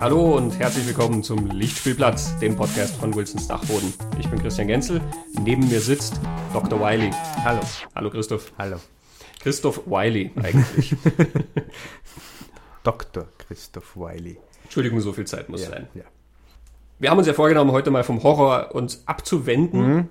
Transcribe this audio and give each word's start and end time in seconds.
Hallo 0.00 0.36
und 0.36 0.58
herzlich 0.58 0.86
willkommen 0.86 1.22
zum 1.22 1.46
Lichtspielplatz, 1.50 2.38
dem 2.38 2.56
Podcast 2.56 2.96
von 2.96 3.14
Wilsons 3.14 3.48
Dachboden. 3.48 3.92
Ich 4.18 4.28
bin 4.28 4.38
Christian 4.40 4.68
Genzel, 4.68 5.00
neben 5.42 5.68
mir 5.68 5.80
sitzt 5.80 6.20
Dr. 6.52 6.80
Wiley. 6.80 7.10
Hallo. 7.44 7.60
Hallo 7.94 8.10
Christoph. 8.10 8.52
Hallo. 8.58 8.76
Christoph 9.40 9.82
Wiley 9.86 10.30
eigentlich. 10.42 10.94
Dr. 12.84 13.26
Christoph 13.38 13.96
Wiley. 13.96 14.38
Entschuldigung, 14.64 15.00
so 15.00 15.12
viel 15.12 15.26
Zeit 15.26 15.48
muss 15.48 15.62
Ja, 15.62 15.70
sein. 15.70 15.88
ja. 15.94 16.04
Wir 17.00 17.10
haben 17.10 17.18
uns 17.18 17.26
ja 17.26 17.32
vorgenommen, 17.34 17.70
heute 17.72 17.90
mal 17.90 18.04
vom 18.04 18.22
Horror 18.22 18.74
uns 18.74 19.02
abzuwenden, 19.06 20.08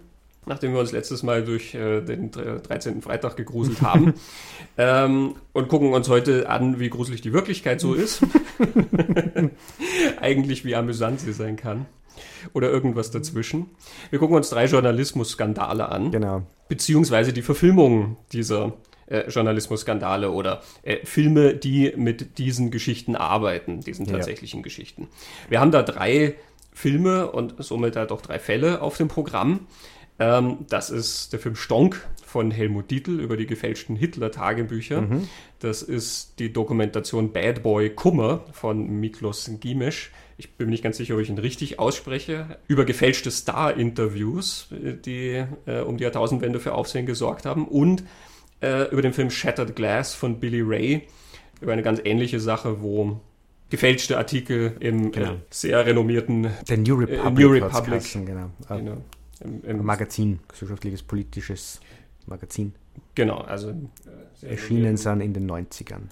nachdem 0.47 0.73
wir 0.73 0.79
uns 0.79 0.91
letztes 0.91 1.23
Mal 1.23 1.43
durch 1.43 1.73
äh, 1.75 2.01
den 2.01 2.31
dr- 2.31 2.59
13. 2.59 3.01
Freitag 3.01 3.35
gegruselt 3.37 3.81
haben. 3.81 4.13
ähm, 4.77 5.35
und 5.53 5.67
gucken 5.67 5.93
uns 5.93 6.09
heute 6.09 6.49
an, 6.49 6.79
wie 6.79 6.89
gruselig 6.89 7.21
die 7.21 7.33
Wirklichkeit 7.33 7.79
so 7.81 7.93
ist. 7.93 8.21
Eigentlich 10.21 10.65
wie 10.65 10.75
amüsant 10.75 11.19
sie 11.19 11.33
sein 11.33 11.55
kann. 11.55 11.85
Oder 12.53 12.69
irgendwas 12.71 13.11
dazwischen. 13.11 13.67
Wir 14.09 14.19
gucken 14.19 14.35
uns 14.35 14.49
drei 14.49 14.65
Journalismus-Skandale 14.65 15.89
an. 15.89 16.11
Genau. 16.11 16.43
beziehungsweise 16.67 17.31
die 17.31 17.41
Verfilmung 17.43 18.17
dieser 18.31 18.73
äh, 19.05 19.29
Journalismusskandale 19.29 20.31
oder 20.31 20.61
äh, 20.83 20.97
Filme, 21.05 21.53
die 21.53 21.93
mit 21.95 22.37
diesen 22.39 22.71
Geschichten 22.71 23.15
arbeiten, 23.15 23.81
diesen 23.81 24.05
Ja. 24.05 24.13
tatsächlichen 24.13 24.63
Geschichten. 24.63 25.07
Wir 25.49 25.59
haben 25.61 25.71
da 25.71 25.83
drei 25.83 26.35
Filme 26.73 27.31
und 27.31 27.55
somit 27.59 27.95
halt 27.95 28.11
auch 28.11 28.21
drei 28.21 28.39
Fälle 28.39 28.81
auf 28.81 28.97
dem 28.97 29.07
Programm. 29.07 29.61
Ähm, 30.19 30.65
das 30.69 30.89
ist 30.89 31.31
der 31.33 31.39
Film 31.39 31.55
Stonk 31.55 32.07
von 32.25 32.51
Helmut 32.51 32.89
Dietl 32.91 33.19
über 33.19 33.37
die 33.37 33.45
gefälschten 33.45 33.95
Hitler-Tagebücher. 33.95 35.07
Das 35.59 35.81
ist 35.81 36.39
die 36.39 36.51
Dokumentation 36.51 37.31
Bad 37.31 37.63
Boy 37.63 37.89
Kummer 37.91 38.43
von 38.51 38.87
Miklos 38.99 39.49
Gimesch. 39.59 40.11
Ich 40.39 40.51
bin 40.55 40.67
mir 40.67 40.71
nicht 40.71 40.83
ganz 40.83 40.97
sicher, 40.97 41.15
ob 41.15 41.21
ich 41.21 41.29
ihn 41.29 41.37
richtig 41.37 41.79
ausspreche. 41.79 42.57
Über 42.67 42.85
gefälschte 42.85 43.31
Star-Interviews, 43.31 44.67
äh, 44.71 44.93
die 44.93 45.43
äh, 45.65 45.81
um 45.81 45.97
die 45.97 46.03
Jahrtausendwende 46.03 46.59
für 46.59 46.73
Aufsehen 46.73 47.05
gesorgt 47.05 47.45
haben. 47.45 47.67
Und 47.67 48.03
äh, 48.61 48.89
über 48.91 49.01
den 49.01 49.13
Film 49.13 49.29
Shattered 49.29 49.75
Glass 49.75 50.13
von 50.13 50.39
Billy 50.39 50.61
Ray. 50.61 51.03
Über 51.61 51.73
eine 51.73 51.81
ganz 51.81 51.99
ähnliche 52.03 52.39
Sache, 52.39 52.81
wo 52.81 53.19
gefälschte 53.69 54.17
Artikel 54.17 54.75
im 54.79 55.11
Genau. 55.11 55.31
äh, 55.33 55.35
sehr 55.49 55.85
renommierten 55.85 56.47
Der 56.69 56.77
New 56.77 57.01
Äh, 57.01 57.05
Republic. 57.15 57.45
New 57.45 57.51
Republic. 57.53 58.03
genau. 58.25 58.51
Genau, 58.69 58.97
im, 59.41 59.63
im, 59.63 59.85
Magazin, 59.85 60.39
gesellschaftliches, 60.47 61.03
politisches 61.03 61.79
Magazin. 62.25 62.73
genau, 63.15 63.37
also 63.39 63.69
äh, 64.41 64.45
Erschienen 64.47 64.97
sind 64.97 65.21
in 65.21 65.33
den 65.33 65.49
90ern. 65.49 66.03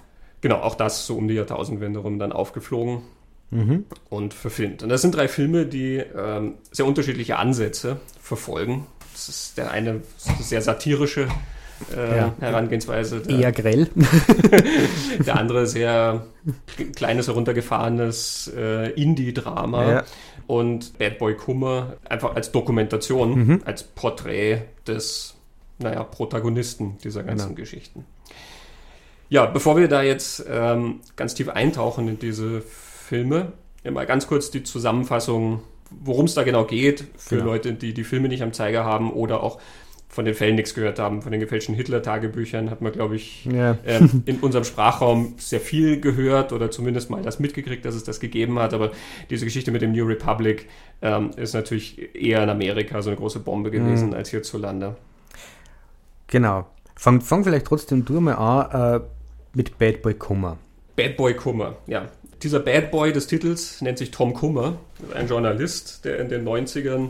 Genau, 0.42 0.58
auch 0.58 0.76
das 0.76 1.06
so 1.08 1.18
um 1.18 1.28
die 1.28 1.34
Jahrtausendwende 1.36 2.00
rum 2.00 2.20
dann 2.20 2.32
aufgeflogen 2.32 3.02
Mhm. 3.52 3.86
und 4.10 4.34
verfilmt. 4.34 4.82
Und 4.84 4.90
das 4.90 5.02
sind 5.02 5.16
drei 5.16 5.28
Filme, 5.28 5.66
die 5.66 5.98
ähm, 5.98 6.56
sehr 6.72 6.86
unterschiedliche 6.86 7.38
Ansätze 7.38 8.00
verfolgen. 8.20 8.88
Das 9.14 9.30
ist 9.30 9.58
der 9.58 9.72
eine 9.72 10.02
sehr 10.40 10.62
satirische 10.62 11.28
äh, 11.96 12.18
Ja. 12.18 12.34
Herangehensweise, 12.40 13.22
der, 13.22 13.40
Eher 13.40 13.52
grell. 13.52 13.88
der 15.26 15.38
andere 15.38 15.68
sehr 15.68 16.26
kleines, 16.96 17.28
heruntergefahrenes 17.28 18.52
äh, 18.56 18.92
Indie-Drama. 18.92 19.90
Ja. 19.92 20.04
Und 20.48 20.98
Bad 21.00 21.18
Boy 21.18 21.36
Kummer 21.36 21.98
einfach 22.08 22.36
als 22.36 22.52
Dokumentation, 22.52 23.46
Mhm. 23.48 23.62
als 23.66 23.84
Porträt 23.84 24.62
des, 24.88 25.36
naja, 25.80 26.04
Protagonisten 26.04 26.98
dieser 27.04 27.24
ganzen 27.24 27.48
Genau. 27.50 27.60
Geschichten. 27.62 28.06
Ja, 29.30 29.48
bevor 29.48 29.76
wir 29.78 29.88
da 29.88 30.04
jetzt 30.04 30.46
ähm, 30.48 31.00
ganz 31.16 31.34
tief 31.34 31.50
eintauchen 31.50 32.08
in 32.08 32.20
diese 32.20 32.62
Filme, 32.62 33.54
mal 33.84 34.06
ganz 34.06 34.28
kurz 34.28 34.52
die 34.52 34.62
Zusammenfassung, 34.64 35.62
worum 35.90 36.26
es 36.26 36.36
da 36.36 36.44
genau 36.44 36.64
geht, 36.66 37.06
für 37.18 37.38
Genau. 37.38 37.48
Leute, 37.52 37.74
die 37.74 37.94
die 37.96 38.04
Filme 38.04 38.28
nicht 38.28 38.44
am 38.44 38.54
Zeiger 38.54 38.84
haben 38.86 39.12
oder 39.12 39.42
auch 39.42 39.60
von 40.16 40.24
den 40.24 40.34
Fällen 40.34 40.56
nichts 40.56 40.74
gehört 40.74 40.98
haben. 40.98 41.22
Von 41.22 41.34
den 41.34 41.42
gefälschten 41.42 41.76
Hitler-Tagebüchern 41.76 42.70
hat 42.72 42.82
man, 42.82 42.94
glaube 42.94 43.18
ich, 43.18 43.44
Ja. 43.46 43.78
ähm, 43.86 44.24
in 44.26 44.40
unserem 44.40 44.64
Sprachraum 44.64 45.34
sehr 45.38 45.60
viel 45.60 46.00
gehört 46.00 46.54
oder 46.54 46.72
zumindest 46.72 47.10
mal 47.10 47.22
das 47.22 47.38
mitgekriegt, 47.40 47.84
dass 47.84 47.96
es 47.96 48.06
das 48.06 48.22
gegeben 48.22 48.58
hat. 48.58 48.74
Aber 48.74 48.92
diese 49.30 49.44
Geschichte 49.44 49.72
mit 49.72 49.82
dem 49.82 49.92
New 49.92 50.06
Republic 50.06 50.70
ähm, 51.02 51.32
ist 51.36 51.54
natürlich 51.54 52.16
eher 52.16 52.42
in 52.42 52.50
Amerika 52.50 53.02
so 53.02 53.10
eine 53.10 53.18
große 53.18 53.40
Bombe 53.42 53.72
gewesen 53.72 54.14
als 54.14 54.30
hierzulande. 54.30 54.96
Genau. 56.28 56.66
Fang, 56.96 57.20
fang 57.20 57.44
vielleicht 57.44 57.66
trotzdem 57.66 58.06
du 58.06 58.22
mal 58.22 58.36
an 58.36 59.02
äh, 59.02 59.06
mit 59.54 59.78
Bad 59.78 60.02
Boy 60.02 60.14
Kummer. 60.14 60.58
Bad 60.96 61.18
Boy 61.18 61.34
Kummer, 61.34 61.76
ja. 61.88 62.08
Dieser 62.42 62.60
Bad 62.60 62.90
Boy 62.92 63.12
des 63.12 63.28
Titels 63.28 63.82
nennt 63.82 63.98
sich 63.98 64.12
Tom 64.12 64.34
Kummer, 64.34 64.78
ein 65.14 65.28
Journalist, 65.28 66.06
der 66.06 66.20
in 66.20 66.30
den 66.30 66.48
90ern 66.48 67.10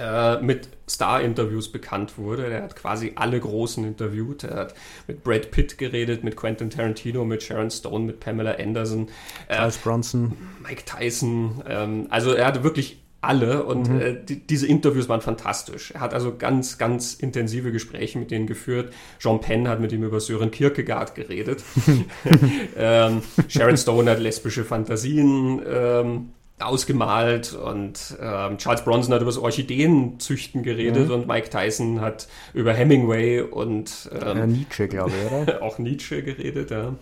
äh, 0.00 0.40
mit 0.40 0.68
Star-Interviews 0.88 1.70
bekannt 1.70 2.18
wurde. 2.18 2.48
Der 2.48 2.62
hat 2.62 2.76
quasi 2.76 3.12
alle 3.14 3.38
Großen 3.38 3.84
interviewt. 3.84 4.44
Er 4.44 4.56
hat 4.56 4.74
mit 5.06 5.22
Brad 5.22 5.50
Pitt 5.50 5.78
geredet, 5.78 6.24
mit 6.24 6.36
Quentin 6.36 6.70
Tarantino, 6.70 7.24
mit 7.24 7.42
Sharon 7.42 7.70
Stone, 7.70 8.04
mit 8.04 8.20
Pamela 8.20 8.52
Anderson. 8.52 9.08
Äh, 9.48 9.56
Charles 9.56 9.78
Bronson. 9.78 10.36
Mike 10.62 10.84
Tyson. 10.84 11.62
Ähm, 11.68 12.06
also 12.10 12.32
er 12.32 12.46
hatte 12.46 12.64
wirklich 12.64 13.00
alle 13.22 13.64
und 13.64 13.88
äh, 14.00 14.16
die, 14.24 14.46
diese 14.46 14.66
Interviews 14.66 15.08
waren 15.08 15.20
fantastisch. 15.20 15.90
Er 15.90 16.00
hat 16.00 16.14
also 16.14 16.36
ganz, 16.36 16.78
ganz 16.78 17.14
intensive 17.14 17.70
Gespräche 17.70 18.18
mit 18.18 18.30
denen 18.30 18.46
geführt. 18.46 18.94
Jean 19.18 19.40
Penn 19.40 19.68
hat 19.68 19.80
mit 19.80 19.92
ihm 19.92 20.02
über 20.04 20.20
Sören 20.20 20.50
Kierkegaard 20.50 21.14
geredet. 21.14 21.62
ähm, 22.76 23.22
Sharon 23.48 23.76
Stone 23.76 24.10
hat 24.10 24.20
lesbische 24.20 24.64
Fantasien 24.64 25.60
ähm, 25.68 26.30
ausgemalt 26.60 27.52
und 27.52 28.16
ähm, 28.20 28.58
Charles 28.58 28.82
Bronson 28.82 29.14
hat 29.14 29.22
über 29.22 29.30
das 29.30 29.38
Orchideenzüchten 29.38 30.62
geredet 30.62 31.10
und 31.10 31.26
Mike 31.26 31.50
Tyson 31.50 32.00
hat 32.00 32.28
über 32.54 32.72
Hemingway 32.72 33.40
und 33.40 34.10
ähm, 34.12 34.36
Äh, 34.38 34.46
Nietzsche, 34.46 34.88
glaube 34.88 35.10
ich, 35.10 35.32
oder? 35.32 35.62
auch 35.62 35.78
Nietzsche 35.78 36.22
geredet, 36.22 36.70
ja. 36.70 36.94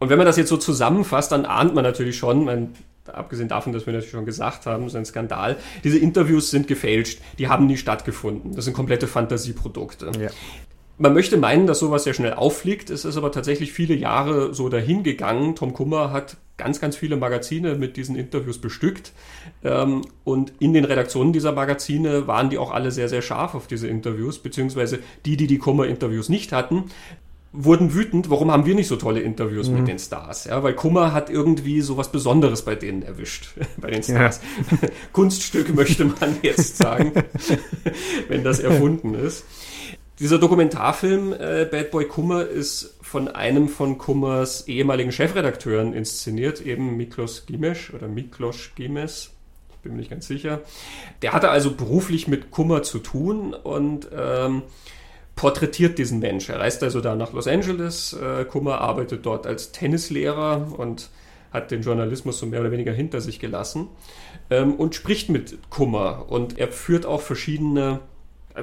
Und 0.00 0.10
wenn 0.10 0.18
man 0.18 0.26
das 0.26 0.36
jetzt 0.36 0.48
so 0.48 0.56
zusammenfasst, 0.56 1.32
dann 1.32 1.44
ahnt 1.44 1.74
man 1.74 1.82
natürlich 1.84 2.16
schon, 2.16 2.44
mein, 2.44 2.74
abgesehen 3.06 3.48
davon, 3.48 3.72
dass 3.72 3.86
wir 3.86 3.92
natürlich 3.92 4.12
schon 4.12 4.26
gesagt 4.26 4.66
haben, 4.66 4.84
es 4.84 4.92
ist 4.92 4.96
ein 4.96 5.04
Skandal, 5.04 5.56
diese 5.82 5.98
Interviews 5.98 6.50
sind 6.50 6.68
gefälscht, 6.68 7.20
die 7.38 7.48
haben 7.48 7.66
nie 7.66 7.76
stattgefunden. 7.76 8.54
Das 8.54 8.64
sind 8.64 8.74
komplette 8.74 9.06
Fantasieprodukte. 9.06 10.12
ja. 10.20 10.30
Man 10.98 11.14
möchte 11.14 11.36
meinen, 11.36 11.66
dass 11.66 11.78
sowas 11.78 12.04
sehr 12.04 12.14
schnell 12.14 12.34
auffliegt. 12.34 12.90
Es 12.90 13.04
ist 13.04 13.16
aber 13.16 13.30
tatsächlich 13.30 13.72
viele 13.72 13.94
Jahre 13.94 14.52
so 14.52 14.68
dahingegangen. 14.68 15.54
Tom 15.54 15.72
Kummer 15.72 16.10
hat 16.10 16.36
ganz, 16.56 16.80
ganz 16.80 16.96
viele 16.96 17.16
Magazine 17.16 17.76
mit 17.76 17.96
diesen 17.96 18.16
Interviews 18.16 18.58
bestückt. 18.58 19.12
Ähm, 19.62 20.02
und 20.24 20.52
in 20.58 20.74
den 20.74 20.84
Redaktionen 20.84 21.32
dieser 21.32 21.52
Magazine 21.52 22.26
waren 22.26 22.50
die 22.50 22.58
auch 22.58 22.72
alle 22.72 22.90
sehr, 22.90 23.08
sehr 23.08 23.22
scharf 23.22 23.54
auf 23.54 23.68
diese 23.68 23.86
Interviews, 23.86 24.40
beziehungsweise 24.40 24.98
die, 25.24 25.36
die 25.36 25.46
die 25.46 25.58
Kummer-Interviews 25.58 26.28
nicht 26.28 26.52
hatten, 26.52 26.86
wurden 27.52 27.94
wütend, 27.94 28.28
warum 28.28 28.50
haben 28.52 28.66
wir 28.66 28.74
nicht 28.74 28.88
so 28.88 28.96
tolle 28.96 29.20
Interviews 29.20 29.70
mit 29.70 29.88
den 29.88 29.98
Stars? 29.98 30.44
Ja, 30.44 30.62
weil 30.62 30.74
Kummer 30.74 31.12
hat 31.12 31.30
irgendwie 31.30 31.80
so 31.80 31.96
was 31.96 32.12
Besonderes 32.12 32.62
bei 32.62 32.74
denen 32.74 33.02
erwischt, 33.02 33.48
bei 33.80 33.90
den 33.90 34.02
Stars. 34.02 34.40
Kunststück 35.12 35.74
möchte 35.74 36.04
man 36.04 36.36
jetzt 36.42 36.76
sagen, 36.76 37.12
wenn 38.28 38.44
das 38.44 38.60
erfunden 38.60 39.14
ist. 39.14 39.44
Dieser 40.18 40.38
Dokumentarfilm 40.38 41.32
äh, 41.32 41.64
Bad 41.70 41.92
Boy 41.92 42.06
Kummer 42.06 42.44
ist 42.44 42.96
von 43.00 43.28
einem 43.28 43.68
von 43.68 43.98
Kummers 43.98 44.66
ehemaligen 44.66 45.12
Chefredakteuren 45.12 45.92
inszeniert, 45.92 46.60
eben 46.60 46.96
Miklos 46.96 47.46
Gimes 47.46 47.92
oder 47.94 48.08
Miklos 48.08 48.70
Gimes. 48.74 49.30
Ich 49.70 49.76
bin 49.78 49.92
mir 49.92 49.98
nicht 49.98 50.10
ganz 50.10 50.26
sicher. 50.26 50.60
Der 51.22 51.34
hatte 51.34 51.50
also 51.50 51.72
beruflich 51.72 52.26
mit 52.26 52.50
Kummer 52.50 52.82
zu 52.82 52.98
tun 52.98 53.54
und 53.54 54.08
ähm, 54.12 54.62
porträtiert 55.36 55.98
diesen 55.98 56.18
Mensch. 56.18 56.48
Er 56.48 56.58
reist 56.58 56.82
also 56.82 57.00
da 57.00 57.14
nach 57.14 57.32
Los 57.32 57.46
Angeles. 57.46 58.12
Äh, 58.12 58.44
Kummer 58.44 58.80
arbeitet 58.80 59.24
dort 59.24 59.46
als 59.46 59.70
Tennislehrer 59.70 60.66
und 60.76 61.10
hat 61.52 61.70
den 61.70 61.82
Journalismus 61.82 62.40
so 62.40 62.46
mehr 62.46 62.60
oder 62.60 62.72
weniger 62.72 62.92
hinter 62.92 63.20
sich 63.20 63.38
gelassen 63.38 63.86
ähm, 64.50 64.74
und 64.74 64.96
spricht 64.96 65.28
mit 65.28 65.70
Kummer. 65.70 66.26
Und 66.28 66.58
er 66.58 66.72
führt 66.72 67.06
auch 67.06 67.20
verschiedene 67.20 68.00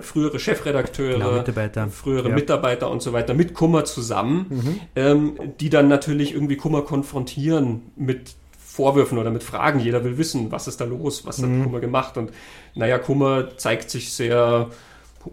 frühere 0.01 0.39
Chefredakteure, 0.39 1.13
Genau, 1.13 1.31
Mitarbeiter. 1.33 1.87
frühere 1.87 2.29
Ja. 2.29 2.35
Mitarbeiter 2.35 2.89
und 2.91 3.01
so 3.01 3.13
weiter 3.13 3.33
mit 3.33 3.53
Kummer 3.53 3.85
zusammen, 3.85 4.79
ähm, 4.95 5.37
die 5.59 5.69
dann 5.69 5.87
natürlich 5.87 6.33
irgendwie 6.33 6.57
Kummer 6.57 6.81
konfrontieren 6.83 7.83
mit 7.95 8.35
Vorwürfen 8.57 9.17
oder 9.17 9.31
mit 9.31 9.43
Fragen. 9.43 9.79
Jeder 9.79 10.03
will 10.03 10.17
wissen, 10.17 10.51
was 10.51 10.67
ist 10.67 10.81
da 10.81 10.85
los, 10.85 11.25
was 11.25 11.37
hat 11.41 11.49
Kummer 11.63 11.79
gemacht. 11.79 12.17
Und 12.17 12.31
naja, 12.75 12.97
Kummer 12.99 13.57
zeigt 13.57 13.89
sich 13.89 14.11
sehr 14.11 14.69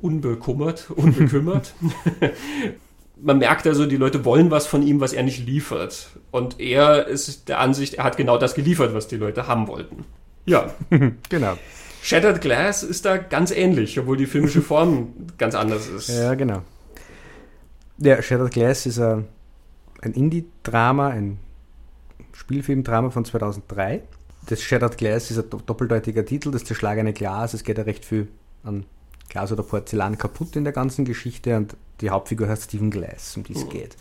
unbekummert, 0.01 0.91
unbekümmert. 0.95 1.75
Man 3.21 3.39
merkt 3.39 3.67
also, 3.67 3.87
die 3.87 3.97
Leute 3.97 4.25
wollen 4.25 4.51
was 4.51 4.67
von 4.67 4.83
ihm, 4.83 5.01
was 5.01 5.13
er 5.13 5.23
nicht 5.23 5.47
liefert. 5.47 6.09
Und 6.31 6.59
er 6.61 7.07
ist 7.07 7.49
der 7.49 7.61
Ansicht, 7.61 7.95
er 7.95 8.05
hat 8.05 8.17
genau 8.17 8.37
das 8.39 8.55
geliefert, 8.55 8.95
was 8.95 9.07
die 9.07 9.17
Leute 9.17 9.47
haben 9.47 9.69
wollten. 9.69 10.05
Ja, 10.45 10.73
Genau. 11.29 11.57
Shattered 12.03 12.41
Glass 12.41 12.83
ist 12.83 13.05
da 13.05 13.17
ganz 13.17 13.53
ähnlich, 13.53 13.99
obwohl 13.99 14.17
die 14.17 14.27
filmische 14.27 14.61
Form 14.63 15.13
ganz 15.39 15.55
anders 15.55 15.87
ist. 15.87 16.09
Ja, 16.09 16.35
genau. 16.35 16.63
Ja, 17.99 18.21
Shattered 18.21 18.53
Glass 18.53 18.87
ist 18.87 18.99
ein, 18.99 19.27
ein 20.03 20.13
Indie-Drama, 20.13 21.09
ein 21.09 21.39
Spielfilmdrama 22.33 23.11
von 23.11 23.25
2003. 23.25 24.03
Das 24.49 24.61
Shattered 24.61 24.99
Glass 24.99 25.31
ist 25.31 25.39
ein 25.39 25.61
doppeldeutiger 25.65 26.25
Titel, 26.27 26.51
das 26.51 26.65
zerschlagene 26.65 27.13
Glas. 27.13 27.55
Es 27.55 27.63
geht 27.63 27.79
ja 27.79 27.85
recht 27.85 28.05
viel 28.05 28.27
an 28.65 28.85
Glas 29.29 29.53
oder 29.53 29.63
Porzellan 29.63 30.19
kaputt 30.19 30.57
in 30.57 30.65
der 30.65 30.73
ganzen 30.73 31.05
Geschichte 31.05 31.57
und 31.57 31.77
die 32.01 32.11
Hauptfigur 32.11 32.49
heißt 32.49 32.65
Stephen 32.65 32.91
Glass, 32.91 33.37
um 33.37 33.45
die 33.45 33.55
es 33.55 33.69
geht. 33.69 33.97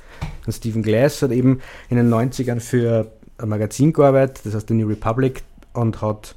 Und 0.47 0.53
Stephen 0.53 0.81
Glass 0.81 1.21
hat 1.21 1.29
eben 1.29 1.61
in 1.89 1.97
den 1.97 2.11
90ern 2.11 2.61
für 2.61 3.11
ein 3.37 3.49
Magazin 3.49 3.93
gearbeitet, 3.93 4.41
das 4.43 4.55
heißt 4.55 4.69
The 4.69 4.73
New 4.73 4.87
Republic, 4.87 5.43
und 5.73 6.01
hat 6.01 6.35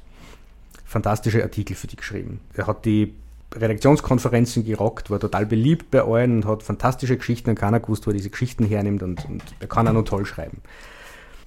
fantastische 0.95 1.43
Artikel 1.43 1.75
für 1.75 1.87
die 1.87 1.97
geschrieben. 1.97 2.39
Er 2.53 2.67
hat 2.67 2.85
die 2.85 3.13
Redaktionskonferenzen 3.53 4.63
gerockt, 4.63 5.09
war 5.09 5.19
total 5.19 5.45
beliebt 5.45 5.91
bei 5.91 6.01
allen 6.01 6.37
und 6.37 6.45
hat 6.45 6.63
fantastische 6.63 7.17
Geschichten 7.17 7.49
und 7.49 7.59
keiner 7.59 7.81
gewusst, 7.81 8.07
wo 8.07 8.11
er 8.11 8.13
diese 8.13 8.29
Geschichten 8.29 8.63
hernimmt 8.63 9.03
und, 9.03 9.25
und 9.25 9.43
er 9.59 9.67
kann 9.67 9.89
auch 9.89 9.93
noch 9.93 10.05
toll 10.05 10.25
schreiben. 10.25 10.61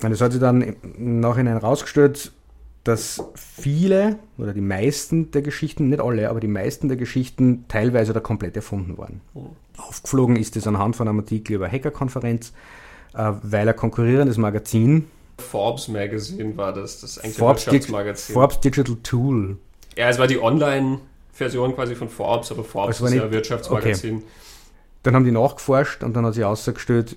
Und 0.03 0.13
es 0.13 0.21
hat 0.21 0.33
sich 0.33 0.41
dann 0.43 0.61
im 0.61 1.21
Nachhinein 1.21 1.57
rausgestellt, 1.57 2.33
dass 2.85 3.25
viele 3.35 4.19
oder 4.37 4.53
die 4.53 4.61
meisten 4.61 5.31
der 5.31 5.41
Geschichten, 5.41 5.89
nicht 5.89 6.03
alle, 6.03 6.29
aber 6.29 6.41
die 6.41 6.47
meisten 6.47 6.89
der 6.89 6.99
Geschichten 6.99 7.65
teilweise 7.69 8.13
oder 8.13 8.21
komplett 8.21 8.55
erfunden 8.55 8.99
waren. 8.99 9.23
Mhm. 9.33 9.57
Aufgeflogen 9.79 10.37
ist 10.37 10.57
es 10.57 10.67
anhand 10.67 10.95
von 10.95 11.09
einem 11.09 11.21
Artikel 11.21 11.55
über 11.55 11.73
Hackerkonferenz, 11.73 12.53
äh, 13.15 13.33
weil 13.43 13.67
ein 13.67 13.77
konkurrierendes 13.77 14.37
Magazin 14.37 15.07
Forbes 15.39 15.89
Magazine 15.89 16.57
war 16.57 16.73
das, 16.73 17.01
das 17.01 17.19
eigentlich 17.19 17.37
Forbes 17.37 17.67
Wirtschaftsmagazin. 17.67 18.33
Forbes 18.33 18.61
Digital 18.61 18.97
Tool. 19.03 19.59
Ja, 19.97 20.09
es 20.09 20.19
war 20.19 20.27
die 20.27 20.41
Online-Version 20.41 21.75
quasi 21.75 21.95
von 21.95 22.09
Forbes, 22.09 22.53
aber 22.53 22.65
Forbes 22.65 23.01
ist 23.01 23.15
ja 23.15 23.25
ein 23.25 23.31
Wirtschaftsmagazin. 23.31 24.17
Okay. 24.17 24.27
Dann 25.03 25.15
haben 25.15 25.25
die 25.25 25.33
nachgeforscht 25.33 26.03
und 26.03 26.15
dann 26.15 26.27
hat 26.27 26.35
sich 26.35 26.45
ausgestellt, 26.45 27.17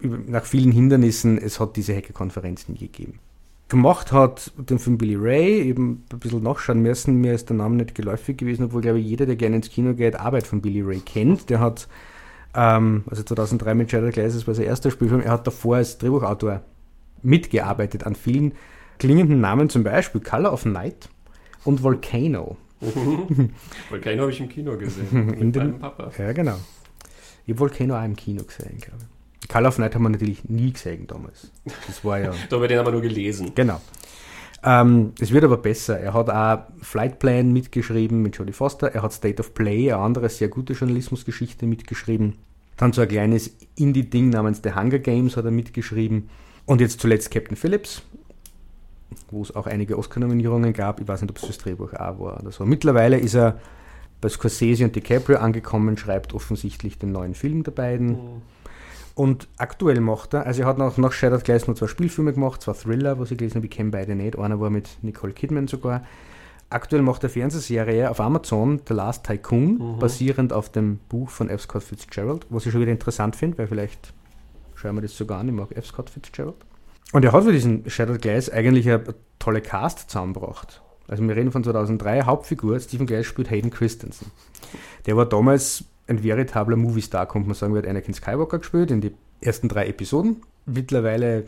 nach 0.00 0.44
vielen 0.44 0.72
Hindernissen, 0.72 1.38
es 1.38 1.60
hat 1.60 1.76
diese 1.76 1.94
Hackerkonferenz 1.94 2.68
nie 2.68 2.78
gegeben 2.78 3.20
gemacht 3.72 4.12
hat, 4.12 4.52
den 4.58 4.78
Film 4.78 4.98
Billy 4.98 5.16
Ray, 5.16 5.62
eben 5.62 6.04
ein 6.12 6.18
bisschen 6.18 6.42
nachschauen 6.42 6.82
müssen. 6.82 7.22
Mir 7.22 7.32
ist 7.32 7.48
der 7.48 7.56
Name 7.56 7.76
nicht 7.76 7.94
geläufig 7.94 8.36
gewesen, 8.36 8.66
obwohl, 8.66 8.82
glaube 8.82 9.00
ich, 9.00 9.06
jeder, 9.06 9.24
der 9.24 9.34
gerne 9.34 9.56
ins 9.56 9.70
Kino 9.70 9.94
geht, 9.94 10.14
Arbeit 10.14 10.46
von 10.46 10.60
Billy 10.60 10.82
Ray 10.82 11.00
kennt. 11.00 11.48
Der 11.48 11.58
hat, 11.58 11.88
ähm, 12.54 13.04
also 13.08 13.22
2003 13.22 13.74
mit 13.74 13.90
Shadow 13.90 14.10
Glasses 14.10 14.46
war 14.46 14.54
sein 14.54 14.66
erster 14.66 14.90
Spielfilm, 14.90 15.22
er 15.22 15.30
hat 15.30 15.46
davor 15.46 15.76
als 15.76 15.96
Drehbuchautor 15.96 16.60
mitgearbeitet 17.22 18.04
an 18.04 18.14
vielen 18.14 18.52
klingenden 18.98 19.40
Namen, 19.40 19.68
zum 19.68 19.84
Beispiel 19.84 20.20
Color 20.20 20.52
of 20.52 20.64
Night 20.64 21.08
und 21.64 21.82
Volcano. 21.82 22.56
Volcano 23.90 24.22
habe 24.22 24.32
ich 24.32 24.40
im 24.40 24.48
Kino 24.48 24.76
gesehen, 24.76 25.26
mit 25.26 25.40
In 25.40 25.50
meinem 25.52 25.78
Papa. 25.78 26.10
Ja, 26.18 26.32
genau. 26.32 26.56
Ich 27.44 27.52
habe 27.52 27.60
Volcano 27.60 27.98
auch 27.98 28.04
im 28.04 28.16
Kino 28.16 28.42
gesehen, 28.42 28.78
glaube 28.78 28.98
ich. 29.00 29.48
Call 29.48 29.66
of 29.66 29.78
Night 29.78 29.94
haben 29.94 30.02
wir 30.02 30.08
natürlich 30.08 30.48
nie 30.48 30.72
gesehen 30.72 31.06
damals. 31.06 31.50
Das 31.86 32.04
war 32.04 32.18
ja. 32.18 32.30
da 32.48 32.56
haben 32.56 32.62
wir 32.62 32.68
den 32.68 32.78
aber 32.78 32.92
nur 32.92 33.02
gelesen. 33.02 33.52
Genau. 33.54 33.80
Ähm, 34.64 35.12
es 35.20 35.32
wird 35.32 35.44
aber 35.44 35.56
besser. 35.56 35.98
Er 35.98 36.14
hat 36.14 36.30
auch 36.30 36.66
Flight 36.80 37.18
Plan 37.18 37.52
mitgeschrieben 37.52 38.22
mit 38.22 38.36
Jodie 38.36 38.52
Foster. 38.52 38.94
Er 38.94 39.02
hat 39.02 39.12
State 39.12 39.40
of 39.40 39.54
Play, 39.54 39.92
eine 39.92 40.00
andere 40.00 40.28
sehr 40.28 40.48
gute 40.48 40.74
Journalismusgeschichte 40.74 41.66
mitgeschrieben. 41.66 42.36
Dann 42.76 42.92
so 42.92 43.02
ein 43.02 43.08
kleines 43.08 43.56
Indie-Ding 43.76 44.30
namens 44.30 44.60
The 44.62 44.74
Hunger 44.74 45.00
Games 45.00 45.36
hat 45.36 45.44
er 45.44 45.50
mitgeschrieben. 45.50 46.28
Und 46.66 46.80
jetzt 46.80 47.00
zuletzt 47.00 47.30
Captain 47.30 47.56
Phillips, 47.56 48.02
wo 49.30 49.42
es 49.42 49.54
auch 49.54 49.66
einige 49.66 49.98
Oscar-Nominierungen 49.98 50.72
gab. 50.72 51.00
Ich 51.00 51.08
weiß 51.08 51.22
nicht, 51.22 51.30
ob 51.30 51.38
es 51.38 51.44
fürs 51.44 51.58
Drehbuch 51.58 51.92
auch 51.94 52.18
war 52.18 52.40
oder 52.40 52.52
so. 52.52 52.64
Mittlerweile 52.64 53.18
ist 53.18 53.34
er 53.34 53.58
bei 54.20 54.28
Scorsese 54.28 54.84
und 54.84 54.94
DiCaprio 54.94 55.38
angekommen, 55.38 55.98
schreibt 55.98 56.32
offensichtlich 56.32 56.98
den 56.98 57.12
neuen 57.12 57.34
Film 57.34 57.64
der 57.64 57.72
beiden. 57.72 58.08
Mhm. 58.08 58.42
Und 59.14 59.48
aktuell 59.58 60.00
macht 60.00 60.32
er, 60.32 60.46
also 60.46 60.62
er 60.62 60.68
hat 60.68 60.78
nach, 60.78 60.96
nach 60.96 61.12
Shattered 61.12 61.44
Glass 61.44 61.66
noch 61.66 61.74
zwei 61.74 61.88
Spielfilme 61.88 62.32
gemacht, 62.32 62.62
zwei 62.62 62.72
Thriller, 62.72 63.18
was 63.18 63.30
ich 63.30 63.38
gelesen 63.38 63.56
habe, 63.56 63.66
ich 63.66 63.72
kenne 63.72 63.90
beide 63.90 64.14
nicht. 64.14 64.38
Einer 64.38 64.58
war 64.60 64.70
mit 64.70 64.88
Nicole 65.02 65.32
Kidman 65.32 65.68
sogar. 65.68 66.06
Aktuell 66.70 67.02
macht 67.02 67.22
er 67.22 67.28
Fernsehserie 67.28 68.08
auf 68.10 68.20
Amazon, 68.20 68.80
The 68.88 68.94
Last 68.94 69.26
Tycoon, 69.26 69.74
mhm. 69.74 69.98
basierend 69.98 70.54
auf 70.54 70.70
dem 70.70 70.98
Buch 71.10 71.28
von 71.28 71.50
F. 71.50 71.62
Scott 71.62 71.82
Fitzgerald, 71.82 72.46
was 72.48 72.64
ich 72.64 72.72
schon 72.72 72.80
wieder 72.80 72.92
interessant 72.92 73.36
finde, 73.36 73.58
weil 73.58 73.66
vielleicht 73.66 74.14
schauen 74.82 74.96
wir 74.96 75.02
das 75.02 75.16
sogar 75.16 75.40
an, 75.40 75.48
ich 75.48 75.54
mag 75.54 75.72
F. 75.72 75.86
Scott 75.86 76.10
Fitzgerald. 76.10 76.56
Und 77.12 77.24
er 77.24 77.32
hat 77.32 77.44
für 77.44 77.52
diesen 77.52 77.88
Shattered 77.88 78.20
Glass 78.20 78.50
eigentlich 78.50 78.88
eine 78.88 79.14
tolle 79.38 79.60
Cast 79.60 80.10
zusammengebracht. 80.10 80.82
Also 81.08 81.22
wir 81.26 81.36
reden 81.36 81.52
von 81.52 81.62
2003, 81.62 82.22
Hauptfigur, 82.22 82.78
Stephen 82.80 83.06
Glass 83.06 83.26
spielt 83.26 83.50
Hayden 83.50 83.70
Christensen. 83.70 84.30
Der 85.06 85.16
war 85.16 85.26
damals 85.26 85.84
ein 86.08 86.22
veritabler 86.22 86.76
Movie-Star, 86.76 87.26
kommt 87.26 87.46
man 87.46 87.54
sagen, 87.54 87.74
wird 87.74 87.86
Anakin 87.86 88.14
Skywalker 88.14 88.58
gespielt 88.58 88.90
in 88.90 89.00
die 89.00 89.12
ersten 89.40 89.68
drei 89.68 89.86
Episoden. 89.86 90.42
Mittlerweile 90.66 91.44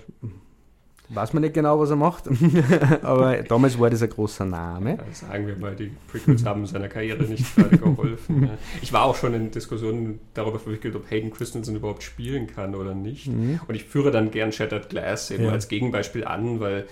weiß 1.11 1.33
man 1.35 1.43
nicht 1.43 1.55
genau, 1.55 1.79
was 1.79 1.91
er 1.91 1.97
macht, 1.97 2.25
aber 3.03 3.43
damals 3.43 3.79
war 3.79 3.91
das 3.91 4.03
ein 4.03 4.09
großer 4.09 4.45
Name. 4.45 4.97
Ja, 4.97 5.05
sagen 5.13 5.47
wir 5.47 5.57
mal, 5.57 5.77
die 5.77 5.93
Prequels 6.09 6.45
haben 6.45 6.67
seiner 6.67 6.89
Karriere 6.89 7.25
nicht 7.25 7.55
gerade 7.55 7.77
geholfen. 7.77 8.51
Ich 8.81 8.93
war 8.93 9.05
auch 9.05 9.17
schon 9.17 9.35
in 9.35 9.51
Diskussionen 9.51 10.21
darüber 10.33 10.59
verwickelt, 10.59 10.97
ob 10.97 11.11
Hayden 11.11 11.31
Christensen 11.31 11.77
überhaupt 11.77 12.03
spielen 12.03 12.47
kann 12.47 12.75
oder 12.75 12.95
nicht. 12.95 13.27
Mhm. 13.27 13.61
Und 13.69 13.75
ich 13.75 13.85
führe 13.85 14.11
dann 14.11 14.31
gern 14.31 14.53
Shattered 14.53 14.89
Glass 14.89 15.31
eben 15.31 15.45
ja. 15.45 15.51
als 15.51 15.69
Gegenbeispiel 15.69 16.25
an, 16.25 16.61
weil 16.61 16.87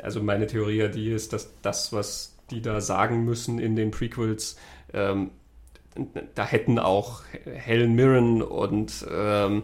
also 0.00 0.22
meine 0.22 0.46
Theorie 0.46 0.76
ja 0.76 0.88
die 0.88 1.10
ist, 1.10 1.32
dass 1.32 1.50
das, 1.62 1.92
was 1.92 2.36
die 2.50 2.62
da 2.62 2.80
sagen 2.80 3.24
müssen 3.24 3.58
in 3.58 3.76
den 3.76 3.90
Prequels, 3.90 4.56
ähm, 4.92 5.30
da 6.34 6.44
hätten 6.44 6.78
auch 6.78 7.22
Helen 7.44 7.94
Mirren 7.94 8.42
und 8.42 9.06
ähm, 9.10 9.62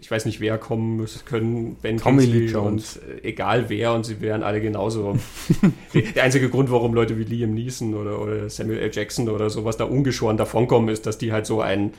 ich 0.00 0.10
weiß 0.10 0.26
nicht, 0.26 0.40
wer 0.40 0.58
kommen 0.58 0.96
müssen 0.96 1.24
können, 1.24 1.76
Ben 1.82 1.98
Tommy 1.98 2.24
Lee 2.24 2.46
Jones. 2.46 2.96
und 2.96 3.24
äh, 3.24 3.28
egal 3.28 3.68
wer 3.68 3.94
und 3.94 4.04
sie 4.04 4.20
wären 4.20 4.42
alle 4.42 4.60
genauso. 4.60 5.18
der 6.14 6.24
einzige 6.24 6.48
Grund, 6.48 6.70
warum 6.70 6.94
Leute 6.94 7.18
wie 7.18 7.24
Liam 7.24 7.54
Neeson 7.54 7.94
oder, 7.94 8.20
oder 8.20 8.48
Samuel 8.48 8.78
L. 8.78 8.90
Jackson 8.92 9.28
oder 9.28 9.50
sowas 9.50 9.76
da 9.76 9.84
ungeschoren 9.84 10.36
davonkommen, 10.36 10.88
ist, 10.88 11.06
dass 11.06 11.18
die 11.18 11.32
halt 11.32 11.46
so 11.46 11.60
ein, 11.60 11.92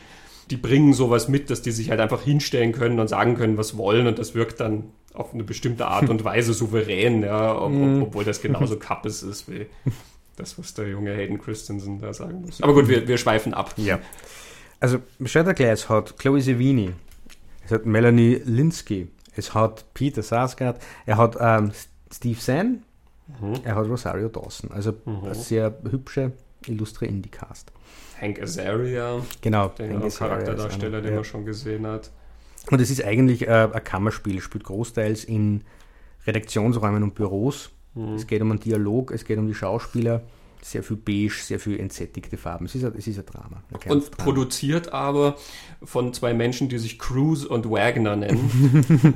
die 0.49 0.57
bringen 0.57 0.93
sowas 0.93 1.27
mit, 1.27 1.49
dass 1.49 1.61
die 1.61 1.71
sich 1.71 1.89
halt 1.89 1.99
einfach 1.99 2.21
hinstellen 2.21 2.71
können 2.71 2.99
und 2.99 3.07
sagen 3.07 3.35
können, 3.35 3.57
was 3.57 3.77
wollen 3.77 4.07
und 4.07 4.19
das 4.19 4.35
wirkt 4.35 4.59
dann 4.59 4.85
auf 5.13 5.33
eine 5.33 5.43
bestimmte 5.43 5.87
Art 5.87 6.09
und 6.09 6.23
Weise 6.23 6.53
souverän, 6.53 7.23
ja, 7.23 7.59
ob, 7.59 7.71
mhm. 7.71 8.03
obwohl 8.03 8.23
das 8.23 8.41
genauso 8.41 8.75
Kappes 8.79 9.23
ist 9.23 9.51
wie 9.51 9.65
das, 10.37 10.57
was 10.57 10.73
der 10.73 10.87
junge 10.87 11.13
Hayden 11.13 11.39
Christensen 11.39 11.99
da 11.99 12.13
sagen 12.13 12.41
muss. 12.41 12.61
Aber 12.61 12.73
gut, 12.73 12.87
wir, 12.87 13.07
wir 13.07 13.17
schweifen 13.17 13.53
ab. 13.53 13.73
Ja. 13.77 13.99
Also 14.79 14.99
Shadow 15.25 15.53
Glass 15.53 15.89
hat 15.89 16.17
Chloe 16.17 16.41
Sevigny, 16.41 16.91
es 17.69 17.75
hat 17.75 17.85
Melanie 17.85 18.41
Linsky, 18.45 19.09
es 19.35 19.53
hat 19.53 19.93
Peter 19.93 20.23
Sarsgaard, 20.23 20.81
er 21.05 21.17
hat 21.17 21.37
ähm, 21.39 21.71
Steve 22.11 22.39
Zahn, 22.39 22.83
mhm. 23.39 23.53
er 23.63 23.75
hat 23.75 23.87
Rosario 23.87 24.27
Dawson. 24.27 24.71
Also 24.71 24.93
mhm. 25.05 25.25
eine 25.25 25.35
sehr 25.35 25.77
hübsche, 25.89 26.31
illustre 26.65 27.05
Indie-Cast. 27.05 27.71
Hank 28.19 28.41
Azaria, 28.41 29.21
genau, 29.41 29.69
der 29.69 29.89
Hank 29.89 30.11
Charakterdarsteller, 30.11 30.97
einer, 30.97 31.01
den 31.01 31.11
ja. 31.11 31.15
man 31.17 31.23
schon 31.23 31.45
gesehen 31.45 31.85
hat. 31.85 32.09
Und 32.71 32.81
es 32.81 32.89
ist 32.89 33.03
eigentlich 33.03 33.47
äh, 33.47 33.69
ein 33.71 33.83
Kammerspiel, 33.83 34.41
spielt 34.41 34.63
großteils 34.63 35.23
in 35.23 35.63
Redaktionsräumen 36.25 37.03
und 37.03 37.13
Büros 37.13 37.69
Mhm. 37.95 38.15
Es 38.15 38.27
geht 38.27 38.41
um 38.41 38.51
einen 38.51 38.59
Dialog, 38.59 39.11
es 39.11 39.25
geht 39.25 39.37
um 39.37 39.47
die 39.47 39.55
Schauspieler. 39.55 40.21
Sehr 40.61 40.83
viel 40.83 40.97
beige, 40.97 41.33
sehr 41.41 41.59
viel 41.59 41.79
entsättigte 41.79 42.37
Farben. 42.37 42.65
Es 42.65 42.75
ist 42.75 42.83
ein, 42.83 42.93
es 42.97 43.07
ist 43.07 43.17
ein 43.17 43.25
Drama. 43.25 43.63
Ein 43.71 43.91
und 43.91 44.11
Drama. 44.11 44.23
produziert 44.23 44.91
aber 44.91 45.37
von 45.83 46.13
zwei 46.13 46.33
Menschen, 46.33 46.67
die 46.69 46.77
sich 46.77 46.99
Cruise 46.99 47.47
und 47.47 47.69
Wagner 47.69 48.15
nennen. 48.15 48.49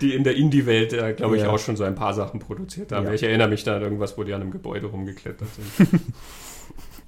die 0.00 0.14
in 0.14 0.24
der 0.24 0.36
Indie-Welt, 0.36 0.92
äh, 0.92 1.12
glaube 1.12 1.36
ich, 1.36 1.42
ja. 1.42 1.50
auch 1.50 1.58
schon 1.58 1.76
so 1.76 1.84
ein 1.84 1.94
paar 1.94 2.14
Sachen 2.14 2.40
produziert 2.40 2.92
haben. 2.92 3.06
Ja. 3.06 3.12
Ich 3.12 3.22
erinnere 3.22 3.48
mich 3.48 3.62
da 3.62 3.76
an 3.76 3.82
irgendwas, 3.82 4.18
wo 4.18 4.24
die 4.24 4.32
an 4.32 4.42
einem 4.42 4.50
Gebäude 4.50 4.86
rumgeklettert 4.86 5.48
sind. 5.54 6.02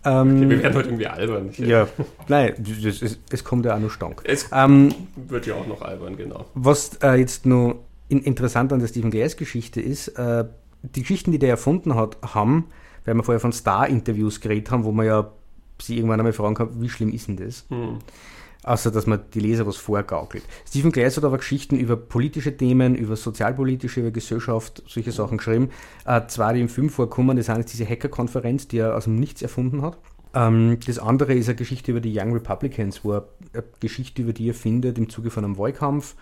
Ähm, 0.05 0.37
okay, 0.37 0.50
wir 0.50 0.62
werden 0.62 0.75
heute 0.76 0.88
irgendwie 0.88 1.07
albern. 1.07 1.50
Ja, 1.59 1.88
nein, 2.28 2.55
es, 2.85 3.02
es, 3.02 3.19
es, 3.31 3.45
kommt 3.45 3.67
ja 3.67 3.75
auch 3.75 3.81
noch 3.81 3.90
stank. 3.90 4.23
Es 4.25 4.49
ähm, 4.52 4.95
wird 5.17 5.47
ja 5.47 5.55
auch 5.55 5.67
noch 5.67 5.83
albern, 5.83 6.17
genau. 6.17 6.47
Was 6.55 6.99
äh, 7.02 7.14
jetzt 7.14 7.47
nur 7.47 7.81
in, 8.09 8.23
interessant 8.23 8.73
an 8.73 8.78
der 8.78 8.87
Stephen 8.87 9.11
Glass-Geschichte 9.11 9.81
ist, 9.81 10.09
äh, 10.09 10.45
die 10.82 11.02
Geschichten, 11.02 11.32
die 11.32 11.38
der 11.38 11.50
erfunden 11.50 11.94
hat, 11.94 12.18
haben, 12.35 12.66
weil 13.04 13.14
wir 13.14 13.25
vorher 13.25 13.40
von 13.40 13.52
Star-Interviews 13.52 14.40
geredet 14.40 14.70
haben, 14.70 14.85
wo 14.85 14.92
man 14.92 15.06
ja 15.06 15.32
sie 15.80 15.97
irgendwann 15.97 16.20
einmal 16.20 16.32
fragen 16.32 16.54
kann, 16.54 16.80
wie 16.80 16.88
schlimm 16.88 17.12
ist 17.12 17.28
denn 17.28 17.37
das? 17.37 17.64
Hm. 17.68 17.99
Außer, 18.64 18.90
dass 18.90 19.06
man 19.06 19.20
die 19.32 19.40
Leser 19.40 19.66
was 19.66 19.76
vorgaukelt. 19.76 20.42
Stephen 20.66 20.90
Glass 20.90 21.16
hat 21.16 21.25
aber 21.25 21.38
Geschichten 21.38 21.76
über 21.76 21.97
politische 21.97 22.56
Themen, 22.56 22.97
über 22.97 23.16
sozialpolitische, 23.16 24.00
über 24.00 24.11
Gesellschaft, 24.11 24.82
solche 24.87 25.12
Sachen 25.12 25.38
geschrieben. 25.38 25.70
Äh, 26.04 26.26
zwei, 26.26 26.52
die 26.54 26.61
im 26.61 26.68
Film 26.68 26.90
vorkommen, 26.90 27.37
das 27.37 27.49
eine 27.49 27.61
ist 27.61 27.73
diese 27.73 27.88
Hacker-Konferenz, 27.88 28.68
die 28.68 28.78
er 28.78 28.97
aus 28.97 29.04
dem 29.04 29.14
Nichts 29.14 29.42
erfunden 29.42 29.82
hat. 29.82 29.97
Ähm, 30.35 30.78
das 30.85 30.99
andere 30.99 31.35
ist 31.35 31.49
eine 31.49 31.56
Geschichte 31.56 31.92
über 31.92 32.00
die 32.00 32.18
Young 32.18 32.32
Republicans, 32.32 33.04
wo 33.04 33.12
er 33.12 33.28
eine 33.54 33.64
Geschichte 33.80 34.23
über 34.23 34.32
die 34.32 34.49
er 34.49 34.54
findet 34.54 34.99
im 34.99 35.08
Zuge 35.08 35.30
von 35.30 35.44
einem 35.44 35.56
Wahlkampf 35.56 36.16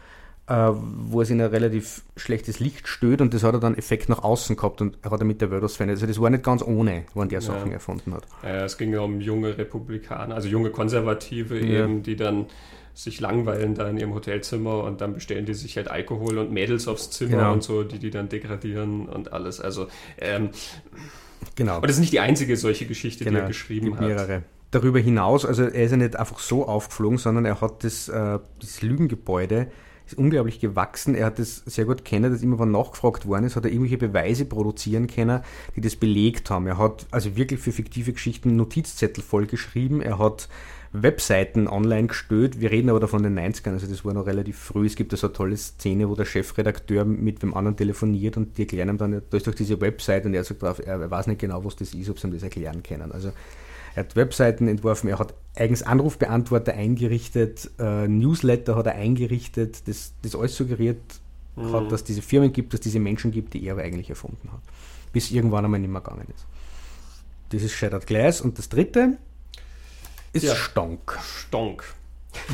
wo 0.48 1.22
es 1.22 1.30
in 1.30 1.40
ein 1.40 1.50
relativ 1.50 2.02
schlechtes 2.16 2.60
Licht 2.60 2.86
stößt 2.86 3.20
und 3.20 3.34
das 3.34 3.42
hat 3.42 3.54
er 3.54 3.60
dann 3.60 3.76
Effekt 3.76 4.08
nach 4.08 4.22
außen 4.22 4.54
gehabt 4.54 4.80
und 4.80 4.96
hat 5.02 5.20
er 5.20 5.24
mit 5.24 5.40
der 5.40 5.50
Wörthers 5.50 5.76
verändert. 5.76 5.96
Also 5.96 6.06
das 6.06 6.20
war 6.20 6.30
nicht 6.30 6.44
ganz 6.44 6.62
ohne, 6.62 7.04
wann 7.14 7.28
der 7.28 7.40
Sachen 7.40 7.68
ja. 7.68 7.74
erfunden 7.74 8.14
hat. 8.14 8.26
Ja, 8.44 8.64
es 8.64 8.78
ging 8.78 8.92
ja 8.92 9.00
um 9.00 9.20
junge 9.20 9.58
Republikaner, 9.58 10.36
also 10.36 10.48
junge 10.48 10.70
Konservative 10.70 11.58
ja. 11.58 11.84
eben, 11.84 12.04
die 12.04 12.14
dann 12.14 12.46
sich 12.94 13.20
langweilen 13.20 13.74
da 13.74 13.88
in 13.90 13.98
ihrem 13.98 14.14
Hotelzimmer 14.14 14.84
und 14.84 15.00
dann 15.00 15.14
bestellen 15.14 15.46
die 15.46 15.54
sich 15.54 15.76
halt 15.76 15.90
Alkohol 15.90 16.38
und 16.38 16.52
Mädels 16.52 16.86
aufs 16.88 17.10
Zimmer 17.10 17.38
genau. 17.38 17.52
und 17.52 17.62
so, 17.62 17.82
die 17.82 17.98
die 17.98 18.10
dann 18.10 18.28
degradieren 18.28 19.06
und 19.06 19.32
alles. 19.32 19.60
Also 19.60 19.88
ähm, 20.18 20.50
genau. 21.56 21.74
Aber 21.74 21.88
das 21.88 21.96
ist 21.96 22.00
nicht 22.00 22.12
die 22.12 22.20
einzige 22.20 22.56
solche 22.56 22.86
Geschichte, 22.86 23.24
genau. 23.24 23.32
die 23.32 23.36
er 23.36 23.40
genau. 23.40 23.48
geschrieben 23.48 23.86
Gibt 23.86 23.98
hat. 23.98 24.06
Mehrere 24.06 24.42
darüber 24.70 24.98
hinaus, 24.98 25.46
also 25.46 25.62
er 25.62 25.84
ist 25.84 25.90
ja 25.90 25.96
nicht 25.96 26.16
einfach 26.16 26.38
so 26.38 26.66
aufgeflogen, 26.66 27.18
sondern 27.18 27.44
er 27.44 27.60
hat 27.60 27.84
das, 27.84 28.08
äh, 28.08 28.38
das 28.60 28.82
Lügengebäude 28.82 29.68
ist 30.06 30.18
unglaublich 30.18 30.60
gewachsen. 30.60 31.14
Er 31.14 31.26
hat 31.26 31.38
das 31.38 31.62
sehr 31.66 31.84
gut 31.84 32.04
kennen, 32.04 32.32
dass 32.32 32.42
immer, 32.42 32.58
wenn 32.58 32.70
nachgefragt 32.70 33.26
worden 33.26 33.44
ist, 33.44 33.56
hat 33.56 33.64
er 33.64 33.70
irgendwelche 33.70 33.98
Beweise 33.98 34.44
produzieren 34.44 35.06
können, 35.06 35.40
die 35.74 35.80
das 35.80 35.96
belegt 35.96 36.50
haben. 36.50 36.66
Er 36.66 36.78
hat 36.78 37.06
also 37.10 37.36
wirklich 37.36 37.60
für 37.60 37.72
fiktive 37.72 38.12
Geschichten 38.12 38.56
Notizzettel 38.56 39.22
vollgeschrieben. 39.22 40.00
Er 40.00 40.18
hat 40.18 40.48
Webseiten 40.92 41.68
online 41.68 42.06
gestellt. 42.06 42.60
Wir 42.60 42.70
reden 42.70 42.88
aber 42.88 43.00
davon 43.00 43.22
den 43.22 43.38
90ern, 43.38 43.72
also 43.72 43.86
das 43.86 44.04
war 44.04 44.14
noch 44.14 44.26
relativ 44.26 44.58
früh. 44.58 44.86
Es 44.86 44.96
gibt 44.96 45.12
da 45.12 45.16
so 45.16 45.26
eine 45.26 45.34
tolle 45.34 45.56
Szene, 45.56 46.08
wo 46.08 46.14
der 46.14 46.24
Chefredakteur 46.24 47.04
mit 47.04 47.42
dem 47.42 47.54
anderen 47.54 47.76
telefoniert 47.76 48.36
und 48.36 48.56
die 48.56 48.62
erklären 48.62 48.90
ihm 48.90 48.98
dann, 48.98 49.22
da 49.28 49.36
ist 49.36 49.46
doch 49.46 49.54
diese 49.54 49.80
Website 49.80 50.24
und 50.24 50.34
er 50.34 50.44
sagt 50.44 50.62
drauf, 50.62 50.80
er 50.84 51.10
weiß 51.10 51.26
nicht 51.26 51.40
genau, 51.40 51.64
was 51.64 51.76
das 51.76 51.94
ist, 51.94 52.08
ob 52.08 52.18
sie 52.18 52.28
ihm 52.28 52.32
das 52.32 52.42
erklären 52.42 52.82
können. 52.82 53.12
Also 53.12 53.32
er 53.96 54.04
hat 54.04 54.14
Webseiten 54.14 54.68
entworfen, 54.68 55.08
er 55.08 55.18
hat 55.18 55.32
eigens 55.54 55.82
Anrufbeantworter 55.82 56.74
eingerichtet, 56.74 57.70
äh, 57.78 58.06
Newsletter 58.06 58.76
hat 58.76 58.84
er 58.84 58.94
eingerichtet, 58.94 59.88
das, 59.88 60.12
das 60.20 60.36
alles 60.36 60.54
suggeriert 60.54 61.00
mhm. 61.56 61.72
hat, 61.72 61.86
dass 61.90 62.00
es 62.00 62.04
diese 62.04 62.20
Firmen 62.20 62.52
gibt, 62.52 62.74
dass 62.74 62.80
es 62.80 62.84
diese 62.84 63.00
Menschen 63.00 63.32
gibt, 63.32 63.54
die 63.54 63.64
er 63.64 63.72
aber 63.72 63.82
eigentlich 63.82 64.10
erfunden 64.10 64.52
hat. 64.52 64.60
Bis 65.14 65.30
irgendwann 65.30 65.64
einmal 65.64 65.80
nicht 65.80 65.90
mehr 65.90 66.02
gegangen 66.02 66.26
ist. 66.28 66.44
Das 67.48 67.62
ist 67.62 67.72
Shattered 67.72 68.06
Glass 68.06 68.42
und 68.42 68.58
das 68.58 68.68
dritte 68.68 69.16
ist 70.34 70.44
ja. 70.44 70.54
Stonk. 70.54 71.18
Stonk. 71.22 71.82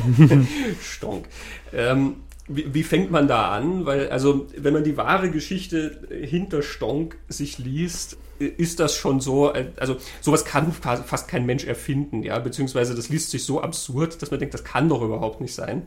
Stonk. 0.81 1.27
Ähm, 1.73 2.22
wie, 2.47 2.73
wie, 2.73 2.83
fängt 2.83 3.09
man 3.09 3.27
da 3.27 3.51
an? 3.51 3.85
Weil, 3.85 4.09
also, 4.09 4.47
wenn 4.57 4.73
man 4.73 4.83
die 4.83 4.97
wahre 4.97 5.31
Geschichte 5.31 6.01
hinter 6.09 6.61
Stonk 6.61 7.17
sich 7.29 7.57
liest, 7.57 8.17
ist 8.39 8.79
das 8.79 8.95
schon 8.95 9.21
so, 9.21 9.53
also 9.77 9.97
sowas 10.19 10.43
kann 10.43 10.73
fast 10.73 11.27
kein 11.27 11.45
Mensch 11.45 11.65
erfinden, 11.65 12.23
ja, 12.23 12.37
beziehungsweise 12.39 12.95
das 12.95 13.09
liest 13.09 13.31
sich 13.31 13.45
so 13.45 13.61
absurd, 13.61 14.21
dass 14.21 14.31
man 14.31 14.39
denkt, 14.39 14.53
das 14.53 14.63
kann 14.63 14.89
doch 14.89 15.01
überhaupt 15.01 15.39
nicht 15.39 15.53
sein. 15.53 15.83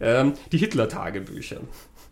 Ähm, 0.00 0.34
die 0.52 0.58
Hitler-Tagebücher. 0.58 1.60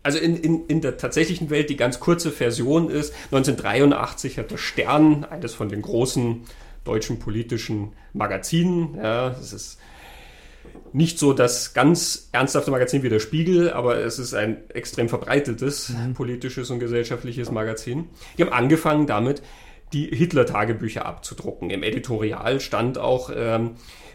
Also 0.03 0.19
in, 0.19 0.37
in, 0.37 0.67
in 0.67 0.81
der 0.81 0.97
tatsächlichen 0.97 1.51
Welt, 1.51 1.69
die 1.69 1.77
ganz 1.77 2.01
kurze 2.01 2.31
Version 2.31 2.91
ist, 2.91 3.13
1983 3.33 4.39
hat 4.39 4.51
der 4.51 4.57
Stern, 4.57 5.25
eines 5.25 5.55
von 5.55 5.69
den 5.69 5.83
großen 5.83 6.43
deutschen 6.85 7.19
politischen 7.19 7.93
Magazinen, 8.13 8.95
ja, 8.97 9.31
das 9.31 9.53
ist 9.53 9.79
nicht 10.97 11.19
so 11.19 11.35
das 11.35 11.75
ganz 11.75 12.31
ernsthafte 12.33 12.71
Magazin 12.71 13.03
wie 13.03 13.11
der 13.11 13.21
Spiegel, 13.21 13.71
aber 13.71 13.99
es 13.99 14.19
ist 14.19 14.33
ein 14.33 14.71
extrem 14.71 15.11
verbreitetes 15.11 15.91
mhm. 15.91 16.15
politisches 16.15 16.71
und 16.71 16.79
gesellschaftliches 16.79 17.51
Magazin. 17.51 18.09
Die 18.39 18.43
haben 18.43 18.53
angefangen 18.53 19.07
damit, 19.07 19.43
die 19.93 20.07
Hitler-Tagebücher 20.07 21.05
abzudrucken. 21.05 21.69
Im 21.69 21.83
Editorial 21.83 22.61
stand 22.61 22.97
auch, 22.97 23.31
ähm, 23.35 23.73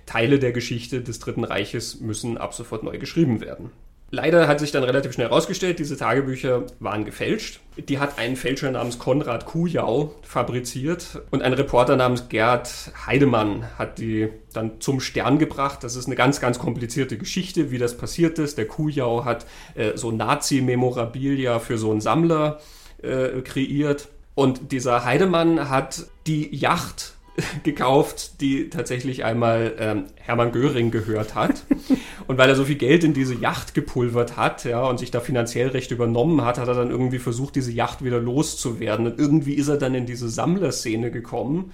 Teile 0.08 0.40
der 0.40 0.52
Geschichte 0.52 1.02
des 1.02 1.20
Dritten 1.20 1.44
Reiches 1.44 2.02
müssen 2.02 2.40
ab 2.40 2.56
sofort 2.56 2.82
neu 2.82 2.98
geschrieben 2.98 3.42
werden. 3.42 3.70
Leider 4.14 4.50
hat 4.50 4.60
sich 4.60 4.72
dann 4.72 4.84
relativ 4.84 5.14
schnell 5.14 5.30
herausgestellt, 5.30 5.80
diese 5.80 5.96
Tagebücher 5.96 6.66
waren 6.82 7.06
gefälscht. 7.06 7.62
Die 7.88 7.98
hat 7.98 8.20
ein 8.20 8.36
Fälscher 8.36 8.70
namens 8.70 9.00
Konrad 9.00 9.46
Kujau 9.46 10.14
fabriziert 10.22 11.22
und 11.32 11.42
ein 11.42 11.54
Reporter 11.54 11.96
namens 11.96 12.28
Gerd 12.28 12.92
Heidemann 13.08 13.66
hat 13.80 14.00
die 14.00 14.28
dann 14.52 14.82
zum 14.82 15.00
Stern 15.00 15.40
gebracht. 15.40 15.86
Das 15.86 15.96
ist 15.96 16.08
eine 16.08 16.18
ganz, 16.18 16.42
ganz 16.42 16.60
komplizierte 16.60 17.18
Geschichte, 17.18 17.72
wie 17.72 17.78
das 17.78 17.96
passiert 17.96 18.38
ist. 18.38 18.58
Der 18.58 18.68
Kujau 18.68 19.24
hat 19.24 19.46
äh, 19.76 19.96
so 19.96 20.12
Nazi-Memorabilia 20.12 21.60
für 21.60 21.78
so 21.78 21.92
einen 21.92 22.02
Sammler 22.02 22.60
äh, 23.02 23.42
kreiert. 23.42 24.10
Und 24.36 24.74
dieser 24.74 25.06
Heidemann 25.06 25.70
hat 25.70 26.08
die 26.28 26.54
Yacht 26.54 27.14
gekauft, 27.64 28.42
die 28.42 28.70
tatsächlich 28.70 29.24
einmal 29.24 29.76
ähm, 29.80 30.06
Hermann 30.16 30.52
Göring 30.52 30.92
gehört 30.92 31.36
hat. 31.36 31.66
und 32.28 32.38
weil 32.38 32.50
er 32.50 32.56
so 32.56 32.66
viel 32.66 32.76
Geld 32.76 33.04
in 33.04 33.14
diese 33.14 33.36
Yacht 33.36 33.74
gepulvert 33.74 34.38
hat, 34.38 34.64
ja, 34.66 34.84
und 34.84 35.00
sich 35.00 35.12
da 35.12 35.20
finanziell 35.20 35.70
recht 35.70 35.92
übernommen 35.92 36.44
hat, 36.44 36.58
hat 36.58 36.68
er 36.68 36.76
dann 36.76 36.92
irgendwie 36.92 37.20
versucht, 37.20 37.56
diese 37.56 37.72
Yacht 37.72 38.04
wieder 38.04 38.20
loszuwerden. 38.20 39.08
Und 39.08 39.20
irgendwie 39.20 39.54
ist 39.54 39.68
er 39.68 39.78
dann 39.78 39.96
in 39.96 40.06
diese 40.06 40.30
Sammlerszene 40.30 41.12
gekommen, 41.12 41.72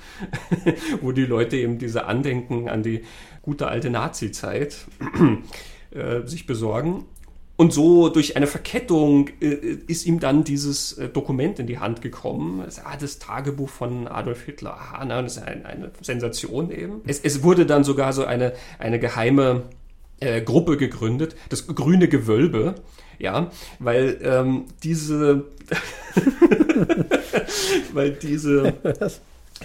wo 1.02 1.12
die 1.12 1.26
Leute 1.26 1.58
eben 1.58 1.78
diese 1.78 2.06
Andenken 2.06 2.70
an 2.70 2.84
die 2.84 3.04
gute 3.42 3.68
alte 3.68 3.90
Nazi-Zeit 3.90 4.86
äh, 5.92 6.26
sich 6.26 6.46
besorgen. 6.46 7.06
Und 7.58 7.74
so 7.74 8.10
durch 8.10 8.36
eine 8.36 8.46
Verkettung 8.46 9.30
äh, 9.42 9.78
ist 9.88 10.06
ihm 10.06 10.20
dann 10.20 10.44
dieses 10.44 10.94
äh, 10.94 11.10
Dokument 11.10 11.58
in 11.58 11.66
die 11.66 11.80
Hand 11.80 12.04
gekommen. 12.04 12.62
Das, 12.64 12.86
ah, 12.86 12.96
das 13.00 13.18
Tagebuch 13.18 13.70
von 13.70 14.08
Adolf 14.08 14.44
Hitler. 14.44 14.74
Aha, 14.74 15.04
na, 15.06 15.24
das 15.24 15.38
ist 15.38 15.44
ein, 15.44 15.66
eine 15.66 15.92
Sensation 16.02 16.70
eben. 16.70 17.02
Es, 17.08 17.20
es, 17.20 17.42
wurde 17.42 17.66
dann 17.66 17.84
sogar 17.84 18.14
so 18.14 18.26
eine, 18.26 18.54
eine 18.78 19.00
geheime 19.00 19.64
äh, 20.20 20.40
Gruppe 20.42 20.78
gegründet, 20.78 21.36
das 21.50 21.66
grüne 21.66 22.08
Gewölbe. 22.08 22.76
Ja, 23.18 23.50
weil 23.80 24.20
ähm, 24.22 24.66
diese, 24.84 25.46
weil 27.94 28.12
diese 28.12 28.74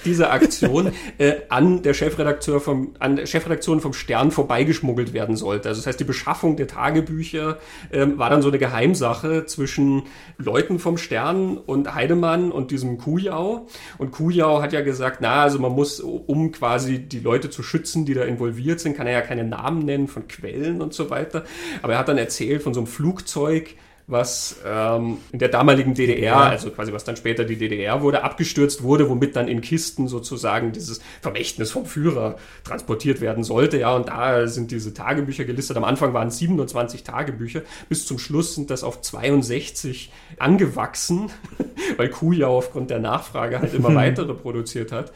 diese 0.04 0.30
Aktion 0.30 0.92
äh, 1.18 1.34
an 1.49 1.82
der 1.82 1.94
Chefredakteur 1.94 2.61
vom, 2.61 2.94
an 2.99 3.16
der 3.16 3.26
Chefredaktion 3.26 3.80
vom 3.80 3.92
Stern 3.92 4.30
vorbeigeschmuggelt 4.30 5.12
werden 5.12 5.37
sollte. 5.37 5.68
Also 5.68 5.80
das 5.80 5.87
heißt, 5.87 6.00
die 6.00 6.04
Beschaffung 6.04 6.56
der 6.56 6.66
Tagebücher 6.66 7.58
ähm, 7.92 8.18
war 8.18 8.30
dann 8.30 8.42
so 8.42 8.49
eine 8.49 8.58
Geheimsache 8.58 9.46
zwischen 9.46 10.04
Leuten 10.38 10.78
vom 10.78 10.99
Stern 10.99 11.56
und 11.56 11.94
Heidemann 11.94 12.52
und 12.52 12.70
diesem 12.70 12.99
Kujau. 12.99 13.66
Und 13.99 14.12
Kujau 14.12 14.62
hat 14.62 14.72
ja 14.72 14.80
gesagt, 14.80 15.18
na, 15.20 15.42
also 15.42 15.58
man 15.58 15.72
muss, 15.72 16.00
um 16.00 16.52
quasi 16.52 16.99
die 16.99 17.20
Leute 17.20 17.50
zu 17.50 17.62
schützen, 17.62 18.04
die 18.04 18.14
da 18.14 18.22
involviert 18.22 18.80
sind, 18.80 18.96
kann 18.96 19.06
er 19.06 19.12
ja 19.12 19.20
keine 19.20 19.44
Namen 19.44 19.84
nennen 19.84 20.08
von 20.08 20.28
Quellen 20.28 20.80
und 20.80 20.94
so 20.94 21.11
weiter. 21.11 21.44
Aber 21.82 21.94
er 21.94 21.99
hat 21.99 22.08
dann 22.08 22.18
erzählt 22.18 22.62
von 22.62 22.75
so 22.75 22.80
einem 22.80 22.87
Flugzeug, 22.87 23.75
was 24.12 24.57
ähm, 24.64 25.19
in 25.33 25.38
der 25.38 25.49
damaligen 25.49 25.95
DDR, 25.95 26.37
also 26.37 26.71
quasi 26.71 26.92
was 26.92 27.04
dann 27.04 27.16
später 27.16 27.45
die 27.45 27.57
DDR 27.57 28.02
wurde, 28.02 28.23
abgestürzt 28.23 28.83
wurde, 28.83 29.09
womit 29.09 29.35
dann 29.35 29.49
in 29.49 29.61
Kisten 29.61 30.07
sozusagen 30.07 30.73
dieses 30.73 31.00
Vermächtnis 31.21 31.73
vom 31.73 31.87
Führer 31.87 32.37
transportiert 32.64 33.21
werden 33.21 33.42
sollte. 33.42 33.78
Ja, 33.78 33.97
und 33.97 34.09
da 34.09 34.47
sind 34.47 34.71
diese 34.71 34.95
Tagebücher 34.95 35.45
gelistet. 35.45 35.76
Am 35.76 35.85
Anfang 35.85 36.14
waren 36.14 36.28
es 36.28 36.38
27 36.38 37.02
Tagebücher, 37.02 37.62
bis 37.88 38.07
zum 38.07 38.19
Schluss 38.19 38.54
sind 38.54 38.71
das 38.71 38.85
auf 38.85 39.00
62 39.00 40.12
angewachsen, 40.38 41.31
weil 41.97 42.11
Kujau 42.11 42.59
aufgrund 42.59 42.90
der 42.90 43.00
Nachfrage 43.00 43.61
halt 43.61 43.75
immer 43.75 43.95
weitere 43.95 44.35
produziert 44.35 44.92
hat. 44.92 45.12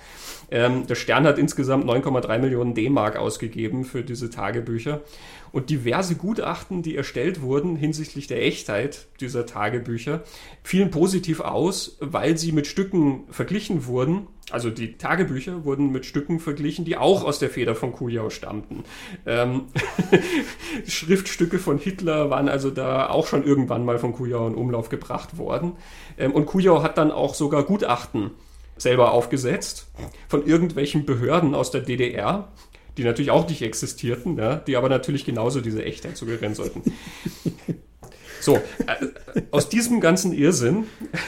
Ähm, 0.51 0.87
der 0.87 0.95
Stern 0.95 1.27
hat 1.27 1.39
insgesamt 1.39 1.85
9,3 1.85 2.39
Millionen 2.39 2.75
D-Mark 2.75 3.17
ausgegeben 3.17 3.85
für 3.85 4.03
diese 4.03 4.31
Tagebücher. 4.31 5.01
Und 5.53 5.71
diverse 5.71 6.17
Gutachten, 6.17 6.83
die 6.83 6.97
erstellt 6.97 7.41
wurden 7.41 7.77
hinsichtlich 7.77 8.27
der 8.27 8.43
Echtheit 8.43 9.09
dieser 9.21 9.47
Tagebücher, 9.47 10.23
fielen 10.63 10.91
positiv 10.91 11.41
aus, 11.41 11.97
weil 12.01 12.37
sie 12.37 12.53
mit 12.53 12.67
Stücken 12.67 13.25
verglichen 13.31 13.87
wurden. 13.87 14.27
Also 14.51 14.71
die 14.71 14.97
Tagebücher 14.97 15.65
wurden 15.65 15.91
mit 15.91 16.07
Stücken 16.07 16.39
verglichen, 16.39 16.85
die 16.85 16.97
auch 16.97 17.25
aus 17.25 17.39
der 17.39 17.51
Feder 17.51 17.75
von 17.75 17.93
Kujau 17.93 18.31
stammten. 18.31 18.85
Ähm, 19.27 19.67
Schriftstücke 20.87 21.59
von 21.59 21.79
Hitler 21.79 22.31
waren 22.31 22.49
also 22.49 22.71
da 22.71 23.09
auch 23.09 23.27
schon 23.27 23.45
irgendwann 23.45 23.85
mal 23.85 23.99
von 23.99 24.13
Kujau 24.13 24.47
in 24.47 24.55
Umlauf 24.55 24.89
gebracht 24.89 25.39
worden. 25.39 25.73
Ähm, 26.17 26.33
und 26.33 26.47
Kujau 26.47 26.83
hat 26.83 26.97
dann 26.97 27.11
auch 27.11 27.35
sogar 27.35 27.65
Gutachten 27.65 28.31
selber 28.77 29.13
aufgesetzt 29.13 29.91
von 30.29 30.47
irgendwelchen 30.47 31.07
Behörden 31.07 31.55
aus 31.55 31.71
der 31.71 31.81
DDR, 31.81 32.49
die 32.97 33.05
natürlich 33.05 33.31
auch 33.31 33.49
nicht 33.49 33.63
existierten, 33.63 34.39
ja, 34.39 34.57
die 34.57 34.77
aber 34.77 34.89
natürlich 34.89 35.25
genauso 35.25 35.61
diese 35.61 35.85
Echtheit 35.85 36.17
suggerieren 36.17 36.55
sollten. 36.55 36.83
So, 38.39 38.57
äh, 38.87 39.43
aus 39.51 39.69
diesem 39.69 40.01
ganzen 40.01 40.33
Irrsinn, 40.33 40.85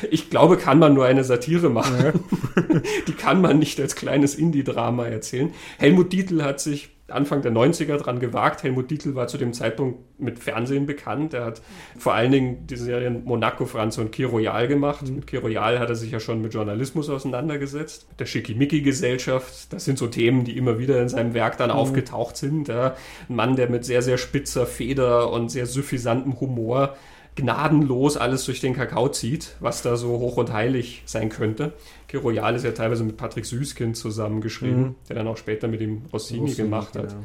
ich 0.09 0.31
glaube, 0.31 0.57
kann 0.57 0.79
man 0.79 0.95
nur 0.95 1.05
eine 1.05 1.25
Satire 1.25 1.69
machen. 1.69 1.97
Ja. 2.01 2.13
Die 3.09 3.13
kann 3.13 3.41
man 3.41 3.59
nicht 3.59 3.81
als 3.81 3.97
kleines 3.97 4.37
Indie-Drama 4.37 5.07
erzählen. 5.07 5.53
Helmut 5.79 6.13
Dietl 6.13 6.45
hat 6.45 6.61
sich 6.61 6.91
Anfang 7.09 7.43
der 7.43 7.53
90er 7.53 7.97
dran 7.97 8.21
gewagt. 8.21 8.63
Helmut 8.63 8.91
Dietl 8.91 9.15
war 9.15 9.29
zu 9.29 9.39
dem 9.39 9.53
Zeitpunkt 9.53 10.21
mit 10.21 10.39
Fernsehen 10.39 10.87
bekannt. 10.87 11.35
Er 11.35 11.45
hat 11.45 11.63
vor 11.99 12.15
allen 12.15 12.33
Dingen 12.33 12.67
die 12.67 12.77
Serien 12.77 13.25
Monaco, 13.25 13.65
Franz 13.65 13.99
und 13.99 14.13
Kir 14.13 14.29
Royal 14.29 14.69
gemacht. 14.69 15.09
Mhm. 15.09 15.17
Mit 15.17 15.27
Kir 15.27 15.41
Royal 15.41 15.79
hat 15.79 15.89
er 15.89 15.95
sich 15.95 16.11
ja 16.11 16.21
schon 16.21 16.43
mit 16.43 16.55
Journalismus 16.55 17.09
auseinandergesetzt. 17.09 18.07
Mit 18.11 18.21
der 18.21 18.27
Schickimicki-Gesellschaft. 18.27 19.73
Das 19.73 19.85
sind 19.85 19.99
so 19.99 20.07
Themen, 20.07 20.45
die 20.45 20.57
immer 20.57 20.79
wieder 20.79 21.01
in 21.01 21.09
seinem 21.09 21.35
Werk 21.35 21.57
dann 21.57 21.71
mhm. 21.71 21.77
aufgetaucht 21.77 22.37
sind. 22.37 22.69
Ja. 22.69 22.95
Ein 23.29 23.37
Mann, 23.37 23.57
der 23.57 23.71
mit 23.71 23.85
sehr, 23.85 24.03
sehr 24.03 24.19
spitzer 24.19 24.67
Feder 24.67 25.33
und 25.33 25.51
sehr 25.51 25.67
suffisantem 25.67 26.39
Humor 26.41 26.97
gnadenlos 27.39 28.17
alles 28.17 28.45
durch 28.45 28.61
den 28.61 28.75
Kakao 28.75 29.09
zieht, 29.09 29.55
was 29.61 29.83
da 29.83 29.97
so 29.97 30.19
hoch 30.19 30.37
und 30.37 30.53
heilig 30.53 31.03
sein 31.07 31.29
könnte. 31.29 31.73
Royal 32.17 32.55
ist 32.55 32.65
ja 32.65 32.73
teilweise 32.73 33.05
mit 33.05 33.17
Patrick 33.17 33.45
Süßkind 33.45 33.97
zusammengeschrieben, 33.97 34.81
mhm. 34.81 34.95
der 35.09 35.17
dann 35.17 35.29
auch 35.29 35.37
später 35.37 35.69
mit 35.69 35.81
ihm 35.81 36.03
Rossini, 36.13 36.41
Rossini 36.41 36.55
gemacht 36.55 36.97
hat. 36.97 37.09
Genau. 37.09 37.25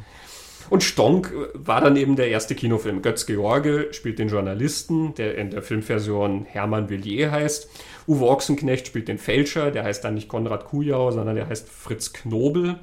Und 0.69 0.83
Stonk 0.83 1.33
war 1.53 1.81
dann 1.81 1.95
eben 1.95 2.15
der 2.15 2.29
erste 2.29 2.55
Kinofilm. 2.55 3.01
Götz 3.01 3.25
George 3.25 3.89
spielt 3.91 4.19
den 4.19 4.29
Journalisten, 4.29 5.13
der 5.15 5.37
in 5.37 5.51
der 5.51 5.61
Filmversion 5.61 6.45
Hermann 6.45 6.89
Villiers 6.89 7.31
heißt. 7.31 7.69
Uwe 8.07 8.27
Ochsenknecht 8.27 8.87
spielt 8.87 9.07
den 9.07 9.17
Fälscher, 9.17 9.71
der 9.71 9.83
heißt 9.83 10.03
dann 10.03 10.15
nicht 10.15 10.27
Konrad 10.27 10.65
Kujau, 10.65 11.11
sondern 11.11 11.35
der 11.35 11.47
heißt 11.47 11.69
Fritz 11.69 12.13
Knobel. 12.13 12.79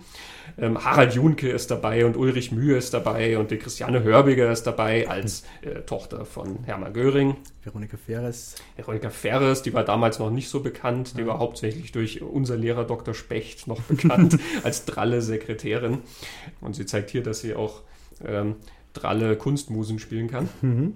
Ähm, 0.58 0.82
Harald 0.84 1.14
Junke 1.14 1.48
ist 1.48 1.70
dabei 1.70 2.04
und 2.04 2.16
Ulrich 2.16 2.52
Mühe 2.52 2.76
ist 2.76 2.92
dabei 2.94 3.38
und 3.38 3.50
die 3.50 3.58
Christiane 3.58 4.02
Hörbiger 4.02 4.50
ist 4.50 4.64
dabei 4.64 5.08
als 5.08 5.44
äh, 5.62 5.82
Tochter 5.82 6.24
von 6.24 6.64
Hermann 6.64 6.92
Göring. 6.92 7.36
Veronika 7.62 7.96
Ferres. 7.96 8.56
Veronika 8.76 9.10
Ferres, 9.10 9.62
die 9.62 9.74
war 9.74 9.84
damals 9.84 10.18
noch 10.18 10.30
nicht 10.30 10.48
so 10.48 10.60
bekannt, 10.60 11.14
die 11.16 11.22
ja. 11.22 11.28
war 11.28 11.38
hauptsächlich 11.38 11.92
durch 11.92 12.22
unser 12.22 12.56
Lehrer 12.56 12.84
Dr. 12.84 13.14
Specht 13.14 13.66
noch 13.66 13.80
bekannt 13.82 14.38
als 14.62 14.84
dralle 14.84 15.22
Sekretärin. 15.22 15.98
Und 16.60 16.74
sie 16.74 16.86
zeigt 16.86 17.10
hier, 17.10 17.22
dass 17.22 17.40
sie 17.40 17.54
auch 17.54 17.82
ähm, 18.24 18.56
dralle 18.92 19.36
Kunstmusen 19.36 19.98
spielen 19.98 20.28
kann. 20.28 20.48
Mhm. 20.62 20.94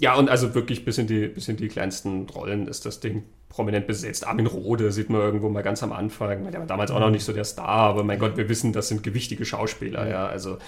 Ja, 0.00 0.16
und 0.16 0.28
also 0.28 0.54
wirklich 0.54 0.84
bis 0.84 0.98
in, 0.98 1.06
die, 1.06 1.28
bis 1.28 1.48
in 1.48 1.56
die 1.56 1.68
kleinsten 1.68 2.28
Rollen 2.28 2.66
ist 2.66 2.84
das 2.84 3.00
Ding 3.00 3.22
prominent 3.54 3.86
besetzt. 3.86 4.26
Armin 4.26 4.46
Rohde 4.46 4.90
sieht 4.90 5.10
man 5.10 5.20
irgendwo 5.20 5.48
mal 5.48 5.62
ganz 5.62 5.82
am 5.84 5.92
Anfang. 5.92 6.50
Der 6.50 6.58
war 6.58 6.66
damals 6.66 6.90
auch 6.90 6.98
noch 6.98 7.10
nicht 7.10 7.24
so 7.24 7.32
der 7.32 7.44
Star, 7.44 7.68
aber 7.68 8.02
mein 8.02 8.18
Gott, 8.18 8.36
wir 8.36 8.48
wissen, 8.48 8.72
das 8.72 8.88
sind 8.88 9.04
gewichtige 9.04 9.44
Schauspieler, 9.44 10.08
ja. 10.08 10.26
Also, 10.26 10.58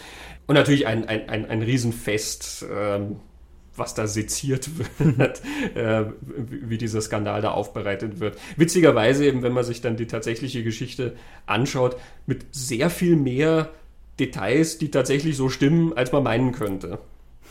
und 0.46 0.54
natürlich 0.54 0.86
ein, 0.86 1.08
ein, 1.08 1.28
ein, 1.28 1.46
ein 1.46 1.62
Riesenfest, 1.62 2.64
ähm, 2.72 3.16
was 3.74 3.94
da 3.94 4.06
seziert 4.06 4.70
wird, 4.98 5.42
äh, 5.74 6.04
wie 6.36 6.78
dieser 6.78 7.00
Skandal 7.00 7.42
da 7.42 7.50
aufbereitet 7.50 8.20
wird. 8.20 8.38
Witzigerweise 8.56 9.26
eben, 9.26 9.42
wenn 9.42 9.52
man 9.52 9.64
sich 9.64 9.80
dann 9.80 9.96
die 9.96 10.06
tatsächliche 10.06 10.62
Geschichte 10.62 11.16
anschaut, 11.44 11.96
mit 12.26 12.46
sehr 12.52 12.88
viel 12.88 13.16
mehr 13.16 13.70
Details, 14.20 14.78
die 14.78 14.92
tatsächlich 14.92 15.36
so 15.36 15.48
stimmen, 15.48 15.92
als 15.92 16.12
man 16.12 16.22
meinen 16.22 16.52
könnte. 16.52 17.00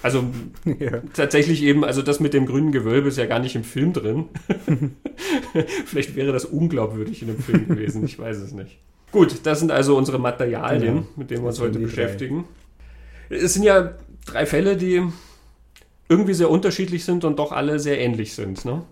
Also 0.05 0.24
ja. 0.79 1.01
tatsächlich 1.15 1.63
eben, 1.63 1.83
also 1.83 2.03
das 2.03 2.19
mit 2.19 2.35
dem 2.35 2.45
grünen 2.45 2.71
Gewölbe 2.71 3.07
ist 3.07 3.17
ja 3.17 3.25
gar 3.25 3.39
nicht 3.39 3.55
im 3.55 3.63
Film 3.63 3.91
drin. 3.91 4.25
Vielleicht 5.88 6.15
wäre 6.15 6.31
das 6.31 6.45
unglaubwürdig 6.45 7.24
in 7.24 7.29
dem 7.29 7.39
Film 7.39 7.67
gewesen, 7.67 8.05
ich 8.05 8.19
weiß 8.19 8.38
es 8.38 8.51
nicht. 8.51 8.77
Gut, 9.12 9.39
das 9.47 9.62
sind 9.62 9.71
also 9.71 9.97
unsere 9.97 10.19
Materialien, 10.19 10.93
genau. 10.93 11.07
mit 11.15 11.31
denen 11.31 11.41
wir 11.41 11.47
uns 11.47 11.59
heute 11.59 11.79
beschäftigen. 11.79 12.45
Drei. 13.29 13.38
Es 13.38 13.55
sind 13.55 13.63
ja 13.63 13.95
drei 14.27 14.45
Fälle, 14.45 14.77
die 14.77 15.01
irgendwie 16.07 16.35
sehr 16.35 16.51
unterschiedlich 16.51 17.03
sind 17.03 17.24
und 17.24 17.39
doch 17.39 17.51
alle 17.51 17.79
sehr 17.79 18.00
ähnlich 18.00 18.35
sind. 18.35 18.63
Ne? 18.63 18.83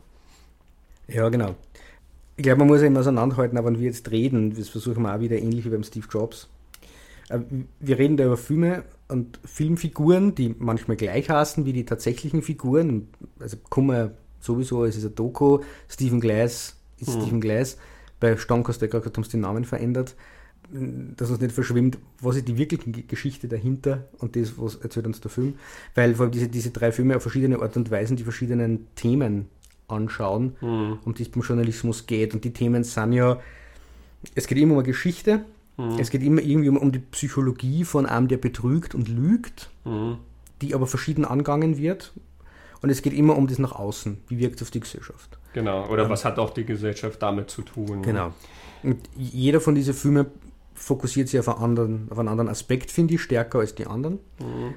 Ja, 1.08 1.30
genau. 1.30 1.54
Ich 2.38 2.44
glaube, 2.44 2.58
man 2.58 2.70
muss 2.70 2.82
ja 2.82 2.88
immer 2.88 3.02
auseinanderhalten, 3.02 3.60
aber 3.60 3.68
wenn 3.68 3.80
wir 3.80 3.86
jetzt 3.86 4.10
reden, 4.10 4.56
das 4.56 4.70
versuchen 4.70 5.04
wir 5.04 5.14
auch 5.14 5.20
wieder 5.20 5.38
ähnlich 5.38 5.64
wie 5.64 5.70
beim 5.70 5.84
Steve 5.84 6.08
Jobs. 6.10 6.50
Äh, 7.30 7.40
wir 7.80 8.00
reden 8.00 8.18
da 8.18 8.26
über 8.26 8.38
Filme 8.38 8.84
und 9.08 9.40
Filmfiguren, 9.46 10.36
die 10.36 10.56
manchmal 10.58 10.98
gleich 10.98 11.30
heißen 11.30 11.66
wie 11.66 11.74
die 11.74 11.86
tatsächlichen 11.86 12.42
Figuren. 12.42 13.10
Also 13.40 13.58
Kummer 13.70 14.12
sowieso, 14.40 14.86
es 14.86 14.98
ist 14.98 15.06
ein 15.06 15.16
Doku, 15.16 15.60
Stephen 15.88 16.20
Glass 16.20 16.76
ist 17.00 17.16
mhm. 17.16 17.22
Stephen 17.22 17.42
Glass. 17.42 17.78
Bei 18.20 18.38
Stonk 18.38 18.68
hast 18.70 18.82
du 18.82 18.88
gerade 18.88 19.06
haben 19.06 19.24
sie 19.24 19.32
den 19.32 19.42
Namen 19.42 19.66
verändert. 19.66 20.16
Dass 20.72 21.30
uns 21.30 21.42
nicht 21.42 21.54
verschwimmt, 21.54 22.00
was 22.20 22.38
ist 22.38 22.48
die 22.48 22.58
wirkliche 22.58 23.04
Geschichte 23.04 23.48
dahinter 23.48 24.06
und 24.18 24.36
das, 24.36 24.54
was 24.58 24.76
erzählt 24.76 25.06
uns 25.06 25.22
der 25.22 25.30
Film. 25.30 25.56
Weil 25.94 26.16
vor 26.16 26.24
allem 26.24 26.32
diese, 26.32 26.48
diese 26.48 26.72
drei 26.72 26.92
Filme 26.92 27.16
auf 27.16 27.22
verschiedene 27.22 27.62
Art 27.62 27.76
und 27.78 27.92
Weisen 27.92 28.16
die 28.16 28.24
verschiedenen 28.24 28.88
Themen 28.96 29.50
anschauen, 29.88 30.56
mhm. 30.62 31.00
um 31.04 31.14
die 31.14 31.24
es 31.24 31.30
beim 31.30 31.44
Journalismus 31.44 32.08
geht. 32.08 32.34
Und 32.34 32.44
die 32.44 32.54
Themen 32.54 32.84
sind 32.84 33.14
ja, 33.14 33.40
es 34.36 34.48
geht 34.48 34.58
immer 34.58 34.74
um 34.74 34.80
eine 34.80 34.88
Geschichte, 34.88 35.46
Mhm. 35.78 36.00
Es 36.00 36.10
geht 36.10 36.24
immer 36.24 36.42
irgendwie 36.42 36.70
um, 36.70 36.78
um, 36.78 36.92
die 36.92 37.00
Psychologie 37.00 37.84
von 37.84 38.06
einem, 38.06 38.28
der 38.28 38.38
betrügt 38.38 38.94
und 38.96 39.08
lügt, 39.08 39.70
mhm. 39.86 40.18
die 40.62 40.76
aber 40.76 40.88
verschieden 40.88 41.26
angangen 41.26 41.78
wird. 41.78 42.14
Und 42.82 42.90
es 42.90 43.02
geht 43.02 43.14
immer 43.14 43.38
um 43.38 43.48
das 43.48 43.60
nach 43.60 43.72
außen. 43.72 44.18
Wie 44.28 44.40
wirkt 44.40 44.58
es 44.58 44.64
auf 44.64 44.72
die 44.72 44.82
Gesellschaft? 44.82 45.40
Genau. 45.54 45.88
Oder 45.88 46.04
ähm, 46.04 46.10
was 46.10 46.26
hat 46.26 46.38
auch 46.38 46.50
die 46.50 46.66
Gesellschaft 46.66 47.22
damit 47.22 47.50
zu 47.50 47.62
tun? 47.62 48.02
Genau. 48.02 48.34
Und 48.84 48.98
jeder 49.16 49.62
von 49.62 49.74
diesen 49.74 49.94
Filmen 49.94 50.26
fokussiert 50.74 51.30
sich 51.30 51.40
auf 51.40 51.48
einen 51.48 51.64
anderen, 51.64 52.08
auf 52.10 52.20
einen 52.20 52.28
anderen 52.28 52.50
Aspekt, 52.50 52.92
finde 52.92 53.14
ich, 53.14 53.22
stärker 53.22 53.60
als 53.60 53.76
die 53.76 53.88
anderen. 53.88 54.20
Mhm. 54.40 54.74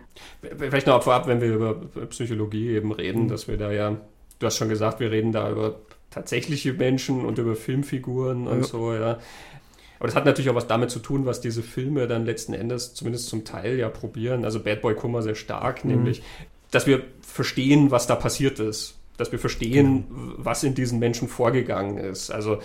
Vielleicht 0.57 0.87
noch 0.87 1.03
vorab, 1.03 1.27
wenn 1.27 1.41
wir 1.41 1.55
über 1.55 1.75
Psychologie 2.11 2.71
eben 2.71 2.93
reden, 2.93 3.25
mhm. 3.25 3.29
dass 3.29 3.49
wir 3.49 3.57
da 3.57 3.73
ja, 3.73 3.97
du 4.39 4.47
hast 4.47 4.57
schon 4.57 4.69
gesagt, 4.69 5.01
wir 5.01 5.11
reden 5.11 5.33
da 5.33 5.51
über 5.51 5.81
tatsächliche 6.11 6.73
Menschen 6.75 7.25
und 7.25 7.39
über 7.39 7.57
Filmfiguren 7.57 8.47
und 8.47 8.61
ja. 8.61 8.65
so, 8.65 8.93
ja. 8.95 9.19
Aber 9.99 10.09
das 10.09 10.17
hat 10.17 10.25
natürlich 10.25 10.51
auch 10.51 10.55
was 10.55 10.67
damit 10.67 10.91
zu 10.91 10.99
tun, 10.99 11.27
was 11.27 11.41
diese 11.41 11.63
Filme 11.63 12.07
dann 12.07 12.25
letzten 12.25 12.53
Endes 12.53 12.95
zumindest 12.95 13.29
zum 13.29 13.45
Teil 13.45 13.79
ja 13.79 13.89
probieren. 13.89 14.45
Also 14.45 14.61
Bad 14.61 14.83
Boy 14.83 14.95
Kummer 14.95 15.23
sehr 15.23 15.35
stark, 15.35 15.85
mhm. 15.85 15.93
nämlich, 15.93 16.23
dass 16.71 16.87
wir 16.87 17.03
verstehen, 17.21 17.91
was 17.91 18.07
da 18.07 18.15
passiert 18.15 18.61
ist. 18.61 18.99
Dass 19.17 19.33
wir 19.33 19.39
verstehen, 19.39 20.05
mhm. 20.09 20.35
was 20.37 20.63
in 20.63 20.75
diesen 20.75 20.99
Menschen 20.99 21.29
vorgegangen 21.29 21.99
ist. 21.99 22.31
Also 22.31 22.59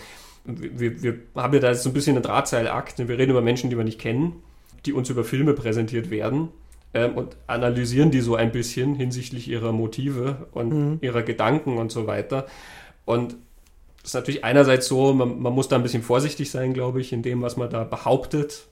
wir, 0.43 1.01
wir 1.01 1.19
haben 1.35 1.53
ja 1.53 1.59
da 1.59 1.73
so 1.75 1.89
ein 1.89 1.93
bisschen 1.93 2.15
einen 2.15 2.23
Drahtseilakt. 2.23 2.97
Wir 3.07 3.17
reden 3.17 3.31
über 3.31 3.41
Menschen, 3.41 3.69
die 3.69 3.77
wir 3.77 3.83
nicht 3.83 3.99
kennen, 3.99 4.41
die 4.85 4.93
uns 4.93 5.09
über 5.09 5.23
Filme 5.23 5.53
präsentiert 5.53 6.09
werden 6.09 6.49
ähm, 6.93 7.15
und 7.15 7.37
analysieren 7.47 8.11
die 8.11 8.21
so 8.21 8.35
ein 8.35 8.51
bisschen 8.51 8.95
hinsichtlich 8.95 9.47
ihrer 9.47 9.71
Motive 9.71 10.47
und 10.51 10.73
mhm. 10.73 10.97
ihrer 11.01 11.23
Gedanken 11.23 11.77
und 11.77 11.91
so 11.91 12.07
weiter. 12.07 12.47
Und 13.05 13.37
das 14.01 14.11
ist 14.11 14.15
natürlich 14.15 14.43
einerseits 14.43 14.87
so, 14.87 15.13
man, 15.13 15.39
man, 15.41 15.53
muss 15.53 15.67
da 15.67 15.75
ein 15.75 15.83
bisschen 15.83 16.01
vorsichtig 16.01 16.49
sein, 16.49 16.73
glaube 16.73 17.01
ich, 17.01 17.13
in 17.13 17.21
dem, 17.21 17.41
was 17.41 17.55
man 17.55 17.69
da 17.69 17.83
behauptet. 17.83 18.67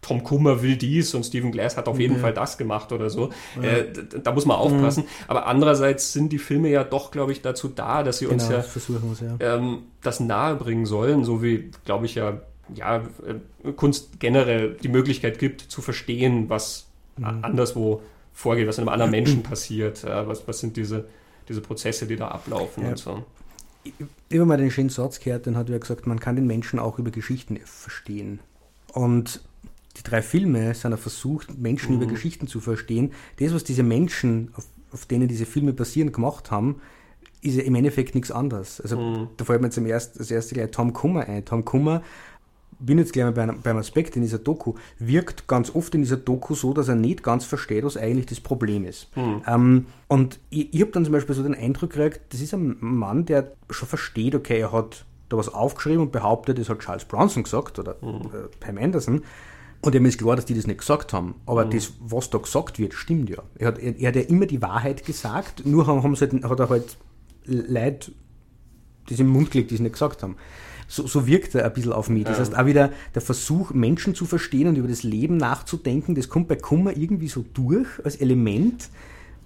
Tom 0.00 0.22
Kummer 0.22 0.62
will 0.62 0.76
dies 0.76 1.14
und 1.14 1.24
Stephen 1.24 1.52
Glass 1.52 1.76
hat 1.76 1.86
auf 1.86 1.98
jeden 1.98 2.14
ja. 2.14 2.20
Fall 2.20 2.32
das 2.32 2.56
gemacht 2.56 2.92
oder 2.92 3.10
so. 3.10 3.30
Ja. 3.60 3.68
Äh, 3.68 3.92
da 4.22 4.32
muss 4.32 4.46
man 4.46 4.56
aufpassen. 4.56 5.04
Ja. 5.04 5.24
Aber 5.28 5.46
andererseits 5.46 6.12
sind 6.12 6.32
die 6.32 6.38
Filme 6.38 6.70
ja 6.70 6.84
doch, 6.84 7.10
glaube 7.10 7.32
ich, 7.32 7.42
dazu 7.42 7.68
da, 7.68 8.02
dass 8.02 8.18
sie 8.18 8.26
genau, 8.26 8.42
uns 8.44 9.20
ja, 9.20 9.36
ähm, 9.40 9.82
das 10.02 10.20
nahebringen 10.20 10.86
sollen, 10.86 11.24
so 11.24 11.42
wie, 11.42 11.70
glaube 11.84 12.06
ich, 12.06 12.14
ja, 12.14 12.40
ja, 12.74 13.02
äh, 13.26 13.72
Kunst 13.72 14.20
generell 14.20 14.76
die 14.82 14.88
Möglichkeit 14.88 15.38
gibt, 15.38 15.62
zu 15.62 15.82
verstehen, 15.82 16.48
was 16.48 16.86
mhm. 17.18 17.24
anderswo 17.42 18.00
vorgeht, 18.32 18.68
was 18.68 18.78
in 18.78 18.82
einem 18.82 18.92
anderen 18.92 19.10
Menschen 19.10 19.42
passiert, 19.42 20.04
was, 20.04 20.48
was 20.48 20.60
sind 20.60 20.76
diese, 20.76 21.06
diese 21.48 21.60
Prozesse, 21.60 22.06
die 22.06 22.16
da 22.16 22.28
ablaufen 22.28 22.86
und 22.86 22.96
so 22.96 23.24
immer 24.28 24.44
mal 24.44 24.58
den 24.58 24.70
schönen 24.70 24.90
Satz 24.90 25.20
gehört, 25.20 25.46
den 25.46 25.56
hat 25.56 25.70
er 25.70 25.78
gesagt, 25.78 26.06
man 26.06 26.20
kann 26.20 26.36
den 26.36 26.46
Menschen 26.46 26.78
auch 26.78 26.98
über 26.98 27.10
Geschichten 27.10 27.58
verstehen. 27.64 28.40
Und 28.92 29.40
die 29.96 30.02
drei 30.02 30.22
Filme 30.22 30.74
sind 30.74 30.92
ein 30.92 30.98
Versuch, 30.98 31.44
Menschen 31.56 31.96
mhm. 31.96 32.02
über 32.02 32.10
Geschichten 32.10 32.46
zu 32.46 32.60
verstehen. 32.60 33.12
Das, 33.38 33.54
was 33.54 33.64
diese 33.64 33.82
Menschen, 33.82 34.50
auf, 34.54 34.66
auf, 34.92 35.06
denen 35.06 35.28
diese 35.28 35.46
Filme 35.46 35.72
basieren, 35.72 36.12
gemacht 36.12 36.50
haben, 36.50 36.80
ist 37.42 37.56
ja 37.56 37.62
im 37.62 37.74
Endeffekt 37.74 38.14
nichts 38.14 38.30
anderes. 38.30 38.80
Also 38.80 38.98
mhm. 38.98 39.28
da 39.36 39.44
fällt 39.44 39.62
mir 39.62 39.70
zum 39.70 39.86
ersten, 39.86 40.18
das 40.18 40.30
erste 40.30 40.54
gleich 40.54 40.70
Tom 40.70 40.92
Kummer 40.92 41.26
ein. 41.26 41.44
Tom 41.44 41.64
Kummer 41.64 42.02
bin 42.80 42.98
jetzt 42.98 43.12
gleich 43.12 43.24
mal 43.24 43.32
bei 43.32 43.42
einem, 43.42 43.60
beim 43.60 43.76
Aspekt 43.76 44.16
in 44.16 44.22
dieser 44.22 44.38
Doku, 44.38 44.74
wirkt 44.98 45.46
ganz 45.46 45.74
oft 45.74 45.94
in 45.94 46.02
dieser 46.02 46.16
Doku 46.16 46.54
so, 46.54 46.72
dass 46.72 46.88
er 46.88 46.96
nicht 46.96 47.22
ganz 47.22 47.44
versteht, 47.44 47.84
was 47.84 47.96
eigentlich 47.96 48.26
das 48.26 48.40
Problem 48.40 48.84
ist. 48.84 49.14
Mhm. 49.16 49.42
Ähm, 49.46 49.86
und 50.08 50.40
ich, 50.50 50.72
ich 50.74 50.80
habe 50.80 50.90
dann 50.90 51.04
zum 51.04 51.12
Beispiel 51.12 51.34
so 51.34 51.42
den 51.42 51.54
Eindruck 51.54 51.90
gekriegt, 51.90 52.20
das 52.30 52.40
ist 52.40 52.54
ein 52.54 52.76
Mann, 52.80 53.26
der 53.26 53.52
schon 53.68 53.88
versteht, 53.88 54.34
okay, 54.34 54.60
er 54.60 54.72
hat 54.72 55.04
da 55.28 55.36
was 55.36 55.48
aufgeschrieben 55.48 56.02
und 56.02 56.12
behauptet, 56.12 56.58
das 56.58 56.68
hat 56.68 56.80
Charles 56.80 57.04
Bronson 57.04 57.44
gesagt 57.44 57.78
oder 57.78 57.96
mhm. 58.00 58.26
äh, 58.26 58.48
Pam 58.58 58.78
Anderson. 58.78 59.22
Und 59.82 59.94
ihm 59.94 60.04
ist 60.04 60.18
klar, 60.18 60.36
dass 60.36 60.44
die 60.44 60.54
das 60.54 60.66
nicht 60.66 60.80
gesagt 60.80 61.12
haben. 61.12 61.36
Aber 61.46 61.64
mhm. 61.64 61.70
das, 61.70 61.92
was 62.00 62.28
da 62.28 62.38
gesagt 62.38 62.78
wird, 62.78 62.92
stimmt 62.92 63.30
ja. 63.30 63.42
Er 63.56 63.68
hat, 63.68 63.78
er, 63.78 63.98
er 63.98 64.08
hat 64.08 64.16
ja 64.16 64.22
immer 64.22 64.46
die 64.46 64.60
Wahrheit 64.60 65.06
gesagt, 65.06 65.64
nur 65.64 65.86
haben, 65.86 66.02
haben 66.02 66.16
halt, 66.16 66.44
hat 66.44 66.60
er 66.60 66.68
halt 66.68 66.96
Leute 67.46 68.12
das 69.08 69.18
im 69.18 69.28
Mund 69.28 69.50
gelegt, 69.50 69.70
die 69.70 69.76
es 69.76 69.80
nicht 69.80 69.94
gesagt 69.94 70.22
haben 70.22 70.36
so, 70.90 71.06
so 71.06 71.26
wirkt 71.26 71.54
er 71.54 71.64
ein 71.64 71.72
bisschen 71.72 71.92
auf 71.92 72.10
mich. 72.10 72.24
Das 72.24 72.40
heißt, 72.40 72.58
auch 72.58 72.66
wieder 72.66 72.90
der 73.14 73.22
Versuch, 73.22 73.70
Menschen 73.70 74.16
zu 74.16 74.26
verstehen 74.26 74.66
und 74.66 74.76
über 74.76 74.88
das 74.88 75.04
Leben 75.04 75.36
nachzudenken, 75.36 76.16
das 76.16 76.28
kommt 76.28 76.48
bei 76.48 76.56
Kummer 76.56 76.96
irgendwie 76.96 77.28
so 77.28 77.44
durch 77.54 77.86
als 78.04 78.16
Element. 78.16 78.88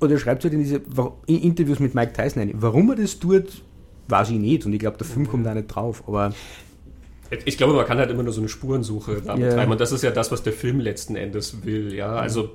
Oder 0.01 0.13
er 0.13 0.19
schreibt 0.19 0.43
halt 0.45 0.55
in 0.55 0.61
diese 0.61 0.81
in 1.27 1.43
Interviews 1.43 1.81
mit 1.81 1.95
Mike 1.95 2.15
Tyson 2.15 2.43
ein. 2.43 2.51
Warum 2.55 2.89
er 2.91 2.97
das 2.97 3.19
tut, 3.19 3.63
weiß 4.09 4.31
ich 4.31 4.39
nicht. 4.39 4.65
Und 4.65 4.73
ich 4.73 4.79
glaube, 4.79 4.97
der 4.97 5.07
Film 5.07 5.29
kommt 5.29 5.45
da 5.45 5.55
nicht 5.55 5.69
drauf. 5.69 6.03
Aber 6.07 6.33
ich 7.45 7.59
glaube, 7.59 7.75
man 7.75 7.85
kann 7.85 7.99
halt 7.99 8.11
immer 8.11 8.23
nur 8.23 8.33
so 8.33 8.41
eine 8.41 8.49
Spurensuche 8.49 9.17
da 9.17 9.35
betreiben. 9.35 9.43
Yeah. 9.43 9.71
Und 9.71 9.81
das 9.81 9.93
ist 9.93 10.03
ja 10.03 10.13
das, 10.13 10.33
was 10.33 10.43
der 10.43 10.55
Film 10.55 10.81
letzten 10.81 11.15
Endes 11.15 11.65
will. 11.65 11.95
Ja, 11.95 12.15
also. 12.15 12.55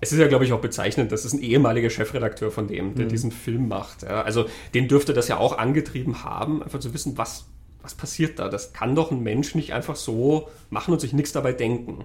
Es 0.00 0.12
ist 0.12 0.18
ja, 0.18 0.26
glaube 0.26 0.44
ich, 0.44 0.52
auch 0.52 0.60
bezeichnend, 0.60 1.12
das 1.12 1.24
ist 1.24 1.32
ein 1.32 1.40
ehemaliger 1.40 1.88
Chefredakteur 1.88 2.50
von 2.50 2.66
dem, 2.66 2.94
der 2.94 3.06
mhm. 3.06 3.08
diesen 3.08 3.30
Film 3.30 3.68
macht. 3.68 4.02
Ja, 4.02 4.20
also 4.20 4.44
den 4.74 4.86
dürfte 4.86 5.14
das 5.14 5.28
ja 5.28 5.38
auch 5.38 5.56
angetrieben 5.56 6.24
haben, 6.24 6.62
einfach 6.62 6.80
zu 6.80 6.92
wissen, 6.92 7.16
was 7.16 7.46
was 7.84 7.94
passiert 7.94 8.38
da? 8.38 8.48
Das 8.48 8.72
kann 8.72 8.96
doch 8.96 9.10
ein 9.10 9.22
Mensch 9.22 9.54
nicht 9.54 9.72
einfach 9.72 9.94
so 9.94 10.48
machen 10.70 10.92
und 10.92 11.00
sich 11.00 11.12
nichts 11.12 11.32
dabei 11.32 11.52
denken. 11.52 12.04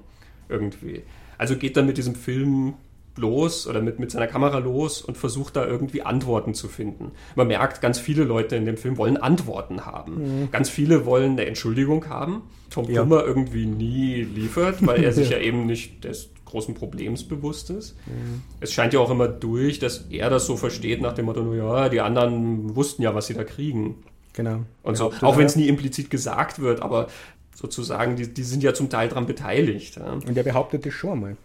Irgendwie. 0.49 1.03
Also 1.37 1.55
geht 1.55 1.77
dann 1.77 1.85
mit 1.85 1.97
diesem 1.97 2.15
Film 2.15 2.73
los 3.15 3.67
oder 3.67 3.81
mit, 3.81 3.99
mit 3.99 4.11
seiner 4.11 4.27
Kamera 4.27 4.59
los 4.59 5.01
und 5.01 5.17
versucht 5.17 5.55
da 5.55 5.65
irgendwie 5.65 6.01
Antworten 6.01 6.53
zu 6.53 6.67
finden. 6.67 7.11
Man 7.35 7.47
merkt, 7.47 7.81
ganz 7.81 7.99
viele 7.99 8.23
Leute 8.23 8.55
in 8.55 8.65
dem 8.65 8.77
Film 8.77 8.97
wollen 8.97 9.17
Antworten 9.17 9.85
haben. 9.85 10.41
Mhm. 10.41 10.51
Ganz 10.51 10.69
viele 10.69 11.05
wollen 11.05 11.33
eine 11.33 11.45
Entschuldigung 11.45 12.07
haben. 12.09 12.43
Tom 12.69 12.89
ja. 12.89 13.01
Kummer 13.01 13.23
irgendwie 13.25 13.65
nie 13.65 14.21
liefert, 14.21 14.85
weil 14.85 15.03
er 15.03 15.11
sich 15.13 15.29
ja. 15.29 15.39
eben 15.39 15.65
nicht 15.65 16.03
des 16.03 16.29
großen 16.45 16.73
Problems 16.73 17.23
bewusst 17.23 17.69
ist. 17.69 17.95
Mhm. 18.07 18.41
Es 18.59 18.73
scheint 18.73 18.93
ja 18.93 18.99
auch 18.99 19.11
immer 19.11 19.27
durch, 19.27 19.79
dass 19.79 20.07
er 20.09 20.29
das 20.29 20.45
so 20.45 20.57
versteht 20.57 21.01
nach 21.01 21.13
dem 21.13 21.25
Motto, 21.25 21.53
ja, 21.53 21.89
die 21.89 22.01
anderen 22.01 22.75
wussten 22.75 23.03
ja, 23.03 23.13
was 23.13 23.27
sie 23.27 23.33
da 23.33 23.43
kriegen. 23.43 23.95
Genau. 24.33 24.63
Und 24.83 24.95
so, 24.95 25.11
auch 25.21 25.37
wenn 25.37 25.45
es 25.45 25.55
nie 25.55 25.67
implizit 25.67 26.09
gesagt 26.09 26.59
wird, 26.59 26.81
aber 26.81 27.07
sozusagen, 27.55 28.15
die, 28.15 28.33
die 28.33 28.43
sind 28.43 28.63
ja 28.63 28.73
zum 28.73 28.89
Teil 28.89 29.09
daran 29.09 29.25
beteiligt. 29.25 29.97
Ja. 29.97 30.13
Und 30.13 30.37
er 30.37 30.43
behauptet 30.43 30.85
das 30.85 30.93
schon 30.93 31.19
mal 31.19 31.37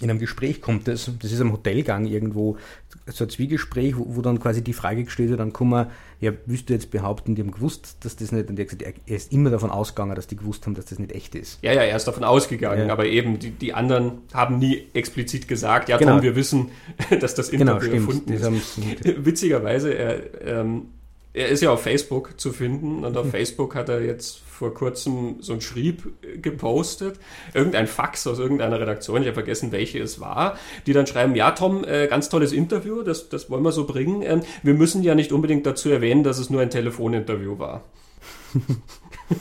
in 0.00 0.10
einem 0.10 0.18
Gespräch 0.18 0.60
kommt 0.60 0.88
das, 0.88 1.10
das 1.20 1.32
ist 1.32 1.40
am 1.40 1.52
Hotelgang 1.52 2.04
irgendwo, 2.04 2.58
so 3.06 3.24
ein 3.24 3.30
Zwiegespräch, 3.30 3.96
wo, 3.96 4.04
wo, 4.08 4.20
dann 4.20 4.40
quasi 4.40 4.62
die 4.62 4.74
Frage 4.74 5.04
gestellt 5.04 5.30
wird, 5.30 5.40
dann 5.40 5.54
kann 5.54 5.68
man, 5.68 5.86
ja, 6.20 6.32
willst 6.44 6.68
du 6.68 6.74
jetzt 6.74 6.90
behaupten, 6.90 7.34
die 7.34 7.42
haben 7.42 7.50
gewusst, 7.50 7.96
dass 8.00 8.16
das 8.16 8.30
nicht, 8.30 8.50
und 8.50 8.58
er 8.58 8.66
hat 8.66 8.78
gesagt, 8.78 9.00
er 9.06 9.16
ist 9.16 9.32
immer 9.32 9.48
davon 9.48 9.70
ausgegangen, 9.70 10.14
dass 10.14 10.26
die 10.26 10.36
gewusst 10.36 10.66
haben, 10.66 10.74
dass 10.74 10.86
das 10.86 10.98
nicht 10.98 11.12
echt 11.12 11.34
ist. 11.34 11.58
Ja, 11.62 11.72
ja, 11.72 11.82
er 11.82 11.96
ist 11.96 12.06
davon 12.06 12.24
ausgegangen, 12.24 12.88
ja. 12.88 12.92
aber 12.92 13.06
eben, 13.06 13.38
die, 13.38 13.50
die 13.50 13.72
anderen 13.72 14.18
haben 14.34 14.58
nie 14.58 14.86
explizit 14.92 15.48
gesagt, 15.48 15.88
ja, 15.88 15.96
genau. 15.96 16.14
Tom, 16.14 16.22
wir 16.22 16.36
wissen, 16.36 16.70
dass 17.20 17.34
das 17.34 17.50
genau, 17.50 17.76
Interview 17.76 17.92
genau, 17.92 18.06
erfunden 18.10 18.32
ist. 18.34 18.76
Witzigerweise, 19.24 19.94
er, 19.94 20.60
ähm, 20.60 20.88
er 21.36 21.48
ist 21.48 21.60
ja 21.60 21.70
auf 21.70 21.82
Facebook 21.82 22.40
zu 22.40 22.50
finden 22.50 23.04
und 23.04 23.16
auf 23.16 23.26
mhm. 23.26 23.30
Facebook 23.30 23.74
hat 23.74 23.90
er 23.90 24.00
jetzt 24.00 24.38
vor 24.38 24.72
kurzem 24.72 25.36
so 25.40 25.52
ein 25.52 25.60
Schrieb 25.60 26.08
gepostet, 26.40 27.20
irgendein 27.52 27.86
Fax 27.86 28.26
aus 28.26 28.38
irgendeiner 28.38 28.80
Redaktion, 28.80 29.20
ich 29.20 29.28
habe 29.28 29.34
vergessen, 29.34 29.70
welche 29.70 30.00
es 30.00 30.18
war, 30.18 30.58
die 30.86 30.94
dann 30.94 31.06
schreiben, 31.06 31.34
ja 31.34 31.50
Tom, 31.50 31.84
äh, 31.84 32.06
ganz 32.06 32.30
tolles 32.30 32.52
Interview, 32.52 33.02
das, 33.02 33.28
das 33.28 33.50
wollen 33.50 33.62
wir 33.62 33.72
so 33.72 33.86
bringen. 33.86 34.22
Ähm, 34.22 34.40
wir 34.62 34.72
müssen 34.72 35.02
ja 35.02 35.14
nicht 35.14 35.30
unbedingt 35.30 35.66
dazu 35.66 35.90
erwähnen, 35.90 36.24
dass 36.24 36.38
es 36.38 36.48
nur 36.48 36.62
ein 36.62 36.70
Telefoninterview 36.70 37.58
war. 37.58 37.84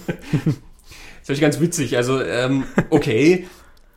das 0.07 1.29
ist 1.29 1.39
ganz 1.39 1.61
witzig. 1.61 1.95
Also, 1.95 2.21
ähm, 2.21 2.65
okay, 2.89 3.47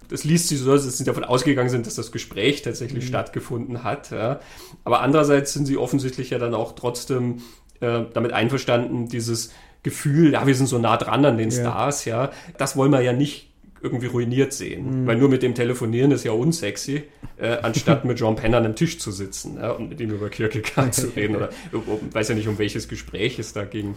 das 0.09 0.23
liest 0.23 0.49
sich 0.49 0.61
so, 0.61 0.73
dass 0.73 0.97
sie 0.97 1.05
davon 1.05 1.25
ausgegangen 1.25 1.69
sind, 1.69 1.85
dass 1.87 1.97
das 1.97 2.13
Gespräch 2.13 2.63
tatsächlich 2.63 3.05
mhm. 3.05 3.09
stattgefunden 3.09 3.83
hat. 3.83 4.13
Ja. 4.13 4.39
Aber 4.85 5.01
andererseits 5.01 5.53
sind 5.53 5.67
sie 5.67 5.77
offensichtlich 5.77 6.31
ja 6.31 6.39
dann 6.39 6.55
auch 6.55 6.77
trotzdem 6.77 7.43
äh, 7.81 8.03
damit 8.12 8.33
einverstanden, 8.33 9.09
dieses 9.09 9.53
Gefühl, 9.83 10.33
ja, 10.33 10.47
wir 10.47 10.55
sind 10.55 10.67
so 10.67 10.79
nah 10.79 10.97
dran 10.97 11.25
an 11.25 11.38
den 11.38 11.51
ja. 11.51 11.61
Stars, 11.61 12.05
ja, 12.05 12.31
das 12.57 12.77
wollen 12.77 12.91
wir 12.91 13.01
ja 13.01 13.12
nicht 13.12 13.49
irgendwie 13.81 14.07
ruiniert 14.07 14.53
sehen. 14.53 15.03
Mhm. 15.03 15.07
Weil 15.07 15.17
nur 15.17 15.29
mit 15.29 15.43
dem 15.43 15.55
Telefonieren 15.55 16.11
ist 16.11 16.25
ja 16.25 16.33
unsexy, 16.33 17.05
äh, 17.37 17.59
anstatt 17.62 18.05
mit 18.05 18.19
John 18.19 18.37
Penn 18.37 18.55
an 18.55 18.64
einem 18.64 18.75
Tisch 18.75 18.99
zu 18.99 19.12
sitzen 19.12 19.59
ja, 19.61 19.71
und 19.71 19.88
mit 19.88 20.01
ihm 20.01 20.11
über 20.11 20.29
Kierkegaard 20.29 20.95
zu 20.95 21.07
reden. 21.17 21.37
Oder 21.37 21.51
um, 21.73 22.12
weiß 22.12 22.29
ja 22.29 22.35
nicht, 22.35 22.49
um 22.49 22.59
welches 22.59 22.88
Gespräch 22.88 23.38
es 23.38 23.53
da 23.53 23.64
ging. 23.64 23.97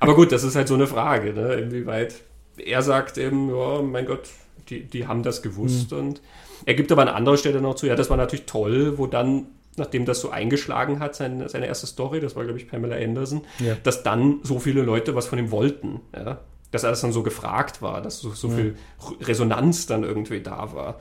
Aber 0.00 0.14
gut, 0.14 0.32
das 0.32 0.44
ist 0.44 0.56
halt 0.56 0.68
so 0.68 0.74
eine 0.74 0.86
Frage, 0.86 1.32
ne? 1.32 1.54
inwieweit 1.54 2.14
er 2.58 2.82
sagt 2.82 3.18
eben, 3.18 3.50
ja, 3.50 3.82
mein 3.82 4.06
Gott, 4.06 4.30
die, 4.68 4.84
die 4.84 5.06
haben 5.06 5.22
das 5.22 5.42
gewusst. 5.42 5.92
Mhm. 5.92 5.98
Und 5.98 6.22
er 6.64 6.74
gibt 6.74 6.90
aber 6.90 7.02
an 7.02 7.08
anderer 7.08 7.36
Stelle 7.36 7.60
noch 7.60 7.74
zu, 7.74 7.86
ja, 7.86 7.94
das 7.94 8.10
war 8.10 8.16
natürlich 8.16 8.46
toll, 8.46 8.98
wo 8.98 9.06
dann 9.06 9.46
nachdem 9.76 10.04
das 10.04 10.20
so 10.20 10.30
eingeschlagen 10.30 11.00
hat, 11.00 11.14
seine, 11.14 11.48
seine 11.48 11.66
erste 11.66 11.86
Story, 11.86 12.20
das 12.20 12.36
war, 12.36 12.44
glaube 12.44 12.58
ich, 12.58 12.68
Pamela 12.68 12.96
Anderson, 12.96 13.42
ja. 13.58 13.76
dass 13.82 14.02
dann 14.02 14.40
so 14.42 14.58
viele 14.58 14.82
Leute 14.82 15.14
was 15.14 15.26
von 15.26 15.38
ihm 15.38 15.50
wollten. 15.50 16.00
Ja? 16.14 16.40
Dass 16.70 16.84
er 16.84 16.90
das 16.90 17.00
dann 17.00 17.12
so 17.12 17.22
gefragt 17.22 17.82
war, 17.82 18.02
dass 18.02 18.18
so, 18.18 18.30
so 18.30 18.48
ja. 18.48 18.54
viel 18.56 18.76
Resonanz 19.22 19.86
dann 19.86 20.02
irgendwie 20.02 20.40
da 20.40 20.74
war. 20.74 21.00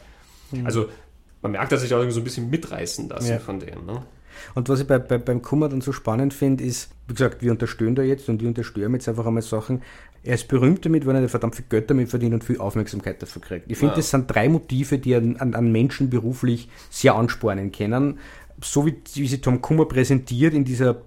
Mhm. 0.51 0.65
Also 0.65 0.89
man 1.41 1.51
merkt, 1.51 1.71
dass 1.71 1.81
sich 1.81 1.93
auch 1.93 2.09
so 2.09 2.19
ein 2.19 2.23
bisschen 2.23 2.49
mitreißen 2.49 3.09
lassen 3.09 3.39
von 3.39 3.59
dem. 3.59 3.85
Ne? 3.85 4.03
Und 4.53 4.69
was 4.69 4.79
ich 4.81 4.87
bei, 4.87 4.99
bei, 4.99 5.17
beim 5.17 5.41
Kummer 5.41 5.69
dann 5.69 5.81
so 5.81 5.91
spannend 5.91 6.33
finde, 6.33 6.63
ist, 6.63 6.89
wie 7.07 7.13
gesagt, 7.13 7.41
wir 7.41 7.51
unterstützen 7.51 7.95
da 7.95 8.01
jetzt 8.01 8.29
und 8.29 8.41
wir 8.41 8.47
unterstützen 8.47 8.93
jetzt 8.93 9.07
einfach 9.07 9.25
einmal 9.25 9.41
Sachen. 9.41 9.81
Er 10.23 10.35
ist 10.35 10.47
berühmt 10.47 10.85
damit, 10.85 11.05
weil 11.05 11.15
er 11.15 11.29
verdammt 11.29 11.55
viel 11.55 11.65
Geld 11.69 11.89
damit 11.89 12.09
verdient 12.09 12.33
und 12.33 12.43
viel 12.43 12.59
Aufmerksamkeit 12.59 13.21
dafür 13.21 13.41
kriegt. 13.41 13.69
Ich 13.69 13.77
finde, 13.77 13.93
ja. 13.93 13.97
das 13.97 14.09
sind 14.09 14.27
drei 14.27 14.49
Motive, 14.49 14.97
die 14.97 15.15
an, 15.15 15.37
an, 15.37 15.71
Menschen 15.71 16.09
beruflich 16.09 16.67
sehr 16.89 17.15
anspornen 17.15 17.71
können 17.71 18.19
so 18.61 18.85
wie, 18.85 18.95
wie 19.13 19.27
sie 19.27 19.41
Tom 19.41 19.61
Kummer 19.61 19.85
präsentiert 19.85 20.53
in 20.53 20.63
dieser 20.63 21.01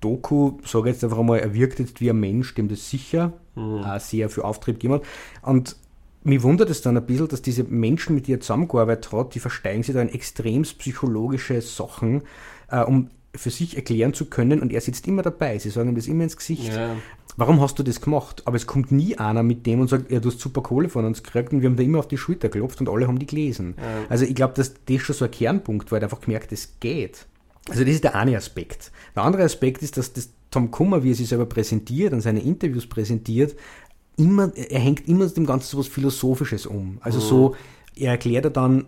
Doku, 0.00 0.58
sage 0.64 0.90
ich 0.90 0.96
jetzt 0.96 1.04
einfach 1.04 1.18
einmal, 1.18 1.38
er 1.38 1.54
wirkt 1.54 1.78
jetzt 1.78 2.00
wie 2.00 2.10
ein 2.10 2.18
Mensch, 2.20 2.54
dem 2.54 2.68
das 2.68 2.90
sicher 2.90 3.32
mhm. 3.54 3.84
äh, 3.84 4.00
sehr 4.00 4.28
viel 4.28 4.42
Auftrieb 4.42 4.76
gegeben 4.76 4.94
hat. 4.94 5.02
Und 5.42 5.76
mich 6.24 6.42
wundert 6.42 6.70
es 6.70 6.82
dann 6.82 6.96
ein 6.96 7.06
bisschen, 7.06 7.28
dass 7.28 7.42
diese 7.42 7.64
Menschen, 7.64 8.14
mit 8.14 8.26
denen 8.26 8.38
er 8.38 8.40
zusammengearbeitet 8.40 9.12
hat, 9.12 9.34
die 9.34 9.40
versteigen 9.40 9.82
sich 9.82 9.94
da 9.94 10.02
in 10.02 10.08
extrem 10.08 10.62
psychologische 10.62 11.60
Sachen, 11.60 12.22
äh, 12.68 12.82
um 12.82 13.10
für 13.34 13.50
sich 13.50 13.76
erklären 13.76 14.12
zu 14.12 14.26
können 14.26 14.60
und 14.60 14.72
er 14.72 14.82
sitzt 14.82 15.08
immer 15.08 15.22
dabei. 15.22 15.58
Sie 15.58 15.70
sagen 15.70 15.88
ihm 15.88 15.94
das 15.94 16.06
immer 16.06 16.24
ins 16.24 16.36
Gesicht. 16.36 16.74
Ja 16.74 16.96
warum 17.36 17.60
hast 17.60 17.78
du 17.78 17.82
das 17.82 18.00
gemacht? 18.00 18.42
Aber 18.46 18.56
es 18.56 18.66
kommt 18.66 18.92
nie 18.92 19.16
einer 19.16 19.42
mit 19.42 19.66
dem 19.66 19.80
und 19.80 19.88
sagt, 19.88 20.10
ja, 20.10 20.20
du 20.20 20.30
hast 20.30 20.40
super 20.40 20.62
Kohle 20.62 20.88
von 20.88 21.04
uns 21.04 21.22
gekriegt 21.22 21.52
und 21.52 21.62
wir 21.62 21.68
haben 21.68 21.76
da 21.76 21.82
immer 21.82 21.98
auf 21.98 22.08
die 22.08 22.18
Schulter 22.18 22.48
geklopft 22.48 22.80
und 22.80 22.88
alle 22.88 23.06
haben 23.06 23.18
die 23.18 23.26
gelesen. 23.26 23.74
Ja. 23.78 23.84
Also 24.08 24.24
ich 24.24 24.34
glaube, 24.34 24.54
dass 24.54 24.74
das 24.86 25.00
schon 25.00 25.14
so 25.14 25.24
ein 25.24 25.30
Kernpunkt 25.30 25.90
war, 25.90 25.98
er 25.98 26.04
einfach 26.04 26.20
gemerkt, 26.20 26.52
es 26.52 26.78
geht. 26.80 27.26
Also 27.68 27.84
das 27.84 27.94
ist 27.94 28.04
der 28.04 28.14
eine 28.14 28.36
Aspekt. 28.36 28.90
Der 29.14 29.22
andere 29.22 29.44
Aspekt 29.44 29.82
ist, 29.82 29.96
dass 29.96 30.12
das 30.12 30.30
Tom 30.50 30.70
Kummer, 30.70 31.02
wie 31.02 31.12
er 31.12 31.14
sich 31.14 31.28
selber 31.28 31.46
präsentiert 31.46 32.12
und 32.12 32.20
seine 32.20 32.40
Interviews 32.40 32.86
präsentiert, 32.86 33.56
immer, 34.16 34.52
er 34.54 34.80
hängt 34.80 35.08
immer 35.08 35.26
dem 35.26 35.46
Ganzen 35.46 35.70
so 35.70 35.78
was 35.78 35.88
Philosophisches 35.88 36.66
um. 36.66 36.98
Also 37.00 37.18
mhm. 37.18 37.22
so, 37.22 37.56
er 37.96 38.12
erklärt 38.12 38.44
er 38.44 38.50
dann 38.50 38.86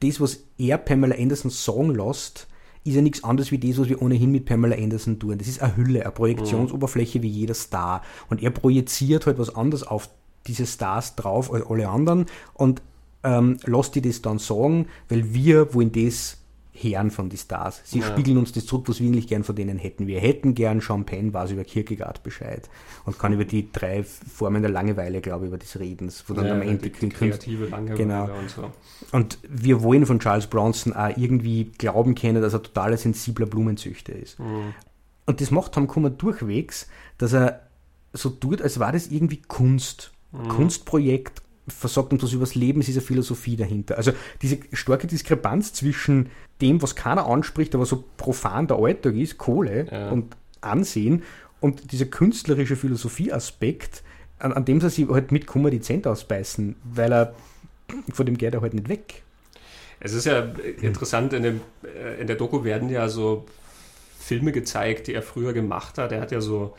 das, 0.00 0.20
was 0.20 0.44
er 0.58 0.78
Pamela 0.78 1.16
Anderson 1.16 1.50
sagen 1.50 1.94
lässt, 1.94 2.46
ist 2.86 2.94
ja 2.94 3.02
nichts 3.02 3.24
anderes 3.24 3.50
wie 3.50 3.58
das, 3.58 3.78
was 3.78 3.88
wir 3.88 4.00
ohnehin 4.00 4.32
mit 4.32 4.44
Pamela 4.44 4.76
Anderson 4.76 5.18
tun. 5.18 5.38
Das 5.38 5.48
ist 5.48 5.62
eine 5.62 5.76
Hülle, 5.76 6.02
eine 6.02 6.12
Projektionsoberfläche 6.12 7.22
wie 7.22 7.28
jeder 7.28 7.54
Star. 7.54 8.02
Und 8.30 8.42
er 8.42 8.50
projiziert 8.50 9.26
halt 9.26 9.38
was 9.38 9.54
anderes 9.54 9.82
auf 9.82 10.08
diese 10.46 10.66
Stars 10.66 11.16
drauf 11.16 11.52
als 11.52 11.66
alle 11.66 11.88
anderen 11.88 12.26
und 12.54 12.82
ähm, 13.24 13.58
lässt 13.64 13.94
die 13.94 14.02
das 14.02 14.22
dann 14.22 14.38
sagen, 14.38 14.86
weil 15.08 15.34
wir 15.34 15.74
wollen 15.74 15.92
das 15.92 16.38
Herren 16.76 17.10
von 17.10 17.28
den 17.28 17.38
Stars. 17.38 17.80
Sie 17.84 18.00
ja. 18.00 18.06
spiegeln 18.06 18.38
uns 18.38 18.52
das 18.52 18.66
zurück, 18.66 18.88
was 18.88 19.00
wir 19.00 19.08
eigentlich 19.08 19.26
gern 19.26 19.44
von 19.44 19.56
denen 19.56 19.78
hätten. 19.78 20.06
Wir 20.06 20.20
hätten 20.20 20.54
gern 20.54 20.80
Champagne, 20.80 21.32
weiß 21.32 21.52
über 21.52 21.64
Kierkegaard 21.64 22.22
Bescheid 22.22 22.68
und 23.04 23.18
kann 23.18 23.32
über 23.32 23.44
die 23.44 23.70
drei 23.72 24.04
Formen 24.04 24.62
der 24.62 24.70
Langeweile, 24.70 25.20
glaube 25.20 25.46
ich, 25.46 25.48
über 25.48 25.58
das 25.58 25.78
Redens, 25.78 26.24
wo 26.28 26.34
dann 26.34 26.46
ja, 26.46 26.54
am 26.54 26.62
Ende 26.62 26.90
die 26.90 27.08
kreative 27.08 27.66
Langeweile 27.66 27.98
genau. 27.98 28.24
und 28.24 28.50
so. 28.50 28.70
Und 29.12 29.38
wir 29.48 29.82
wollen 29.82 30.06
von 30.06 30.18
Charles 30.20 30.46
Bronson 30.46 30.92
auch 30.92 31.16
irgendwie 31.16 31.72
glauben 31.78 32.14
können, 32.14 32.42
dass 32.42 32.52
er 32.52 32.62
totaler 32.62 32.96
sensibler 32.96 33.46
Blumenzüchter 33.46 34.14
ist. 34.14 34.38
Mhm. 34.38 34.74
Und 35.26 35.40
das 35.40 35.50
macht 35.50 35.72
Tom 35.72 35.86
Kummer 35.86 36.10
durchwegs, 36.10 36.88
dass 37.18 37.32
er 37.32 37.68
so 38.12 38.30
tut, 38.30 38.62
als 38.62 38.78
war 38.78 38.92
das 38.92 39.08
irgendwie 39.08 39.42
Kunst. 39.42 40.12
Mhm. 40.32 40.48
Kunstprojekt, 40.48 41.42
versagt 41.68 42.12
uns 42.12 42.22
was 42.22 42.32
übers 42.32 42.54
Leben, 42.54 42.80
es 42.80 42.88
ist 42.88 42.96
eine 42.96 43.02
Philosophie 43.02 43.56
dahinter. 43.56 43.96
Also 43.96 44.12
diese 44.42 44.58
starke 44.72 45.06
Diskrepanz 45.06 45.72
zwischen 45.72 46.30
dem, 46.60 46.80
was 46.82 46.94
keiner 46.94 47.26
anspricht, 47.26 47.74
aber 47.74 47.86
so 47.86 48.04
profan 48.16 48.66
der 48.66 48.78
Alltag 48.78 49.14
ist, 49.14 49.38
Kohle 49.38 49.86
ja. 49.90 50.10
und 50.10 50.36
Ansehen 50.60 51.22
und 51.60 51.92
dieser 51.92 52.06
künstlerische 52.06 52.76
Philosophieaspekt, 52.76 54.02
an, 54.38 54.52
an 54.52 54.64
dem 54.64 54.80
sie 54.80 54.90
sich 54.90 55.08
halt 55.08 55.32
mit 55.32 55.46
Kummer 55.46 55.70
die 55.70 55.80
Zent 55.80 56.06
ausbeißen, 56.06 56.76
weil 56.84 57.12
er 57.12 57.34
von 58.12 58.26
dem 58.26 58.36
geht 58.36 58.54
er 58.54 58.60
halt 58.60 58.74
nicht 58.74 58.88
weg. 58.88 59.22
Es 60.00 60.12
ist 60.12 60.26
ja 60.26 60.52
interessant, 60.80 61.32
in, 61.32 61.42
dem, 61.42 61.60
äh, 61.82 62.20
in 62.20 62.26
der 62.26 62.36
Doku 62.36 62.64
werden 62.64 62.90
ja 62.90 63.08
so 63.08 63.46
Filme 64.18 64.52
gezeigt, 64.52 65.06
die 65.06 65.14
er 65.14 65.22
früher 65.22 65.52
gemacht 65.52 65.98
hat. 65.98 66.12
Er 66.12 66.20
hat 66.20 66.32
ja 66.32 66.40
so 66.40 66.74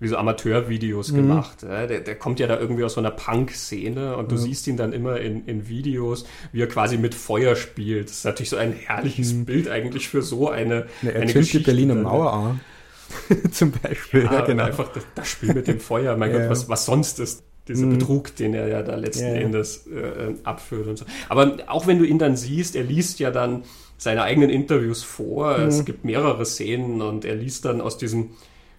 wie 0.00 0.08
so 0.08 0.16
Amateurvideos 0.16 1.12
mhm. 1.12 1.16
gemacht. 1.16 1.62
Ja, 1.62 1.86
der, 1.86 2.00
der, 2.00 2.14
kommt 2.16 2.40
ja 2.40 2.46
da 2.46 2.58
irgendwie 2.58 2.84
aus 2.84 2.94
so 2.94 3.00
einer 3.00 3.10
Punk-Szene 3.10 4.16
und 4.16 4.30
du 4.30 4.36
mhm. 4.36 4.40
siehst 4.40 4.66
ihn 4.66 4.76
dann 4.76 4.92
immer 4.92 5.20
in, 5.20 5.44
in, 5.46 5.68
Videos, 5.68 6.24
wie 6.52 6.62
er 6.62 6.68
quasi 6.68 6.98
mit 6.98 7.14
Feuer 7.14 7.56
spielt. 7.56 8.08
Das 8.08 8.18
ist 8.18 8.24
natürlich 8.24 8.50
so 8.50 8.56
ein 8.56 8.72
herrliches 8.72 9.32
mhm. 9.32 9.44
Bild 9.44 9.68
eigentlich 9.68 10.08
für 10.08 10.22
so 10.22 10.48
eine, 10.48 10.86
ja, 11.02 11.12
eine 11.12 11.26
Geschichte. 11.26 11.58
die 11.58 11.64
Berliner 11.64 11.94
Mauer 11.94 12.32
an. 12.32 12.60
Zum 13.50 13.72
Beispiel, 13.72 14.24
ja, 14.24 14.32
ja 14.34 14.40
genau. 14.42 14.64
Einfach 14.64 14.92
das, 14.92 15.04
das, 15.14 15.28
Spiel 15.28 15.54
mit 15.54 15.66
dem 15.66 15.80
Feuer, 15.80 16.16
mein 16.16 16.32
Gott, 16.32 16.48
was, 16.48 16.68
was 16.68 16.84
sonst 16.84 17.18
ist 17.20 17.42
dieser 17.66 17.86
mhm. 17.86 17.98
Betrug, 17.98 18.34
den 18.36 18.54
er 18.54 18.68
ja 18.68 18.82
da 18.82 18.96
letzten 18.96 19.26
ja, 19.26 19.40
Endes 19.40 19.86
äh, 19.86 20.34
abführt 20.44 20.86
und 20.86 20.98
so. 20.98 21.04
Aber 21.28 21.56
auch 21.66 21.86
wenn 21.86 21.98
du 21.98 22.04
ihn 22.04 22.18
dann 22.18 22.36
siehst, 22.36 22.76
er 22.76 22.84
liest 22.84 23.18
ja 23.18 23.30
dann 23.30 23.64
seine 23.98 24.22
eigenen 24.22 24.48
Interviews 24.48 25.02
vor. 25.02 25.58
Mhm. 25.58 25.66
Es 25.66 25.84
gibt 25.84 26.04
mehrere 26.04 26.46
Szenen 26.46 27.02
und 27.02 27.24
er 27.24 27.34
liest 27.34 27.64
dann 27.64 27.80
aus 27.80 27.98
diesem 27.98 28.30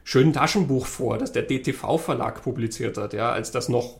schönen 0.10 0.34
Taschenbuch 0.34 0.88
vor, 0.88 1.20
das 1.20 1.34
der 1.34 1.44
DTV-Verlag 1.44 2.42
publiziert 2.42 2.98
hat, 2.98 3.14
ja, 3.14 3.32
als 3.32 3.52
das 3.52 3.70
noch 3.70 4.00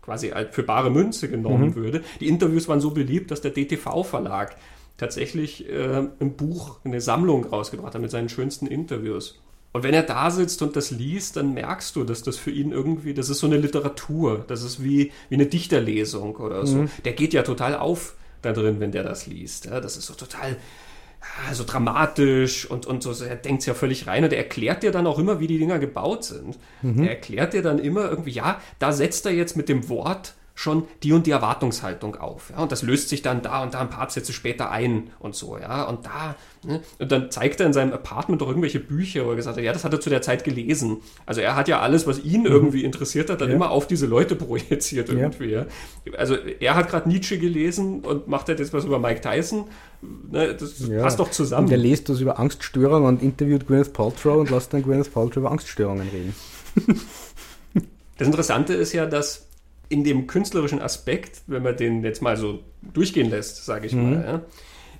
quasi 0.00 0.32
für 0.52 0.62
bare 0.62 0.90
Münze 0.90 1.28
genommen 1.28 1.70
mhm. 1.70 1.74
würde. 1.74 2.02
Die 2.20 2.28
Interviews 2.28 2.66
waren 2.66 2.80
so 2.80 2.92
beliebt, 2.92 3.30
dass 3.30 3.42
der 3.42 3.50
DTV-Verlag 3.50 4.56
tatsächlich 4.96 5.68
äh, 5.68 5.98
ein 6.18 6.36
Buch, 6.36 6.78
eine 6.82 7.02
Sammlung 7.02 7.44
rausgebracht 7.44 7.94
hat 7.94 8.00
mit 8.00 8.10
seinen 8.10 8.30
schönsten 8.30 8.66
Interviews. 8.66 9.38
Und 9.74 9.82
wenn 9.82 9.92
er 9.92 10.04
da 10.04 10.30
sitzt 10.30 10.62
und 10.62 10.76
das 10.76 10.90
liest, 10.90 11.36
dann 11.36 11.52
merkst 11.52 11.94
du, 11.94 12.04
dass 12.04 12.22
das 12.22 12.38
für 12.38 12.50
ihn 12.50 12.72
irgendwie, 12.72 13.12
das 13.12 13.28
ist 13.28 13.40
so 13.40 13.46
eine 13.46 13.58
Literatur, 13.58 14.46
das 14.48 14.62
ist 14.62 14.82
wie, 14.82 15.12
wie 15.28 15.34
eine 15.34 15.46
Dichterlesung 15.46 16.36
oder 16.36 16.64
so. 16.64 16.78
Mhm. 16.78 16.90
Der 17.04 17.12
geht 17.12 17.34
ja 17.34 17.42
total 17.42 17.76
auf 17.76 18.14
da 18.40 18.54
drin, 18.54 18.80
wenn 18.80 18.92
der 18.92 19.02
das 19.02 19.26
liest. 19.26 19.66
Ja, 19.66 19.80
das 19.82 19.98
ist 19.98 20.06
so 20.06 20.14
total 20.14 20.56
so 21.52 21.64
dramatisch 21.64 22.70
und, 22.70 22.86
und 22.86 23.02
so, 23.02 23.12
er 23.24 23.36
denkt 23.36 23.60
es 23.60 23.66
ja 23.66 23.74
völlig 23.74 24.06
rein 24.06 24.24
und 24.24 24.32
er 24.32 24.38
erklärt 24.38 24.82
dir 24.82 24.90
dann 24.90 25.06
auch 25.06 25.18
immer, 25.18 25.40
wie 25.40 25.46
die 25.46 25.58
Dinger 25.58 25.78
gebaut 25.78 26.24
sind. 26.24 26.58
Mhm. 26.82 27.04
Er 27.04 27.10
erklärt 27.10 27.52
dir 27.52 27.62
dann 27.62 27.78
immer 27.78 28.08
irgendwie, 28.08 28.30
ja, 28.30 28.60
da 28.78 28.92
setzt 28.92 29.26
er 29.26 29.32
jetzt 29.32 29.56
mit 29.56 29.68
dem 29.68 29.88
Wort 29.88 30.34
schon 30.54 30.84
die 31.02 31.12
und 31.12 31.26
die 31.26 31.32
Erwartungshaltung 31.32 32.14
auf. 32.16 32.50
Ja, 32.50 32.62
und 32.62 32.70
das 32.70 32.82
löst 32.82 33.08
sich 33.08 33.22
dann 33.22 33.42
da 33.42 33.62
und 33.62 33.74
da 33.74 33.80
ein 33.80 33.90
paar 33.90 34.02
Absätze 34.02 34.32
später 34.32 34.70
ein 34.70 35.10
und 35.18 35.34
so, 35.34 35.58
ja. 35.58 35.82
Und 35.84 36.06
da, 36.06 36.36
ne, 36.64 36.80
und 37.00 37.10
dann 37.10 37.30
zeigt 37.32 37.58
er 37.58 37.66
in 37.66 37.72
seinem 37.72 37.92
Apartment 37.92 38.40
doch 38.40 38.48
irgendwelche 38.48 38.78
Bücher, 38.78 39.26
wo 39.26 39.30
er 39.30 39.36
gesagt 39.36 39.56
hat, 39.56 39.64
ja, 39.64 39.72
das 39.72 39.82
hat 39.82 39.92
er 39.92 40.00
zu 40.00 40.10
der 40.10 40.22
Zeit 40.22 40.44
gelesen. 40.44 40.98
Also 41.26 41.40
er 41.40 41.56
hat 41.56 41.66
ja 41.66 41.80
alles, 41.80 42.06
was 42.06 42.22
ihn 42.24 42.42
mhm. 42.42 42.46
irgendwie 42.46 42.84
interessiert 42.84 43.30
hat, 43.30 43.40
dann 43.40 43.48
ja. 43.48 43.56
immer 43.56 43.70
auf 43.72 43.88
diese 43.88 44.06
Leute 44.06 44.36
projiziert 44.36 45.08
irgendwie. 45.08 45.50
Ja. 45.50 45.66
Also 46.16 46.36
er 46.36 46.76
hat 46.76 46.88
gerade 46.88 47.08
Nietzsche 47.08 47.38
gelesen 47.38 48.00
und 48.00 48.28
macht 48.28 48.48
halt 48.48 48.60
jetzt 48.60 48.72
was 48.72 48.84
über 48.84 49.00
Mike 49.00 49.22
Tyson. 49.22 49.64
Ne, 50.30 50.54
das 50.54 50.88
passt 50.88 51.18
doch 51.18 51.30
zusammen. 51.30 51.66
Und 51.66 51.72
er 51.72 51.78
liest 51.78 52.08
das 52.08 52.20
über 52.20 52.38
Angststörungen 52.38 53.08
und 53.08 53.22
interviewt 53.22 53.66
Gwyneth 53.66 53.92
Paltrow 53.92 54.38
und 54.38 54.50
lässt 54.50 54.72
dann 54.72 54.84
Gwyneth 54.84 55.12
Paltrow 55.12 55.38
über 55.38 55.50
Angststörungen 55.50 56.08
reden. 56.08 56.34
Das 58.16 58.28
Interessante 58.28 58.74
ist 58.74 58.92
ja, 58.92 59.06
dass 59.06 59.48
in 59.88 60.04
dem 60.04 60.26
künstlerischen 60.26 60.80
Aspekt, 60.80 61.42
wenn 61.46 61.62
man 61.62 61.76
den 61.76 62.02
jetzt 62.02 62.22
mal 62.22 62.36
so 62.36 62.60
durchgehen 62.82 63.30
lässt, 63.30 63.64
sage 63.64 63.86
ich 63.86 63.92
mhm. 63.92 64.02
mal, 64.02 64.24
ja, 64.24 64.42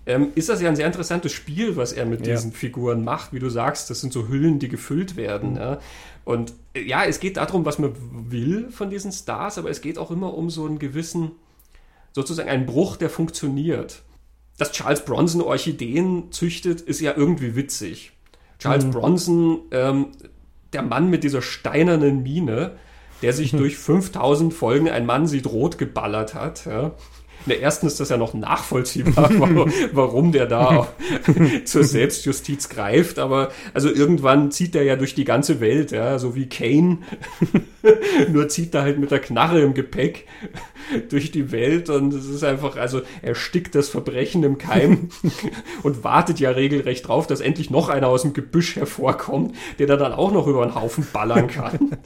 ähm, 0.07 0.33
ist 0.35 0.49
das 0.49 0.61
ja 0.61 0.69
ein 0.69 0.77
sehr 0.77 0.87
interessantes 0.87 1.33
Spiel, 1.33 1.77
was 1.77 1.93
er 1.93 2.05
mit 2.05 2.27
ja. 2.27 2.35
diesen 2.35 2.53
Figuren 2.53 3.05
macht. 3.05 3.33
Wie 3.33 3.39
du 3.39 3.49
sagst, 3.49 3.89
das 3.89 4.01
sind 4.01 4.13
so 4.13 4.29
Hüllen, 4.29 4.59
die 4.59 4.69
gefüllt 4.69 5.17
werden. 5.17 5.53
Mhm. 5.53 5.57
Ja. 5.57 5.79
Und 6.25 6.53
äh, 6.75 6.83
ja, 6.83 7.05
es 7.05 7.21
geht 7.21 7.37
darum, 7.39 7.65
was 7.65 7.79
man 7.79 7.95
will 8.31 8.71
von 8.71 8.91
diesen 8.91 9.13
Stars, 9.13 9.59
aber 9.59 9.71
es 9.71 9.81
geht 9.81 9.99
auch 9.99 10.11
immer 10.11 10.35
um 10.35 10.51
so 10.51 10.67
einen 10.67 10.79
gewissen, 10.79 11.33
sozusagen 12.13 12.49
einen 12.49 12.67
Bruch, 12.67 12.97
der 12.97 13.09
funktioniert. 13.09 14.03
Dass 14.59 14.73
Charles 14.73 15.05
Bronson 15.05 15.41
Orchideen 15.41 16.31
züchtet, 16.31 16.81
ist 16.81 17.01
ja 17.01 17.15
irgendwie 17.17 17.57
witzig. 17.57 18.13
Charles 18.59 18.85
mhm. 18.85 18.91
Bronson, 18.91 19.61
ähm, 19.71 20.09
der 20.73 20.83
Mann 20.83 21.09
mit 21.09 21.25
dieser 21.25 21.43
steinernen 21.43 22.23
Mine, 22.23 22.77
der 23.25 23.33
sich 23.33 23.51
durch 23.57 23.79
5000 23.79 24.53
Folgen 24.53 24.91
Ein 24.91 25.07
Mann 25.07 25.27
sieht 25.27 25.47
rot 25.47 25.79
geballert 25.79 26.35
hat. 26.35 26.67
Ja. 26.67 26.93
In 27.47 27.51
der 27.51 27.63
ersten 27.63 27.87
ist 27.87 28.01
das 28.01 28.09
ja 28.09 28.17
noch 28.17 28.33
nachvollziehbar, 28.33 29.31
warum 29.93 30.33
der 30.33 30.47
da 30.47 30.89
zur 31.65 31.85
Selbstjustiz 31.85 32.69
greift. 32.69 33.19
Aber 33.19 33.51
also 33.75 33.91
irgendwann 33.91 34.51
zieht 34.51 34.75
er 34.75 34.83
ja 34.83 34.97
durch 34.97 35.15
die 35.15 35.25
ganze 35.25 35.61
Welt, 35.61 35.91
ja, 35.91 36.19
so 36.19 36.35
wie 36.35 36.49
Kane. 36.49 36.99
Nur 38.31 38.49
zieht 38.49 38.75
er 38.75 38.83
halt 38.83 38.99
mit 38.99 39.11
der 39.11 39.19
Knarre 39.19 39.61
im 39.61 39.75
Gepäck 39.75 40.27
durch 41.11 41.33
die 41.33 41.53
Welt 41.53 41.91
und 41.91 42.13
es 42.15 42.27
ist 42.27 42.45
einfach, 42.45 42.77
also 42.77 43.03
er 43.21 43.35
stickt 43.35 43.75
das 43.75 43.89
Verbrechen 43.89 44.43
im 44.43 44.57
Keim 44.57 45.09
und 45.83 46.05
wartet 46.05 46.41
ja 46.41 46.51
regelrecht 46.51 47.09
drauf, 47.09 47.27
dass 47.27 47.41
endlich 47.41 47.71
noch 47.71 47.89
einer 47.89 48.09
aus 48.09 48.23
dem 48.23 48.33
Gebüsch 48.33 48.77
hervorkommt, 48.77 49.55
der 49.79 49.87
da 49.87 49.97
dann 49.97 50.13
auch 50.13 50.33
noch 50.33 50.47
über 50.47 50.63
einen 50.63 50.75
Haufen 50.75 51.07
ballern 51.13 51.49
kann. 51.49 51.99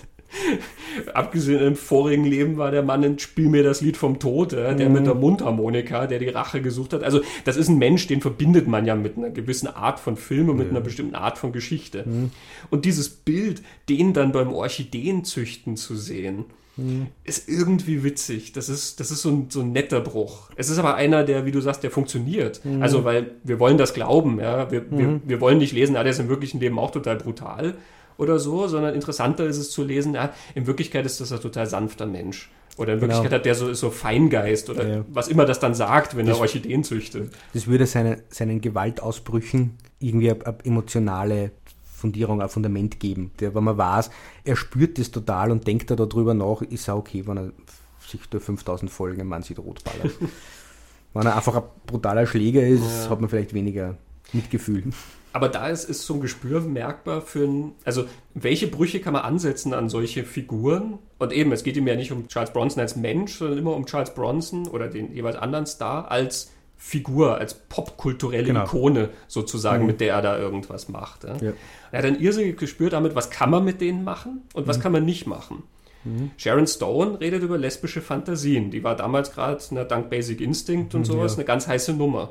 Abgesehen 1.15 1.61
im 1.61 1.77
vorigen 1.77 2.25
Leben 2.25 2.57
war 2.57 2.71
der 2.71 2.83
Mann 2.83 3.03
in 3.03 3.19
Spiel 3.19 3.49
mir 3.49 3.63
das 3.63 3.81
Lied 3.81 3.97
vom 3.97 4.19
Tod, 4.19 4.53
äh, 4.53 4.75
der 4.75 4.89
mhm. 4.89 4.95
mit 4.95 5.07
der 5.07 5.15
Mundharmonika, 5.15 6.07
der 6.07 6.19
die 6.19 6.29
Rache 6.29 6.61
gesucht 6.61 6.93
hat. 6.93 7.03
Also 7.03 7.21
das 7.45 7.57
ist 7.57 7.69
ein 7.69 7.79
Mensch, 7.79 8.07
den 8.07 8.21
verbindet 8.21 8.69
man 8.69 8.85
ja 8.85 8.95
mit 8.95 9.17
einer 9.17 9.31
gewissen 9.31 9.69
Art 9.69 10.01
von 10.01 10.17
Film 10.17 10.49
und 10.49 10.57
mit 10.57 10.71
einer 10.71 10.81
bestimmten 10.81 11.15
Art 11.15 11.39
von 11.39 11.53
Geschichte. 11.53 12.05
Mhm. 12.07 12.31
Und 12.71 12.85
dieses 12.85 13.09
Bild, 13.09 13.63
den 13.89 14.13
dann 14.13 14.33
beim 14.33 14.53
Orchideenzüchten 14.53 15.77
zu 15.77 15.97
sehen, 15.97 16.47
mhm. 16.77 17.07
ist 17.25 17.49
irgendwie 17.49 18.05
witzig. 18.05 18.53
Das 18.53 18.69
ist, 18.69 19.01
das 19.01 19.11
ist 19.11 19.23
so 19.23 19.31
ein, 19.31 19.47
so 19.51 19.61
ein 19.61 19.73
netter 19.73 20.01
Bruch. 20.01 20.51
Es 20.57 20.69
ist 20.69 20.79
aber 20.79 20.95
einer, 20.95 21.25
der, 21.25 21.47
wie 21.47 21.53
du 21.53 21.61
sagst, 21.61 21.83
der 21.83 21.91
funktioniert. 21.91 22.65
Mhm. 22.65 22.83
Also, 22.83 23.05
weil 23.05 23.33
wir 23.45 23.59
wollen 23.59 23.79
das 23.79 23.95
glauben, 23.95 24.41
ja. 24.41 24.71
Wir, 24.71 24.91
wir, 24.91 25.09
mhm. 25.09 25.23
wir 25.25 25.41
wollen 25.41 25.59
nicht 25.59 25.73
lesen, 25.73 25.97
ah, 25.97 26.03
der 26.03 26.13
ist 26.13 26.21
im 26.21 26.29
wirklichen 26.29 26.61
Leben 26.61 26.79
auch 26.79 26.91
total 26.91 27.17
brutal 27.17 27.75
oder 28.19 28.39
so, 28.39 28.67
sondern 28.67 28.95
interessanter 28.95 29.47
ist 29.47 29.57
es 29.57 29.71
zu 29.71 29.83
lesen, 29.85 30.15
ja, 30.15 30.33
in 30.55 30.67
Wirklichkeit 30.67 31.07
ist 31.07 31.21
das 31.21 31.33
ein 31.33 31.41
total 31.41 31.67
sanfter 31.67 32.05
Mensch. 32.05 32.51
Oder 32.77 32.95
in 32.95 33.01
genau. 33.01 33.15
Wirklichkeit 33.15 33.39
hat 33.39 33.47
der 33.47 33.55
so, 33.55 33.73
so 33.73 33.91
Feingeist 33.91 34.71
oder 34.71 34.87
ja. 34.87 35.05
was 35.09 35.29
immer 35.29 35.47
das 35.47 35.59
dann 35.59 35.75
sagt, 35.75 36.17
wenn 36.17 36.27
das, 36.27 36.37
er 36.37 36.43
Orchideen 36.43 36.85
züchtet. 36.85 37.33
Das 37.55 37.67
würde 37.67 37.87
seine, 37.87 38.23
seinen 38.29 38.61
Gewaltausbrüchen 38.61 39.79
irgendwie 39.99 40.31
eine, 40.31 40.47
eine 40.47 40.65
emotionale 40.65 41.53
Fundierung, 41.85 42.41
ein 42.41 42.49
Fundament 42.49 43.01
geben. 43.01 43.33
Der, 43.41 43.55
wenn 43.55 43.65
man 43.65 43.79
weiß, 43.79 44.11
er 44.45 44.57
spürt 44.57 44.99
das 44.99 45.11
total 45.11 45.51
und 45.51 45.67
denkt 45.67 45.91
da 45.91 45.97
darüber 45.97 46.35
nach, 46.35 46.63
ist 46.63 46.87
er 46.89 46.97
okay, 46.97 47.27
wenn 47.27 47.37
er 47.37 47.53
sich 48.07 48.21
durch 48.31 48.45
5000 48.45 48.91
Folgen 48.91 49.21
im 49.21 49.29
Mann 49.29 49.43
sieht 49.43 49.59
rotballert. 49.59 50.13
wenn 51.15 51.27
er 51.27 51.37
einfach 51.37 51.57
ein 51.57 51.63
brutaler 51.87 52.27
Schläger 52.27 52.65
ist, 52.65 52.83
ja. 52.83 53.11
hat 53.11 53.21
man 53.21 53.29
vielleicht 53.29 53.55
weniger 53.55 53.97
Mitgefühl. 54.33 54.85
Aber 55.39 55.49
da 55.49 55.69
ist, 55.69 55.85
ist 55.85 56.05
so 56.05 56.15
ein 56.15 56.21
Gespür 56.21 56.61
merkbar 56.63 57.23
für 57.23 57.45
ein, 57.45 57.73
also 57.85 58.07
welche 58.35 58.67
Brüche 58.67 58.99
kann 58.99 59.13
man 59.13 59.23
ansetzen 59.23 59.73
an 59.73 59.89
solche 59.89 60.25
Figuren? 60.25 60.99
Und 61.21 61.33
eben, 61.33 61.53
es 61.53 61.63
geht 61.63 61.77
ihm 61.77 61.87
ja 61.87 61.95
nicht 61.95 62.11
um 62.11 62.27
Charles 62.27 62.53
Bronson 62.53 62.81
als 62.81 62.97
Mensch, 62.97 63.37
sondern 63.37 63.57
immer 63.57 63.77
um 63.77 63.87
Charles 63.87 64.15
Bronson 64.15 64.67
oder 64.67 64.89
den 64.89 65.15
jeweils 65.15 65.37
anderen 65.37 65.67
Star 65.67 66.11
als 66.11 66.51
Figur, 66.77 67.39
als 67.39 67.55
popkulturelle 67.55 68.47
genau. 68.47 68.65
Ikone 68.65 69.11
sozusagen, 69.29 69.83
mhm. 69.83 69.87
mit 69.87 70.01
der 70.01 70.15
er 70.15 70.23
da 70.23 70.37
irgendwas 70.37 70.89
macht. 70.89 71.23
Ja? 71.23 71.37
Ja. 71.37 71.53
Er 71.93 71.99
hat 71.99 72.05
ein 72.05 72.19
irrsinniges 72.19 72.59
Gespür 72.59 72.91
damit, 72.91 73.15
was 73.15 73.31
kann 73.31 73.51
man 73.51 73.65
mit 73.65 73.81
denen 73.81 74.03
machen 74.03 74.43
und 74.55 74.67
was 74.67 74.79
mhm. 74.79 74.83
kann 74.83 74.91
man 74.91 75.05
nicht 75.05 75.29
machen. 75.29 75.63
Mhm. 76.03 76.33
Sharon 76.37 76.67
Stone 76.67 77.21
redet 77.21 77.45
über 77.45 77.59
lesbische 77.59 78.01
Fantasien. 78.01 78.73
Die 78.73 78.83
war 78.83 78.97
damals 78.97 79.31
gerade, 79.31 79.59
dank 79.89 80.11
Basic 80.11 80.41
Instinct 80.41 80.97
und 80.97 81.03
mhm, 81.03 81.05
sowas, 81.05 81.35
ja. 81.35 81.39
eine 81.39 81.45
ganz 81.45 81.69
heiße 81.69 81.93
Nummer. 81.93 82.31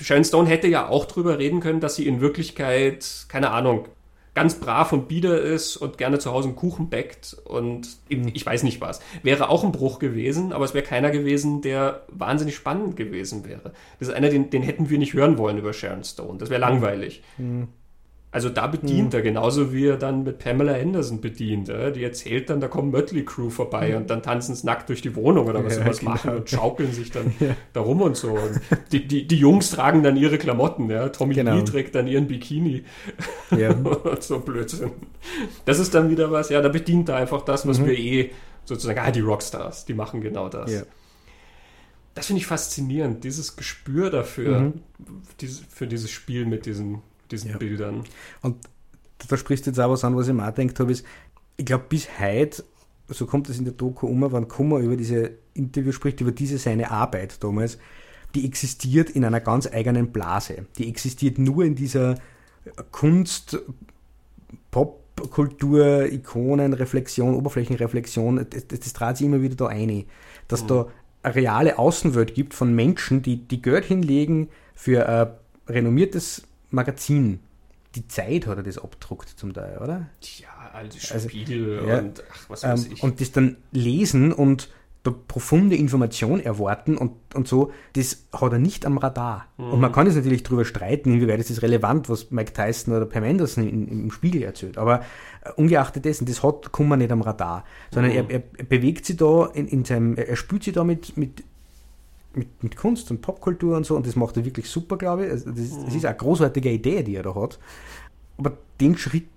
Sharon 0.00 0.24
Stone 0.24 0.48
hätte 0.48 0.68
ja 0.68 0.88
auch 0.88 1.04
drüber 1.06 1.38
reden 1.38 1.60
können, 1.60 1.80
dass 1.80 1.96
sie 1.96 2.06
in 2.06 2.20
Wirklichkeit, 2.20 3.26
keine 3.28 3.50
Ahnung, 3.50 3.88
ganz 4.34 4.54
brav 4.60 4.92
und 4.92 5.08
bieder 5.08 5.40
ist 5.40 5.76
und 5.76 5.98
gerne 5.98 6.20
zu 6.20 6.30
Hause 6.30 6.48
einen 6.48 6.56
Kuchen 6.56 6.88
bäckt 6.88 7.36
und 7.44 7.88
mhm. 8.08 8.30
ich 8.32 8.46
weiß 8.46 8.62
nicht 8.62 8.80
was. 8.80 9.00
Wäre 9.24 9.48
auch 9.48 9.64
ein 9.64 9.72
Bruch 9.72 9.98
gewesen, 9.98 10.52
aber 10.52 10.64
es 10.64 10.74
wäre 10.74 10.84
keiner 10.84 11.10
gewesen, 11.10 11.60
der 11.60 12.04
wahnsinnig 12.08 12.54
spannend 12.54 12.96
gewesen 12.96 13.44
wäre. 13.44 13.72
Das 13.98 14.08
ist 14.08 14.14
einer, 14.14 14.28
den, 14.28 14.50
den 14.50 14.62
hätten 14.62 14.90
wir 14.90 14.98
nicht 14.98 15.14
hören 15.14 15.38
wollen 15.38 15.58
über 15.58 15.72
Sharon 15.72 16.04
Stone. 16.04 16.38
Das 16.38 16.50
wäre 16.50 16.60
langweilig. 16.60 17.22
Mhm. 17.36 17.66
Also 18.30 18.50
da 18.50 18.66
bedient 18.66 19.14
mhm. 19.14 19.18
er, 19.18 19.22
genauso 19.22 19.72
wie 19.72 19.86
er 19.86 19.96
dann 19.96 20.22
mit 20.22 20.38
Pamela 20.38 20.74
Anderson 20.74 21.22
bedient. 21.22 21.70
Äh? 21.70 21.92
Die 21.92 22.04
erzählt 22.04 22.50
dann, 22.50 22.60
da 22.60 22.68
kommen 22.68 22.90
Mötley 22.90 23.24
Crew 23.24 23.48
vorbei 23.48 23.90
mhm. 23.90 23.96
und 23.96 24.10
dann 24.10 24.22
tanzen 24.22 24.54
sie 24.54 24.66
nackt 24.66 24.90
durch 24.90 25.00
die 25.00 25.16
Wohnung 25.16 25.46
oder 25.46 25.64
was 25.64 25.76
ja, 25.76 25.82
sie 25.82 25.88
was 25.88 25.98
genau. 26.00 26.10
machen 26.10 26.36
und 26.36 26.50
schaukeln 26.50 26.92
sich 26.92 27.10
dann 27.10 27.32
ja. 27.40 27.56
da 27.72 27.80
rum 27.80 28.02
und 28.02 28.18
so. 28.18 28.32
Und 28.32 28.60
die, 28.92 29.08
die, 29.08 29.26
die 29.26 29.36
Jungs 29.36 29.70
tragen 29.70 30.02
dann 30.02 30.16
ihre 30.16 30.36
Klamotten, 30.36 30.90
ja. 30.90 31.08
Tommy 31.08 31.34
genau. 31.34 31.56
Lee 31.56 31.64
trägt 31.64 31.94
dann 31.94 32.06
ihren 32.06 32.26
Bikini 32.26 32.84
ja. 33.56 33.70
und 33.72 34.22
so 34.22 34.40
Blödsinn. 34.40 34.90
Das 35.64 35.78
ist 35.78 35.94
dann 35.94 36.10
wieder 36.10 36.30
was, 36.30 36.50
ja, 36.50 36.60
da 36.60 36.68
bedient 36.68 37.08
er 37.08 37.16
einfach 37.16 37.42
das, 37.42 37.66
was 37.66 37.78
mhm. 37.78 37.86
wir 37.86 37.98
eh 37.98 38.30
sozusagen, 38.66 38.98
ah, 38.98 39.10
die 39.10 39.20
Rockstars, 39.20 39.86
die 39.86 39.94
machen 39.94 40.20
genau 40.20 40.50
das. 40.50 40.70
Ja. 40.70 40.82
Das 42.14 42.26
finde 42.26 42.40
ich 42.40 42.46
faszinierend, 42.46 43.24
dieses 43.24 43.56
Gespür 43.56 44.10
dafür, 44.10 44.60
mhm. 44.60 44.72
diese, 45.40 45.62
für 45.64 45.86
dieses 45.86 46.10
Spiel 46.10 46.44
mit 46.44 46.66
diesen 46.66 47.00
diesen 47.30 47.50
ja. 47.50 47.56
Bildern. 47.58 48.04
Und 48.42 48.56
da 49.28 49.36
sprichst 49.36 49.66
du 49.66 49.70
jetzt 49.70 49.80
auch 49.80 49.90
was 49.90 50.04
an, 50.04 50.16
was 50.16 50.28
ich 50.28 50.34
mir 50.34 50.48
auch 50.48 50.54
gedacht 50.54 50.78
habe, 50.80 50.92
ist, 50.92 51.04
ich 51.56 51.64
glaube, 51.64 51.84
bis 51.88 52.08
heute, 52.20 52.64
so 53.08 53.26
kommt 53.26 53.48
es 53.48 53.58
in 53.58 53.64
der 53.64 53.74
Doku 53.74 54.06
um, 54.06 54.30
wenn 54.32 54.48
Kummer 54.48 54.78
über 54.78 54.96
diese 54.96 55.32
Interview 55.54 55.92
spricht, 55.92 56.20
über 56.20 56.32
diese 56.32 56.58
seine 56.58 56.90
Arbeit 56.90 57.42
damals, 57.42 57.78
die 58.34 58.44
existiert 58.44 59.10
in 59.10 59.24
einer 59.24 59.40
ganz 59.40 59.66
eigenen 59.66 60.12
Blase. 60.12 60.66
Die 60.76 60.88
existiert 60.88 61.38
nur 61.38 61.64
in 61.64 61.74
dieser 61.74 62.16
Kunst, 62.92 63.58
Popkultur, 64.70 66.12
Ikonen, 66.12 66.74
Reflexion, 66.74 67.34
Oberflächenreflexion. 67.34 68.46
Das, 68.50 68.66
das, 68.68 68.80
das 68.80 68.92
trat 68.92 69.16
sich 69.16 69.26
immer 69.26 69.42
wieder 69.42 69.56
da 69.56 69.66
ein. 69.66 70.04
Dass 70.46 70.62
mhm. 70.64 70.68
da 70.68 70.86
eine 71.22 71.34
reale 71.34 71.78
Außenwelt 71.78 72.34
gibt 72.34 72.54
von 72.54 72.74
Menschen, 72.74 73.22
die, 73.22 73.36
die 73.36 73.62
Geld 73.62 73.86
hinlegen 73.86 74.48
für 74.74 75.08
ein 75.08 75.28
renommiertes 75.66 76.42
Magazin. 76.70 77.40
Die 77.94 78.06
Zeit 78.06 78.46
hat 78.46 78.58
er 78.58 78.62
das 78.62 78.78
abgedruckt 78.78 79.30
zum 79.30 79.54
Teil, 79.54 79.78
oder? 79.78 80.06
Ja, 80.38 80.70
alte 80.72 81.00
Spiegel 81.00 81.78
also, 81.78 81.88
ja, 81.88 81.98
und 81.98 82.22
ach, 82.30 82.50
was 82.50 82.62
weiß 82.62 82.84
ähm, 82.86 82.92
ich. 82.92 83.02
Und 83.02 83.20
das 83.20 83.32
dann 83.32 83.56
lesen 83.72 84.32
und 84.32 84.68
da 85.04 85.12
profunde 85.12 85.76
Information 85.76 86.40
erwarten 86.40 86.96
und, 86.96 87.12
und 87.34 87.46
so, 87.46 87.72
das 87.94 88.24
hat 88.32 88.52
er 88.52 88.58
nicht 88.58 88.84
am 88.84 88.98
Radar. 88.98 89.46
Mhm. 89.56 89.72
Und 89.72 89.80
man 89.80 89.92
kann 89.92 90.06
jetzt 90.06 90.16
natürlich 90.16 90.42
darüber 90.42 90.64
streiten, 90.64 91.14
inwieweit 91.14 91.38
ist 91.38 91.62
relevant, 91.62 92.08
was 92.08 92.30
Mike 92.30 92.52
Tyson 92.52 92.94
oder 92.94 93.06
Pam 93.06 93.24
Anderson 93.24 93.66
in, 93.68 93.88
im 93.88 94.10
Spiegel 94.10 94.42
erzählt. 94.42 94.76
Aber 94.76 95.00
äh, 95.44 95.52
ungeachtet 95.56 96.04
dessen, 96.04 96.26
das 96.26 96.42
hat 96.42 96.72
Kummer 96.72 96.96
nicht 96.96 97.12
am 97.12 97.22
Radar, 97.22 97.64
sondern 97.92 98.12
mhm. 98.12 98.30
er, 98.30 98.42
er, 98.58 98.64
bewegt 98.64 99.06
sich 99.06 99.16
da 99.16 99.46
in, 99.46 99.68
in 99.68 99.84
seinem, 99.84 100.16
er 100.16 100.36
spült 100.36 100.64
sich 100.64 100.74
da 100.74 100.84
mit, 100.84 101.16
mit 101.16 101.44
mit, 102.34 102.62
mit 102.62 102.76
Kunst 102.76 103.10
und 103.10 103.20
Popkultur 103.20 103.76
und 103.76 103.86
so 103.86 103.96
und 103.96 104.06
das 104.06 104.16
macht 104.16 104.36
er 104.36 104.44
wirklich 104.44 104.68
super, 104.68 104.96
glaube 104.96 105.26
ich. 105.26 105.32
Also 105.32 105.50
das, 105.50 105.60
ist, 105.60 105.86
das 105.86 105.94
ist 105.94 106.04
eine 106.04 106.16
großartige 106.16 106.70
Idee, 106.70 107.02
die 107.02 107.16
er 107.16 107.22
da 107.22 107.34
hat. 107.34 107.58
Aber 108.36 108.56
den 108.80 108.96
Schritt 108.96 109.28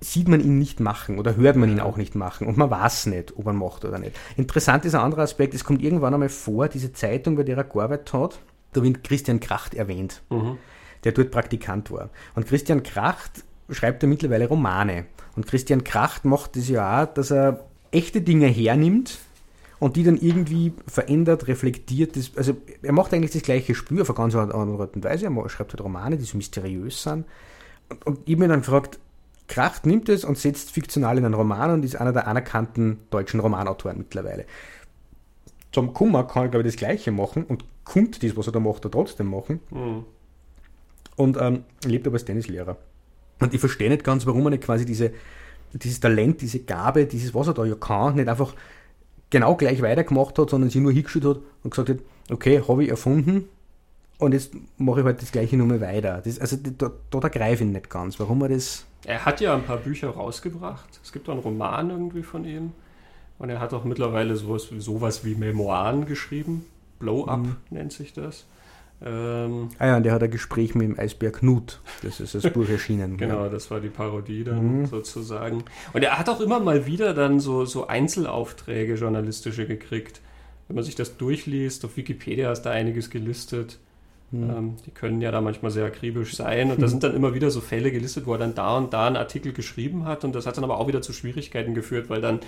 sieht 0.00 0.28
man 0.28 0.40
ihn 0.40 0.58
nicht 0.58 0.80
machen 0.80 1.18
oder 1.18 1.36
hört 1.36 1.56
man 1.56 1.70
ihn 1.70 1.80
auch 1.80 1.96
nicht 1.96 2.14
machen 2.14 2.46
und 2.46 2.56
man 2.56 2.70
weiß 2.70 3.06
nicht, 3.06 3.36
ob 3.36 3.46
er 3.46 3.52
macht 3.52 3.84
oder 3.84 3.98
nicht. 3.98 4.16
Interessant 4.36 4.84
ist 4.84 4.94
ein 4.94 5.00
anderer 5.00 5.22
Aspekt, 5.22 5.54
es 5.54 5.64
kommt 5.64 5.82
irgendwann 5.82 6.14
einmal 6.14 6.28
vor, 6.28 6.68
diese 6.68 6.92
Zeitung, 6.92 7.36
bei 7.36 7.42
der 7.42 7.56
er 7.56 7.64
gearbeitet 7.64 8.12
hat, 8.12 8.38
da 8.72 8.82
wird 8.82 9.04
Christian 9.04 9.40
Kracht 9.40 9.74
erwähnt, 9.74 10.22
mhm. 10.30 10.58
der 11.04 11.12
dort 11.12 11.30
Praktikant 11.30 11.90
war. 11.90 12.10
Und 12.34 12.46
Christian 12.46 12.82
Kracht 12.82 13.44
schreibt 13.70 14.02
er 14.02 14.08
mittlerweile 14.08 14.48
Romane. 14.48 15.06
Und 15.34 15.46
Christian 15.46 15.82
Kracht 15.82 16.24
macht 16.24 16.56
das 16.56 16.68
ja 16.68 17.02
auch, 17.02 17.06
dass 17.06 17.30
er 17.30 17.64
echte 17.90 18.20
Dinge 18.20 18.46
hernimmt 18.46 19.18
und 19.78 19.96
die 19.96 20.04
dann 20.04 20.16
irgendwie 20.16 20.72
verändert, 20.86 21.48
reflektiert. 21.48 22.16
Das, 22.16 22.32
also 22.36 22.56
er 22.82 22.92
macht 22.92 23.12
eigentlich 23.12 23.32
das 23.32 23.42
gleiche 23.42 23.74
Spiel 23.74 24.00
auf 24.00 24.10
eine 24.10 24.16
ganz 24.16 24.34
andere 24.34 24.82
Art 24.82 24.96
und 24.96 25.04
Weise. 25.04 25.26
Er 25.26 25.48
schreibt 25.48 25.72
halt 25.72 25.82
Romane, 25.82 26.16
die 26.16 26.24
so 26.24 26.36
mysteriös 26.36 27.02
sind. 27.02 27.26
Und, 27.90 28.06
und 28.06 28.18
ich 28.24 28.36
mir 28.36 28.48
dann 28.48 28.60
gefragt, 28.60 28.98
Kracht 29.48 29.86
nimmt 29.86 30.08
es 30.08 30.24
und 30.24 30.38
setzt 30.38 30.72
fiktional 30.72 31.18
in 31.18 31.24
einen 31.24 31.34
Roman 31.34 31.70
und 31.70 31.84
ist 31.84 31.96
einer 31.96 32.12
der 32.12 32.26
anerkannten 32.26 32.98
deutschen 33.10 33.40
Romanautoren 33.40 33.98
mittlerweile. 33.98 34.44
Zum 35.72 35.92
Kummer 35.92 36.24
kann 36.24 36.44
er, 36.44 36.48
glaube 36.48 36.66
ich, 36.66 36.74
das 36.74 36.78
Gleiche 36.78 37.12
machen 37.12 37.44
und 37.44 37.64
kommt 37.84 38.22
das, 38.22 38.36
was 38.36 38.46
er 38.46 38.52
da 38.52 38.60
macht, 38.60 38.84
er 38.84 38.90
trotzdem 38.90 39.30
machen. 39.30 39.60
Mhm. 39.70 40.04
Und 41.16 41.36
ähm, 41.40 41.64
lebt 41.84 42.06
aber 42.06 42.14
als 42.14 42.24
Tennislehrer. 42.24 42.76
Und 43.40 43.54
ich 43.54 43.60
verstehe 43.60 43.88
nicht 43.88 44.04
ganz, 44.04 44.26
warum 44.26 44.46
er 44.46 44.50
nicht 44.50 44.64
quasi 44.64 44.84
diese, 44.84 45.12
dieses 45.72 46.00
Talent, 46.00 46.40
diese 46.40 46.60
Gabe, 46.60 47.06
dieses, 47.06 47.34
was 47.34 47.48
er 47.48 47.54
da 47.54 47.64
ja 47.64 47.74
kann, 47.74 48.16
nicht 48.16 48.28
einfach 48.28 48.54
genau 49.30 49.56
gleich 49.56 49.82
weitergemacht 49.82 50.38
hat, 50.38 50.50
sondern 50.50 50.70
sie 50.70 50.80
nur 50.80 50.92
hingeschüttet 50.92 51.36
hat 51.36 51.42
und 51.62 51.70
gesagt 51.70 51.88
hat, 51.88 51.98
okay, 52.30 52.62
habe 52.66 52.84
ich 52.84 52.90
erfunden 52.90 53.48
und 54.18 54.32
jetzt 54.32 54.52
mache 54.78 55.00
ich 55.00 55.06
halt 55.06 55.22
das 55.22 55.32
gleiche 55.32 55.56
nur 55.56 55.80
weiter. 55.80 56.22
Das, 56.24 56.38
also 56.38 56.56
da, 56.56 56.90
da, 57.10 57.20
da 57.20 57.28
greife 57.28 57.64
ich 57.64 57.70
nicht 57.70 57.90
ganz, 57.90 58.18
warum 58.18 58.42
er 58.42 58.48
das 58.48 58.86
er 59.06 59.24
hat 59.24 59.40
ja 59.40 59.54
ein 59.54 59.62
paar 59.62 59.76
Bücher 59.76 60.10
rausgebracht. 60.10 61.00
Es 61.02 61.12
gibt 61.12 61.28
auch 61.28 61.34
einen 61.34 61.42
Roman 61.42 61.90
irgendwie 61.90 62.24
von 62.24 62.44
ihm. 62.44 62.72
Und 63.38 63.50
er 63.50 63.60
hat 63.60 63.72
auch 63.72 63.84
mittlerweile 63.84 64.34
sowas, 64.34 64.68
sowas 64.78 65.24
wie 65.24 65.36
Memoiren 65.36 66.06
geschrieben. 66.06 66.64
Blow 66.98 67.24
Up 67.26 67.38
mhm. 67.38 67.56
nennt 67.70 67.92
sich 67.92 68.12
das. 68.12 68.46
Ähm, 69.04 69.68
ah 69.78 69.86
ja, 69.88 69.96
und 69.98 70.04
der 70.04 70.12
hat 70.12 70.22
ein 70.22 70.30
Gespräch 70.30 70.74
mit 70.74 70.88
dem 70.88 70.98
Eisbär 70.98 71.30
Knut. 71.30 71.80
Das 72.02 72.20
ist 72.20 72.34
das 72.34 72.50
Buch 72.52 72.68
erschienen. 72.68 73.16
genau, 73.16 73.48
das 73.48 73.70
war 73.70 73.80
die 73.80 73.88
Parodie 73.88 74.42
dann 74.42 74.80
mhm. 74.80 74.86
sozusagen. 74.86 75.64
Und 75.92 76.02
er 76.02 76.18
hat 76.18 76.28
auch 76.28 76.40
immer 76.40 76.60
mal 76.60 76.86
wieder 76.86 77.12
dann 77.12 77.38
so, 77.40 77.64
so 77.66 77.86
Einzelaufträge 77.86 78.94
journalistische 78.94 79.66
gekriegt. 79.66 80.20
Wenn 80.68 80.76
man 80.76 80.84
sich 80.84 80.94
das 80.94 81.16
durchliest, 81.16 81.84
auf 81.84 81.96
Wikipedia 81.96 82.50
ist 82.50 82.62
da 82.62 82.70
einiges 82.70 83.10
gelistet. 83.10 83.78
Mhm. 84.30 84.50
Ähm, 84.50 84.76
die 84.86 84.90
können 84.90 85.20
ja 85.20 85.30
da 85.30 85.40
manchmal 85.42 85.70
sehr 85.70 85.84
akribisch 85.84 86.34
sein. 86.34 86.70
Und 86.70 86.80
da 86.80 86.88
sind 86.88 87.02
dann 87.02 87.14
immer 87.14 87.34
wieder 87.34 87.50
so 87.50 87.60
Fälle 87.60 87.92
gelistet, 87.92 88.26
wo 88.26 88.32
er 88.32 88.38
dann 88.38 88.54
da 88.54 88.78
und 88.78 88.94
da 88.94 89.06
einen 89.06 89.16
Artikel 89.16 89.52
geschrieben 89.52 90.06
hat. 90.06 90.24
Und 90.24 90.34
das 90.34 90.46
hat 90.46 90.56
dann 90.56 90.64
aber 90.64 90.78
auch 90.78 90.88
wieder 90.88 91.02
zu 91.02 91.12
Schwierigkeiten 91.12 91.74
geführt, 91.74 92.08
weil 92.08 92.22
dann, 92.22 92.40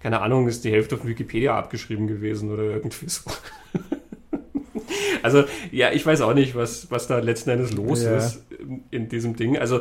keine 0.00 0.20
Ahnung, 0.20 0.46
ist 0.46 0.64
die 0.64 0.70
Hälfte 0.70 0.96
von 0.96 1.08
Wikipedia 1.08 1.58
abgeschrieben 1.58 2.06
gewesen 2.06 2.52
oder 2.52 2.62
irgendwie 2.62 3.08
so. 3.08 3.30
also, 5.22 5.44
ja, 5.70 5.92
ich 5.92 6.04
weiß 6.04 6.20
auch 6.20 6.34
nicht, 6.34 6.54
was, 6.54 6.90
was 6.90 7.06
da 7.06 7.18
letzten 7.18 7.50
Endes 7.50 7.72
los 7.72 8.02
ja. 8.02 8.16
ist 8.16 8.42
in, 8.58 8.84
in 8.90 9.08
diesem 9.08 9.36
Ding. 9.36 9.58
Also, 9.58 9.80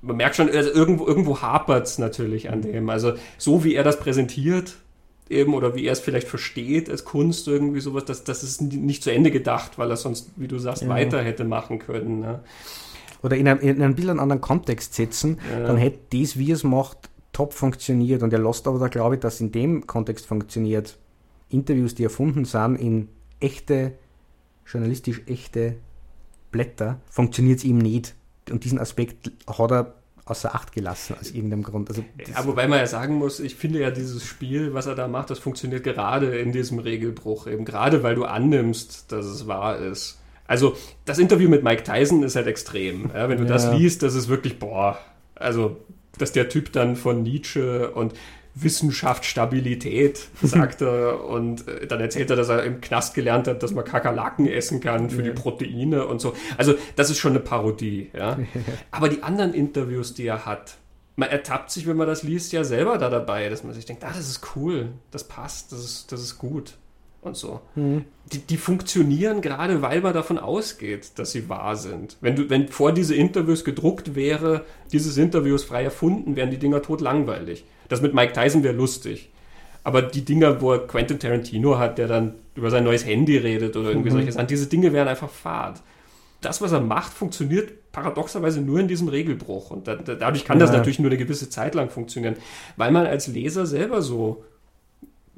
man 0.00 0.16
merkt 0.16 0.36
schon, 0.36 0.50
also 0.50 0.70
irgendwo, 0.70 1.06
irgendwo 1.06 1.40
hapert 1.40 1.86
es 1.86 1.98
natürlich 1.98 2.50
an 2.50 2.62
dem. 2.62 2.90
Also, 2.90 3.14
so 3.38 3.64
wie 3.64 3.74
er 3.74 3.84
das 3.84 3.98
präsentiert, 3.98 4.74
eben 5.30 5.54
oder 5.54 5.74
wie 5.74 5.86
er 5.86 5.92
es 5.92 6.00
vielleicht 6.00 6.28
versteht 6.28 6.90
als 6.90 7.04
Kunst 7.04 7.48
irgendwie 7.48 7.80
sowas, 7.80 8.04
das, 8.04 8.24
das 8.24 8.42
ist 8.42 8.60
nicht 8.60 9.02
zu 9.02 9.10
Ende 9.10 9.30
gedacht, 9.30 9.78
weil 9.78 9.90
er 9.90 9.96
sonst, 9.96 10.30
wie 10.36 10.48
du 10.48 10.58
sagst, 10.58 10.82
ja. 10.82 10.88
weiter 10.88 11.22
hätte 11.22 11.44
machen 11.44 11.78
können. 11.78 12.20
Ne? 12.20 12.40
Oder 13.22 13.36
in, 13.36 13.48
einem, 13.48 13.60
in 13.60 13.82
ein 13.82 13.94
bisschen 13.94 14.20
anderen 14.20 14.40
Kontext 14.40 14.94
setzen, 14.94 15.38
ja. 15.50 15.66
dann 15.66 15.76
hätte 15.76 15.98
das, 16.20 16.38
wie 16.38 16.50
es 16.50 16.64
macht, 16.64 17.10
top 17.32 17.54
funktioniert. 17.54 18.22
Und 18.22 18.32
er 18.32 18.40
lässt 18.40 18.66
aber 18.66 18.78
da, 18.78 18.88
glaube 18.88 19.16
ich, 19.16 19.20
dass 19.20 19.40
in 19.40 19.52
dem 19.52 19.86
Kontext 19.86 20.26
funktioniert. 20.26 20.98
Interviews, 21.48 21.94
die 21.94 22.04
erfunden 22.04 22.44
sind, 22.44 22.76
in 22.76 23.08
echte, 23.40 23.92
journalistisch 24.66 25.22
echte 25.26 25.76
Blätter, 26.50 27.00
funktioniert 27.08 27.58
es 27.58 27.64
ihm 27.64 27.78
nicht. 27.78 28.14
Und 28.50 28.64
diesen 28.64 28.78
Aspekt 28.78 29.30
hat 29.46 29.70
er 29.70 29.94
außer 30.24 30.54
Acht 30.54 30.72
gelassen 30.72 31.16
aus 31.20 31.30
irgendeinem 31.30 31.62
Grund. 31.62 31.88
Also 31.88 32.04
ja, 32.18 32.46
wobei 32.46 32.68
man 32.68 32.78
ja 32.78 32.86
sagen 32.86 33.14
muss, 33.14 33.40
ich 33.40 33.56
finde 33.56 33.80
ja 33.80 33.90
dieses 33.90 34.24
Spiel, 34.24 34.72
was 34.72 34.86
er 34.86 34.94
da 34.94 35.08
macht, 35.08 35.30
das 35.30 35.38
funktioniert 35.38 35.82
gerade 35.82 36.38
in 36.38 36.52
diesem 36.52 36.78
Regelbruch, 36.78 37.46
eben 37.46 37.64
gerade 37.64 38.02
weil 38.02 38.14
du 38.14 38.24
annimmst, 38.24 39.10
dass 39.10 39.26
es 39.26 39.46
wahr 39.46 39.78
ist. 39.78 40.20
Also 40.46 40.76
das 41.04 41.18
Interview 41.18 41.48
mit 41.48 41.64
Mike 41.64 41.82
Tyson 41.82 42.22
ist 42.22 42.36
halt 42.36 42.46
extrem. 42.46 43.10
Ja, 43.12 43.28
wenn 43.28 43.38
du 43.38 43.44
ja. 43.44 43.48
das 43.48 43.72
liest, 43.72 44.02
das 44.02 44.14
ist 44.14 44.28
wirklich, 44.28 44.58
boah, 44.58 44.98
also 45.34 45.78
dass 46.18 46.32
der 46.32 46.48
Typ 46.48 46.72
dann 46.72 46.94
von 46.94 47.22
Nietzsche 47.22 47.90
und 47.90 48.14
Wissenschaft, 48.54 49.24
Stabilität, 49.24 50.28
sagt 50.42 50.82
er. 50.82 51.24
Und 51.24 51.66
äh, 51.68 51.86
dann 51.86 52.00
erzählt 52.00 52.30
er, 52.30 52.36
dass 52.36 52.48
er 52.48 52.64
im 52.64 52.80
Knast 52.80 53.14
gelernt 53.14 53.48
hat, 53.48 53.62
dass 53.62 53.72
man 53.72 53.84
Kakerlaken 53.84 54.46
essen 54.46 54.80
kann 54.80 55.10
für 55.10 55.22
ja. 55.22 55.30
die 55.30 55.30
Proteine 55.30 56.06
und 56.06 56.20
so. 56.20 56.34
Also, 56.58 56.74
das 56.96 57.10
ist 57.10 57.18
schon 57.18 57.32
eine 57.32 57.40
Parodie. 57.40 58.10
Ja? 58.12 58.38
Aber 58.90 59.08
die 59.08 59.22
anderen 59.22 59.54
Interviews, 59.54 60.14
die 60.14 60.26
er 60.26 60.46
hat, 60.46 60.76
man 61.16 61.28
ertappt 61.28 61.70
sich, 61.70 61.86
wenn 61.86 61.96
man 61.96 62.06
das 62.06 62.22
liest, 62.22 62.52
ja 62.52 62.64
selber 62.64 62.98
da 62.98 63.10
dabei, 63.10 63.48
dass 63.48 63.64
man 63.64 63.74
sich 63.74 63.84
denkt, 63.84 64.04
ah, 64.04 64.12
das 64.14 64.28
ist 64.28 64.56
cool, 64.56 64.88
das 65.10 65.24
passt, 65.24 65.72
das 65.72 65.84
ist, 65.84 66.12
das 66.12 66.22
ist 66.22 66.38
gut 66.38 66.74
und 67.20 67.36
so. 67.36 67.60
Mhm. 67.74 68.04
Die, 68.32 68.38
die, 68.38 68.56
funktionieren 68.56 69.42
gerade, 69.42 69.82
weil 69.82 70.00
man 70.00 70.14
davon 70.14 70.38
ausgeht, 70.38 71.12
dass 71.16 71.32
sie 71.32 71.48
wahr 71.48 71.76
sind. 71.76 72.16
Wenn, 72.20 72.36
du, 72.36 72.50
wenn 72.50 72.68
vor 72.68 72.92
diese 72.92 73.14
Interviews 73.14 73.64
gedruckt 73.64 74.14
wäre, 74.14 74.64
dieses 74.90 75.16
Interview 75.16 75.54
ist 75.54 75.64
frei 75.64 75.84
erfunden, 75.84 76.34
wären 76.34 76.50
die 76.50 76.58
Dinger 76.58 76.82
tot 76.82 77.00
langweilig. 77.00 77.64
Das 77.88 78.02
mit 78.02 78.14
Mike 78.14 78.32
Tyson 78.32 78.62
wäre 78.62 78.74
lustig. 78.74 79.30
Aber 79.84 80.02
die 80.02 80.24
Dinger, 80.24 80.60
wo 80.60 80.76
Quentin 80.78 81.18
Tarantino 81.18 81.78
hat, 81.78 81.98
der 81.98 82.06
dann 82.06 82.34
über 82.54 82.70
sein 82.70 82.84
neues 82.84 83.04
Handy 83.04 83.36
redet 83.36 83.76
oder 83.76 83.90
irgendwie 83.90 84.10
mhm. 84.10 84.14
solche 84.14 84.32
Sachen, 84.32 84.46
diese 84.46 84.66
Dinge 84.66 84.92
wären 84.92 85.08
einfach 85.08 85.30
fad. 85.30 85.82
Das, 86.40 86.60
was 86.60 86.72
er 86.72 86.80
macht, 86.80 87.12
funktioniert 87.12 87.92
paradoxerweise 87.92 88.60
nur 88.60 88.80
in 88.80 88.88
diesem 88.88 89.08
Regelbruch. 89.08 89.70
Und 89.70 89.86
da, 89.86 89.96
dadurch 89.96 90.44
kann 90.44 90.58
ja. 90.58 90.66
das 90.66 90.74
natürlich 90.74 90.98
nur 90.98 91.10
eine 91.10 91.18
gewisse 91.18 91.50
Zeit 91.50 91.74
lang 91.74 91.90
funktionieren, 91.90 92.36
weil 92.76 92.90
man 92.90 93.06
als 93.06 93.26
Leser 93.26 93.66
selber 93.66 94.02
so 94.02 94.44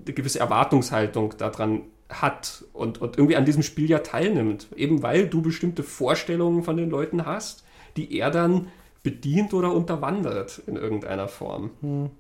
eine 0.04 0.14
gewisse 0.14 0.38
Erwartungshaltung 0.38 1.35
daran 1.38 1.83
hat 2.09 2.64
und, 2.72 3.00
und 3.00 3.16
irgendwie 3.18 3.37
an 3.37 3.44
diesem 3.44 3.62
Spiel 3.62 3.88
ja 3.88 3.98
teilnimmt. 3.98 4.68
Eben 4.76 5.02
weil 5.02 5.26
du 5.26 5.42
bestimmte 5.42 5.83
Vorstellungen 5.83 6.62
von 6.62 6.76
den 6.76 6.90
Leuten 6.90 7.26
hast, 7.26 7.64
die 7.96 8.18
er 8.18 8.30
dann 8.30 8.68
bedient 9.02 9.52
oder 9.52 9.72
unterwandert 9.72 10.62
in 10.66 10.76
irgendeiner 10.76 11.28
Form. 11.28 11.70
Hm. 11.80 12.11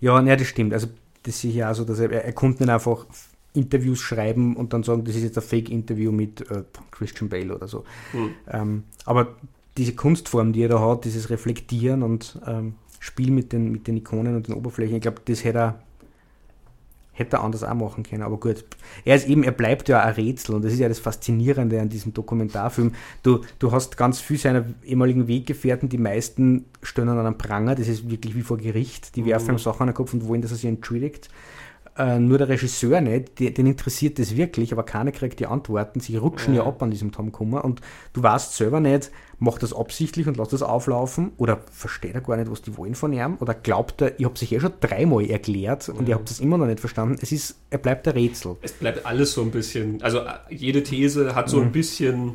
Ja, 0.00 0.20
ne, 0.20 0.36
das 0.36 0.46
stimmt. 0.46 0.72
Also 0.72 0.88
das 1.22 1.44
ist 1.44 1.54
ja 1.54 1.72
so, 1.74 1.84
dass 1.84 1.98
er, 2.00 2.10
er 2.10 2.32
konnte 2.32 2.62
nicht 2.62 2.72
einfach 2.72 3.06
Interviews 3.52 4.00
schreiben 4.00 4.56
und 4.56 4.72
dann 4.72 4.82
sagen, 4.82 5.04
das 5.04 5.16
ist 5.16 5.22
jetzt 5.22 5.38
ein 5.38 5.44
Fake-Interview 5.44 6.12
mit 6.12 6.50
äh, 6.50 6.62
Christian 6.90 7.28
Bale 7.28 7.54
oder 7.54 7.68
so. 7.68 7.84
Hm. 8.12 8.30
Ähm, 8.48 8.84
aber 9.04 9.36
diese 9.76 9.94
Kunstform, 9.94 10.52
die 10.52 10.62
er 10.62 10.68
da 10.68 10.80
hat, 10.80 11.04
dieses 11.04 11.30
Reflektieren 11.30 12.02
und 12.02 12.40
ähm, 12.46 12.74
Spiel 13.00 13.30
mit 13.30 13.52
den, 13.52 13.72
mit 13.72 13.86
den 13.86 13.96
Ikonen 13.96 14.36
und 14.36 14.46
den 14.46 14.54
Oberflächen, 14.54 14.96
ich 14.96 15.02
glaube, 15.02 15.22
das 15.24 15.44
hätte 15.44 15.58
er 15.58 15.82
Hätte 17.20 17.36
er 17.36 17.44
anders 17.44 17.62
auch 17.62 17.74
machen 17.74 18.02
können, 18.02 18.22
aber 18.22 18.40
gut. 18.40 18.64
Er 19.04 19.14
ist 19.14 19.28
eben, 19.28 19.44
er 19.44 19.52
bleibt 19.52 19.90
ja 19.90 20.02
ein 20.02 20.14
Rätsel 20.14 20.54
und 20.54 20.64
das 20.64 20.72
ist 20.72 20.78
ja 20.78 20.88
das 20.88 20.98
Faszinierende 20.98 21.78
an 21.78 21.90
diesem 21.90 22.14
Dokumentarfilm. 22.14 22.92
Du, 23.22 23.42
du 23.58 23.72
hast 23.72 23.98
ganz 23.98 24.20
viel 24.20 24.38
seiner 24.38 24.64
ehemaligen 24.82 25.28
Weggefährten, 25.28 25.90
die 25.90 25.98
meisten 25.98 26.64
stehen 26.82 27.10
an 27.10 27.18
einem 27.18 27.36
Pranger, 27.36 27.74
das 27.74 27.88
ist 27.88 28.10
wirklich 28.10 28.34
wie 28.34 28.40
vor 28.40 28.56
Gericht, 28.56 29.16
die 29.16 29.26
werfen 29.26 29.50
ihm 29.50 29.58
Sachen 29.58 29.82
an 29.82 29.88
den 29.88 29.94
Kopf 29.94 30.14
und 30.14 30.26
wollen, 30.28 30.40
dass 30.40 30.52
er 30.52 30.56
sich 30.56 30.64
entschuldigt. 30.64 31.28
Äh, 31.98 32.18
nur 32.18 32.38
der 32.38 32.48
Regisseur 32.48 33.00
nicht, 33.00 33.38
die, 33.38 33.52
den 33.52 33.66
interessiert 33.66 34.18
das 34.18 34.36
wirklich, 34.36 34.72
aber 34.72 34.84
keiner 34.84 35.12
kriegt 35.12 35.40
die 35.40 35.46
Antworten. 35.46 36.00
Sie 36.00 36.16
rutschen 36.16 36.54
ja, 36.54 36.62
ja 36.62 36.68
ab 36.68 36.82
an 36.82 36.90
diesem 36.90 37.10
Tom 37.10 37.32
Kummer 37.32 37.64
und 37.64 37.80
du 38.12 38.22
weißt 38.22 38.56
selber 38.56 38.80
nicht, 38.80 39.10
macht 39.38 39.62
das 39.62 39.74
absichtlich 39.74 40.26
und 40.28 40.36
lässt 40.36 40.52
das 40.52 40.62
auflaufen 40.62 41.32
oder 41.36 41.60
versteht 41.72 42.14
er 42.14 42.20
gar 42.20 42.36
nicht, 42.36 42.50
was 42.50 42.62
die 42.62 42.76
wollen 42.76 42.94
von 42.94 43.12
ihm 43.12 43.36
oder 43.40 43.54
glaubt 43.54 44.02
er, 44.02 44.18
ich 44.20 44.24
habe 44.24 44.38
sich 44.38 44.52
eh 44.52 44.60
schon 44.60 44.72
dreimal 44.80 45.28
erklärt 45.28 45.88
und 45.88 46.02
mhm. 46.02 46.06
ihr 46.06 46.14
habt 46.14 46.30
das 46.30 46.40
immer 46.40 46.58
noch 46.58 46.66
nicht 46.66 46.80
verstanden. 46.80 47.16
Es 47.20 47.32
ist, 47.32 47.56
er 47.70 47.78
bleibt 47.78 48.06
ein 48.06 48.14
Rätsel. 48.14 48.56
Es 48.62 48.72
bleibt 48.72 49.04
alles 49.04 49.32
so 49.32 49.42
ein 49.42 49.50
bisschen, 49.50 50.00
also 50.02 50.20
jede 50.48 50.82
These 50.82 51.34
hat 51.34 51.50
so 51.50 51.58
mhm. 51.58 51.64
ein 51.64 51.72
bisschen 51.72 52.34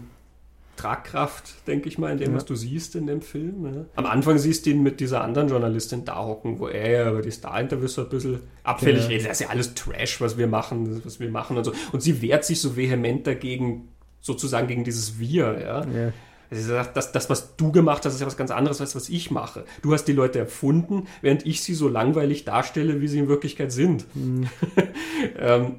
Tragkraft, 0.76 1.68
denke 1.68 1.88
ich 1.90 1.98
mal, 1.98 2.12
in 2.12 2.18
dem, 2.18 2.32
ja. 2.32 2.38
was 2.38 2.46
du 2.46 2.56
siehst 2.56 2.96
in 2.96 3.08
dem 3.08 3.22
Film. 3.22 3.66
Ja. 3.66 3.86
Am 3.96 4.06
Anfang 4.06 4.38
siehst 4.38 4.66
du 4.66 4.72
ihn 4.72 4.84
mit 4.84 5.00
dieser 5.00 5.22
anderen 5.24 5.48
Journalistin 5.48 6.06
da 6.06 6.18
hocken, 6.24 6.60
wo 6.60 6.68
er 6.68 6.90
ja 6.90 7.10
über 7.10 7.22
die 7.22 7.32
Star-Interviews 7.32 7.94
so 7.96 8.04
ein 8.04 8.10
bisschen 8.10 8.40
abfällig 8.64 9.04
ja. 9.04 9.10
redet. 9.10 9.28
Das 9.28 9.40
ist 9.40 9.42
ja 9.42 9.50
alles 9.50 9.74
Trash, 9.74 10.22
was 10.22 10.38
wir 10.38 10.48
machen, 10.48 11.02
was 11.06 11.20
wir 11.20 11.30
machen 11.30 11.58
und 11.58 11.64
so. 11.64 11.74
Und 11.92 12.02
sie 12.02 12.22
wehrt 12.22 12.46
sich 12.46 12.60
so 12.62 12.76
vehement 12.76 13.26
dagegen, 13.26 13.90
sozusagen 14.22 14.68
gegen 14.68 14.84
dieses 14.84 15.20
Wir, 15.20 15.60
ja. 15.60 15.86
ja. 15.86 16.14
Sie 16.52 16.62
sagt, 16.62 16.96
das, 16.96 17.12
das, 17.12 17.30
was 17.30 17.56
du 17.56 17.72
gemacht 17.72 18.06
hast, 18.06 18.14
ist 18.14 18.20
ja 18.22 18.28
was 18.28 18.38
ganz 18.38 18.52
anderes, 18.52 18.80
als 18.80 18.96
was 18.96 19.10
ich 19.10 19.32
mache. 19.32 19.66
Du 19.82 19.94
hast 19.94 20.06
die 20.06 20.14
Leute 20.14 20.40
erfunden, 20.40 21.08
während 21.22 21.46
ich 21.46 21.62
sie 21.62 21.74
so 21.74 21.88
langweilig 21.88 22.46
darstelle, 22.46 23.02
wie 23.02 23.08
sie 23.08 23.20
in 23.20 23.28
Wirklichkeit 23.28 23.72
sind. 23.72 24.06
Mhm. 24.16 24.48
ähm, 25.40 25.76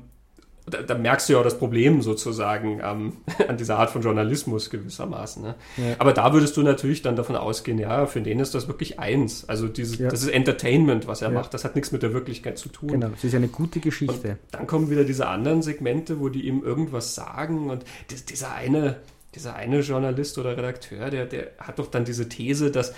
da, 0.68 0.82
da, 0.82 0.94
merkst 0.94 1.28
du 1.28 1.34
ja 1.34 1.38
auch 1.38 1.44
das 1.44 1.58
Problem 1.58 2.02
sozusagen 2.02 2.80
ähm, 2.82 3.18
an 3.48 3.56
dieser 3.56 3.78
Art 3.78 3.90
von 3.90 4.02
Journalismus 4.02 4.70
gewissermaßen. 4.70 5.42
Ne? 5.42 5.54
Ja. 5.76 5.94
Aber 5.98 6.12
da 6.12 6.32
würdest 6.32 6.56
du 6.56 6.62
natürlich 6.62 7.02
dann 7.02 7.14
davon 7.14 7.36
ausgehen, 7.36 7.78
ja, 7.78 8.06
für 8.06 8.20
den 8.20 8.40
ist 8.40 8.54
das 8.54 8.66
wirklich 8.66 8.98
eins. 8.98 9.48
Also 9.48 9.68
dieses, 9.68 9.98
ja. 9.98 10.08
das 10.08 10.22
ist 10.22 10.28
Entertainment, 10.28 11.06
was 11.06 11.22
er 11.22 11.28
ja. 11.28 11.34
macht. 11.34 11.54
Das 11.54 11.64
hat 11.64 11.76
nichts 11.76 11.92
mit 11.92 12.02
der 12.02 12.12
Wirklichkeit 12.12 12.58
zu 12.58 12.68
tun. 12.68 12.88
Genau, 12.88 13.10
es 13.14 13.22
ist 13.22 13.34
eine 13.34 13.48
gute 13.48 13.80
Geschichte. 13.80 14.30
Und 14.30 14.38
dann 14.50 14.66
kommen 14.66 14.90
wieder 14.90 15.04
diese 15.04 15.28
anderen 15.28 15.62
Segmente, 15.62 16.18
wo 16.20 16.28
die 16.28 16.46
ihm 16.46 16.64
irgendwas 16.64 17.14
sagen 17.14 17.70
und 17.70 17.84
dieser 18.28 18.52
eine, 18.52 18.96
dieser 19.34 19.54
eine 19.54 19.80
Journalist 19.80 20.36
oder 20.38 20.56
Redakteur, 20.56 21.10
der, 21.10 21.26
der 21.26 21.50
hat 21.58 21.78
doch 21.78 21.86
dann 21.86 22.04
diese 22.04 22.28
These, 22.28 22.72
dass 22.72 22.92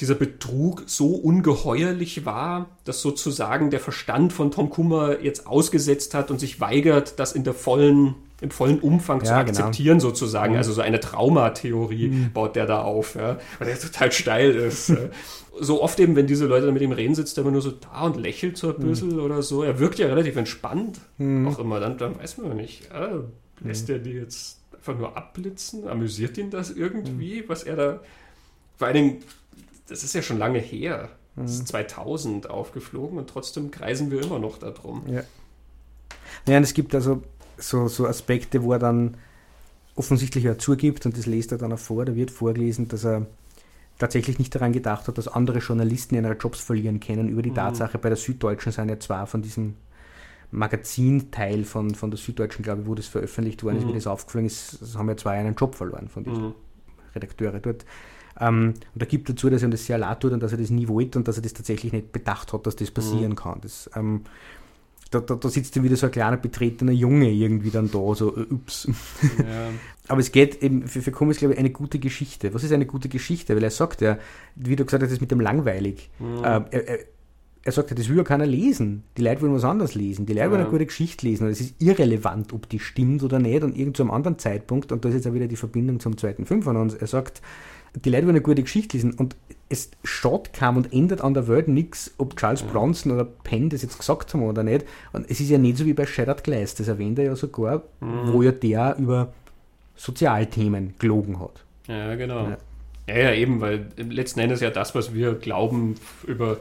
dieser 0.00 0.14
Betrug 0.14 0.84
so 0.86 1.08
ungeheuerlich 1.08 2.24
war, 2.24 2.70
dass 2.84 3.02
sozusagen 3.02 3.70
der 3.70 3.80
Verstand 3.80 4.32
von 4.32 4.50
Tom 4.50 4.70
Kummer 4.70 5.20
jetzt 5.20 5.46
ausgesetzt 5.46 6.14
hat 6.14 6.30
und 6.30 6.38
sich 6.38 6.60
weigert, 6.60 7.18
das 7.18 7.32
in 7.32 7.42
der 7.42 7.54
vollen, 7.54 8.14
im 8.40 8.50
vollen 8.50 8.78
Umfang 8.78 9.18
ja, 9.18 9.24
zu 9.24 9.30
genau. 9.30 9.40
akzeptieren, 9.40 9.98
genau. 9.98 10.10
sozusagen. 10.10 10.52
Mhm. 10.52 10.58
Also 10.58 10.72
so 10.72 10.82
eine 10.82 11.00
Traumatheorie 11.00 12.08
mhm. 12.08 12.32
baut 12.32 12.54
der 12.54 12.66
da 12.66 12.82
auf, 12.82 13.16
ja, 13.16 13.38
weil 13.58 13.68
der 13.68 13.78
total 13.78 14.12
steil 14.12 14.54
ist. 14.54 14.92
so 15.60 15.82
oft 15.82 15.98
eben, 15.98 16.14
wenn 16.14 16.28
diese 16.28 16.46
Leute 16.46 16.66
dann 16.66 16.74
mit 16.74 16.82
ihm 16.82 16.92
reden, 16.92 17.16
sitzt 17.16 17.36
er 17.36 17.42
immer 17.42 17.50
nur 17.50 17.62
so 17.62 17.72
da 17.72 18.02
und 18.02 18.16
lächelt 18.16 18.56
so 18.56 18.68
ein 18.68 18.80
mhm. 18.80 18.88
bisschen 18.88 19.12
mhm. 19.14 19.20
oder 19.20 19.42
so. 19.42 19.64
Er 19.64 19.80
wirkt 19.80 19.98
ja 19.98 20.06
relativ 20.06 20.36
entspannt, 20.36 21.00
mhm. 21.18 21.48
auch 21.48 21.58
immer. 21.58 21.80
Dann, 21.80 21.98
dann 21.98 22.16
weiß 22.18 22.38
man 22.38 22.56
nicht, 22.56 22.88
ja, 22.92 23.24
lässt 23.64 23.88
mhm. 23.88 23.94
er 23.94 23.98
die 23.98 24.12
jetzt 24.12 24.60
einfach 24.74 24.96
nur 24.96 25.16
abblitzen? 25.16 25.88
Amüsiert 25.88 26.38
ihn 26.38 26.50
das 26.50 26.70
irgendwie, 26.70 27.44
was 27.48 27.64
er 27.64 27.74
da 27.74 28.00
vor 28.76 28.86
allen 28.86 28.94
Dingen 28.94 29.22
das 29.88 30.04
ist 30.04 30.14
ja 30.14 30.22
schon 30.22 30.38
lange 30.38 30.58
her. 30.58 31.08
Das 31.36 31.52
ist 31.52 31.68
2000 31.68 32.44
mhm. 32.44 32.50
aufgeflogen 32.50 33.18
und 33.18 33.30
trotzdem 33.30 33.70
kreisen 33.70 34.10
wir 34.10 34.22
immer 34.22 34.38
noch 34.38 34.58
darum. 34.58 35.04
Ja. 35.06 35.22
Ja, 36.46 36.56
und 36.56 36.62
es 36.62 36.74
gibt 36.74 36.94
also 36.94 37.22
so, 37.56 37.88
so 37.88 38.06
Aspekte, 38.06 38.62
wo 38.62 38.72
er 38.72 38.78
dann 38.78 39.16
offensichtlich 39.94 40.44
ja 40.44 40.58
zugibt 40.58 41.06
und 41.06 41.16
das 41.16 41.26
lest 41.26 41.52
er 41.52 41.58
dann 41.58 41.72
auch 41.72 41.78
vor, 41.78 42.04
da 42.04 42.14
wird 42.14 42.30
vorgelesen, 42.30 42.88
dass 42.88 43.04
er 43.04 43.26
tatsächlich 43.98 44.38
nicht 44.38 44.54
daran 44.54 44.72
gedacht 44.72 45.08
hat, 45.08 45.18
dass 45.18 45.28
andere 45.28 45.58
Journalisten 45.58 46.14
ihre 46.14 46.34
Jobs 46.34 46.60
verlieren 46.60 47.00
können 47.00 47.28
über 47.28 47.42
die 47.42 47.50
mhm. 47.50 47.56
Tatsache, 47.56 47.98
bei 47.98 48.08
der 48.08 48.16
Süddeutschen 48.16 48.72
sind 48.72 48.88
ja 48.88 48.98
zwar 49.00 49.26
von 49.26 49.42
diesem 49.42 49.74
Magazinteil 50.50 51.64
von, 51.64 51.94
von 51.94 52.10
der 52.10 52.18
Süddeutschen, 52.18 52.62
glaube 52.62 52.82
ich, 52.82 52.88
wo 52.88 52.94
das 52.94 53.06
veröffentlicht 53.06 53.62
worden 53.64 53.78
ist, 53.78 53.84
mhm. 53.84 53.90
wie 53.90 53.94
das 53.94 54.06
aufgeflogen 54.06 54.46
ist, 54.46 54.78
haben 54.96 55.08
ja 55.08 55.16
zwei 55.16 55.38
einen 55.38 55.54
Job 55.54 55.74
verloren 55.74 56.08
von 56.08 56.24
diesen 56.24 56.46
mhm. 56.46 56.54
Redakteure 57.14 57.58
dort. 57.60 57.84
Ähm, 58.40 58.74
und 58.94 59.00
er 59.00 59.06
gibt 59.06 59.28
dazu, 59.28 59.50
dass 59.50 59.62
er 59.62 59.68
das 59.68 59.86
sehr 59.86 59.98
leid 59.98 60.20
tut 60.20 60.32
und 60.32 60.42
dass 60.42 60.52
er 60.52 60.58
das 60.58 60.70
nie 60.70 60.88
wollte 60.88 61.18
und 61.18 61.28
dass 61.28 61.36
er 61.36 61.42
das 61.42 61.54
tatsächlich 61.54 61.92
nicht 61.92 62.12
bedacht 62.12 62.52
hat, 62.52 62.66
dass 62.66 62.76
das 62.76 62.90
passieren 62.90 63.30
mhm. 63.30 63.36
kann. 63.36 63.58
Das, 63.60 63.90
ähm, 63.96 64.22
da, 65.10 65.20
da, 65.20 65.36
da, 65.36 65.48
sitzt 65.48 65.74
dann 65.74 65.84
wieder 65.84 65.96
so 65.96 66.06
ein 66.06 66.12
kleiner 66.12 66.36
betretener 66.36 66.92
Junge 66.92 67.30
irgendwie 67.30 67.70
dann 67.70 67.90
da, 67.90 68.14
so 68.14 68.36
äh, 68.36 68.42
ups. 68.50 68.88
Ja. 69.38 69.70
Aber 70.08 70.20
es 70.20 70.32
geht 70.32 70.62
eben, 70.62 70.86
für, 70.86 71.02
für 71.02 71.12
Komisch, 71.12 71.38
glaube 71.38 71.54
ich, 71.54 71.60
eine 71.60 71.70
gute 71.70 71.98
Geschichte. 71.98 72.52
Was 72.54 72.62
ist 72.62 72.72
eine 72.72 72.86
gute 72.86 73.08
Geschichte? 73.08 73.56
Weil 73.56 73.64
er 73.64 73.70
sagt 73.70 74.00
ja, 74.00 74.18
wie 74.54 74.76
du 74.76 74.84
gesagt 74.84 75.02
hast, 75.02 75.08
das 75.08 75.14
ist 75.16 75.20
mit 75.20 75.30
dem 75.30 75.40
langweilig. 75.40 76.10
Mhm. 76.18 76.44
Äh, 76.44 76.60
er, 76.70 76.88
er, 76.88 76.98
er 77.62 77.72
sagt 77.72 77.90
ja, 77.90 77.96
das 77.96 78.08
will 78.08 78.16
ja 78.16 78.24
keiner 78.24 78.46
lesen. 78.46 79.02
Die 79.16 79.22
Leute 79.22 79.42
wollen 79.42 79.54
was 79.54 79.64
anderes 79.64 79.94
lesen. 79.94 80.26
Die 80.26 80.32
Leute 80.32 80.44
ja. 80.44 80.50
wollen 80.50 80.60
eine 80.62 80.70
gute 80.70 80.86
Geschichte 80.86 81.26
lesen. 81.26 81.44
Und 81.44 81.50
es 81.50 81.60
ist 81.60 81.74
irrelevant, 81.80 82.52
ob 82.52 82.68
die 82.68 82.78
stimmt 82.78 83.22
oder 83.22 83.38
nicht. 83.38 83.62
Und 83.62 83.76
irgend 83.76 83.96
zu 83.96 84.02
einem 84.02 84.10
anderen 84.10 84.38
Zeitpunkt, 84.38 84.92
und 84.92 85.04
da 85.04 85.08
ist 85.08 85.16
jetzt 85.16 85.26
auch 85.26 85.34
wieder 85.34 85.48
die 85.48 85.56
Verbindung 85.56 86.00
zum 86.00 86.16
zweiten 86.16 86.46
Film 86.46 86.62
von 86.62 86.76
uns, 86.76 86.94
er 86.94 87.06
sagt, 87.06 87.42
die 87.94 88.10
Leute 88.10 88.24
wollen 88.24 88.36
eine 88.36 88.42
gute 88.42 88.62
Geschichte 88.62 88.96
lesen 88.96 89.12
und 89.12 89.36
es 89.68 89.90
schaut 90.02 90.52
kam 90.52 90.76
und 90.76 90.92
ändert 90.92 91.20
an 91.20 91.34
der 91.34 91.46
Welt 91.46 91.68
nichts, 91.68 92.14
ob 92.18 92.36
Charles 92.36 92.62
Bronson 92.62 93.12
oder 93.12 93.24
Penn 93.24 93.68
das 93.68 93.82
jetzt 93.82 93.98
gesagt 93.98 94.32
haben 94.32 94.42
oder 94.42 94.62
nicht. 94.62 94.86
Und 95.12 95.30
es 95.30 95.40
ist 95.40 95.50
ja 95.50 95.58
nicht 95.58 95.76
so 95.76 95.84
wie 95.84 95.92
bei 95.92 96.06
Shattered 96.06 96.42
Glass, 96.42 96.74
das 96.74 96.88
erwähnt 96.88 97.18
er 97.18 97.26
ja 97.26 97.36
sogar, 97.36 97.82
mhm. 98.00 98.32
wo 98.32 98.42
ja 98.42 98.52
der 98.52 98.96
über 98.98 99.32
Sozialthemen 99.94 100.94
gelogen 100.98 101.38
hat. 101.40 101.64
Ja, 101.86 102.14
genau. 102.14 102.48
Ja. 102.48 102.58
ja, 103.08 103.16
ja, 103.16 103.32
eben, 103.34 103.60
weil 103.60 103.88
letzten 103.96 104.40
Endes 104.40 104.60
ja 104.60 104.70
das, 104.70 104.94
was 104.94 105.12
wir 105.12 105.34
glauben 105.34 105.96
über 106.26 106.58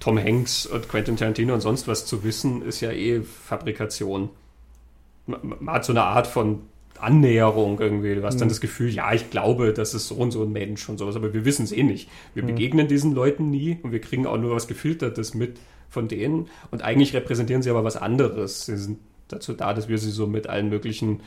Tom 0.00 0.18
Hanks 0.18 0.66
und 0.66 0.88
Quentin 0.88 1.16
Tarantino 1.16 1.54
und 1.54 1.60
sonst 1.60 1.88
was 1.88 2.04
zu 2.04 2.24
wissen, 2.24 2.62
ist 2.62 2.80
ja 2.80 2.90
eh 2.90 3.22
Fabrikation. 3.22 4.28
Man 5.26 5.74
hat 5.74 5.84
so 5.86 5.92
eine 5.92 6.02
Art 6.02 6.26
von 6.26 6.60
Annäherung 6.98 7.80
irgendwie. 7.80 8.14
Du 8.14 8.22
hast 8.22 8.40
dann 8.40 8.48
mhm. 8.48 8.52
das 8.52 8.60
Gefühl, 8.60 8.90
ja, 8.90 9.12
ich 9.12 9.30
glaube, 9.30 9.72
das 9.72 9.94
ist 9.94 10.08
so 10.08 10.14
und 10.14 10.30
so 10.30 10.42
ein 10.42 10.52
Mensch 10.52 10.88
und 10.88 10.98
sowas, 10.98 11.16
aber 11.16 11.32
wir 11.34 11.44
wissen 11.44 11.64
es 11.64 11.72
eh 11.72 11.82
nicht. 11.82 12.08
Wir 12.34 12.42
mhm. 12.42 12.48
begegnen 12.48 12.88
diesen 12.88 13.12
Leuten 13.14 13.50
nie 13.50 13.78
und 13.82 13.92
wir 13.92 14.00
kriegen 14.00 14.26
auch 14.26 14.38
nur 14.38 14.54
was 14.54 14.66
Gefiltertes 14.66 15.34
mit 15.34 15.58
von 15.88 16.08
denen 16.08 16.48
und 16.70 16.82
eigentlich 16.82 17.14
repräsentieren 17.14 17.62
sie 17.62 17.70
aber 17.70 17.84
was 17.84 17.96
anderes. 17.96 18.66
Sie 18.66 18.76
sind 18.76 18.98
dazu 19.28 19.52
da, 19.52 19.74
dass 19.74 19.88
wir 19.88 19.98
sie 19.98 20.10
so 20.10 20.26
mit 20.26 20.48
allen 20.48 20.68
möglichen 20.68 21.20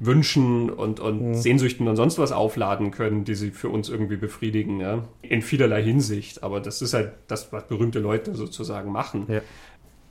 Wünschen 0.00 0.70
und, 0.70 1.00
und 1.00 1.28
mhm. 1.28 1.34
Sehnsüchten 1.34 1.88
und 1.88 1.96
sonst 1.96 2.18
was 2.18 2.30
aufladen 2.30 2.92
können, 2.92 3.24
die 3.24 3.34
sie 3.34 3.50
für 3.50 3.68
uns 3.68 3.88
irgendwie 3.88 4.16
befriedigen, 4.16 4.80
ja? 4.80 5.04
in 5.22 5.42
vielerlei 5.42 5.82
Hinsicht. 5.82 6.42
Aber 6.42 6.60
das 6.60 6.82
ist 6.82 6.94
halt 6.94 7.12
das, 7.26 7.52
was 7.52 7.66
berühmte 7.66 7.98
Leute 7.98 8.34
sozusagen 8.34 8.92
machen. 8.92 9.26
Ja 9.28 9.40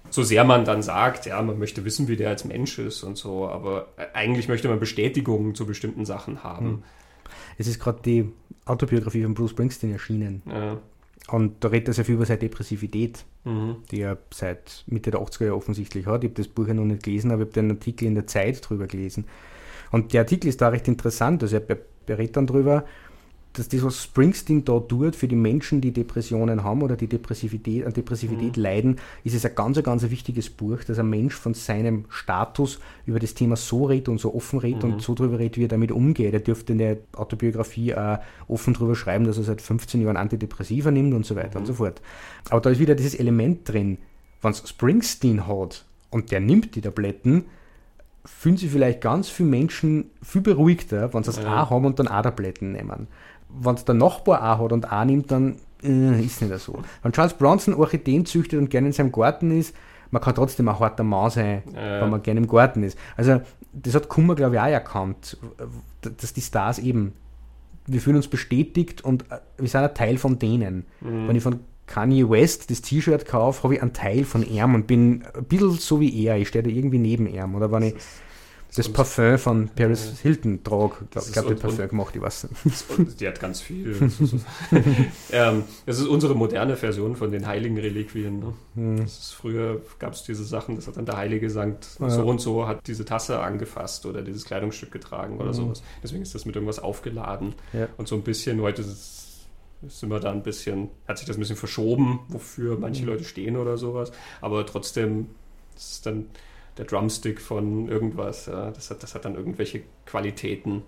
so 0.09 0.23
sehr 0.23 0.43
man 0.43 0.65
dann 0.65 0.81
sagt, 0.81 1.25
ja, 1.25 1.41
man 1.41 1.59
möchte 1.59 1.85
wissen, 1.85 2.07
wie 2.07 2.15
der 2.15 2.29
als 2.29 2.45
Mensch 2.45 2.79
ist 2.79 3.03
und 3.03 3.17
so, 3.17 3.47
aber 3.47 3.87
eigentlich 4.13 4.47
möchte 4.47 4.67
man 4.67 4.79
Bestätigungen 4.79 5.55
zu 5.55 5.65
bestimmten 5.65 6.05
Sachen 6.05 6.43
haben. 6.43 6.65
Hm. 6.65 6.83
Es 7.57 7.67
ist 7.67 7.79
gerade 7.79 8.01
die 8.03 8.31
Autobiografie 8.65 9.23
von 9.23 9.33
Bruce 9.33 9.51
Springsteen 9.51 9.91
erschienen. 9.91 10.41
Ja. 10.45 10.77
Und 11.29 11.63
da 11.63 11.67
redet 11.67 11.89
er 11.89 11.93
sehr 11.93 12.05
viel 12.05 12.15
über 12.15 12.25
seine 12.25 12.39
Depressivität, 12.39 13.25
mhm. 13.43 13.77
die 13.91 14.01
er 14.01 14.17
seit 14.33 14.83
Mitte 14.87 15.11
der 15.11 15.19
80er 15.19 15.45
Jahre 15.45 15.57
offensichtlich 15.57 16.05
hat. 16.05 16.23
Ich 16.23 16.29
habe 16.29 16.41
das 16.41 16.47
Buch 16.47 16.67
ja 16.67 16.73
noch 16.73 16.85
nicht 16.85 17.03
gelesen, 17.03 17.31
aber 17.31 17.41
ich 17.41 17.49
habe 17.49 17.61
den 17.61 17.71
Artikel 17.71 18.05
in 18.05 18.15
der 18.15 18.27
Zeit 18.27 18.67
drüber 18.67 18.87
gelesen. 18.87 19.25
Und 19.91 20.13
der 20.13 20.21
Artikel 20.21 20.47
ist 20.47 20.61
da 20.61 20.69
recht 20.69 20.87
interessant. 20.87 21.43
Also 21.43 21.57
er 21.57 21.77
berät 22.05 22.37
dann 22.37 22.47
drüber, 22.47 22.85
dass 23.57 23.69
das, 23.69 23.83
was 23.83 24.03
Springsteen 24.03 24.63
da 24.63 24.79
tut 24.79 25.15
für 25.15 25.27
die 25.27 25.35
Menschen, 25.35 25.81
die 25.81 25.91
Depressionen 25.91 26.63
haben 26.63 26.81
oder 26.83 26.95
die 26.95 27.07
Depressivität, 27.07 27.85
an 27.85 27.93
Depressivität 27.93 28.57
mhm. 28.57 28.63
leiden, 28.63 28.95
ist 29.23 29.33
es 29.33 29.45
ein 29.45 29.55
ganz, 29.55 29.81
ganz 29.81 30.03
wichtiges 30.09 30.49
Buch, 30.49 30.83
dass 30.83 30.99
ein 30.99 31.09
Mensch 31.09 31.35
von 31.35 31.53
seinem 31.53 32.05
Status 32.09 32.79
über 33.05 33.19
das 33.19 33.33
Thema 33.33 33.55
so 33.55 33.85
redet 33.85 34.09
und 34.09 34.19
so 34.19 34.35
offen 34.35 34.59
redet 34.59 34.83
mhm. 34.83 34.93
und 34.93 35.01
so 35.01 35.15
drüber 35.15 35.39
redet, 35.39 35.57
wie 35.57 35.65
er 35.65 35.69
damit 35.69 35.91
umgeht. 35.91 36.33
Er 36.33 36.39
dürfte 36.39 36.73
in 36.73 36.77
der 36.77 36.97
Autobiografie 37.13 37.95
auch 37.95 38.19
offen 38.47 38.73
drüber 38.73 38.95
schreiben, 38.95 39.25
dass 39.25 39.37
er 39.37 39.43
seit 39.43 39.61
15 39.61 40.01
Jahren 40.01 40.17
Antidepressiva 40.17 40.91
nimmt 40.91 41.13
und 41.13 41.25
so 41.25 41.35
weiter 41.35 41.55
mhm. 41.55 41.57
und 41.57 41.65
so 41.65 41.73
fort. 41.73 42.01
Aber 42.49 42.61
da 42.61 42.69
ist 42.69 42.79
wieder 42.79 42.95
dieses 42.95 43.15
Element 43.15 43.67
drin, 43.67 43.97
wenn 44.41 44.51
es 44.51 44.69
Springsteen 44.69 45.47
hat 45.47 45.85
und 46.11 46.31
der 46.31 46.39
nimmt 46.39 46.75
die 46.75 46.81
Tabletten, 46.81 47.45
fühlen 48.23 48.57
sich 48.57 48.69
vielleicht 48.69 49.01
ganz 49.01 49.29
viele 49.29 49.49
Menschen 49.49 50.11
viel 50.21 50.41
beruhigter, 50.41 51.13
wenn 51.13 51.23
sie 51.23 51.31
das 51.31 51.41
ja. 51.41 51.63
auch 51.63 51.69
haben 51.69 51.85
und 51.85 51.97
dann 51.97 52.07
auch 52.07 52.21
Tabletten 52.21 52.73
nehmen 52.73 53.07
wenn 53.49 53.75
es 53.75 53.85
der 53.85 53.95
Nachbar 53.95 54.41
auch 54.41 54.63
hat 54.63 54.71
und 54.71 54.91
auch 54.91 55.05
nimmt, 55.05 55.31
dann 55.31 55.57
äh, 55.83 56.21
ist 56.21 56.41
nicht 56.41 56.57
so. 56.59 56.79
Wenn 57.03 57.11
Charles 57.11 57.33
Bronson 57.33 57.73
Orchideen 57.73 58.25
züchtet 58.25 58.59
und 58.59 58.69
gerne 58.69 58.87
in 58.87 58.93
seinem 58.93 59.11
Garten 59.11 59.57
ist, 59.57 59.75
man 60.11 60.21
kann 60.21 60.35
trotzdem 60.35 60.69
ein 60.69 60.79
harter 60.79 61.03
Mann 61.03 61.29
sein, 61.29 61.63
ja. 61.73 62.01
wenn 62.01 62.09
man 62.09 62.23
gerne 62.23 62.39
im 62.39 62.47
Garten 62.47 62.83
ist. 62.83 62.97
Also 63.15 63.41
das 63.73 63.93
hat 63.93 64.07
Kummer, 64.07 64.35
glaube 64.35 64.55
ich, 64.55 64.61
auch 64.61 64.67
erkannt, 64.67 65.37
dass 66.01 66.33
die 66.33 66.41
Stars 66.41 66.79
eben, 66.79 67.13
wir 67.85 68.01
fühlen 68.01 68.15
uns 68.15 68.27
bestätigt 68.27 69.03
und 69.03 69.23
äh, 69.31 69.39
wir 69.57 69.67
sind 69.67 69.81
ein 69.81 69.93
Teil 69.93 70.17
von 70.17 70.39
denen. 70.39 70.85
Mhm. 71.01 71.27
Wenn 71.27 71.35
ich 71.35 71.43
von 71.43 71.59
Kanye 71.87 72.29
West 72.29 72.69
das 72.69 72.81
T-Shirt 72.81 73.25
kaufe, 73.25 73.63
habe 73.63 73.75
ich 73.75 73.81
einen 73.81 73.93
Teil 73.93 74.25
von 74.25 74.43
ihm 74.43 74.75
und 74.75 74.87
bin 74.87 75.23
ein 75.33 75.45
bisschen 75.45 75.71
so 75.71 75.99
wie 75.99 76.25
er. 76.25 76.37
Ich 76.37 76.49
stehe 76.49 76.63
da 76.63 76.69
irgendwie 76.69 76.99
neben 76.99 77.27
ihm. 77.27 77.55
Oder 77.55 77.71
wenn 77.71 77.83
ich 77.83 77.95
das 78.75 78.89
Parfum 78.89 79.37
von 79.37 79.69
Paris 79.69 80.19
Hilton 80.21 80.63
trage. 80.63 80.95
Ich 81.15 81.31
glaube, 81.31 81.55
die 81.55 81.61
Parfum 81.61 81.87
gemacht, 81.87 82.15
ich 82.15 82.21
weiß 82.21 82.47
nicht. 82.63 83.19
Die 83.19 83.27
hat 83.27 83.39
ganz 83.39 83.61
viel. 83.61 83.95
ähm, 85.31 85.63
das 85.85 85.99
ist 85.99 86.07
unsere 86.07 86.35
moderne 86.35 86.75
Version 86.75 87.15
von 87.15 87.31
den 87.31 87.47
heiligen 87.47 87.77
Reliquien. 87.77 88.39
Ne? 88.39 88.53
Hm. 88.75 89.05
Ist, 89.05 89.33
früher 89.33 89.81
gab 89.99 90.13
es 90.13 90.23
diese 90.23 90.43
Sachen, 90.43 90.75
das 90.75 90.87
hat 90.87 90.97
dann 90.97 91.05
der 91.05 91.17
Heilige 91.17 91.41
gesagt, 91.41 91.87
ja. 91.99 92.09
so 92.09 92.25
und 92.25 92.39
so 92.39 92.67
hat 92.67 92.87
diese 92.87 93.05
Tasse 93.05 93.39
angefasst 93.39 94.05
oder 94.05 94.21
dieses 94.21 94.45
Kleidungsstück 94.45 94.91
getragen 94.91 95.37
oder 95.37 95.47
hm. 95.47 95.53
sowas. 95.53 95.83
Deswegen 96.03 96.21
ist 96.21 96.35
das 96.35 96.45
mit 96.45 96.55
irgendwas 96.55 96.79
aufgeladen. 96.79 97.55
Ja. 97.73 97.87
Und 97.97 98.07
so 98.07 98.15
ein 98.15 98.23
bisschen, 98.23 98.61
heute 98.61 98.81
ist 98.81 98.89
es 99.85 99.93
ist 99.93 100.03
immer 100.03 100.19
da 100.19 100.31
ein 100.31 100.41
bisschen, 100.41 100.89
hat 101.07 101.19
sich 101.19 101.27
das 101.27 101.37
ein 101.37 101.39
bisschen 101.39 101.55
verschoben, 101.55 102.21
wofür 102.29 102.79
manche 102.79 103.01
hm. 103.01 103.09
Leute 103.09 103.23
stehen 103.23 103.57
oder 103.57 103.77
sowas. 103.77 104.11
Aber 104.41 104.65
trotzdem 104.65 105.27
ist 105.75 105.91
es 105.91 106.01
dann 106.01 106.25
der 106.77 106.85
Drumstick 106.85 107.41
von 107.41 107.87
irgendwas. 107.87 108.45
Ja, 108.45 108.71
das, 108.71 108.89
hat, 108.89 109.03
das 109.03 109.15
hat 109.15 109.25
dann 109.25 109.35
irgendwelche 109.35 109.81
Qualitäten 110.05 110.83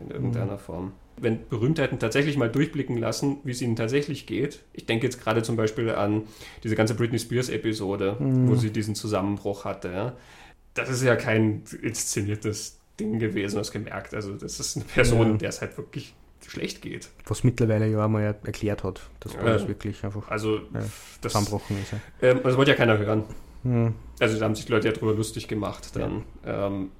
in 0.00 0.10
irgendeiner 0.10 0.54
mhm. 0.54 0.58
Form. 0.58 0.92
Wenn 1.16 1.46
Berühmtheiten 1.48 1.98
tatsächlich 1.98 2.36
mal 2.36 2.50
durchblicken 2.50 2.96
lassen, 2.96 3.38
wie 3.44 3.50
es 3.50 3.60
ihnen 3.60 3.76
tatsächlich 3.76 4.26
geht. 4.26 4.60
Ich 4.72 4.86
denke 4.86 5.06
jetzt 5.06 5.22
gerade 5.22 5.42
zum 5.42 5.56
Beispiel 5.56 5.90
an 5.90 6.22
diese 6.64 6.74
ganze 6.74 6.94
Britney 6.94 7.18
Spears-Episode, 7.18 8.16
mhm. 8.18 8.48
wo 8.48 8.54
sie 8.54 8.70
diesen 8.70 8.94
Zusammenbruch 8.94 9.64
hatte. 9.64 9.92
Ja. 9.92 10.16
Das 10.74 10.88
ist 10.88 11.02
ja 11.02 11.16
kein 11.16 11.64
inszeniertes 11.82 12.78
Ding 12.98 13.18
gewesen, 13.18 13.58
hast 13.58 13.72
gemerkt. 13.72 14.14
Also, 14.14 14.34
das 14.34 14.58
ist 14.58 14.76
eine 14.76 14.86
Person, 14.86 15.32
ja. 15.32 15.36
der 15.36 15.48
es 15.50 15.60
halt 15.60 15.76
wirklich 15.76 16.14
schlecht 16.48 16.82
geht. 16.82 17.10
Was 17.26 17.44
mittlerweile 17.44 17.86
ja 17.86 18.04
einmal 18.04 18.22
erklärt 18.22 18.84
hat, 18.84 19.08
dass 19.20 19.36
alles 19.36 19.62
äh, 19.62 19.68
wirklich 19.68 20.04
einfach 20.04 20.28
also, 20.28 20.56
ja, 20.56 20.80
das, 21.20 21.32
zusammenbrochen 21.32 21.76
ist. 21.80 21.92
Ja. 21.92 21.98
Ähm, 22.30 22.40
das 22.42 22.56
wollte 22.56 22.72
ja 22.72 22.76
keiner 22.76 22.98
hören. 22.98 23.24
Hm. 23.62 23.94
Also 24.22 24.38
da 24.38 24.44
haben 24.44 24.54
sich 24.54 24.66
die 24.66 24.72
Leute 24.72 24.88
ja 24.88 24.94
drüber 24.94 25.14
lustig 25.14 25.48
gemacht 25.48 25.96
dann. 25.96 26.22
Ja. 26.46 26.68
Ähm, 26.68 26.90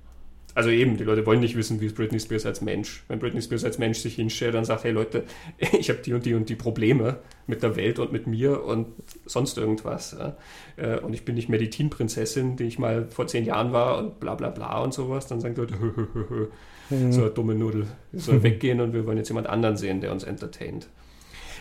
also 0.55 0.69
eben, 0.69 0.99
die 0.99 1.05
Leute 1.05 1.25
wollen 1.25 1.41
nicht 1.41 1.57
wissen, 1.57 1.81
wie 1.81 1.87
ist 1.87 1.97
Britney 1.97 2.21
Spears 2.21 2.45
als 2.45 2.61
Mensch. 2.61 3.05
Wenn 3.09 3.19
Britney 3.19 3.41
Spears 3.41 3.65
als 3.65 3.79
Mensch 3.79 3.99
sich 3.99 4.17
hinstellt 4.17 4.55
und 4.55 4.67
sagt, 4.67 4.85
hey 4.85 4.93
Leute, 4.93 5.25
ich 5.59 5.89
habe 5.89 6.01
die 6.01 6.13
und 6.13 6.27
die 6.27 6.35
und 6.35 6.49
die 6.49 6.57
Probleme 6.57 7.21
mit 7.47 7.63
der 7.63 7.77
Welt 7.77 7.99
und 7.99 8.13
mit 8.13 8.27
mir 8.27 8.65
und 8.65 8.89
sonst 9.25 9.57
irgendwas. 9.57 10.17
Ja. 10.19 10.37
Äh, 10.77 10.99
und 10.99 11.15
ich 11.15 11.25
bin 11.25 11.37
nicht 11.37 11.49
mehr 11.49 11.59
die 11.59 11.71
Teen-Prinzessin, 11.71 12.57
die 12.57 12.65
ich 12.65 12.79
mal 12.79 13.07
vor 13.07 13.27
zehn 13.29 13.45
Jahren 13.45 13.73
war 13.73 13.99
und 13.99 14.21
bla 14.21 14.35
bla 14.35 14.51
bla 14.51 14.81
und 14.81 14.93
sowas, 14.93 15.27
dann 15.27 15.41
sagen 15.41 15.55
die 15.55 15.61
Leute, 15.61 15.81
hö, 15.81 15.93
hö, 15.95 16.07
hö, 16.13 16.25
hö. 16.29 16.47
Mhm. 16.91 17.13
so 17.13 17.23
eine 17.23 17.31
dumme 17.31 17.55
Nudel, 17.55 17.87
die 18.13 18.19
soll 18.19 18.37
mhm. 18.37 18.43
weggehen 18.43 18.81
und 18.81 18.93
wir 18.93 19.07
wollen 19.07 19.17
jetzt 19.17 19.29
jemand 19.29 19.47
anderen 19.47 19.77
sehen, 19.77 20.01
der 20.01 20.13
uns 20.13 20.25
entertaint. 20.25 20.89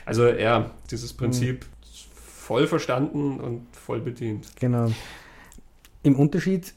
Also 0.05 0.27
ja, 0.27 0.71
dieses 0.89 1.13
Prinzip 1.13 1.63
mhm. 1.63 1.67
voll 2.15 2.67
verstanden 2.67 3.39
und 3.39 3.67
voll 3.71 4.01
bedient. 4.01 4.47
Genau. 4.59 4.91
Im 6.03 6.15
Unterschied 6.15 6.73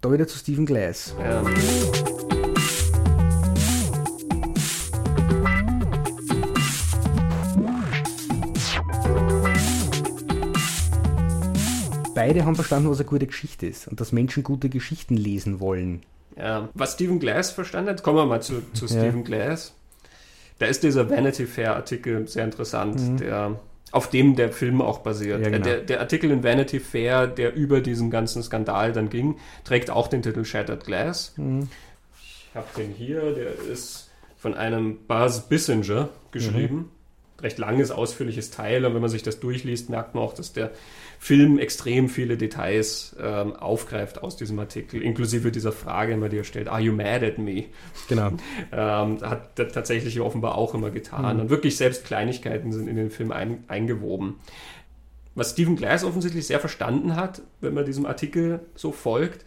da 0.00 0.12
wieder 0.12 0.28
zu 0.28 0.38
Stephen 0.38 0.64
Glass. 0.64 1.16
Ja. 1.18 1.42
Beide 12.14 12.44
haben 12.44 12.54
verstanden, 12.54 12.88
was 12.88 12.98
eine 12.98 13.08
gute 13.08 13.26
Geschichte 13.26 13.66
ist 13.66 13.88
und 13.88 14.00
dass 14.00 14.12
Menschen 14.12 14.44
gute 14.44 14.68
Geschichten 14.68 15.16
lesen 15.16 15.58
wollen. 15.58 16.02
Ja, 16.36 16.68
was 16.74 16.92
Stephen 16.92 17.18
Glass 17.18 17.50
verstanden 17.50 17.90
hat, 17.90 18.04
kommen 18.04 18.18
wir 18.18 18.26
mal 18.26 18.42
zu, 18.42 18.62
zu 18.74 18.86
Stephen 18.86 19.18
ja. 19.18 19.24
Glass. 19.24 19.74
Da 20.60 20.66
ist 20.66 20.84
dieser 20.84 21.10
Vanity 21.10 21.46
Fair 21.46 21.74
Artikel 21.74 22.28
sehr 22.28 22.44
interessant, 22.44 23.00
mhm. 23.00 23.16
der 23.16 23.60
auf 23.90 24.10
dem 24.10 24.36
der 24.36 24.52
Film 24.52 24.80
auch 24.80 24.98
basiert. 24.98 25.40
Ja, 25.40 25.50
genau. 25.50 25.64
der, 25.64 25.80
der, 25.80 26.00
Artikel 26.00 26.30
in 26.30 26.42
Vanity 26.42 26.80
Fair, 26.80 27.26
der 27.26 27.54
über 27.54 27.80
diesen 27.80 28.10
ganzen 28.10 28.42
Skandal 28.42 28.92
dann 28.92 29.10
ging, 29.10 29.36
trägt 29.64 29.90
auch 29.90 30.08
den 30.08 30.22
Titel 30.22 30.44
Shattered 30.44 30.84
Glass. 30.84 31.34
Mhm. 31.36 31.68
Ich 32.14 32.54
habe 32.54 32.66
den 32.76 32.92
hier, 32.92 33.32
der 33.32 33.54
ist 33.70 34.10
von 34.36 34.54
einem 34.54 34.98
Buzz 35.06 35.48
Bissinger 35.48 36.08
geschrieben. 36.30 36.76
Mhm 36.76 36.99
recht 37.42 37.58
langes, 37.58 37.90
ausführliches 37.90 38.50
Teil. 38.50 38.84
Und 38.84 38.94
wenn 38.94 39.00
man 39.00 39.10
sich 39.10 39.22
das 39.22 39.40
durchliest, 39.40 39.90
merkt 39.90 40.14
man 40.14 40.24
auch, 40.24 40.34
dass 40.34 40.52
der 40.52 40.70
Film 41.18 41.58
extrem 41.58 42.08
viele 42.08 42.36
Details 42.36 43.14
ähm, 43.20 43.54
aufgreift 43.54 44.22
aus 44.22 44.36
diesem 44.36 44.58
Artikel, 44.58 45.02
inklusive 45.02 45.52
dieser 45.52 45.72
Frage, 45.72 46.16
die 46.28 46.38
er 46.38 46.44
stellt, 46.44 46.68
are 46.68 46.80
you 46.80 46.92
mad 46.92 47.24
at 47.26 47.38
me? 47.38 47.64
Genau. 48.08 48.28
ähm, 48.72 49.20
hat 49.22 49.58
er 49.58 49.68
tatsächlich 49.68 50.18
offenbar 50.20 50.56
auch 50.56 50.74
immer 50.74 50.90
getan. 50.90 51.36
Mhm. 51.36 51.42
Und 51.42 51.50
wirklich 51.50 51.76
selbst 51.76 52.04
Kleinigkeiten 52.04 52.72
sind 52.72 52.88
in 52.88 52.96
den 52.96 53.10
Film 53.10 53.32
ein, 53.32 53.64
eingewoben. 53.68 54.36
Was 55.34 55.50
Stephen 55.50 55.76
Glass 55.76 56.04
offensichtlich 56.04 56.46
sehr 56.46 56.58
verstanden 56.58 57.16
hat, 57.16 57.42
wenn 57.60 57.74
man 57.74 57.84
diesem 57.84 58.06
Artikel 58.06 58.60
so 58.74 58.90
folgt, 58.90 59.44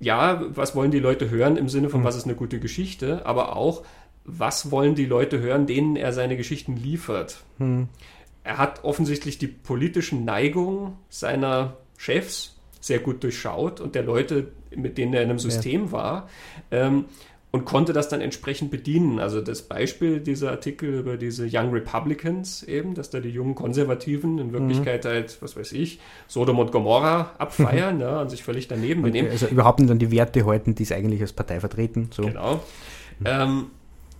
ja, 0.00 0.42
was 0.50 0.76
wollen 0.76 0.90
die 0.90 1.00
Leute 1.00 1.30
hören 1.30 1.56
im 1.56 1.68
Sinne 1.68 1.88
von, 1.88 2.00
mhm. 2.00 2.04
was 2.04 2.16
ist 2.16 2.24
eine 2.24 2.34
gute 2.34 2.60
Geschichte, 2.60 3.26
aber 3.26 3.56
auch, 3.56 3.84
was 4.28 4.70
wollen 4.70 4.94
die 4.94 5.06
Leute 5.06 5.40
hören, 5.40 5.66
denen 5.66 5.96
er 5.96 6.12
seine 6.12 6.36
Geschichten 6.36 6.76
liefert. 6.76 7.38
Hm. 7.58 7.88
Er 8.44 8.58
hat 8.58 8.84
offensichtlich 8.84 9.38
die 9.38 9.46
politischen 9.46 10.24
Neigungen 10.24 10.92
seiner 11.08 11.76
Chefs 11.96 12.56
sehr 12.80 12.98
gut 13.00 13.22
durchschaut 13.24 13.80
und 13.80 13.94
der 13.94 14.02
Leute, 14.02 14.48
mit 14.74 14.98
denen 14.98 15.14
er 15.14 15.22
in 15.22 15.30
einem 15.30 15.38
System 15.38 15.86
ja. 15.86 15.92
war. 15.92 16.28
Ähm, 16.70 17.06
und 17.50 17.64
konnte 17.64 17.94
das 17.94 18.10
dann 18.10 18.20
entsprechend 18.20 18.70
bedienen. 18.70 19.18
Also 19.18 19.40
das 19.40 19.62
Beispiel 19.62 20.20
dieser 20.20 20.50
Artikel 20.50 20.98
über 20.98 21.16
diese 21.16 21.48
Young 21.50 21.70
Republicans 21.70 22.62
eben, 22.62 22.94
dass 22.94 23.08
da 23.08 23.20
die 23.20 23.30
jungen 23.30 23.54
Konservativen 23.54 24.38
in 24.38 24.52
Wirklichkeit 24.52 25.04
mhm. 25.04 25.08
halt, 25.08 25.38
was 25.40 25.56
weiß 25.56 25.72
ich, 25.72 25.98
Sodom 26.26 26.58
und 26.58 26.72
Gomorra 26.72 27.32
abfeiern 27.38 27.96
mhm. 27.96 28.00
ja, 28.02 28.20
und 28.20 28.30
sich 28.30 28.42
völlig 28.42 28.68
daneben 28.68 29.00
benehmen. 29.00 29.30
Also 29.30 29.46
überhaupt 29.46 29.80
nicht 29.80 29.90
an 29.90 29.98
die 29.98 30.10
Werte 30.10 30.44
halten, 30.44 30.74
die 30.74 30.82
es 30.82 30.92
eigentlich 30.92 31.22
als 31.22 31.32
Partei 31.32 31.58
vertreten. 31.58 32.10
So. 32.12 32.22
Genau. 32.24 32.56
Mhm. 33.18 33.26
Ähm, 33.26 33.66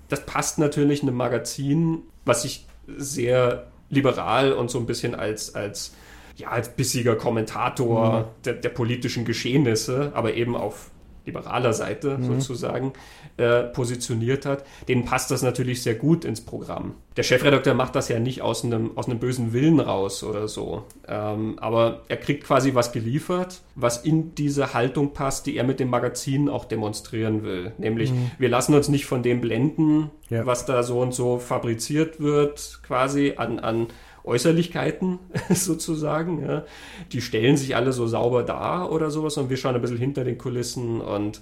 das 0.09 0.25
passt 0.27 0.59
natürlich 0.59 1.03
einem 1.03 1.17
Magazin, 1.17 2.03
was 2.25 2.43
sich 2.43 2.67
sehr 2.87 3.67
liberal 3.91 4.53
und 4.53 4.71
so 4.71 4.79
ein 4.79 4.87
bisschen 4.87 5.15
als, 5.15 5.55
als, 5.55 5.95
ja, 6.37 6.49
als 6.49 6.71
bissiger 6.71 7.17
Kommentator 7.17 8.21
mhm. 8.21 8.25
der, 8.45 8.55
der, 8.55 8.69
politischen 8.71 9.25
Geschehnisse, 9.25 10.13
aber 10.15 10.35
eben 10.35 10.57
auf 10.57 10.91
liberaler 11.27 11.73
Seite 11.73 12.19
mhm. 12.19 12.25
sozusagen 12.25 12.93
äh, 13.37 13.65
positioniert 13.65 14.47
hat, 14.47 14.65
denen 14.89 15.05
passt 15.05 15.31
das 15.31 15.43
natürlich 15.43 15.83
sehr 15.83 15.95
gut 15.95 16.25
ins 16.25 16.41
Programm. 16.41 16.95
Der 17.17 17.23
Chefredakteur 17.23 17.75
macht 17.75 17.95
das 17.95 18.09
ja 18.09 18.19
nicht 18.19 18.43
aus 18.43 18.65
einem, 18.65 18.97
aus 18.97 19.07
einem 19.07 19.19
bösen 19.19 19.53
Willen 19.53 19.81
raus 19.81 20.23
oder 20.23 20.49
so, 20.49 20.85
ähm, 21.07 21.59
aber 21.59 22.03
er 22.09 22.17
kriegt 22.17 22.45
quasi 22.45 22.75
was 22.75 22.93
geliefert, 22.93 23.61
was 23.75 24.05
in 24.05 24.35
diese 24.35 24.75
Haltung 24.75 25.13
passt, 25.13 25.47
die 25.47 25.57
er 25.57 25.65
mit 25.65 25.81
dem 25.81 25.91
Magazin 25.91 26.49
auch 26.49 26.65
demonstrieren 26.65 27.43
will. 27.43 27.73
Nämlich, 27.79 28.13
mhm. 28.13 28.31
wir 28.39 28.49
lassen 28.49 28.75
uns 28.75 28.89
nicht 28.89 29.07
von 29.07 29.23
dem 29.23 29.41
blenden, 29.41 30.11
ja. 30.31 30.47
was 30.47 30.67
da 30.67 30.83
so 30.83 31.01
und 31.01 31.15
so 31.15 31.39
fabriziert 31.39 32.21
wird, 32.21 32.81
quasi 32.83 33.35
an, 33.37 33.59
an 33.59 33.89
Äußerlichkeiten 34.29 35.19
sozusagen. 35.51 36.43
Ja. 36.43 36.65
Die 37.13 37.21
stellen 37.21 37.57
sich 37.57 37.75
alle 37.75 37.93
so 37.93 38.07
sauber 38.07 38.43
dar 38.43 38.93
oder 38.93 39.11
sowas 39.11 39.37
und 39.37 39.51
wir 39.51 39.57
schauen 39.57 39.75
ein 39.75 39.81
bisschen 39.81 39.99
hinter 39.99 40.25
den 40.25 40.39
Kulissen 40.39 41.01
und 41.01 41.41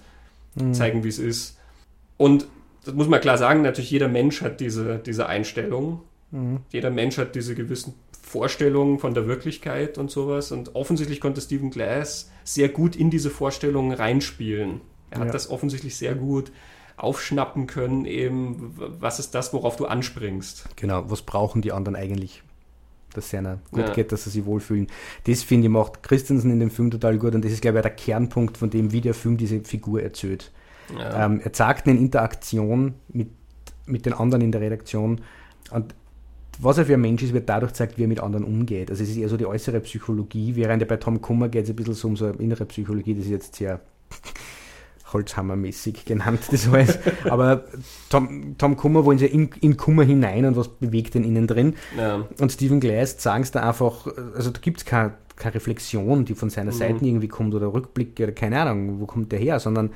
mhm. 0.55 0.75
zeigen, 0.75 1.05
wie 1.05 1.09
es 1.09 1.19
ist. 1.19 1.59
Und 2.17 2.47
das 2.85 2.95
muss 2.95 3.09
man 3.09 3.21
klar 3.21 3.37
sagen, 3.37 3.63
natürlich 3.63 3.91
jeder 3.91 4.09
Mensch 4.09 4.43
hat 4.43 4.61
diese, 4.61 4.99
diese 4.99 5.27
Einstellung. 5.27 6.01
Mhm. 6.31 6.61
Jeder 6.71 6.91
Mensch 6.91 7.19
hat 7.19 7.35
diese 7.35 7.55
gewissen 7.55 7.95
Vorstellungen 8.23 8.99
von 8.99 9.15
der 9.15 9.27
Wirklichkeit 9.27 9.99
und 9.99 10.11
sowas. 10.11 10.53
Und 10.53 10.75
offensichtlich 10.75 11.21
konnte 11.21 11.41
Stephen 11.41 11.71
Glass 11.71 12.31
sehr 12.45 12.69
gut 12.69 12.97
in 12.97 13.11
diese 13.11 13.31
Vorstellungen 13.31 13.93
reinspielen. 13.93 14.81
Er 15.11 15.21
hat 15.21 15.27
ja. 15.27 15.33
das 15.33 15.51
offensichtlich 15.51 15.97
sehr 15.97 16.15
gut 16.15 16.53
aufschnappen 16.97 17.67
können, 17.67 18.07
eben, 18.07 18.75
was 18.77 19.19
ist 19.19 19.35
das, 19.35 19.53
worauf 19.53 19.77
du 19.77 19.87
anspringst. 19.87 20.69
Genau, 20.77 21.11
was 21.11 21.23
brauchen 21.23 21.61
die 21.61 21.73
anderen 21.73 21.95
eigentlich? 21.95 22.43
Dass 23.17 23.27
es 23.27 23.33
ihnen 23.33 23.61
gut 23.71 23.87
ja. 23.89 23.93
geht, 23.93 24.13
dass 24.13 24.25
sie 24.25 24.31
sich 24.31 24.45
wohlfühlen. 24.45 24.87
Das 25.25 25.43
finde 25.43 25.67
ich 25.67 25.73
macht 25.73 26.03
Christensen 26.03 26.51
in 26.51 26.61
dem 26.61 26.71
Film 26.71 26.91
total 26.91 27.19
gut 27.19 27.35
und 27.35 27.45
das 27.45 27.53
ist, 27.53 27.63
glaube 27.63 27.79
ich, 27.79 27.83
der 27.83 27.93
Kernpunkt 27.93 28.57
von 28.57 28.71
dem, 28.71 28.93
wie 28.93 29.01
der 29.01 29.15
Film 29.15 29.37
diese 29.37 29.61
Figur 29.61 30.03
erzählt. 30.03 30.53
Ja. 30.97 31.27
Ähm, 31.27 31.41
er 31.43 31.53
zeigt 31.53 31.87
eine 31.87 31.99
Interaktion 31.99 32.95
mit, 33.09 33.29
mit 33.87 34.07
den 34.07 34.13
anderen 34.13 34.43
in 34.43 34.53
der 34.53 34.61
Redaktion 34.61 35.21
und 35.71 35.95
was 36.59 36.79
er 36.79 36.87
für 36.87 36.95
ein 36.95 37.01
Mensch 37.01 37.23
ist, 37.23 37.35
wird 37.35 37.49
dadurch 37.49 37.73
gezeigt, 37.73 37.99
wie 37.99 38.05
er 38.05 38.09
mit 38.09 38.21
anderen 38.21 38.45
umgeht. 38.45 38.91
Also 38.91 39.03
es 39.03 39.11
ist 39.11 39.17
eher 39.17 39.29
so 39.29 39.37
die 39.37 39.47
äußere 39.47 39.81
Psychologie, 39.81 40.57
während 40.57 40.83
er 40.83 40.89
bei 40.89 40.97
Tom 40.97 41.21
Kummer 41.21 41.49
geht 41.49 41.65
es 41.65 41.71
ein 41.71 41.77
bisschen 41.77 41.95
so 41.95 42.09
um 42.09 42.17
so 42.17 42.27
eine 42.27 42.37
innere 42.39 42.65
Psychologie, 42.65 43.15
das 43.15 43.25
ist 43.25 43.31
jetzt 43.31 43.55
sehr 43.57 43.81
Holzhammermäßig 45.13 46.05
genannt, 46.05 46.41
das 46.51 46.69
alles. 46.69 46.99
Aber 47.25 47.65
Tom, 48.09 48.57
Tom 48.59 48.77
Kummer 48.77 49.05
wollen 49.05 49.19
sie 49.19 49.27
in, 49.27 49.51
in 49.61 49.77
Kummer 49.77 50.05
hinein 50.05 50.45
und 50.45 50.57
was 50.57 50.69
bewegt 50.69 51.15
denn 51.15 51.25
innen 51.25 51.47
drin. 51.47 51.75
Ja. 51.97 52.27
Und 52.41 52.53
Stephen 52.53 52.81
Glass 52.81 53.23
sagen 53.23 53.43
es 53.43 53.51
da 53.51 53.69
einfach, 53.69 54.07
also 54.35 54.51
da 54.51 54.61
gibt 54.61 54.79
es 54.79 54.85
keine, 54.85 55.15
keine 55.37 55.55
Reflexion, 55.55 56.25
die 56.25 56.35
von 56.35 56.51
seiner 56.51 56.73
mhm. 56.73 56.77
Seite 56.77 57.05
irgendwie 57.05 57.29
kommt 57.29 57.55
oder 57.55 57.73
Rückblick 57.73 58.19
oder 58.21 58.33
keine 58.33 58.61
Ahnung, 58.61 59.01
wo 59.01 59.07
kommt 59.07 59.33
der 59.33 59.39
her, 59.39 59.61
sondern 59.61 59.91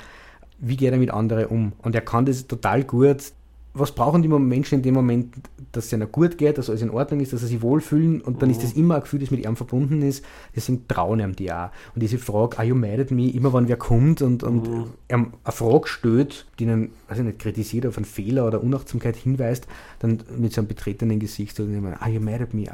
wie 0.59 0.77
geht 0.77 0.93
er 0.93 0.99
mit 0.99 1.11
anderen 1.11 1.47
um? 1.47 1.73
Und 1.79 1.95
er 1.95 2.03
kann 2.03 2.27
das 2.27 2.47
total 2.47 2.85
gut 2.85 3.33
was 3.73 3.93
brauchen 3.93 4.23
die 4.23 4.29
Menschen 4.29 4.77
in 4.77 4.83
dem 4.83 4.95
Moment, 4.95 5.35
dass 5.73 5.87
es 5.87 5.93
ihnen 5.93 6.11
gut 6.11 6.39
geht, 6.39 6.59
dass 6.59 6.69
alles 6.69 6.83
in 6.83 6.91
Ordnung 6.91 7.21
ist, 7.21 7.33
dass 7.33 7.41
sie 7.41 7.47
sich 7.47 7.63
wohlfühlen 7.63 8.21
und 8.21 8.43
dann 8.43 8.49
mhm. 8.49 8.57
ist 8.57 8.65
das 8.65 8.73
immer 8.73 8.97
ein 8.97 9.03
Gefühl, 9.03 9.21
das 9.21 9.31
mit 9.31 9.45
ihm 9.45 9.57
verbunden 9.57 10.03
ist, 10.03 10.25
deswegen 10.55 10.89
trauen 10.89 11.21
ihm 11.21 11.37
die 11.37 11.53
auch. 11.53 11.71
Und 11.95 12.03
diese 12.03 12.19
Frage, 12.19 12.59
are 12.59 12.67
you 12.67 12.75
mad 12.75 13.01
at 13.01 13.11
me, 13.13 13.31
immer 13.31 13.53
wenn 13.55 13.69
wer 13.69 13.77
kommt 13.77 14.23
und, 14.23 14.43
und 14.43 14.69
mhm. 14.69 14.87
eine 15.09 15.31
Frage 15.45 15.87
stellt, 15.87 16.47
die 16.59 16.65
ihn, 16.65 16.91
weiß 17.09 17.19
ich 17.19 17.25
nicht, 17.25 17.39
kritisiert 17.39 17.87
auf 17.87 17.97
einen 17.97 18.07
Fehler 18.07 18.47
oder 18.47 18.63
Unachtsamkeit 18.63 19.17
hinweist, 19.17 19.69
dann 20.01 20.23
mit 20.37 20.53
so 20.53 20.61
einem 20.61 20.69
betretenen 20.69 21.21
Gesicht 21.21 21.55
so, 21.55 21.63
are 21.63 22.11
you 22.11 22.21
mad 22.21 22.43
at 22.43 22.53
me? 22.53 22.65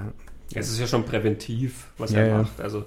Es 0.55 0.71
ist 0.71 0.79
ja 0.79 0.87
schon 0.87 1.05
präventiv, 1.05 1.89
was 1.99 2.13
ja, 2.13 2.21
er 2.21 2.39
macht. 2.39 2.61
Also 2.61 2.85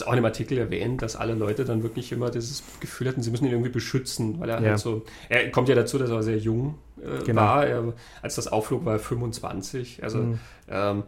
ist 0.00 0.06
auch 0.06 0.12
in 0.12 0.18
dem 0.18 0.24
Artikel 0.24 0.58
erwähnt, 0.58 1.02
dass 1.02 1.16
alle 1.16 1.34
Leute 1.34 1.64
dann 1.64 1.82
wirklich 1.82 2.12
immer 2.12 2.30
dieses 2.30 2.62
Gefühl 2.78 3.08
hatten, 3.08 3.20
sie 3.22 3.32
müssen 3.32 3.46
ihn 3.46 3.50
irgendwie 3.50 3.70
beschützen, 3.70 4.38
weil 4.38 4.48
er 4.48 4.62
ja. 4.62 4.70
halt 4.70 4.78
so, 4.78 5.04
er 5.28 5.50
kommt 5.50 5.68
ja 5.68 5.74
dazu, 5.74 5.98
dass 5.98 6.10
er 6.10 6.22
sehr 6.22 6.38
jung 6.38 6.78
äh, 7.02 7.24
genau. 7.24 7.42
war. 7.42 7.66
Er, 7.66 7.94
als 8.22 8.36
das 8.36 8.46
aufflog, 8.46 8.84
war 8.84 8.94
er 8.94 8.98
25. 9.00 10.04
Also 10.04 10.18
mhm. 10.18 10.38
ähm, 10.68 11.02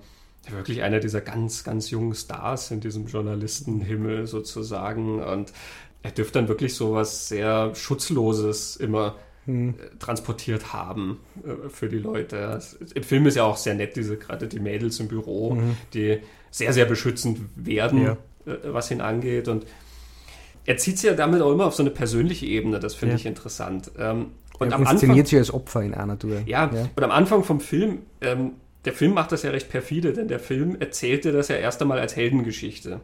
wirklich 0.49 0.83
einer 0.83 0.99
dieser 0.99 1.21
ganz, 1.21 1.63
ganz 1.63 1.91
jungen 1.91 2.15
Stars 2.15 2.73
in 2.73 2.81
diesem 2.81 3.07
Journalistenhimmel 3.07 4.27
sozusagen. 4.27 5.23
Und 5.23 5.53
er 6.03 6.11
dürfte 6.11 6.41
dann 6.41 6.49
wirklich 6.49 6.75
so 6.75 6.95
was 6.95 7.29
sehr 7.29 7.73
Schutzloses 7.77 8.75
immer 8.75 9.17
mhm. 9.47 9.77
transportiert 10.01 10.73
haben 10.73 11.21
äh, 11.45 11.69
für 11.69 11.89
die 11.89 11.99
Leute. 11.99 12.61
Im 12.93 13.03
Film 13.05 13.27
ist 13.27 13.37
ja 13.37 13.45
auch 13.45 13.57
sehr 13.57 13.75
nett, 13.75 13.95
diese 13.95 14.17
gerade 14.17 14.49
die 14.49 14.59
Mädels 14.59 14.99
im 14.99 15.07
Büro, 15.07 15.55
mhm. 15.55 15.77
die 15.95 16.19
sehr, 16.51 16.73
sehr 16.73 16.87
beschützend 16.87 17.39
werden. 17.55 18.03
Ja 18.03 18.17
was 18.45 18.91
ihn 18.91 19.01
angeht. 19.01 19.49
Und 19.49 19.67
er 20.67 20.77
zieht 20.77 20.99
sich 20.99 21.09
ja 21.09 21.17
damit 21.17 21.43
auch 21.43 21.53
immer 21.53 21.67
auf 21.67 21.75
so 21.75 21.83
eine 21.83 21.91
persönliche 21.91 22.47
Ebene, 22.47 22.81
das 22.81 22.95
finde 22.95 23.15
ja. 23.15 23.19
ich 23.19 23.27
interessant. 23.27 23.91
Ähm, 23.99 24.33
und 24.59 24.73
er 24.73 24.77
am 24.77 24.87
Anfang, 24.87 25.25
sich 25.25 25.39
als 25.39 25.53
Opfer 25.53 25.83
in 25.83 25.95
einer 25.95 26.19
Tour. 26.19 26.43
Ja, 26.47 26.71
ja, 26.73 26.89
und 26.95 27.03
am 27.03 27.11
Anfang 27.11 27.45
vom 27.45 27.61
Film, 27.61 28.01
ähm, 28.21 28.53
der 28.85 28.93
Film 28.93 29.15
macht 29.15 29.33
das 29.33 29.43
ja 29.43 29.51
recht 29.51 29.71
perfide, 29.71 30.13
denn 30.13 30.29
der 30.29 30.39
Film 30.39 30.77
erzählte 30.79 31.33
das 31.33 31.49
ja 31.49 31.57
erst 31.57 31.81
einmal 31.81 31.99
als 31.99 32.15
Heldengeschichte. 32.15 33.01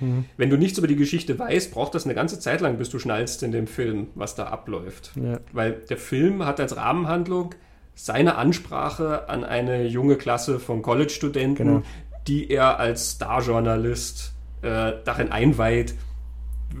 Mhm. 0.00 0.24
Wenn 0.36 0.50
du 0.50 0.56
nichts 0.56 0.78
über 0.78 0.86
die 0.86 0.96
Geschichte 0.96 1.38
weißt, 1.38 1.72
braucht 1.72 1.94
das 1.94 2.04
eine 2.04 2.14
ganze 2.14 2.38
Zeit 2.38 2.60
lang, 2.60 2.78
bis 2.78 2.90
du 2.90 2.98
schnallst 2.98 3.42
in 3.42 3.52
dem 3.52 3.66
Film, 3.66 4.08
was 4.14 4.34
da 4.34 4.46
abläuft. 4.46 5.12
Ja. 5.16 5.40
Weil 5.52 5.72
der 5.88 5.96
Film 5.96 6.44
hat 6.44 6.60
als 6.60 6.76
Rahmenhandlung 6.76 7.54
seine 7.94 8.36
Ansprache 8.36 9.28
an 9.28 9.44
eine 9.44 9.86
junge 9.86 10.16
Klasse 10.16 10.58
von 10.60 10.82
College-Studenten, 10.82 11.66
genau. 11.66 11.82
die 12.26 12.50
er 12.50 12.78
als 12.78 13.12
Star-Journalist 13.12 14.34
äh, 14.66 14.94
darin 15.04 15.32
einweiht, 15.32 15.94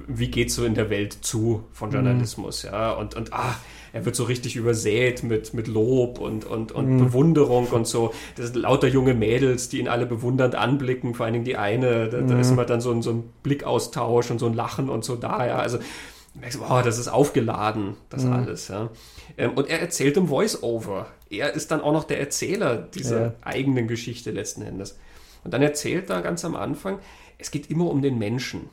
wie 0.06 0.30
geht 0.30 0.50
so 0.50 0.64
in 0.64 0.74
der 0.74 0.90
Welt 0.90 1.12
zu 1.12 1.64
von 1.72 1.88
mhm. 1.88 1.94
Journalismus, 1.94 2.64
mhm. 2.64 2.70
ja, 2.70 2.92
und, 2.92 3.14
und 3.14 3.32
ach, 3.32 3.58
er 3.92 4.04
wird 4.04 4.14
so 4.14 4.24
richtig 4.24 4.56
übersät 4.56 5.22
mit, 5.22 5.54
mit 5.54 5.68
Lob 5.68 6.18
und, 6.18 6.44
und, 6.44 6.70
und 6.72 6.88
mhm. 6.88 6.98
Bewunderung 6.98 7.68
und 7.68 7.86
so. 7.86 8.12
Das 8.36 8.46
sind 8.48 8.56
lauter 8.56 8.88
junge 8.88 9.14
Mädels, 9.14 9.70
die 9.70 9.78
ihn 9.78 9.88
alle 9.88 10.04
bewundernd 10.04 10.54
anblicken, 10.54 11.14
vor 11.14 11.24
allen 11.24 11.32
Dingen 11.32 11.44
die 11.46 11.56
eine, 11.56 12.08
da, 12.08 12.20
mhm. 12.20 12.28
da 12.28 12.38
ist 12.38 12.50
immer 12.50 12.66
dann 12.66 12.82
so 12.82 12.90
ein, 12.90 13.00
so 13.00 13.10
ein 13.10 13.24
Blickaustausch 13.42 14.30
und 14.30 14.38
so 14.38 14.46
ein 14.46 14.54
Lachen 14.54 14.90
und 14.90 15.04
so 15.04 15.16
da, 15.16 15.46
ja, 15.46 15.56
also 15.56 15.78
merkst, 16.34 16.60
oh, 16.60 16.82
das 16.84 16.98
ist 16.98 17.08
aufgeladen, 17.08 17.96
das 18.10 18.24
mhm. 18.24 18.32
alles, 18.32 18.68
ja. 18.68 18.90
Ähm, 19.38 19.52
und 19.54 19.68
er 19.68 19.80
erzählt 19.80 20.16
im 20.16 20.28
Voice-Over. 20.28 21.06
Er 21.30 21.54
ist 21.54 21.70
dann 21.70 21.80
auch 21.80 21.92
noch 21.92 22.04
der 22.04 22.20
Erzähler 22.20 22.76
dieser 22.76 23.20
ja. 23.20 23.34
eigenen 23.42 23.88
Geschichte 23.88 24.30
letzten 24.30 24.62
Endes. 24.62 24.98
Und 25.44 25.54
dann 25.54 25.62
erzählt 25.62 26.10
er 26.10 26.22
ganz 26.22 26.44
am 26.44 26.56
Anfang, 26.56 26.98
es 27.38 27.50
geht 27.50 27.70
immer 27.70 27.90
um 27.90 28.02
den 28.02 28.18
Menschen. 28.18 28.70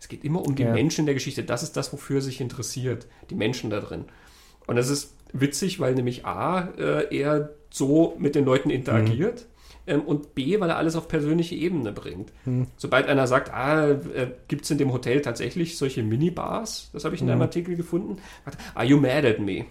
Es 0.00 0.08
geht 0.08 0.24
immer 0.24 0.44
um 0.44 0.56
die 0.56 0.64
ja. 0.64 0.72
Menschen 0.72 1.06
der 1.06 1.14
Geschichte. 1.14 1.44
Das 1.44 1.62
ist 1.62 1.76
das, 1.76 1.92
wofür 1.92 2.16
er 2.16 2.22
sich 2.22 2.40
interessiert. 2.40 3.06
Die 3.30 3.34
Menschen 3.34 3.70
da 3.70 3.80
drin. 3.80 4.06
Und 4.66 4.76
das 4.76 4.90
ist 4.90 5.14
witzig, 5.32 5.80
weil 5.80 5.94
nämlich 5.94 6.26
A, 6.26 6.68
äh, 6.76 7.16
er 7.16 7.50
so 7.70 8.16
mit 8.18 8.34
den 8.34 8.44
Leuten 8.44 8.70
interagiert. 8.70 9.42
Mhm. 9.42 9.52
Ähm, 9.86 10.02
und 10.02 10.34
B, 10.34 10.60
weil 10.60 10.70
er 10.70 10.76
alles 10.76 10.94
auf 10.94 11.08
persönliche 11.08 11.54
Ebene 11.54 11.92
bringt. 11.92 12.32
Mhm. 12.44 12.68
Sobald 12.76 13.06
einer 13.06 13.26
sagt, 13.26 13.52
ah, 13.52 13.90
äh, 13.90 13.96
gibt 14.48 14.64
es 14.64 14.70
in 14.70 14.78
dem 14.78 14.92
Hotel 14.92 15.22
tatsächlich 15.22 15.76
solche 15.76 16.02
Minibars, 16.02 16.90
das 16.92 17.04
habe 17.04 17.16
ich 17.16 17.20
in 17.20 17.28
einem 17.28 17.38
mhm. 17.38 17.42
Artikel 17.42 17.74
gefunden, 17.74 18.18
are 18.74 18.86
you 18.86 18.96
mad 18.98 19.26
at 19.26 19.40
me? 19.40 19.64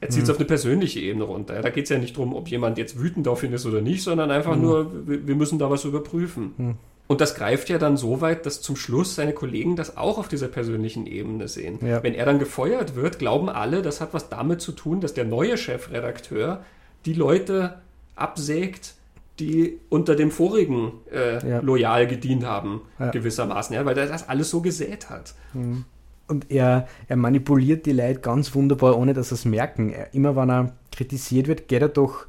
Er 0.00 0.08
zieht 0.08 0.22
es 0.22 0.28
mhm. 0.28 0.34
auf 0.34 0.38
eine 0.38 0.46
persönliche 0.46 1.00
Ebene 1.00 1.24
runter. 1.24 1.60
Da 1.60 1.70
geht 1.70 1.84
es 1.84 1.90
ja 1.90 1.98
nicht 1.98 2.16
darum, 2.16 2.34
ob 2.34 2.48
jemand 2.48 2.78
jetzt 2.78 2.98
wütend 2.98 3.28
auf 3.28 3.42
ihn 3.42 3.52
ist 3.52 3.66
oder 3.66 3.82
nicht, 3.82 4.02
sondern 4.02 4.30
einfach 4.30 4.56
mhm. 4.56 4.62
nur, 4.62 5.06
wir 5.06 5.34
müssen 5.34 5.58
da 5.58 5.70
was 5.70 5.84
überprüfen. 5.84 6.78
Und 7.10 7.20
das 7.20 7.34
greift 7.34 7.68
ja 7.68 7.78
dann 7.78 7.96
so 7.96 8.20
weit, 8.20 8.46
dass 8.46 8.62
zum 8.62 8.76
Schluss 8.76 9.16
seine 9.16 9.32
Kollegen 9.32 9.74
das 9.74 9.96
auch 9.96 10.16
auf 10.16 10.28
dieser 10.28 10.46
persönlichen 10.46 11.06
Ebene 11.06 11.48
sehen. 11.48 11.84
Ja. 11.84 12.04
Wenn 12.04 12.14
er 12.14 12.24
dann 12.24 12.38
gefeuert 12.38 12.94
wird, 12.94 13.18
glauben 13.18 13.48
alle, 13.48 13.82
das 13.82 14.00
hat 14.00 14.14
was 14.14 14.28
damit 14.28 14.60
zu 14.60 14.70
tun, 14.70 15.00
dass 15.00 15.12
der 15.12 15.24
neue 15.24 15.58
Chefredakteur 15.58 16.64
die 17.06 17.14
Leute 17.14 17.80
absägt, 18.14 18.94
die 19.40 19.80
unter 19.88 20.14
dem 20.14 20.30
vorigen 20.30 20.92
äh, 21.12 21.44
ja. 21.44 21.58
loyal 21.58 22.06
gedient 22.06 22.44
haben, 22.44 22.82
ja. 23.00 23.10
gewissermaßen, 23.10 23.74
ja, 23.74 23.84
weil 23.84 23.98
er 23.98 24.06
das 24.06 24.28
alles 24.28 24.48
so 24.48 24.60
gesät 24.60 25.10
hat. 25.10 25.34
Mhm. 25.52 25.86
Und 26.28 26.48
er, 26.48 26.86
er 27.08 27.16
manipuliert 27.16 27.86
die 27.86 27.92
Leute 27.92 28.20
ganz 28.20 28.54
wunderbar, 28.54 28.96
ohne 28.96 29.14
dass 29.14 29.30
sie 29.30 29.34
es 29.34 29.44
merken. 29.44 29.90
Er, 29.90 30.14
immer 30.14 30.36
wenn 30.36 30.48
er 30.48 30.72
kritisiert 30.92 31.48
wird, 31.48 31.66
geht 31.66 31.82
er 31.82 31.88
doch 31.88 32.26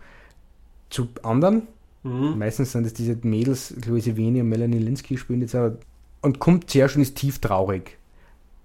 zu 0.89 1.07
anderen 1.21 1.67
Mhm. 2.03 2.37
Meistens 2.37 2.71
sind 2.71 2.85
es 2.85 2.93
diese 2.93 3.17
Mädels, 3.21 3.73
Louise 3.85 4.17
Veni 4.17 4.41
und 4.41 4.49
Melanie 4.49 4.79
Linsky 4.79 5.17
spielen 5.17 5.41
jetzt 5.41 5.55
auch, 5.55 5.71
und 6.21 6.39
kommt 6.39 6.69
zuerst 6.69 6.95
und 6.95 7.01
ist 7.01 7.15
tief 7.15 7.39
traurig. 7.39 7.97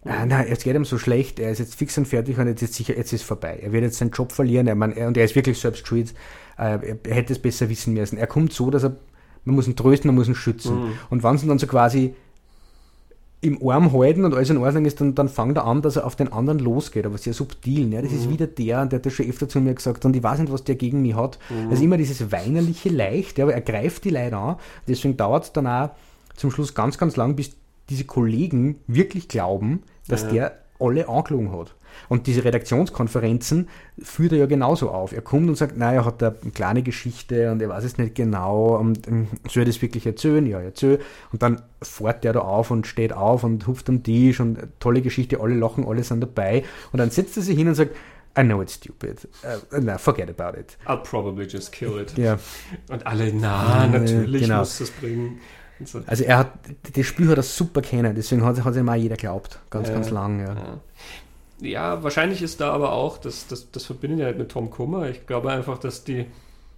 Mhm. 0.04 0.10
Ah, 0.10 0.26
nein, 0.26 0.46
jetzt 0.48 0.64
geht 0.64 0.74
ihm 0.74 0.84
so 0.84 0.98
schlecht, 0.98 1.38
er 1.38 1.50
ist 1.50 1.58
jetzt 1.58 1.74
fix 1.74 1.96
und 1.98 2.06
fertig 2.06 2.38
und 2.38 2.46
jetzt 2.46 2.62
ist 2.62 2.74
sicher, 2.74 2.96
jetzt 2.96 3.12
ist 3.12 3.24
vorbei. 3.24 3.58
Er 3.62 3.72
wird 3.72 3.84
jetzt 3.84 3.98
seinen 3.98 4.10
Job 4.10 4.32
verlieren, 4.32 4.66
er, 4.66 4.74
man, 4.74 4.92
er, 4.92 5.08
und 5.08 5.16
er 5.16 5.24
ist 5.24 5.34
wirklich 5.34 5.58
selbst 5.58 5.86
schuld. 5.86 6.14
Äh, 6.58 6.96
er, 7.04 7.14
hätte 7.14 7.32
es 7.32 7.38
besser 7.38 7.68
wissen 7.68 7.94
müssen. 7.94 8.16
Er 8.16 8.26
kommt 8.26 8.52
so, 8.52 8.70
dass 8.70 8.84
er, 8.84 8.96
man 9.44 9.54
muss 9.54 9.66
ihn 9.66 9.76
trösten, 9.76 10.08
man 10.08 10.14
muss 10.16 10.28
ihn 10.28 10.34
schützen. 10.34 10.76
Mhm. 10.76 10.92
Und 11.10 11.22
wenn 11.22 11.34
es 11.34 11.46
dann 11.46 11.58
so 11.58 11.66
quasi 11.66 12.14
im 13.42 13.68
Arm 13.68 13.92
halten 13.92 14.24
und 14.24 14.34
alles 14.34 14.50
in 14.50 14.56
Ordnung 14.56 14.86
ist, 14.86 15.00
dann, 15.00 15.14
dann 15.14 15.28
fängt 15.28 15.56
er 15.56 15.66
an, 15.66 15.82
dass 15.82 15.96
er 15.96 16.06
auf 16.06 16.16
den 16.16 16.32
anderen 16.32 16.58
losgeht, 16.58 17.06
aber 17.06 17.18
sehr 17.18 17.34
subtil. 17.34 17.86
Ne? 17.86 18.02
Das 18.02 18.10
mhm. 18.10 18.18
ist 18.18 18.30
wieder 18.30 18.46
der, 18.46 18.86
der 18.86 18.98
hat 18.98 19.06
das 19.06 19.12
schon 19.12 19.28
öfter 19.28 19.48
zu 19.48 19.60
mir 19.60 19.74
gesagt, 19.74 20.04
und 20.04 20.16
ich 20.16 20.22
weiß 20.22 20.38
nicht, 20.38 20.52
was 20.52 20.64
der 20.64 20.74
gegen 20.74 21.02
mich 21.02 21.14
hat. 21.14 21.38
Mhm. 21.50 21.70
Also 21.70 21.84
immer 21.84 21.98
dieses 21.98 22.32
weinerliche 22.32 22.88
Leicht, 22.88 23.38
ja, 23.38 23.44
aber 23.44 23.54
er 23.54 23.60
greift 23.60 24.04
die 24.04 24.10
Leute 24.10 24.36
an. 24.36 24.56
Deswegen 24.88 25.16
dauert 25.16 25.44
es 25.44 25.52
dann 25.52 25.66
auch 25.66 25.90
zum 26.34 26.50
Schluss 26.50 26.74
ganz, 26.74 26.98
ganz 26.98 27.16
lang, 27.16 27.36
bis 27.36 27.52
diese 27.88 28.04
Kollegen 28.04 28.80
wirklich 28.86 29.28
glauben, 29.28 29.82
dass 30.08 30.22
ja. 30.22 30.28
der 30.30 30.58
alle 30.80 31.08
angelogen 31.08 31.52
hat. 31.52 31.74
Und 32.08 32.26
diese 32.26 32.44
Redaktionskonferenzen 32.44 33.68
führt 33.98 34.32
er 34.32 34.38
ja 34.38 34.46
genauso 34.46 34.90
auf. 34.90 35.12
Er 35.12 35.22
kommt 35.22 35.48
und 35.48 35.56
sagt, 35.56 35.76
naja, 35.76 36.00
er 36.00 36.04
hat 36.04 36.22
da 36.22 36.34
eine 36.42 36.50
kleine 36.52 36.82
Geschichte 36.82 37.50
und 37.50 37.60
er 37.62 37.68
weiß 37.68 37.84
es 37.84 37.98
nicht 37.98 38.14
genau. 38.14 38.76
Und 38.76 39.06
ähm, 39.08 39.28
soll 39.48 39.62
er 39.62 39.66
das 39.66 39.82
wirklich 39.82 40.06
erzählen? 40.06 40.46
Ja, 40.46 40.60
erzähl. 40.60 41.00
Und 41.32 41.42
dann 41.42 41.62
fährt 41.82 42.24
der 42.24 42.32
da 42.34 42.40
auf 42.40 42.70
und 42.70 42.86
steht 42.86 43.12
auf 43.12 43.44
und 43.44 43.66
hupft 43.66 43.88
am 43.88 44.02
Tisch 44.02 44.40
und 44.40 44.58
tolle 44.80 45.02
Geschichte, 45.02 45.40
alle 45.40 45.54
lachen, 45.54 45.86
alle 45.86 46.02
sind 46.04 46.20
dabei. 46.20 46.64
Und 46.92 46.98
dann 46.98 47.10
setzt 47.10 47.36
er 47.36 47.42
sich 47.42 47.56
hin 47.56 47.68
und 47.68 47.74
sagt, 47.74 47.94
I 48.38 48.42
know 48.42 48.60
it's 48.60 48.74
stupid. 48.74 49.26
Uh, 49.42 49.80
no, 49.80 49.96
forget 49.96 50.28
about 50.28 50.58
it. 50.58 50.76
I'll 50.86 51.02
probably 51.02 51.46
just 51.46 51.72
kill 51.72 51.98
it. 51.98 52.16
Ja. 52.18 52.38
Und 52.90 53.06
alle, 53.06 53.32
na, 53.32 53.86
natürlich 53.86 54.42
genau. 54.42 54.58
muss 54.58 54.78
das 54.78 54.90
bringen. 54.90 55.40
So. 55.84 56.02
Also 56.06 56.24
er 56.24 56.38
hat, 56.38 56.52
das 56.94 57.06
Spiel 57.06 57.28
hat 57.28 57.36
er 57.36 57.42
super 57.42 57.82
kennen, 57.82 58.14
deswegen 58.14 58.44
hat, 58.44 58.62
hat 58.62 58.72
es 58.72 58.78
ihm 58.78 58.88
auch 58.88 58.94
jeder 58.94 59.16
geglaubt. 59.16 59.58
Ganz, 59.70 59.88
ja, 59.88 59.94
ganz 59.94 60.10
lang, 60.10 60.40
ja. 60.40 60.54
ja. 60.54 60.80
Ja, 61.60 62.02
wahrscheinlich 62.02 62.42
ist 62.42 62.60
da 62.60 62.72
aber 62.72 62.92
auch, 62.92 63.18
das, 63.18 63.46
das, 63.46 63.70
das 63.70 63.84
verbindet 63.84 64.20
ja 64.20 64.26
halt 64.26 64.38
mit 64.38 64.50
Tom 64.50 64.70
Kummer. 64.70 65.08
Ich 65.08 65.26
glaube 65.26 65.50
einfach, 65.50 65.78
dass 65.78 66.04
die, 66.04 66.26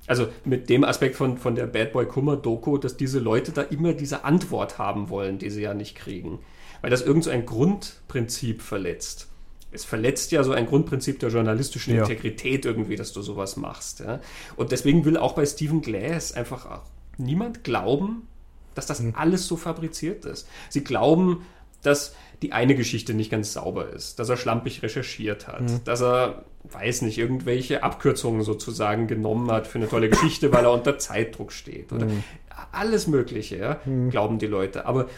also 0.07 0.29
mit 0.45 0.68
dem 0.68 0.85
Aspekt 0.85 1.16
von, 1.16 1.37
von 1.37 1.55
der 1.55 1.66
Bad 1.66 1.93
Boy 1.93 2.07
Kummer 2.07 2.37
Doku, 2.37 2.79
dass 2.79 2.97
diese 2.97 3.18
Leute 3.18 3.53
da 3.53 3.62
immer 3.62 3.93
diese 3.93 4.24
Antwort 4.24 4.79
haben 4.79 5.09
wollen, 5.11 5.39
die 5.39 5.51
sie 5.51 5.62
ja 5.62 5.74
nicht 5.74 5.97
kriegen. 5.97 6.39
Weil 6.81 6.91
das 6.91 7.03
irgend 7.03 7.24
so 7.24 7.31
ein 7.31 7.45
Grundprinzip 7.45 8.62
verletzt. 8.62 9.29
Es 9.70 9.85
verletzt 9.85 10.33
ja 10.33 10.45
so 10.45 10.53
ein 10.53 10.66
Grundprinzip 10.66 11.18
der 11.18 11.31
journalistischen 11.31 11.95
ja. 11.95 12.03
Integrität 12.03 12.64
irgendwie, 12.64 12.97
dass 12.97 13.12
du 13.12 13.20
sowas 13.20 13.57
machst. 13.57 14.01
Ja? 14.01 14.20
Und 14.57 14.72
deswegen 14.72 15.05
will 15.05 15.16
auch 15.16 15.35
bei 15.35 15.45
Stephen 15.45 15.83
Glass 15.83 16.33
einfach 16.33 16.66
auch 16.66 16.85
niemand 17.18 17.64
glauben, 17.64 18.29
dass 18.74 18.87
das 18.87 19.01
mhm. 19.01 19.14
alles 19.16 19.47
so 19.47 19.57
fabriziert 19.57 20.24
ist. 20.24 20.49
Sie 20.70 20.85
glauben, 20.85 21.45
dass 21.83 22.14
die 22.43 22.53
eine 22.53 22.74
Geschichte 22.74 23.14
nicht 23.14 23.30
ganz 23.30 23.53
sauber 23.53 23.91
ist, 23.91 24.18
dass 24.18 24.28
er 24.28 24.36
schlampig 24.36 24.82
recherchiert 24.82 25.49
hat, 25.49 25.62
mhm. 25.62 25.80
dass 25.84 26.01
er, 26.01 26.45
weiß 26.64 27.03
nicht, 27.03 27.18
irgendwelche 27.18 27.82
Abkürzungen 27.82 28.43
sozusagen 28.43 29.07
genommen 29.09 29.51
hat 29.51 29.66
für 29.66 29.78
eine 29.78 29.89
tolle 29.89 30.09
Geschichte, 30.09 30.53
weil 30.53 30.64
er 30.64 30.72
unter 30.72 30.99
Zeitdruck 30.99 31.53
steht 31.53 31.93
oder 31.93 32.07
mhm. 32.07 32.22
alles 32.70 33.07
Mögliche, 33.07 33.57
ja, 33.57 33.80
mhm. 33.84 34.11
glauben 34.11 34.39
die 34.39 34.47
Leute. 34.47 34.86
Aber 34.86 35.09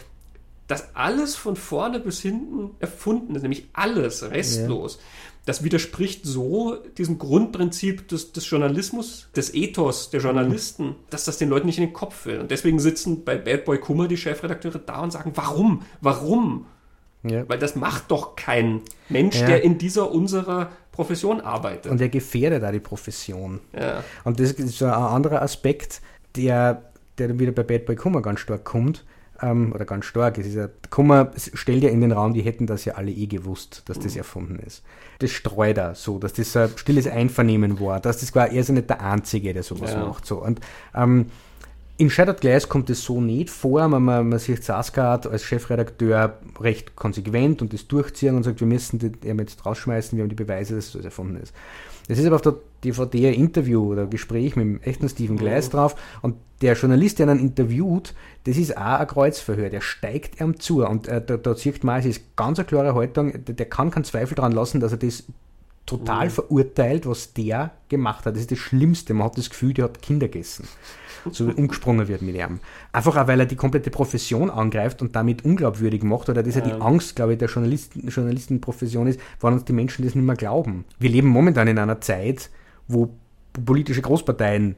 das 0.67 0.95
alles 0.95 1.35
von 1.35 1.55
vorne 1.55 1.99
bis 1.99 2.21
hinten 2.21 2.71
erfunden 2.79 3.35
ist, 3.35 3.41
nämlich 3.41 3.67
alles 3.73 4.23
restlos. 4.23 4.95
Ja. 4.95 5.01
Das 5.45 5.63
widerspricht 5.63 6.25
so 6.25 6.77
diesem 6.97 7.17
Grundprinzip 7.17 8.07
des, 8.07 8.31
des, 8.31 8.49
Journalismus, 8.49 9.27
des 9.35 9.53
Ethos 9.53 10.11
der 10.11 10.21
Journalisten, 10.21 10.85
mhm. 10.85 10.95
dass 11.09 11.25
das 11.25 11.37
den 11.37 11.49
Leuten 11.49 11.65
nicht 11.65 11.79
in 11.79 11.85
den 11.85 11.93
Kopf 11.93 12.25
will. 12.25 12.39
Und 12.39 12.51
deswegen 12.51 12.79
sitzen 12.79 13.25
bei 13.25 13.37
Bad 13.37 13.65
Boy 13.65 13.79
Kummer 13.79 14.07
die 14.07 14.17
Chefredakteure 14.17 14.79
da 14.79 15.01
und 15.01 15.11
sagen, 15.11 15.31
warum? 15.35 15.81
Warum? 15.99 16.67
Ja. 17.23 17.47
Weil 17.47 17.59
das 17.59 17.75
macht 17.75 18.09
doch 18.09 18.35
kein 18.35 18.81
Mensch, 19.09 19.39
ja. 19.39 19.47
der 19.47 19.63
in 19.63 19.77
dieser 19.77 20.11
unserer 20.11 20.71
Profession 20.91 21.39
arbeitet. 21.41 21.91
Und 21.91 21.99
der 21.99 22.09
gefährdet 22.09 22.63
auch 22.63 22.71
die 22.71 22.79
Profession. 22.79 23.59
Ja. 23.77 24.03
Und 24.23 24.39
das 24.39 24.51
ist 24.51 24.77
so 24.77 24.85
ein 24.85 24.91
anderer 24.91 25.41
Aspekt, 25.41 26.01
der, 26.35 26.91
der 27.17 27.29
dann 27.29 27.39
wieder 27.39 27.51
bei 27.51 27.63
Bad 27.63 27.85
Boy 27.85 27.95
Kummer 27.95 28.21
ganz 28.21 28.39
stark 28.39 28.63
kommt. 28.63 29.05
Ähm, 29.41 29.71
oder 29.73 29.85
ganz 29.85 30.05
stark. 30.05 30.37
Es 30.37 30.45
ist 30.45 30.55
ja, 30.55 30.69
Kummer 30.89 31.31
stellt 31.35 31.83
ja 31.83 31.89
in 31.89 32.01
den 32.01 32.11
Raum, 32.11 32.33
die 32.33 32.41
hätten 32.41 32.67
das 32.67 32.85
ja 32.85 32.93
alle 32.93 33.11
eh 33.11 33.25
gewusst, 33.25 33.83
dass 33.85 33.97
das 33.97 34.13
mhm. 34.13 34.19
erfunden 34.19 34.59
ist. 34.59 34.83
Das 35.19 35.31
streut 35.31 35.77
er 35.77 35.95
so, 35.95 36.19
dass 36.19 36.33
das 36.33 36.55
ein 36.55 36.69
stilles 36.75 37.07
Einvernehmen 37.07 37.79
war, 37.79 37.99
dass 37.99 38.19
das 38.19 38.35
war, 38.35 38.49
er 38.49 38.61
ist 38.61 38.67
ja 38.67 38.75
nicht 38.75 38.89
der 38.89 39.01
Einzige, 39.01 39.53
der 39.53 39.63
sowas 39.63 39.95
macht. 39.95 40.25
So. 40.27 40.43
Und 40.43 40.59
ähm, 40.93 41.27
in 42.01 42.09
Shattered 42.09 42.41
Glass 42.41 42.67
kommt 42.67 42.89
es 42.89 43.03
so 43.03 43.21
nicht 43.21 43.51
vor. 43.51 43.87
Man, 43.87 44.01
man, 44.01 44.29
man 44.29 44.39
sieht 44.39 44.63
Saskat 44.63 45.27
als 45.27 45.43
Chefredakteur 45.43 46.39
recht 46.59 46.95
konsequent 46.95 47.61
und 47.61 47.73
das 47.73 47.87
durchziehen 47.87 48.35
und 48.35 48.41
sagt, 48.41 48.59
wir 48.59 48.65
müssen 48.65 48.97
den 48.97 49.37
jetzt 49.37 49.63
rausschmeißen, 49.63 50.17
wir 50.17 50.23
haben 50.23 50.29
die 50.29 50.35
Beweise, 50.35 50.75
dass 50.75 50.93
das 50.93 51.05
erfunden 51.05 51.35
ist. 51.35 51.53
Es 52.07 52.17
ist 52.17 52.25
aber 52.25 52.37
auf 52.37 52.41
der 52.41 52.55
DVD 52.83 53.27
ein 53.27 53.35
Interview 53.35 53.91
oder 53.91 54.07
Gespräch 54.07 54.55
mit 54.55 54.65
dem 54.65 54.81
echten 54.81 55.07
Stephen 55.09 55.37
Glass 55.37 55.67
mhm. 55.67 55.71
drauf 55.73 55.95
und 56.23 56.37
der 56.63 56.73
Journalist, 56.73 57.19
der 57.19 57.27
ihn 57.27 57.37
interviewt, 57.37 58.15
das 58.45 58.57
ist 58.57 58.75
auch 58.75 58.99
ein 58.99 59.05
Kreuzverhör, 59.05 59.69
der 59.69 59.81
steigt 59.81 60.41
ihm 60.41 60.59
zu 60.59 60.83
und 60.83 61.07
äh, 61.07 61.23
da, 61.23 61.37
da 61.37 61.53
sieht 61.53 61.83
man, 61.83 61.99
es 61.99 62.07
ist 62.07 62.35
ganz 62.35 62.57
eine 62.57 62.65
klare 62.65 62.95
Haltung, 62.95 63.31
der, 63.45 63.53
der 63.53 63.65
kann 63.67 63.91
keinen 63.91 64.05
Zweifel 64.05 64.33
daran 64.33 64.53
lassen, 64.53 64.79
dass 64.79 64.91
er 64.91 64.97
das 64.97 65.25
total 65.85 66.25
mhm. 66.25 66.31
verurteilt, 66.31 67.05
was 67.05 67.33
der 67.33 67.73
gemacht 67.89 68.25
hat. 68.25 68.33
Das 68.33 68.41
ist 68.41 68.51
das 68.51 68.59
Schlimmste. 68.59 69.13
Man 69.13 69.25
hat 69.25 69.37
das 69.37 69.49
Gefühl, 69.49 69.73
der 69.73 69.85
hat 69.85 70.01
Kinder 70.01 70.27
gegessen 70.27 70.67
so 71.31 71.45
umgesprungen 71.45 72.07
wird 72.07 72.21
mit 72.21 72.35
ihm. 72.35 72.59
Einfach 72.91 73.17
auch, 73.17 73.27
weil 73.27 73.39
er 73.39 73.45
die 73.45 73.55
komplette 73.55 73.91
Profession 73.91 74.49
angreift 74.49 75.01
und 75.01 75.15
damit 75.15 75.45
unglaubwürdig 75.45 76.03
macht, 76.03 76.29
oder 76.29 76.43
das 76.43 76.55
ist 76.55 76.65
ja 76.65 76.75
die 76.75 76.81
Angst, 76.81 77.15
glaube 77.15 77.33
ich, 77.33 77.39
der 77.39 77.49
Journalisten, 77.49 78.07
Journalistenprofession 78.07 79.07
ist, 79.07 79.19
wann 79.39 79.53
uns 79.53 79.65
die 79.65 79.73
Menschen 79.73 80.05
das 80.05 80.15
nicht 80.15 80.25
mehr 80.25 80.35
glauben. 80.35 80.85
Wir 80.99 81.09
leben 81.09 81.27
momentan 81.27 81.67
in 81.67 81.77
einer 81.77 82.01
Zeit, 82.01 82.49
wo 82.87 83.13
politische 83.65 84.01
Großparteien 84.01 84.75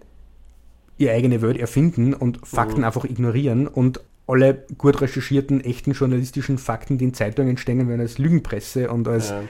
ihre 0.98 1.14
eigene 1.14 1.42
Welt 1.42 1.58
erfinden 1.58 2.14
und 2.14 2.46
Fakten 2.46 2.80
mhm. 2.80 2.86
einfach 2.86 3.06
ignorieren 3.06 3.68
und 3.68 4.02
alle 4.28 4.66
gut 4.78 5.02
recherchierten, 5.02 5.62
echten 5.64 5.92
journalistischen 5.92 6.58
Fakten, 6.58 6.98
die 6.98 7.06
in 7.06 7.14
Zeitungen 7.14 7.58
stehen, 7.58 7.88
werden 7.88 8.02
als 8.02 8.18
Lügenpresse 8.18 8.90
und 8.90 9.08
als. 9.08 9.30
Ja. 9.30 9.42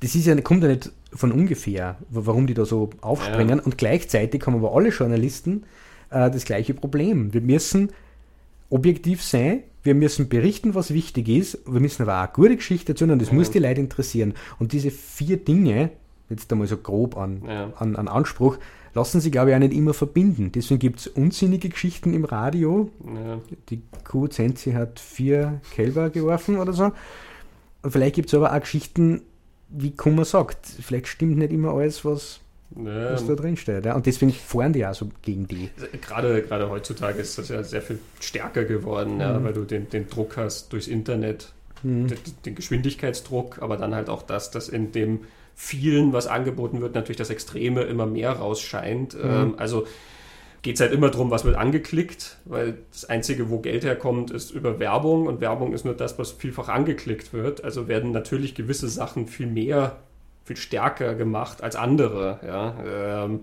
Das 0.00 0.14
ist 0.14 0.26
ja, 0.26 0.40
kommt 0.42 0.62
ja 0.62 0.68
nicht 0.68 0.92
von 1.12 1.32
ungefähr, 1.32 1.96
warum 2.10 2.46
die 2.46 2.54
da 2.54 2.64
so 2.64 2.90
aufspringen. 3.00 3.58
Ja. 3.58 3.64
Und 3.64 3.78
gleichzeitig 3.78 4.46
haben 4.46 4.54
aber 4.54 4.74
alle 4.74 4.90
Journalisten 4.90 5.64
äh, 6.10 6.30
das 6.30 6.44
gleiche 6.44 6.74
Problem. 6.74 7.32
Wir 7.32 7.40
müssen 7.40 7.90
objektiv 8.70 9.22
sein, 9.22 9.62
wir 9.82 9.94
müssen 9.94 10.28
berichten, 10.28 10.74
was 10.74 10.92
wichtig 10.92 11.28
ist, 11.28 11.58
wir 11.66 11.80
müssen 11.80 12.02
aber 12.02 12.16
auch 12.16 12.24
eine 12.24 12.32
gute 12.32 12.56
Geschichte 12.56 12.92
erzählen 12.92 13.12
und 13.12 13.22
das 13.22 13.28
ja. 13.28 13.34
muss 13.34 13.50
die 13.50 13.58
Leute 13.58 13.80
interessieren. 13.80 14.34
Und 14.58 14.72
diese 14.72 14.90
vier 14.90 15.38
Dinge, 15.38 15.90
jetzt 16.28 16.52
einmal 16.52 16.66
so 16.66 16.76
grob 16.76 17.16
an, 17.16 17.42
ja. 17.46 17.72
an, 17.76 17.96
an 17.96 18.08
Anspruch, 18.08 18.58
lassen 18.94 19.20
sich, 19.20 19.32
glaube 19.32 19.50
ich, 19.50 19.56
auch 19.56 19.60
nicht 19.60 19.72
immer 19.72 19.94
verbinden. 19.94 20.50
Deswegen 20.52 20.80
gibt 20.80 21.00
es 21.00 21.06
unsinnige 21.06 21.68
Geschichten 21.68 22.12
im 22.14 22.24
Radio. 22.24 22.90
Ja. 23.04 23.40
Die 23.70 23.82
Kuh 24.04 24.26
Zenzi 24.26 24.72
hat 24.72 24.98
vier 24.98 25.60
Kälber 25.74 26.10
geworfen 26.10 26.58
oder 26.58 26.72
so. 26.72 26.92
Und 27.82 27.90
vielleicht 27.92 28.16
gibt 28.16 28.28
es 28.28 28.34
aber 28.34 28.52
auch 28.52 28.60
Geschichten, 28.60 29.22
wie 29.68 29.92
Kummer 29.92 30.24
sagt, 30.24 30.66
vielleicht 30.66 31.06
stimmt 31.08 31.38
nicht 31.38 31.52
immer 31.52 31.72
alles, 31.72 32.04
was, 32.04 32.40
ja. 32.76 33.12
was 33.12 33.26
da 33.26 33.34
drin 33.34 33.56
steht. 33.56 33.84
Ja? 33.84 33.94
Und 33.94 34.06
deswegen 34.06 34.32
fahren 34.32 34.72
die 34.72 34.86
auch 34.86 34.94
so 34.94 35.08
gegen 35.22 35.46
die. 35.46 35.70
Gerade, 36.00 36.42
gerade 36.42 36.70
heutzutage 36.70 37.20
ist 37.20 37.38
das 37.38 37.48
ja 37.48 37.62
sehr 37.62 37.82
viel 37.82 37.98
stärker 38.20 38.64
geworden, 38.64 39.14
mhm. 39.14 39.20
ja, 39.20 39.44
weil 39.44 39.52
du 39.52 39.64
den, 39.64 39.88
den 39.88 40.08
Druck 40.08 40.36
hast 40.36 40.72
durchs 40.72 40.88
Internet, 40.88 41.52
mhm. 41.82 42.08
den, 42.08 42.18
den, 42.44 42.54
Geschwindigkeitsdruck, 42.54 43.62
aber 43.62 43.76
dann 43.76 43.94
halt 43.94 44.08
auch 44.08 44.22
das, 44.22 44.50
dass 44.50 44.68
in 44.68 44.92
dem 44.92 45.20
vielen, 45.54 46.12
was 46.12 46.26
angeboten 46.26 46.80
wird, 46.80 46.94
natürlich 46.94 47.16
das 47.16 47.30
Extreme 47.30 47.82
immer 47.82 48.06
mehr 48.06 48.32
rausscheint. 48.32 49.14
Mhm. 49.14 49.30
Ähm, 49.30 49.54
also 49.56 49.86
geht 50.62 50.74
es 50.74 50.80
halt 50.80 50.92
immer 50.92 51.10
darum, 51.10 51.30
was 51.30 51.44
wird 51.44 51.56
angeklickt, 51.56 52.38
weil 52.44 52.78
das 52.92 53.04
Einzige, 53.04 53.48
wo 53.48 53.58
Geld 53.60 53.84
herkommt, 53.84 54.30
ist 54.30 54.50
über 54.50 54.78
Werbung 54.78 55.26
und 55.26 55.40
Werbung 55.40 55.72
ist 55.72 55.84
nur 55.84 55.94
das, 55.94 56.18
was 56.18 56.32
vielfach 56.32 56.68
angeklickt 56.68 57.32
wird. 57.32 57.64
Also 57.64 57.88
werden 57.88 58.10
natürlich 58.10 58.54
gewisse 58.54 58.88
Sachen 58.88 59.26
viel 59.26 59.46
mehr, 59.46 59.96
viel 60.48 60.56
stärker 60.56 61.14
gemacht 61.14 61.62
als 61.62 61.76
andere. 61.76 62.40
Ja. 62.44 63.24
Ähm, 63.24 63.40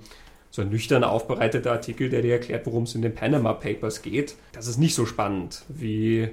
so 0.50 0.62
ein 0.62 0.70
nüchtern 0.70 1.04
aufbereiteter 1.04 1.72
Artikel, 1.72 2.10
der 2.10 2.22
dir 2.22 2.34
erklärt, 2.34 2.66
worum 2.66 2.84
es 2.84 2.96
in 2.96 3.02
den 3.02 3.14
Panama 3.14 3.54
Papers 3.54 4.02
geht, 4.02 4.36
das 4.54 4.68
ist 4.68 4.78
nicht 4.78 4.96
so 4.96 5.06
spannend 5.06 5.64
wie, 5.68 6.30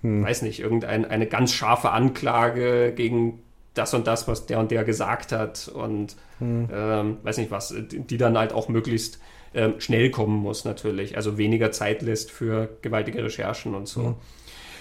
hm. 0.00 0.24
weiß 0.24 0.42
nicht, 0.42 0.60
irgendeine 0.60 1.26
ganz 1.26 1.52
scharfe 1.52 1.90
Anklage 1.90 2.92
gegen 2.94 3.42
das 3.74 3.92
und 3.94 4.06
das, 4.06 4.26
was 4.26 4.46
der 4.46 4.58
und 4.58 4.70
der 4.70 4.84
gesagt 4.84 5.32
hat 5.32 5.68
und 5.68 6.16
hm. 6.38 6.68
ähm, 6.72 7.16
weiß 7.22 7.38
nicht 7.38 7.50
was, 7.50 7.74
die 7.76 8.16
dann 8.16 8.38
halt 8.38 8.52
auch 8.52 8.68
möglichst 8.68 9.20
ähm, 9.54 9.74
schnell 9.78 10.10
kommen 10.10 10.38
muss 10.38 10.64
natürlich, 10.64 11.16
also 11.16 11.36
weniger 11.36 11.70
Zeit 11.70 12.02
lässt 12.02 12.30
für 12.30 12.70
gewaltige 12.80 13.22
Recherchen 13.22 13.74
und 13.74 13.86
so. 13.86 14.02
Hm. 14.04 14.14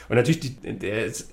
Und 0.09 0.15
natürlich, 0.15 0.39
die, 0.39 0.55
der 0.79 1.05
ist 1.05 1.29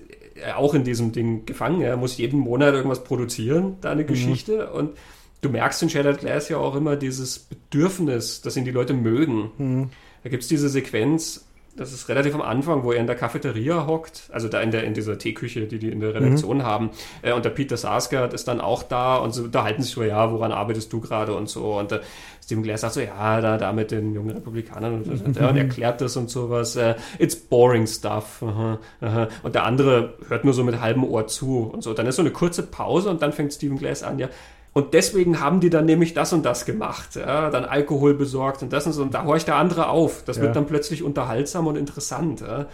auch 0.57 0.75
in 0.75 0.85
diesem 0.85 1.13
Ding 1.13 1.47
gefangen, 1.47 1.81
er 1.81 1.97
muss 1.97 2.17
jeden 2.17 2.41
Monat 2.41 2.75
irgendwas 2.75 3.05
produzieren, 3.05 3.77
da 3.81 3.91
eine 3.91 4.03
hm. 4.03 4.09
Geschichte 4.09 4.73
und 4.73 4.97
du 5.41 5.49
merkst 5.49 5.83
in 5.83 5.91
Shattered 5.91 6.21
Glass 6.21 6.49
ja 6.49 6.57
auch 6.57 6.75
immer 6.75 6.97
dieses 6.97 7.39
Bedürfnis, 7.39 8.41
dass 8.41 8.57
ihn 8.57 8.65
die 8.65 8.71
Leute 8.71 8.95
mögen. 8.95 9.51
Hm. 9.59 9.91
Da 10.23 10.31
gibt 10.31 10.43
es 10.43 10.49
diese 10.49 10.69
Sequenz, 10.69 11.47
das 11.77 11.93
ist 11.93 12.09
relativ 12.09 12.35
am 12.35 12.43
Anfang, 12.43 12.85
wo 12.85 12.93
er 12.93 13.01
in 13.01 13.07
der 13.07 13.17
Cafeteria 13.17 13.87
hockt, 13.87 14.29
also 14.33 14.49
da 14.49 14.61
in, 14.61 14.71
der, 14.71 14.85
in 14.85 14.95
dieser 14.95 15.19
Teeküche, 15.19 15.67
die 15.67 15.79
die 15.79 15.91
in 15.91 16.01
der 16.01 16.15
Redaktion 16.15 16.59
mhm. 16.59 16.63
haben. 16.63 16.91
Äh, 17.23 17.33
und 17.33 17.45
der 17.45 17.51
Peter 17.51 17.77
Sarsgaard 17.77 18.33
ist 18.33 18.47
dann 18.47 18.61
auch 18.61 18.83
da 18.83 19.17
und 19.17 19.33
so 19.33 19.43
unterhalten 19.45 19.83
sich 19.83 19.93
so, 19.93 20.03
ja, 20.03 20.31
woran 20.31 20.53
arbeitest 20.53 20.93
du 20.93 21.01
gerade 21.01 21.35
und 21.35 21.49
so. 21.49 21.79
Und 21.79 21.91
der 21.91 22.03
Stephen 22.43 22.63
Glass 22.63 22.83
sagt 22.83 22.95
so, 22.95 23.01
ja, 23.01 23.41
da, 23.41 23.57
da 23.57 23.73
mit 23.73 23.91
den 23.91 24.15
jungen 24.15 24.31
Republikanern 24.31 25.03
und, 25.03 25.07
mhm. 25.07 25.47
und 25.47 25.57
erklärt 25.57 26.01
das 26.01 26.17
und 26.17 26.31
sowas. 26.31 26.77
Äh, 26.77 26.95
it's 27.19 27.35
boring 27.35 27.87
stuff. 27.87 28.43
Aha, 28.43 28.79
aha. 29.01 29.29
Und 29.43 29.55
der 29.55 29.65
andere 29.65 30.15
hört 30.29 30.45
nur 30.45 30.55
so 30.55 30.63
mit 30.63 30.81
halbem 30.81 31.05
Ohr 31.05 31.27
zu 31.27 31.71
und 31.73 31.83
so. 31.83 31.95
Dann 31.95 32.07
ist 32.07 32.17
so 32.17 32.23
eine 32.23 32.31
kurze 32.31 32.63
Pause 32.63 33.11
und 33.11 33.23
dann 33.23 33.33
fängt 33.33 33.53
Stephen 33.53 33.79
Glass 33.79 34.03
an, 34.03 34.19
ja, 34.19 34.29
und 34.75 34.93
deswegen 34.93 35.39
haben 35.39 35.61
die 35.61 35.71
dann 35.71 35.87
nämlich 35.87 36.15
das 36.15 36.33
und 36.33 36.45
das 36.45 36.65
gemacht, 36.65 37.15
ja, 37.15 37.49
dann 37.49 37.65
Alkohol 37.65 38.13
besorgt 38.13 38.61
und 38.65 38.73
das 38.73 38.87
und 38.87 38.93
so. 38.93 39.03
Und 39.03 39.15
da 39.15 39.25
horcht 39.25 39.47
der 39.47 39.55
andere 39.55 39.89
auf. 39.89 40.25
Das 40.25 40.37
ja. 40.37 40.43
wird 40.43 40.57
dann 40.57 40.67
plötzlich 40.67 41.05
unterhaltsam 41.05 41.69
und 41.69 41.77
interessant. 41.77 42.41
Ja. 42.41 42.59
Ja. 42.59 42.67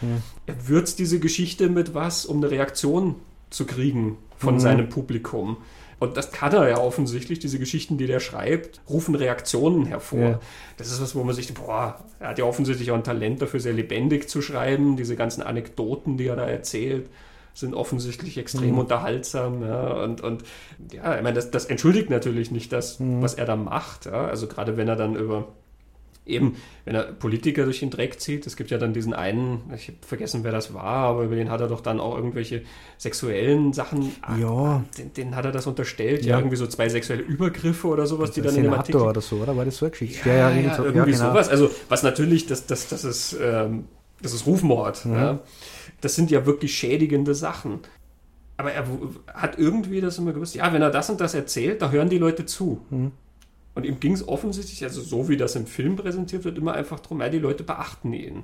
Er 0.47 0.69
würzt 0.69 0.99
diese 0.99 1.21
Geschichte 1.21 1.69
mit 1.69 1.95
was, 1.95 2.25
um 2.25 2.39
eine 2.39 2.51
Reaktion 2.51 3.17
zu 3.51 3.67
kriegen 3.67 4.17
von 4.39 4.55
mhm. 4.55 4.61
seinem 4.61 4.89
Publikum. 4.89 5.59
Und 5.99 6.17
das 6.17 6.33
kann 6.33 6.55
er 6.55 6.67
ja 6.71 6.79
offensichtlich, 6.79 7.39
diese 7.39 7.59
Geschichten, 7.59 7.99
die 7.99 8.07
der 8.07 8.21
schreibt, 8.21 8.81
rufen 8.89 9.15
Reaktionen 9.15 9.85
hervor. 9.85 10.19
Ja. 10.19 10.41
Das 10.79 10.91
ist 10.91 11.03
was, 11.03 11.15
wo 11.15 11.23
man 11.23 11.35
sich, 11.35 11.53
boah, 11.53 12.03
er 12.19 12.29
hat 12.29 12.39
ja 12.39 12.47
offensichtlich 12.47 12.91
auch 12.91 12.97
ein 12.97 13.05
Talent 13.05 13.43
dafür, 13.43 13.61
sehr 13.61 13.75
lebendig 13.75 14.31
zu 14.31 14.41
schreiben, 14.41 14.97
diese 14.97 15.17
ganzen 15.17 15.43
Anekdoten, 15.43 16.17
die 16.17 16.29
er 16.29 16.37
da 16.37 16.47
erzählt 16.47 17.11
sind 17.55 17.75
offensichtlich 17.75 18.39
extrem 18.39 18.73
mhm. 18.73 18.79
unterhaltsam. 18.79 19.63
Ja, 19.63 20.03
und, 20.05 20.21
und 20.21 20.45
ja, 20.93 21.17
ich 21.17 21.23
meine, 21.23 21.35
das, 21.35 21.51
das 21.51 21.67
entschuldigt 21.67 22.11
natürlich 22.11 22.51
nicht 22.51 22.73
das, 22.73 23.01
mhm. 23.01 23.23
was 23.23 23.35
er 23.35 23.47
da 23.47 23.57
macht. 23.57 24.07
Ja, 24.07 24.27
also 24.27 24.47
gerade 24.47 24.77
wenn 24.77 24.89
er 24.89 24.97
dann 24.97 25.17
über 25.17 25.49
eben, 26.27 26.57
wenn 26.85 26.95
er 26.95 27.05
Politiker 27.05 27.65
durch 27.65 27.81
den 27.81 27.91
Dreck 27.91 28.21
zieht, 28.21 28.47
es 28.47 28.57
gibt 28.57 28.71
ja 28.71 28.79
dann 28.79 28.93
diesen 28.93 29.13
einen, 29.13 29.63
ich 29.75 29.89
habe 29.89 29.99
vergessen, 30.03 30.45
wer 30.45 30.53
das 30.53 30.73
war, 30.73 31.09
aber 31.09 31.25
über 31.25 31.35
den 31.35 31.51
hat 31.51 31.61
er 31.61 31.69
doch 31.69 31.81
dann 31.81 32.01
auch 32.01 32.17
irgendwelche 32.17 32.63
sexuellen 32.99 33.73
Sachen, 33.73 34.13
ja. 34.39 34.85
den, 34.97 35.13
den 35.13 35.37
hat 35.37 35.45
er 35.45 35.53
das 35.53 35.67
unterstellt, 35.67 36.25
ja. 36.25 36.33
ja. 36.33 36.39
irgendwie 36.39 36.57
so 36.57 36.67
zwei 36.67 36.89
sexuelle 36.89 37.23
Übergriffe 37.23 37.89
oder 37.89 38.07
sowas, 38.07 38.31
die 38.31 38.43
dann 38.43 38.53
Senator 38.53 38.65
in 38.67 38.73
dem 38.73 38.79
Artikel... 38.79 39.01
oder 39.01 39.21
so, 39.21 39.37
oder 39.37 39.57
war 39.57 39.65
das 39.65 39.77
so 39.77 39.87
eine 39.87 39.91
Geschichte? 39.91 40.29
Ja, 40.29 40.51
ja, 40.51 40.51
ja, 40.51 40.79
irgendwie 40.79 41.13
genau. 41.13 41.31
sowas, 41.31 41.49
also 41.49 41.71
was 41.89 42.03
natürlich, 42.03 42.47
das, 42.47 42.67
das, 42.67 42.89
das 42.89 43.05
ist... 43.05 43.37
Ähm, 43.41 43.85
das 44.23 44.35
ist 44.35 44.47
Rufmord. 44.47 45.07
Mhm. 45.07 45.15
Ja. 45.15 45.39
Das 46.01 46.15
sind 46.15 46.31
ja 46.31 46.47
wirklich 46.47 46.75
schädigende 46.75 47.35
Sachen. 47.35 47.81
Aber 48.57 48.73
er 48.73 48.85
hat 49.33 49.59
irgendwie 49.59 50.01
das 50.01 50.19
immer 50.19 50.33
gewusst, 50.33 50.55
ja, 50.55 50.73
wenn 50.73 50.83
er 50.83 50.91
das 50.91 51.09
und 51.09 51.21
das 51.21 51.35
erzählt, 51.35 51.81
da 51.81 51.91
hören 51.91 52.11
die 52.11 52.19
Leute 52.19 52.45
zu. 52.45 52.81
Mhm. 52.91 53.13
Und 53.75 53.87
ihm 53.87 54.01
ging 54.01 54.13
es 54.13 54.27
offensichtlich, 54.27 54.83
also 54.85 55.01
so 55.01 55.29
wie 55.29 55.37
das 55.37 55.57
im 55.57 55.67
Film 55.67 55.97
präsentiert 55.97 56.45
wird, 56.45 56.59
immer 56.59 56.75
einfach 56.75 57.01
darum, 57.01 57.21
ja, 57.21 57.29
die 57.29 57.39
Leute 57.39 57.63
beachten 57.63 58.13
ihn. 58.13 58.43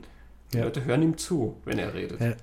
Die 0.53 0.59
ja. 0.59 0.65
Leute 0.65 0.85
hören 0.85 1.03
ihm 1.03 1.19
zu, 1.19 1.57
wenn 1.65 1.79
er 1.79 1.93
redet. 1.93 2.21
Ja. 2.21 2.35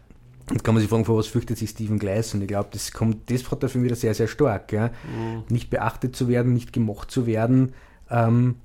Jetzt 0.51 0.63
kann 0.63 0.75
man 0.75 0.81
sich 0.81 0.89
fragen, 0.89 1.05
vor 1.05 1.17
was 1.17 1.27
fürchtet 1.27 1.57
sich 1.57 1.69
Stephen 1.69 1.99
Gleis? 1.99 2.33
Und 2.33 2.41
ich 2.41 2.49
glaube, 2.49 2.67
das 2.71 2.91
kommt, 2.91 3.31
das 3.31 3.49
hat 3.49 3.63
er 3.63 3.69
für 3.69 3.77
mich 3.77 3.85
wieder 3.85 3.95
sehr, 3.95 4.13
sehr 4.13 4.27
stark. 4.27 4.73
Ja? 4.73 4.87
Mhm. 4.87 5.43
Nicht 5.47 5.69
beachtet 5.69 6.15
zu 6.15 6.27
werden, 6.27 6.53
nicht 6.53 6.73
gemocht 6.73 7.11
zu 7.11 7.25
werden. 7.25 7.73
Ähm, 8.09 8.55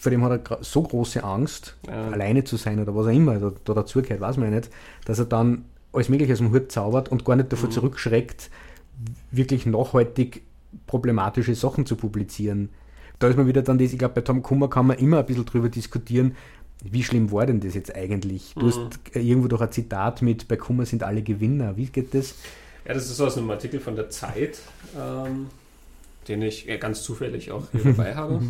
vor 0.00 0.10
dem 0.10 0.22
hat 0.24 0.50
er 0.50 0.58
so 0.62 0.82
große 0.82 1.24
Angst, 1.24 1.76
ja. 1.86 2.08
alleine 2.08 2.44
zu 2.44 2.56
sein 2.56 2.78
oder 2.80 2.94
was 2.94 3.06
auch 3.06 3.12
immer 3.12 3.38
da, 3.38 3.52
da 3.64 3.74
dazugehört, 3.74 4.20
weiß 4.20 4.36
man 4.36 4.52
ja 4.52 4.56
nicht, 4.56 4.70
dass 5.04 5.18
er 5.18 5.24
dann 5.24 5.64
alles 5.98 6.08
Mögliche 6.08 6.32
aus 6.32 6.38
dem 6.38 6.52
Hut 6.52 6.72
zaubert 6.72 7.10
und 7.10 7.24
gar 7.24 7.36
nicht 7.36 7.52
davor 7.52 7.68
mhm. 7.68 7.72
zurückschreckt, 7.72 8.50
wirklich 9.30 9.66
nachhaltig 9.66 10.42
problematische 10.86 11.54
Sachen 11.54 11.86
zu 11.86 11.96
publizieren. 11.96 12.70
Da 13.18 13.28
ist 13.28 13.36
man 13.36 13.46
wieder 13.46 13.62
dann 13.62 13.78
das, 13.78 13.92
ich 13.92 13.98
glaube, 13.98 14.14
bei 14.14 14.20
Tom 14.20 14.42
Kummer 14.42 14.68
kann 14.68 14.86
man 14.86 14.98
immer 14.98 15.18
ein 15.18 15.26
bisschen 15.26 15.44
drüber 15.44 15.68
diskutieren, 15.68 16.36
wie 16.84 17.02
schlimm 17.02 17.32
war 17.32 17.44
denn 17.44 17.60
das 17.60 17.74
jetzt 17.74 17.94
eigentlich? 17.94 18.54
Du 18.54 18.66
mhm. 18.66 18.70
hast 18.70 18.80
irgendwo 19.14 19.48
doch 19.48 19.60
ein 19.60 19.72
Zitat 19.72 20.22
mit, 20.22 20.46
bei 20.46 20.56
Kummer 20.56 20.86
sind 20.86 21.02
alle 21.02 21.22
Gewinner. 21.22 21.76
Wie 21.76 21.86
geht 21.86 22.14
das? 22.14 22.36
Ja, 22.86 22.94
das 22.94 23.10
ist 23.10 23.20
aus 23.20 23.36
einem 23.36 23.50
Artikel 23.50 23.80
von 23.80 23.96
der 23.96 24.10
Zeit. 24.10 24.60
Ähm, 24.96 25.48
den 26.28 26.42
ich 26.42 26.68
ganz 26.78 27.02
zufällig 27.02 27.50
auch 27.50 27.64
hier 27.72 27.80
dabei 27.84 28.14
habe. 28.14 28.40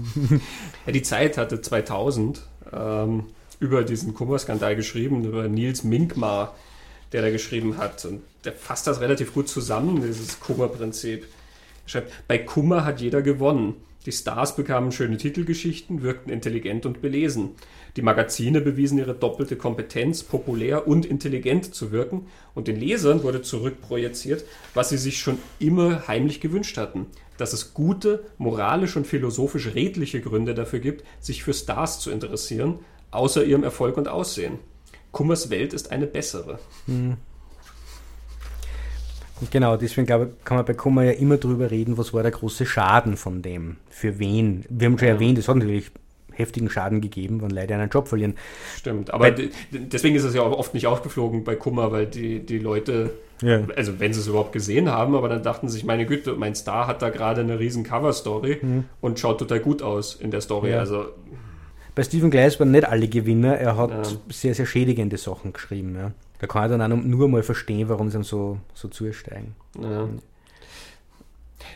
Ja, 0.87 0.93
die 0.93 1.03
Zeit 1.03 1.39
hatte 1.39 1.61
2000 1.61 2.43
ähm, 2.73 3.25
über 3.61 3.85
diesen 3.85 4.15
Kummerskandal 4.15 4.77
geschrieben, 4.77 5.25
über 5.25 5.49
Nils 5.49 5.85
Minkmar, 5.85 6.55
der 7.13 7.23
da 7.23 7.31
geschrieben 7.31 7.77
hat. 7.77 8.05
Und 8.05 8.23
der 8.45 8.53
fasst 8.53 8.87
das 8.87 9.01
relativ 9.01 9.35
gut 9.35 9.49
zusammen, 9.49 10.03
dieses 10.03 10.41
Kummerprinzip. 10.41 11.25
Er 11.85 11.89
schreibt, 11.89 12.13
bei 12.29 12.39
Kummer 12.39 12.85
hat 12.85 13.01
jeder 13.01 13.23
gewonnen. 13.23 13.77
Die 14.07 14.13
Stars 14.13 14.57
bekamen 14.57 14.93
schöne 14.93 15.17
Titelgeschichten, 15.17 16.03
wirkten 16.03 16.31
intelligent 16.31 16.87
und 16.87 17.03
belesen. 17.03 17.51
Die 17.97 18.03
Magazine 18.03 18.61
bewiesen 18.61 18.99
ihre 18.99 19.15
doppelte 19.15 19.57
Kompetenz, 19.57 20.23
populär 20.23 20.87
und 20.87 21.05
intelligent 21.05 21.75
zu 21.75 21.91
wirken, 21.91 22.27
und 22.55 22.69
den 22.69 22.77
Lesern 22.77 23.23
wurde 23.23 23.43
zurückprojiziert, 23.43 24.45
was 24.73 24.91
sie 24.91 24.99
sich 24.99 25.19
schon 25.19 25.39
immer 25.59 26.07
heimlich 26.07 26.41
gewünscht 26.41 26.77
hatten 26.79 27.07
dass 27.39 27.53
es 27.53 27.73
gute, 27.73 28.25
moralisch 28.37 28.97
und 28.97 29.07
philosophisch 29.07 29.75
redliche 29.75 30.21
Gründe 30.21 30.55
dafür 30.55 30.81
gibt, 30.81 31.05
sich 31.21 31.45
für 31.45 31.55
Stars 31.55 32.01
zu 32.01 32.11
interessieren, 32.11 32.81
außer 33.11 33.45
ihrem 33.45 33.65
Erfolg 33.65 33.97
und 33.97 34.09
Aussehen. 34.09 34.59
Kummers 35.19 35.51
Welt 35.51 35.75
ist 35.75 35.91
eine 35.91 36.07
bessere. 36.07 36.61
Hm. 36.87 37.17
Genau, 39.51 39.77
deswegen 39.77 40.07
glaube 40.07 40.31
kann 40.45 40.59
man 40.59 40.65
bei 40.65 40.75
Kummer 40.75 41.03
ja 41.03 41.11
immer 41.11 41.39
drüber 41.39 41.73
reden, 41.73 41.99
was 41.99 42.15
war 42.15 42.23
der 42.23 42.31
große 42.31 42.65
Schaden 42.65 43.17
von 43.17 43.43
dem, 43.43 43.79
für 43.91 44.21
wen. 44.21 44.65
Wir 44.69 44.87
haben 44.87 44.97
schon 44.97 45.09
ja. 45.09 45.15
erwähnt, 45.15 45.37
es 45.37 45.49
hat 45.49 45.57
natürlich 45.57 45.91
heftigen 46.31 46.71
Schaden 46.71 47.01
gegeben, 47.01 47.43
wenn 47.43 47.51
Leute 47.51 47.75
einen 47.75 47.91
Job 47.91 48.07
verlieren. 48.07 48.37
Stimmt, 48.77 49.13
aber 49.13 49.33
bei, 49.33 49.49
deswegen 49.73 50.15
ist 50.15 50.23
es 50.23 50.35
ja 50.35 50.43
oft 50.43 50.73
nicht 50.73 50.87
aufgeflogen 50.87 51.43
bei 51.43 51.57
Kummer, 51.57 51.91
weil 51.91 52.07
die, 52.07 52.39
die 52.39 52.61
Leute, 52.61 53.11
ja. 53.43 53.63
also 53.75 53.99
wenn 53.99 54.13
sie 54.13 54.21
es 54.21 54.29
überhaupt 54.29 54.53
gesehen 54.53 54.89
haben, 54.89 55.17
aber 55.17 55.29
dann 55.29 55.43
dachten 55.43 55.69
sie 55.69 55.75
sich, 55.75 55.85
meine 55.85 56.07
Güte, 56.07 56.35
mein 56.35 56.55
Star 56.55 56.87
hat 56.87 57.03
da 57.03 57.11
gerade 57.11 57.41
eine 57.41 57.59
riesen 57.59 57.83
Cover-Story 57.83 58.59
mhm. 58.63 58.85
und 59.01 59.19
schaut 59.19 59.39
total 59.39 59.59
gut 59.59 59.83
aus 59.83 60.15
in 60.15 60.31
der 60.31 60.43
Story. 60.43 60.71
Ja. 60.71 60.79
Also 60.79 61.07
bei 61.99 62.05
Stephen 62.05 62.31
Gleis 62.31 62.61
waren 62.61 62.71
nicht 62.71 62.85
alle 62.85 63.09
Gewinner, 63.09 63.57
er 63.57 63.77
hat 63.77 63.91
ja. 63.91 64.03
sehr, 64.31 64.55
sehr 64.55 64.67
schädigende 64.67 65.17
Sachen 65.17 65.53
geschrieben. 65.53 65.97
Ja. 65.97 66.13
Da 66.39 66.47
kann 66.47 66.71
ich 66.71 66.79
dann 66.79 66.93
auch 66.93 66.97
nur 66.97 67.27
mal 67.27 67.43
verstehen, 67.43 67.89
warum 67.89 68.09
sie 68.09 68.13
dann 68.13 68.23
so, 68.23 68.59
so 68.73 68.87
zusteigen. 68.87 69.57
Ja. 69.83 70.09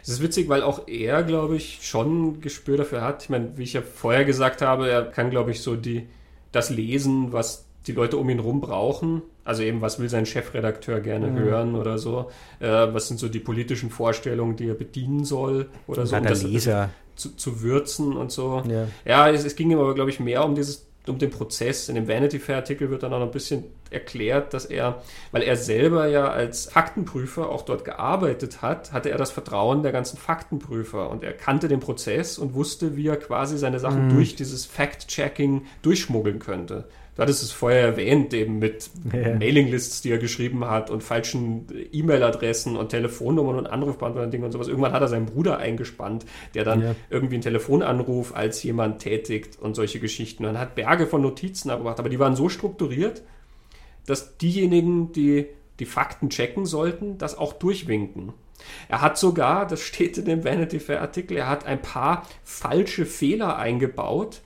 Es 0.01 0.11
ist 0.11 0.23
witzig, 0.23 0.49
weil 0.49 0.63
auch 0.63 0.87
er, 0.87 1.25
glaube 1.25 1.57
ich, 1.57 1.81
schon 1.83 2.37
ein 2.37 2.41
Gespür 2.41 2.77
dafür 2.77 3.03
hat. 3.03 3.25
Ich 3.25 3.31
meine, 3.31 3.59
wie 3.59 3.65
ich 3.65 3.73
ja 3.73 3.83
vorher 3.83 4.25
gesagt 4.25 4.63
habe, 4.63 4.89
er 4.89 5.07
kann, 5.07 5.31
glaube 5.31 5.51
ich, 5.51 5.61
so 5.61 5.75
die, 5.75 6.07
das 6.53 6.71
lesen, 6.71 7.33
was 7.33 7.65
die 7.89 7.93
Leute 7.93 8.17
um 8.17 8.31
ihn 8.31 8.39
rum 8.39 8.61
brauchen. 8.61 9.23
Also 9.43 9.65
eben, 9.65 9.81
was 9.81 9.99
will 9.99 10.09
sein 10.09 10.25
Chefredakteur 10.25 11.01
gerne 11.01 11.27
mhm. 11.27 11.37
hören 11.37 11.75
oder 11.75 11.99
so? 11.99 12.31
Äh, 12.61 12.69
was 12.69 13.09
sind 13.09 13.19
so 13.19 13.29
die 13.29 13.41
politischen 13.41 13.91
Vorstellungen, 13.91 14.55
die 14.55 14.69
er 14.69 14.75
bedienen 14.75 15.25
soll 15.25 15.69
oder 15.89 16.07
so? 16.07 16.15
Um 16.15 16.23
das 16.23 16.45
Leser. 16.45 16.91
Zu, 17.15 17.37
zu, 17.37 17.61
würzen 17.63 18.17
und 18.17 18.33
so. 18.33 18.63
Ja, 18.67 18.89
ja 19.05 19.31
es, 19.31 19.45
es 19.45 19.55
ging 19.55 19.71
ihm 19.71 19.79
aber, 19.79 19.95
glaube 19.95 20.11
ich, 20.11 20.19
mehr 20.19 20.45
um 20.45 20.55
dieses 20.55 20.87
um 21.07 21.19
den 21.19 21.31
Prozess. 21.31 21.89
In 21.89 21.97
dem 21.97 22.09
Vanity 22.09 22.39
Fair 22.39 22.57
Artikel 22.57 22.91
wird 22.91 23.03
dann 23.03 23.13
auch 23.13 23.19
noch 23.19 23.27
ein 23.27 23.33
bisschen 23.33 23.65
erklärt, 23.91 24.55
dass 24.55 24.65
er, 24.65 25.03
weil 25.33 25.43
er 25.43 25.57
selber 25.57 26.07
ja 26.07 26.31
als 26.31 26.67
Faktenprüfer 26.67 27.49
auch 27.49 27.63
dort 27.63 27.85
gearbeitet 27.85 28.63
hat, 28.63 28.93
hatte 28.93 29.11
er 29.11 29.19
das 29.19 29.31
Vertrauen 29.31 29.83
der 29.83 29.93
ganzen 29.93 30.17
Faktenprüfer 30.17 31.11
und 31.11 31.25
er 31.25 31.33
kannte 31.33 31.69
den 31.69 31.81
Prozess 31.81 32.39
und 32.39 32.55
wusste, 32.55 32.97
wie 32.97 33.09
er 33.09 33.17
quasi 33.17 33.59
seine 33.59 33.81
Sachen 33.81 34.07
mhm. 34.07 34.15
durch 34.15 34.37
dieses 34.37 34.65
Fact-Checking 34.65 35.67
durchschmuggeln 35.83 36.39
könnte. 36.39 36.85
Du 37.15 37.21
hattest 37.21 37.43
es 37.43 37.53
vorher 37.53 37.83
erwähnt, 37.83 38.33
eben 38.33 38.59
mit 38.59 38.91
ja. 39.13 39.35
Mailinglists, 39.35 40.01
die 40.01 40.11
er 40.11 40.19
geschrieben 40.19 40.65
hat 40.65 40.89
und 40.89 41.03
falschen 41.03 41.67
E-Mail-Adressen 41.93 42.75
und 42.75 42.89
Telefonnummern 42.89 43.57
und 43.57 43.67
Anrufbeantworter 43.67 44.43
und 44.43 44.53
sowas. 44.53 44.69
Irgendwann 44.69 44.93
hat 44.93 45.03
er 45.03 45.09
seinen 45.09 45.27
Bruder 45.27 45.59
eingespannt, 45.59 46.25
der 46.55 46.65
dann 46.65 46.83
ja. 46.83 46.95
irgendwie 47.11 47.35
einen 47.35 47.43
Telefonanruf 47.43 48.35
als 48.35 48.63
jemand 48.63 49.01
tätigt 49.01 49.59
und 49.61 49.75
solche 49.75 50.01
Geschichten. 50.01 50.47
Und 50.47 50.59
hat 50.59 50.75
Berge 50.75 51.07
von 51.07 51.21
Notizen 51.21 51.71
abgemacht, 51.71 51.99
aber 51.99 52.09
die 52.09 52.19
waren 52.19 52.35
so 52.35 52.49
strukturiert, 52.49 53.23
dass 54.07 54.39
diejenigen, 54.39 55.13
die 55.13 55.47
die 55.81 55.87
Fakten 55.87 56.31
checken 56.31 56.65
sollten, 56.65 57.19
das 57.19 57.37
auch 57.37 57.53
durchwinken. 57.53 58.33
Er 58.89 59.03
hat 59.03 59.19
sogar, 59.19 59.67
das 59.67 59.81
steht 59.81 60.17
in 60.17 60.25
dem 60.25 60.45
Vanity 60.45 60.81
Fair 60.81 61.03
Artikel, 61.03 61.37
er 61.37 61.49
hat 61.49 61.67
ein 61.67 61.83
paar 61.83 62.27
falsche 62.43 63.05
Fehler 63.05 63.59
eingebaut, 63.59 64.41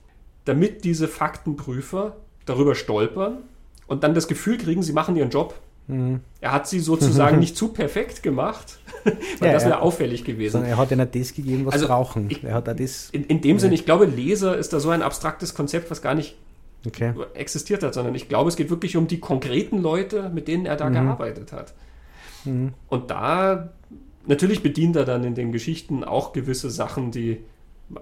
damit 0.45 0.83
diese 0.83 1.07
Faktenprüfer 1.07 2.17
darüber 2.47 2.75
stolpern 2.75 3.37
und 3.85 4.03
dann 4.03 4.13
das 4.13 4.27
Gefühl 4.27 4.57
kriegen, 4.57 4.81
sie 4.81 4.93
machen 4.93 5.15
ihren 5.15 5.29
Job. 5.29 5.55
Mhm. 5.87 6.21
Er 6.41 6.51
hat 6.51 6.67
sie 6.67 6.79
sozusagen 6.79 7.39
nicht 7.39 7.55
zu 7.55 7.69
perfekt 7.69 8.23
gemacht, 8.23 8.79
weil 9.03 9.15
ja, 9.47 9.53
das 9.53 9.65
wäre 9.65 9.81
auffällig 9.81 10.23
gewesen. 10.23 10.63
Er 10.65 10.77
hat 10.77 10.91
nicht 10.91 11.15
das 11.15 11.33
gegeben, 11.33 11.65
was 11.65 11.75
also, 11.75 11.87
brauchen. 11.87 12.29
Ich, 12.29 12.43
er 12.43 12.55
hat 12.55 12.67
das, 12.67 13.09
in, 13.11 13.23
in 13.25 13.41
dem 13.41 13.57
ja. 13.57 13.59
Sinne, 13.59 13.75
ich 13.75 13.85
glaube, 13.85 14.05
Leser 14.05 14.57
ist 14.57 14.73
da 14.73 14.79
so 14.79 14.89
ein 14.89 15.01
abstraktes 15.01 15.53
Konzept, 15.53 15.89
was 15.91 16.01
gar 16.01 16.15
nicht 16.15 16.35
okay. 16.85 17.13
existiert 17.35 17.83
hat, 17.83 17.93
sondern 17.93 18.15
ich 18.15 18.27
glaube, 18.27 18.49
es 18.49 18.55
geht 18.55 18.69
wirklich 18.69 18.97
um 18.97 19.07
die 19.07 19.19
konkreten 19.19 19.81
Leute, 19.81 20.29
mit 20.29 20.47
denen 20.47 20.65
er 20.65 20.75
da 20.75 20.89
mhm. 20.89 20.93
gearbeitet 20.93 21.53
hat. 21.53 21.73
Mhm. 22.43 22.73
Und 22.89 23.11
da 23.11 23.69
natürlich 24.25 24.61
bedient 24.61 24.95
er 24.95 25.05
dann 25.05 25.23
in 25.23 25.35
den 25.35 25.51
Geschichten 25.51 26.03
auch 26.03 26.33
gewisse 26.33 26.69
Sachen, 26.69 27.11
die 27.11 27.39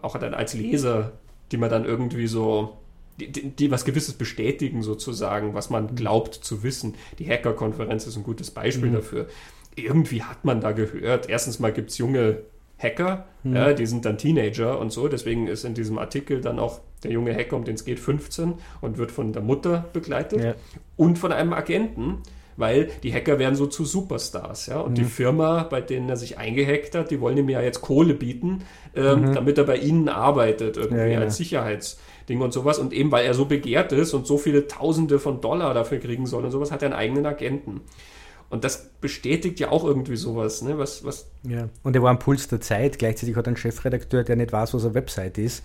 auch 0.01 0.17
dann 0.17 0.33
als 0.33 0.55
Leser, 0.55 1.11
die 1.51 1.57
man 1.57 1.69
dann 1.69 1.85
irgendwie 1.85 2.27
so 2.27 2.77
die, 3.19 3.49
die, 3.49 3.71
was 3.71 3.85
Gewisses 3.85 4.13
bestätigen 4.13 4.81
sozusagen, 4.81 5.53
was 5.53 5.69
man 5.69 5.85
mhm. 5.85 5.95
glaubt 5.95 6.35
zu 6.35 6.63
wissen. 6.63 6.95
Die 7.19 7.29
Hacker-Konferenz 7.29 8.07
ist 8.07 8.17
ein 8.17 8.23
gutes 8.23 8.51
Beispiel 8.51 8.89
mhm. 8.89 8.95
dafür. 8.95 9.27
Irgendwie 9.75 10.23
hat 10.23 10.45
man 10.45 10.61
da 10.61 10.71
gehört, 10.71 11.29
erstens 11.29 11.59
mal 11.59 11.71
gibt 11.71 11.91
es 11.91 11.97
junge 11.97 12.39
Hacker, 12.77 13.25
mhm. 13.43 13.55
ja, 13.55 13.73
die 13.73 13.85
sind 13.85 14.05
dann 14.05 14.17
Teenager 14.17 14.79
und 14.79 14.91
so, 14.91 15.07
deswegen 15.07 15.47
ist 15.47 15.63
in 15.63 15.73
diesem 15.73 15.97
Artikel 15.97 16.41
dann 16.41 16.59
auch 16.59 16.81
der 17.03 17.11
junge 17.11 17.33
Hacker, 17.33 17.55
um 17.55 17.63
den 17.63 17.75
es 17.75 17.85
geht, 17.85 17.99
15 17.99 18.55
und 18.81 18.97
wird 18.97 19.11
von 19.11 19.31
der 19.31 19.41
Mutter 19.41 19.85
begleitet 19.93 20.43
ja. 20.43 20.55
und 20.97 21.17
von 21.17 21.31
einem 21.31 21.53
Agenten, 21.53 22.19
weil 22.57 22.89
die 23.03 23.13
Hacker 23.13 23.37
werden 23.37 23.55
so 23.55 23.67
zu 23.67 23.85
Superstars, 23.85 24.67
ja. 24.67 24.79
Und 24.79 24.91
mhm. 24.91 24.95
die 24.95 25.03
Firma, 25.03 25.63
bei 25.63 25.81
denen 25.81 26.09
er 26.09 26.17
sich 26.17 26.37
eingehackt 26.37 26.95
hat, 26.95 27.11
die 27.11 27.19
wollen 27.19 27.37
ihm 27.37 27.49
ja 27.49 27.61
jetzt 27.61 27.81
Kohle 27.81 28.13
bieten, 28.13 28.63
ähm, 28.95 29.21
mhm. 29.21 29.33
damit 29.33 29.57
er 29.57 29.65
bei 29.65 29.77
ihnen 29.77 30.09
arbeitet, 30.09 30.77
irgendwie 30.77 30.99
ja, 30.99 31.07
ja. 31.07 31.19
als 31.19 31.37
Sicherheits- 31.37 31.97
Ding 32.29 32.41
und 32.41 32.53
sowas. 32.53 32.79
Und 32.79 32.93
eben 32.93 33.11
weil 33.11 33.25
er 33.25 33.33
so 33.33 33.45
begehrt 33.45 33.91
ist 33.91 34.13
und 34.13 34.27
so 34.27 34.37
viele 34.37 34.67
Tausende 34.67 35.19
von 35.19 35.41
Dollar 35.41 35.73
dafür 35.73 35.99
kriegen 35.99 36.25
soll 36.25 36.45
und 36.45 36.51
sowas, 36.51 36.71
hat 36.71 36.81
er 36.81 36.87
einen 36.87 36.95
eigenen 36.95 37.25
Agenten. 37.25 37.81
Und 38.49 38.63
das 38.63 38.89
bestätigt 39.01 39.59
ja 39.59 39.71
auch 39.71 39.83
irgendwie 39.83 40.15
sowas, 40.15 40.61
ne? 40.61 40.77
Was, 40.77 41.03
was 41.03 41.29
ja, 41.43 41.67
und 41.83 41.95
er 41.95 42.03
war 42.03 42.11
am 42.11 42.19
Puls 42.19 42.47
der 42.47 42.61
Zeit. 42.61 42.99
Gleichzeitig 42.99 43.35
hat 43.35 43.47
er 43.47 43.49
einen 43.49 43.57
Chefredakteur, 43.57 44.23
der 44.23 44.35
nicht 44.35 44.53
weiß, 44.53 44.73
was 44.73 44.85
eine 44.85 44.93
Website 44.93 45.37
ist. 45.39 45.63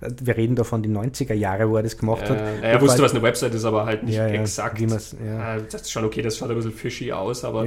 Wir 0.00 0.36
reden 0.36 0.56
da 0.56 0.64
von 0.64 0.82
den 0.82 0.96
90er 0.96 1.34
Jahren, 1.34 1.70
wo 1.70 1.76
er 1.76 1.82
das 1.82 1.96
gemacht 1.96 2.28
hat. 2.28 2.38
Ja, 2.38 2.68
er 2.68 2.80
wusste, 2.80 3.02
was 3.02 3.12
eine 3.12 3.22
Website 3.22 3.54
ist, 3.54 3.64
aber 3.64 3.84
halt 3.84 4.02
nicht 4.02 4.16
ja, 4.16 4.26
exakt. 4.26 4.80
Ja, 4.80 4.88
ja. 5.24 5.58
Das 5.60 5.82
ist 5.82 5.92
schon 5.92 6.04
okay, 6.04 6.22
das 6.22 6.38
schaut 6.38 6.50
ein 6.50 6.56
bisschen 6.56 6.72
fishy 6.72 7.12
aus, 7.12 7.44
aber 7.44 7.66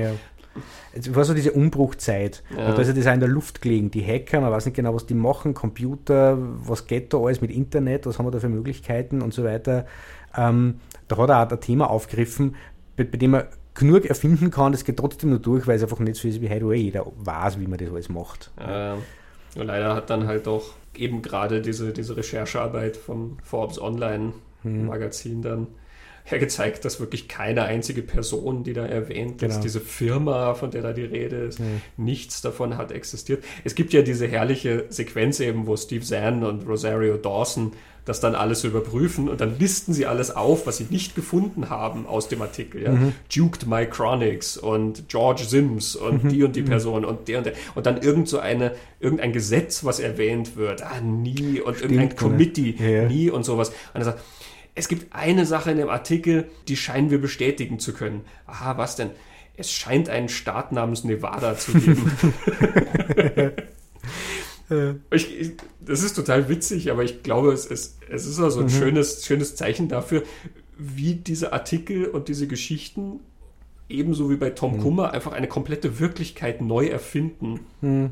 es 0.93 1.13
war 1.13 1.23
so 1.23 1.33
diese 1.33 1.51
Umbruchzeit. 1.51 2.43
Ja. 2.55 2.69
Und 2.69 2.77
da 2.77 2.81
ist 2.81 2.87
ja 2.87 2.93
das 2.93 3.07
auch 3.07 3.13
in 3.13 3.19
der 3.19 3.29
Luft 3.29 3.61
gelegen. 3.61 3.91
Die 3.91 4.05
Hacker, 4.05 4.41
man 4.41 4.51
weiß 4.51 4.65
nicht 4.65 4.75
genau, 4.75 4.93
was 4.93 5.05
die 5.05 5.13
machen, 5.13 5.53
Computer, 5.53 6.37
was 6.39 6.87
geht 6.87 7.13
da 7.13 7.17
alles 7.17 7.41
mit 7.41 7.51
Internet, 7.51 8.05
was 8.05 8.17
haben 8.17 8.25
wir 8.25 8.31
da 8.31 8.39
für 8.39 8.49
Möglichkeiten 8.49 9.21
und 9.21 9.33
so 9.33 9.43
weiter. 9.43 9.85
Ähm, 10.35 10.79
da 11.07 11.17
hat 11.17 11.29
er 11.29 11.45
auch 11.45 11.51
ein 11.51 11.61
Thema 11.61 11.89
aufgegriffen, 11.89 12.55
bei, 12.95 13.03
bei 13.03 13.17
dem 13.17 13.33
er 13.35 13.49
genug 13.73 14.05
erfinden 14.05 14.51
kann, 14.51 14.71
das 14.71 14.85
geht 14.85 14.97
trotzdem 14.97 15.31
nur 15.31 15.39
durch, 15.39 15.67
weil 15.67 15.75
es 15.75 15.83
einfach 15.83 15.99
nicht 15.99 16.15
so 16.15 16.27
ist 16.27 16.41
wie 16.41 16.49
heute, 16.49 16.65
eh 16.73 16.75
jeder 16.75 17.05
weiß, 17.17 17.59
wie 17.59 17.67
man 17.67 17.77
das 17.77 17.89
alles 17.89 18.09
macht. 18.09 18.51
Ja, 18.57 18.97
leider 19.55 19.95
hat 19.95 20.09
dann 20.09 20.27
halt 20.27 20.47
auch 20.47 20.63
eben 20.95 21.21
gerade 21.21 21.61
diese, 21.61 21.91
diese 21.91 22.15
Recherchearbeit 22.15 22.95
vom 22.95 23.37
Forbes 23.43 23.81
Online. 23.81 24.33
Magazin 24.65 25.41
dann 25.41 25.67
hergezeigt, 26.25 26.83
dass 26.83 26.99
wirklich 26.99 27.27
keine 27.27 27.63
einzige 27.63 28.01
Person, 28.01 28.63
die 28.63 28.73
da 28.73 28.85
erwähnt 28.85 29.37
genau. 29.37 29.53
ist, 29.53 29.61
diese 29.61 29.79
Firma, 29.79 30.55
von 30.55 30.71
der 30.71 30.81
da 30.81 30.91
die 30.91 31.03
Rede 31.03 31.37
ist, 31.37 31.59
mhm. 31.59 31.81
nichts 31.97 32.41
davon 32.41 32.77
hat 32.77 32.91
existiert. 32.91 33.43
Es 33.63 33.75
gibt 33.75 33.93
ja 33.93 34.01
diese 34.01 34.27
herrliche 34.27 34.85
Sequenz 34.89 35.39
eben, 35.39 35.67
wo 35.67 35.77
Steve 35.77 36.03
Zahn 36.03 36.43
und 36.43 36.67
Rosario 36.67 37.17
Dawson 37.17 37.73
das 38.05 38.19
dann 38.19 38.35
alles 38.35 38.63
überprüfen 38.63 39.27
und 39.27 39.41
dann 39.41 39.57
listen 39.59 39.91
sie 39.91 40.05
alles 40.05 40.35
auf, 40.35 40.67
was 40.67 40.77
sie 40.77 40.85
nicht 40.89 41.15
gefunden 41.15 41.71
haben 41.71 42.05
aus 42.05 42.27
dem 42.27 42.41
Artikel. 42.41 42.83
Ja? 42.83 42.91
Mhm. 42.91 43.13
Duked 43.35 43.65
My 43.65 43.87
Chronics 43.87 44.57
und 44.57 45.09
George 45.09 45.43
Sims 45.43 45.95
und 45.95 46.23
mhm. 46.23 46.29
die 46.29 46.43
und 46.43 46.55
die 46.55 46.61
mhm. 46.61 46.67
Person 46.67 47.03
und 47.03 47.27
der 47.27 47.39
und 47.39 47.45
der. 47.45 47.53
Und 47.73 47.87
dann 47.87 48.01
irgend 48.01 48.29
so 48.29 48.37
eine, 48.37 48.73
irgendein 48.99 49.33
Gesetz, 49.33 49.83
was 49.83 49.99
erwähnt 49.99 50.55
wird. 50.55 50.83
Ah, 50.83 51.01
nie. 51.01 51.59
Und 51.59 51.77
Stimmt, 51.77 51.93
irgendein 51.93 52.15
Committee, 52.15 52.75
ja, 52.77 52.87
ja. 52.87 53.07
nie 53.07 53.31
und 53.31 53.43
sowas. 53.43 53.69
Und 53.69 54.01
er 54.01 54.05
sagt, 54.05 54.19
es 54.75 54.87
gibt 54.87 55.15
eine 55.15 55.45
Sache 55.45 55.71
in 55.71 55.77
dem 55.77 55.89
Artikel, 55.89 56.49
die 56.67 56.75
scheinen 56.75 57.09
wir 57.09 57.19
bestätigen 57.19 57.79
zu 57.79 57.93
können. 57.93 58.21
Aha, 58.45 58.77
was 58.77 58.95
denn? 58.95 59.11
Es 59.57 59.71
scheint 59.71 60.09
einen 60.09 60.27
Staat 60.27 60.73
namens 60.73 61.05
Nevada 61.05 61.57
zu 61.57 61.73
geben. 61.73 62.11
ich, 65.11 65.39
ich, 65.39 65.51
das 65.79 66.03
ist 66.03 66.13
total 66.13 66.49
witzig, 66.49 66.91
aber 66.91 67.03
ich 67.03 67.23
glaube, 67.23 67.53
es, 67.53 67.65
es, 67.65 67.97
es 68.09 68.25
ist 68.25 68.39
also 68.39 68.59
ein 68.59 68.65
mhm. 68.65 68.69
schönes, 68.69 69.25
schönes 69.25 69.55
Zeichen 69.55 69.87
dafür, 69.87 70.23
wie 70.77 71.15
diese 71.15 71.53
Artikel 71.53 72.05
und 72.07 72.27
diese 72.27 72.47
Geschichten 72.47 73.21
ebenso 73.87 74.29
wie 74.29 74.35
bei 74.35 74.49
Tom 74.49 74.77
mhm. 74.77 74.81
Kummer 74.81 75.11
einfach 75.11 75.31
eine 75.31 75.47
komplette 75.47 75.99
Wirklichkeit 75.99 76.61
neu 76.61 76.87
erfinden. 76.87 77.61
Mhm. 77.81 78.11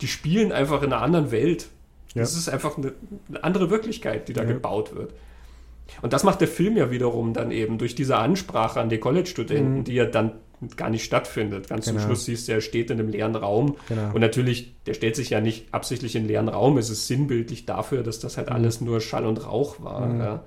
Die 0.00 0.08
spielen 0.08 0.52
einfach 0.52 0.82
in 0.82 0.92
einer 0.92 1.02
anderen 1.02 1.30
Welt. 1.30 1.68
Ja. 2.14 2.22
Das 2.22 2.36
ist 2.36 2.48
einfach 2.48 2.76
eine, 2.76 2.92
eine 3.28 3.44
andere 3.44 3.70
Wirklichkeit, 3.70 4.28
die 4.28 4.32
da 4.32 4.42
ja. 4.42 4.48
gebaut 4.48 4.94
wird. 4.94 5.12
Und 6.02 6.12
das 6.12 6.24
macht 6.24 6.40
der 6.40 6.48
Film 6.48 6.76
ja 6.76 6.90
wiederum 6.90 7.32
dann 7.32 7.50
eben 7.50 7.78
durch 7.78 7.94
diese 7.94 8.16
Ansprache 8.16 8.80
an 8.80 8.88
die 8.88 8.98
College-Studenten, 8.98 9.78
mhm. 9.78 9.84
die 9.84 9.94
ja 9.94 10.06
dann 10.06 10.32
gar 10.76 10.90
nicht 10.90 11.04
stattfindet. 11.04 11.68
Ganz 11.68 11.86
genau. 11.86 11.98
zum 11.98 12.06
Schluss 12.06 12.24
siehst 12.26 12.48
du, 12.48 12.52
er 12.52 12.60
steht 12.60 12.90
in 12.90 12.98
einem 12.98 13.08
leeren 13.08 13.34
Raum. 13.36 13.76
Genau. 13.88 14.12
Und 14.12 14.20
natürlich, 14.20 14.74
der 14.84 14.94
stellt 14.94 15.16
sich 15.16 15.30
ja 15.30 15.40
nicht 15.40 15.72
absichtlich 15.72 16.14
in 16.14 16.20
einen 16.20 16.28
leeren 16.28 16.48
Raum. 16.48 16.78
Es 16.78 16.90
ist 16.90 17.06
sinnbildlich 17.06 17.66
dafür, 17.66 18.02
dass 18.02 18.18
das 18.20 18.36
halt 18.36 18.48
mhm. 18.48 18.56
alles 18.56 18.80
nur 18.80 19.00
Schall 19.00 19.26
und 19.26 19.46
Rauch 19.46 19.82
war. 19.82 20.06
Mhm. 20.06 20.20
Ja. 20.20 20.44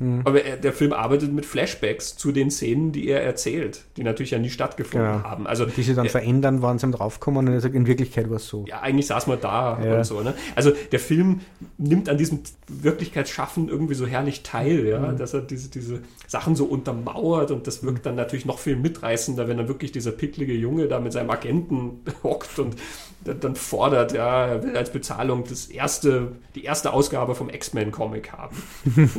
Mhm. 0.00 0.22
Aber 0.24 0.42
er, 0.42 0.56
der 0.56 0.72
Film 0.72 0.94
arbeitet 0.94 1.30
mit 1.32 1.44
Flashbacks 1.44 2.16
zu 2.16 2.32
den 2.32 2.50
Szenen, 2.50 2.90
die 2.90 3.06
er 3.08 3.22
erzählt, 3.22 3.84
die 3.98 4.02
natürlich 4.02 4.30
ja 4.30 4.38
nie 4.38 4.48
stattgefunden 4.48 5.12
genau. 5.12 5.24
haben. 5.24 5.46
Also, 5.46 5.66
die 5.66 5.82
sich 5.82 5.94
dann 5.94 6.06
er, 6.06 6.10
verändern, 6.10 6.62
wann 6.62 6.78
sie 6.78 6.90
draufkommen 6.90 7.46
und 7.46 7.52
er 7.52 7.60
sagt, 7.60 7.74
in 7.74 7.86
Wirklichkeit 7.86 8.30
war 8.30 8.36
es 8.36 8.48
so. 8.48 8.64
Ja, 8.66 8.80
eigentlich 8.80 9.06
saß 9.06 9.26
man 9.26 9.38
da 9.40 9.78
ja. 9.84 9.98
und 9.98 10.04
so. 10.04 10.22
Ne? 10.22 10.32
Also 10.56 10.72
der 10.90 11.00
Film 11.00 11.40
nimmt 11.76 12.08
an 12.08 12.16
diesem 12.16 12.40
Wirklichkeitsschaffen 12.66 13.68
irgendwie 13.68 13.94
so 13.94 14.06
herrlich 14.06 14.42
teil, 14.42 14.86
ja? 14.86 15.00
Mhm. 15.00 15.18
dass 15.18 15.34
er 15.34 15.42
diese, 15.42 15.68
diese 15.68 16.00
Sachen 16.26 16.56
so 16.56 16.64
untermauert 16.64 17.50
und 17.50 17.66
das 17.66 17.82
wirkt 17.82 18.06
dann 18.06 18.14
natürlich 18.14 18.46
noch 18.46 18.58
viel 18.58 18.76
mitreißender, 18.76 19.48
wenn 19.48 19.58
dann 19.58 19.68
wirklich 19.68 19.92
dieser 19.92 20.12
picklige 20.12 20.54
Junge 20.54 20.88
da 20.88 20.98
mit 20.98 21.12
seinem 21.12 21.28
Agenten 21.28 22.00
hockt 22.22 22.58
und 22.58 22.76
dann 23.22 23.54
fordert, 23.54 24.12
ja, 24.12 24.46
er 24.46 24.62
will 24.62 24.76
als 24.78 24.90
Bezahlung 24.90 25.44
das 25.46 25.66
erste, 25.66 26.32
die 26.54 26.64
erste 26.64 26.94
Ausgabe 26.94 27.34
vom 27.34 27.50
X-Men-Comic 27.50 28.32
haben. 28.32 28.56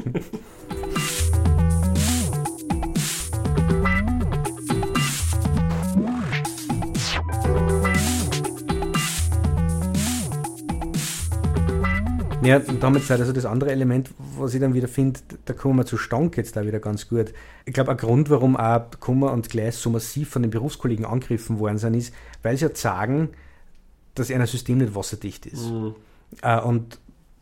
Ja, 12.44 12.58
und 12.58 12.82
damit 12.82 13.08
halt 13.10 13.22
also 13.22 13.34
das 13.34 13.46
andere 13.46 13.72
Element, 13.72 14.10
was 14.38 14.54
ich 14.54 14.60
dann 14.60 14.74
wieder 14.74 14.88
finde, 14.88 15.20
da 15.46 15.54
kommen 15.54 15.78
wir 15.78 15.86
zu 15.86 15.98
Stank 15.98 16.38
jetzt 16.38 16.58
da 16.58 16.66
wieder 16.66 16.80
ganz 16.80 17.08
gut. 17.08 17.34
Ich 17.66 17.74
glaube, 17.74 17.92
ein 17.92 17.98
Grund, 17.98 18.30
warum 18.32 18.58
auch 18.58 18.82
Kummer 19.00 19.32
und 19.32 19.48
Gleis 19.50 19.82
so 19.82 19.92
massiv 19.92 20.30
von 20.30 20.42
den 20.42 20.50
Berufskollegen 20.50 21.06
angegriffen 21.06 21.60
worden 21.60 21.78
sind, 21.78 21.94
ist, 21.94 22.14
weil 22.42 22.58
sie 22.58 22.66
ja 22.66 22.76
sagen, 22.76 23.30
dass 24.16 24.32
ein 24.32 24.46
System 24.48 24.80
nicht 24.80 24.96
wasserdicht 24.96 25.46
ist. 25.46 25.70
Mhm. 25.70 25.96
Äh, 26.42 26.60
und 26.60 27.00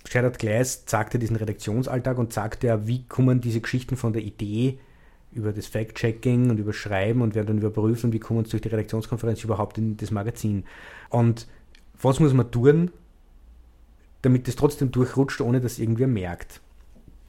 Gerhard 0.10 0.40
Gleis 0.40 0.86
zeigte 0.86 1.20
diesen 1.20 1.36
Redaktionsalltag 1.36 2.18
und 2.18 2.34
sagte 2.34 2.68
ja, 2.68 2.88
wie 2.88 3.06
kommen 3.06 3.42
diese 3.42 3.62
Geschichten 3.62 3.96
von 3.96 4.14
der 4.14 4.24
Idee 4.24 4.80
über 5.32 5.54
das 5.54 5.68
Fact-Checking 5.68 6.50
und 6.50 6.58
über 6.58 6.74
Schreiben 6.74 7.22
und 7.22 7.36
werden 7.36 7.48
dann 7.48 7.58
überprüfen, 7.60 8.12
wie 8.12 8.20
kommen 8.20 8.40
uns 8.40 8.50
durch 8.50 8.62
die 8.62 8.70
Redaktionskonferenz 8.70 9.44
überhaupt 9.44 9.78
in 9.78 9.98
das 9.98 10.10
Magazin. 10.10 10.66
Und 11.10 11.48
was 12.02 12.20
muss 12.20 12.34
man 12.34 12.50
tun, 12.50 12.92
damit 14.22 14.48
es 14.48 14.56
trotzdem 14.56 14.92
durchrutscht, 14.92 15.42
ohne 15.42 15.62
dass 15.62 15.80
irgendwer 15.80 16.08
merkt. 16.08 16.62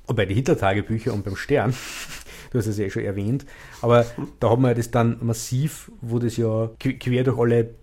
Und 0.06 0.16
bei 0.16 0.24
den 0.24 0.36
Hitler-Tagebüchern 0.36 1.14
und 1.14 1.24
beim 1.24 1.36
Stern, 1.36 1.74
du 2.50 2.58
hast 2.58 2.66
es 2.66 2.78
ja 2.78 2.86
eh 2.86 2.90
schon 2.90 3.04
erwähnt, 3.04 3.44
aber 3.82 4.06
da 4.40 4.50
haben 4.50 4.62
wir 4.62 4.74
das 4.74 4.90
dann 4.90 5.18
massiv, 5.20 5.92
wo 6.00 6.18
das 6.18 6.36
ja 6.36 6.70
quer 6.78 7.24
durch 7.24 7.38
alle 7.38 7.74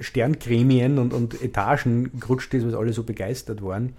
Sterngremien 0.00 0.98
und, 0.98 1.12
und 1.12 1.42
Etagen 1.42 2.18
gerutscht 2.20 2.54
ist, 2.54 2.64
weil 2.66 2.74
alle 2.74 2.92
so 2.92 3.02
begeistert 3.02 3.62
waren. 3.62 3.94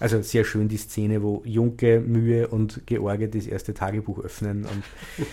Also 0.00 0.20
sehr 0.22 0.44
schön 0.44 0.68
die 0.68 0.76
Szene, 0.76 1.22
wo 1.22 1.42
Junke, 1.44 2.00
Mühe 2.00 2.48
und 2.48 2.82
George 2.86 3.28
das 3.28 3.46
erste 3.46 3.74
Tagebuch 3.74 4.18
öffnen 4.20 4.64
und 4.64 4.82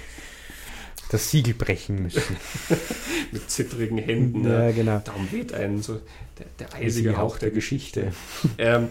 das 1.09 1.32
Siegel 1.32 1.53
brechen 1.53 2.03
müssen. 2.03 2.38
Mit 3.32 3.49
zittrigen 3.49 3.97
Händen. 3.97 4.45
Ja, 4.45 4.68
ne? 4.68 4.74
genau. 4.74 5.01
Darum 5.03 5.32
weht 5.32 5.53
einen 5.53 5.82
so 5.82 5.99
der, 6.38 6.45
der 6.59 6.74
eisige 6.76 7.18
Hauch 7.18 7.38
der 7.38 7.51
Geschichte. 7.51 8.14
ähm, 8.57 8.88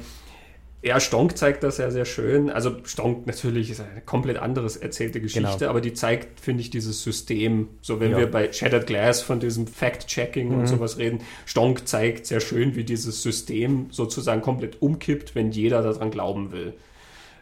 ja, 0.83 0.99
Stonk 0.99 1.37
zeigt 1.37 1.63
das 1.63 1.77
ja 1.77 1.91
sehr 1.91 2.07
schön. 2.07 2.49
Also 2.49 2.77
Stonk 2.85 3.27
natürlich 3.27 3.71
ist 3.71 3.81
eine 3.81 4.01
komplett 4.01 4.39
anderes 4.39 4.77
erzählte 4.77 5.21
Geschichte, 5.21 5.59
genau. 5.59 5.71
aber 5.71 5.83
die 5.83 5.93
zeigt, 5.93 6.41
finde 6.41 6.63
ich, 6.63 6.71
dieses 6.71 7.03
System. 7.03 7.69
So 7.83 8.01
wenn 8.01 8.13
ja. 8.13 8.19
wir 8.19 8.31
bei 8.31 8.51
Shattered 8.51 8.87
Glass 8.87 9.21
von 9.21 9.41
diesem 9.41 9.67
Fact-Checking 9.67 10.49
mhm. 10.49 10.61
und 10.61 10.67
sowas 10.67 10.97
reden, 10.97 11.21
Stonk 11.45 11.87
zeigt 11.87 12.25
sehr 12.25 12.41
schön, 12.41 12.77
wie 12.77 12.85
dieses 12.85 13.23
System 13.23 13.89
sozusagen 13.91 14.41
komplett 14.41 14.81
umkippt, 14.81 15.35
wenn 15.35 15.53
jeder 15.53 15.83
daran 15.83 16.11
glauben 16.11 16.51
will. 16.51 16.73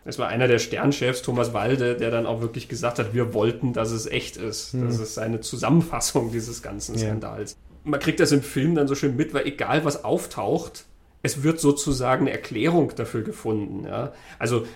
Es 0.05 0.19
war 0.19 0.29
einer 0.29 0.49
der 0.49 0.59
Sternchefs, 0.59 1.23
Thomas 1.23 1.53
Walde, 1.53 1.95
der 1.95 2.11
dann 2.11 2.27
auch 2.27 2.41
wirklich 2.41 2.69
gesagt 2.69 2.99
hat, 2.99 3.15
wir 3.15 3.35
wollten, 3.35 3.73
dass 3.73 3.93
es 3.93 4.07
echt 4.07 4.37
ist. 4.37 4.75
Mhm. 4.75 4.87
Das 4.87 4.99
ist 4.99 5.17
eine 5.19 5.41
Zusammenfassung 5.41 6.33
dieses 6.33 6.63
ganzen 6.63 6.97
ja. 6.97 7.07
Skandals. 7.07 7.57
Man 7.85 8.01
kriegt 8.01 8.19
das 8.19 8.33
im 8.33 8.43
Film 8.43 8.75
dann 8.75 8.89
so 8.89 8.97
schön 8.97 9.15
mit, 9.17 9.33
weil 9.33 9.47
egal 9.47 9.85
was 9.85 10.05
auftaucht, 10.05 10.87
es 11.23 11.43
wird 11.43 11.61
sozusagen 11.61 12.23
eine 12.27 12.33
Erklärung 12.33 12.93
dafür 12.95 13.23
gefunden. 13.23 13.87
Ja? 13.87 14.13
Also 14.39 14.67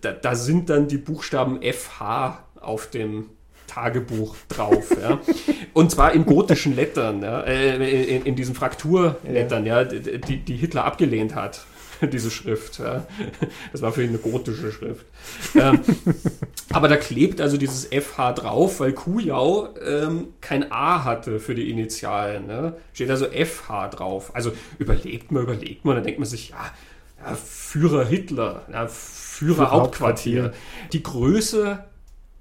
da, 0.00 0.12
da, 0.12 0.34
sind 0.34 0.70
dann 0.70 0.88
die 0.88 0.98
Buchstaben 0.98 1.60
FH 1.62 2.44
auf 2.60 2.88
dem 2.88 3.30
Tagebuch 3.66 4.36
drauf. 4.48 4.90
ja? 5.00 5.20
Und 5.72 5.90
zwar 5.90 6.12
in 6.12 6.26
gotischen 6.26 6.76
Lettern, 6.76 7.22
ja? 7.22 7.40
Äh, 7.42 8.16
in, 8.16 8.24
in, 8.24 8.36
diesen 8.36 8.54
Frakturlettern, 8.54 9.66
ja. 9.66 9.84
die, 9.84 10.38
die 10.38 10.56
Hitler 10.56 10.84
abgelehnt 10.84 11.34
hat. 11.34 11.64
diese 12.12 12.30
Schrift. 12.30 12.78
Ja. 12.78 13.06
Das 13.70 13.82
war 13.82 13.92
für 13.92 14.02
ihn 14.02 14.10
eine 14.10 14.18
gotische 14.18 14.72
Schrift. 14.72 15.06
ähm, 15.54 15.80
aber 16.72 16.88
da 16.88 16.96
klebt 16.96 17.40
also 17.40 17.56
dieses 17.56 17.86
FH 17.86 18.32
drauf, 18.32 18.80
weil 18.80 18.92
Kujau 18.92 19.74
ähm, 19.78 20.28
kein 20.40 20.72
A 20.72 21.04
hatte 21.04 21.38
für 21.38 21.54
die 21.54 21.70
Initialen. 21.70 22.46
Ne? 22.46 22.76
Steht 22.92 23.10
also 23.10 23.26
FH 23.26 23.88
drauf. 23.88 24.34
Also 24.34 24.52
überlegt 24.78 25.30
man, 25.30 25.44
überlegt 25.44 25.84
man, 25.84 25.96
dann 25.96 26.04
denkt 26.04 26.18
man 26.18 26.28
sich, 26.28 26.50
ja, 26.50 26.70
ja 27.24 27.34
Führer 27.34 28.04
Hitler, 28.04 28.62
ja, 28.72 28.86
Führer 28.88 29.70
Hauptquartier. 29.70 30.44
Hauptquartier. 30.44 30.90
Die 30.92 31.02
Größe 31.02 31.84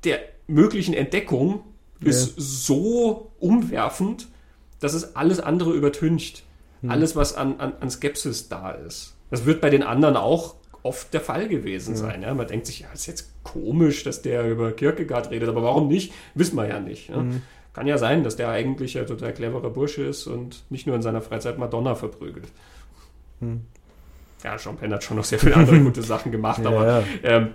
der 0.03 0.20
möglichen 0.47 0.93
Entdeckung 0.93 1.64
ist 2.03 2.34
so 2.36 3.32
umwerfend, 3.39 4.28
dass 4.80 4.93
es 4.93 5.16
alles 5.16 5.39
andere 5.39 5.74
übertüncht. 5.74 6.43
Hm. 6.82 6.89
Alles, 6.89 7.16
was 7.16 7.36
an, 7.36 7.59
an, 7.59 7.74
an 7.80 7.91
Skepsis 7.91 8.49
da 8.49 8.72
ist. 8.72 9.14
Das 9.32 9.46
wird 9.46 9.62
bei 9.62 9.70
den 9.70 9.82
anderen 9.82 10.16
auch 10.18 10.56
oft 10.84 11.14
der 11.14 11.22
Fall 11.22 11.48
gewesen 11.48 11.96
sein. 11.96 12.22
Ja? 12.22 12.34
Man 12.34 12.48
denkt 12.48 12.68
sich, 12.68 12.82
ja, 12.82 12.88
ist 12.94 13.08
jetzt 13.08 13.34
komisch, 13.44 14.04
dass 14.04 14.22
der 14.22 14.50
über 14.50 14.72
Kierkegaard 14.72 15.32
redet, 15.32 15.50
aber 15.50 15.64
warum 15.64 15.88
nicht? 15.88 16.14
Wissen 16.36 16.56
wir 16.56 16.68
ja 16.68 16.80
nicht. 16.80 17.10
Ja? 17.10 17.18
Mhm. 17.18 17.42
Kann 17.74 17.88
ja 17.88 17.98
sein, 17.98 18.24
dass 18.24 18.36
der 18.36 18.50
eigentlich 18.50 18.98
ein 19.00 19.08
total 19.08 19.34
cleverer 19.34 19.70
Bursche 19.70 20.04
ist 20.04 20.28
und 20.28 20.64
nicht 20.70 20.88
nur 20.88 20.96
in 20.96 21.02
seiner 21.02 21.22
Freizeit 21.22 21.58
Madonna 21.58 21.96
verprügelt. 21.96 22.48
Mhm. 23.40 23.62
Ja, 24.44 24.58
Jean 24.58 24.76
Penn 24.76 24.92
hat 24.92 25.04
schon 25.04 25.18
noch 25.18 25.24
sehr 25.24 25.40
viele 25.40 25.56
andere 25.56 25.80
gute 25.84 26.02
Sachen 26.02 26.32
gemacht, 26.32 26.66
aber 26.66 27.04
ähm, 27.24 27.50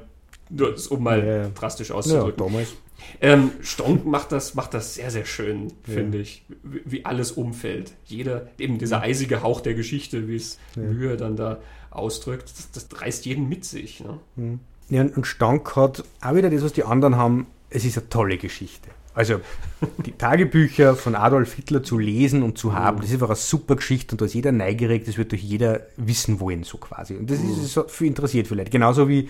um 0.89 1.03
mal 1.03 1.51
drastisch 1.55 1.91
auszudrücken. 1.91 2.45
Ja, 2.45 2.51
damals. 2.51 2.75
Ähm, 3.21 3.53
Stonk 3.63 4.05
macht 4.05 4.33
das, 4.33 4.55
macht 4.55 4.75
das 4.75 4.95
sehr, 4.95 5.11
sehr 5.11 5.25
schön, 5.25 5.69
ja. 5.87 5.95
finde 5.95 6.19
ich, 6.19 6.45
wie, 6.63 6.83
wie, 6.85 7.05
alles 7.05 7.33
umfällt. 7.33 7.93
Jeder, 8.05 8.49
eben 8.59 8.79
dieser 8.79 9.01
eisige 9.03 9.43
Hauch 9.43 9.61
der 9.61 9.75
Geschichte, 9.75 10.29
wie 10.29 10.37
es 10.37 10.59
ja. 10.77 10.83
Mühe 10.83 11.17
dann 11.17 11.37
da 11.37 11.59
ausdrückt, 11.91 12.53
das, 12.57 12.89
das, 12.89 13.01
reißt 13.01 13.27
jeden 13.27 13.49
mit 13.49 13.65
sich. 13.65 14.01
Ne? 14.01 14.19
Mhm. 14.37 14.61
Ja, 14.89 15.03
und 15.03 15.27
Stonk 15.27 15.75
hat 15.77 16.05
auch 16.21 16.35
wieder 16.35 16.51
das, 16.51 16.63
was 16.63 16.73
die 16.73 16.85
anderen 16.85 17.17
haben, 17.17 17.47
es 17.71 17.85
ist 17.85 17.99
eine 17.99 18.09
tolle 18.09 18.39
Geschichte. 18.39 18.91
Also 19.15 19.41
die 20.05 20.13
Tagebücher 20.13 20.95
von 20.95 21.15
Adolf 21.15 21.55
Hitler 21.55 21.83
zu 21.83 21.99
lesen 21.99 22.43
und 22.43 22.59
zu 22.59 22.75
haben, 22.75 22.97
mhm. 22.97 23.01
das 23.01 23.09
ist 23.09 23.15
einfach 23.15 23.31
eine 23.31 23.37
super 23.37 23.77
Geschichte 23.77 24.13
und 24.13 24.21
da 24.21 24.27
ist 24.27 24.35
jeder 24.35 24.53
neugierig, 24.53 25.07
das 25.07 25.17
wird 25.17 25.33
durch 25.33 25.43
jeder 25.43 25.87
wissen 25.97 26.39
wollen, 26.39 26.65
so 26.65 26.77
quasi. 26.77 27.17
Und 27.17 27.31
das 27.31 27.39
ist 27.39 27.45
mhm. 27.45 27.65
so 27.65 27.85
für 27.89 28.07
interessiert 28.07 28.47
vielleicht. 28.47 28.71
Genauso 28.71 29.09
wie 29.09 29.29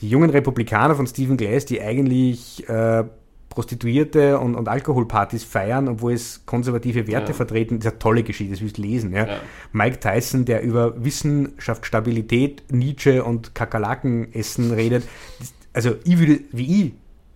die 0.00 0.08
jungen 0.08 0.30
Republikaner 0.30 0.94
von 0.94 1.06
Stephen 1.06 1.36
Glass, 1.36 1.64
die 1.64 1.80
eigentlich 1.80 2.68
äh, 2.68 3.04
Prostituierte 3.48 4.38
und, 4.38 4.54
und, 4.54 4.68
Alkoholpartys 4.68 5.42
feiern, 5.42 5.88
obwohl 5.88 6.12
es 6.12 6.44
konservative 6.46 7.06
Werte 7.08 7.32
ja. 7.32 7.34
vertreten, 7.34 7.78
das 7.78 7.86
ist 7.86 7.92
eine 7.92 7.98
tolle 7.98 8.22
Geschichte, 8.22 8.52
das 8.52 8.60
willst 8.60 8.78
du 8.78 8.82
lesen. 8.82 9.12
Ja? 9.12 9.26
ja. 9.26 9.36
Mike 9.72 9.98
Tyson, 9.98 10.44
der 10.44 10.62
über 10.62 11.02
Wissenschaft, 11.02 11.84
Stabilität, 11.84 12.62
Nietzsche 12.70 13.24
und 13.24 13.54
Kakerlakenessen 13.54 14.72
redet. 14.72 15.08
Also 15.72 15.96
ich 16.04 16.18
würde, 16.18 16.40
wie 16.52 16.82
ich 16.82 16.92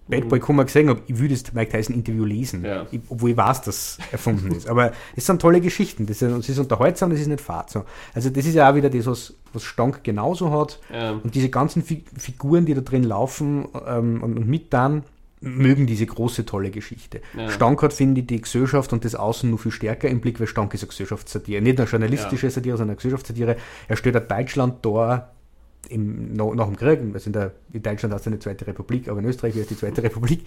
Bad 0.08 0.28
Boy 0.28 0.40
Kummer 0.40 0.64
gesehen 0.64 0.88
habe, 0.88 1.00
ich 1.06 1.18
würde 1.18 1.34
das 1.34 1.52
Mike 1.52 1.70
Tyson 1.70 1.94
Interview 1.94 2.24
lesen, 2.24 2.64
ja. 2.64 2.86
ich, 2.90 3.00
obwohl 3.08 3.30
ich 3.30 3.36
weiß, 3.36 3.62
dass 3.62 3.98
erfunden 4.10 4.52
ist. 4.52 4.68
Aber 4.68 4.92
es 5.16 5.26
sind 5.26 5.40
tolle 5.40 5.60
Geschichten, 5.60 6.06
das 6.06 6.22
ist, 6.22 6.30
es 6.30 6.48
ist 6.48 6.58
unterhaltsam, 6.58 7.10
das 7.10 7.20
ist 7.20 7.28
nicht 7.28 7.40
fad. 7.40 7.70
So. 7.70 7.84
Also 8.14 8.30
das 8.30 8.44
ist 8.44 8.54
ja 8.54 8.70
auch 8.70 8.74
wieder 8.74 8.90
das, 8.90 9.06
was, 9.06 9.34
was 9.52 9.62
Stank 9.62 10.02
genauso 10.04 10.50
hat. 10.50 10.80
Ja. 10.92 11.12
Und 11.12 11.34
diese 11.34 11.48
ganzen 11.48 11.82
Fi 11.82 12.04
Figuren, 12.16 12.66
die 12.66 12.74
da 12.74 12.80
drin 12.80 13.04
laufen 13.04 13.68
ähm, 13.86 14.22
und, 14.22 14.36
und, 14.36 14.46
mit 14.48 14.72
dann, 14.72 15.04
mögen 15.40 15.86
diese 15.86 16.06
große, 16.06 16.46
tolle 16.46 16.70
Geschichte. 16.70 17.20
Ja. 17.36 17.48
Stank 17.50 17.82
hat, 17.82 17.92
finde 17.92 18.20
ich, 18.20 18.26
die 18.28 18.40
Gesellschaft 18.40 18.92
und 18.92 19.04
das 19.04 19.14
Außen 19.14 19.50
nur 19.50 19.58
viel 19.58 19.72
stärker 19.72 20.08
im 20.08 20.20
Blick, 20.20 20.38
weil 20.38 20.46
Stank 20.46 20.72
ist 20.74 20.82
eine 20.82 20.88
Gesellschaftssatire. 20.88 21.60
Nicht 21.60 21.80
eine 21.80 21.88
journalistische 21.88 22.50
Satire, 22.50 22.76
sondern 22.76 22.90
eine 22.90 22.96
Gesellschaftssatire. 22.96 23.56
Er 23.88 23.96
stellt 23.96 24.16
ein 24.16 24.28
Deutschland 24.28 24.84
da, 24.84 25.32
im, 25.88 26.32
nach, 26.34 26.54
nach 26.54 26.66
dem 26.66 26.76
Krieg, 26.76 27.00
also 27.12 27.26
in, 27.26 27.32
der, 27.32 27.52
in 27.72 27.82
Deutschland 27.82 28.14
hast 28.14 28.26
du 28.26 28.30
eine 28.30 28.38
zweite 28.38 28.66
Republik, 28.66 29.08
aber 29.08 29.20
in 29.20 29.26
Österreich 29.26 29.56
ist 29.56 29.70
die 29.70 29.76
zweite 29.76 30.02
Republik, 30.02 30.46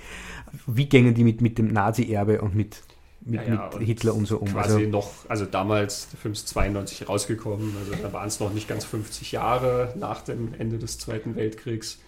wie 0.67 0.86
gingen 0.88 1.13
die 1.13 1.23
mit, 1.23 1.41
mit 1.41 1.57
dem 1.57 1.67
Nazi-Erbe 1.67 2.41
und 2.41 2.55
mit, 2.55 2.81
mit, 3.21 3.41
ja, 3.41 3.53
ja, 3.53 3.69
mit 3.77 3.88
Hitler 3.88 4.15
und 4.15 4.27
so 4.27 4.38
um? 4.38 4.47
Quasi 4.47 4.75
also, 4.75 4.89
noch, 4.89 5.11
also 5.27 5.45
damals, 5.45 6.09
der 6.09 6.19
Film 6.19 6.33
ist 6.33 6.47
92 6.49 7.09
rausgekommen, 7.09 7.75
also 7.79 8.01
da 8.01 8.13
waren 8.13 8.27
es 8.27 8.39
noch 8.39 8.53
nicht 8.53 8.67
ganz 8.67 8.86
50 8.86 9.31
Jahre 9.31 9.93
nach 9.97 10.21
dem 10.21 10.53
Ende 10.57 10.77
des 10.77 10.97
Zweiten 10.99 11.36
Weltkriegs. 11.36 11.99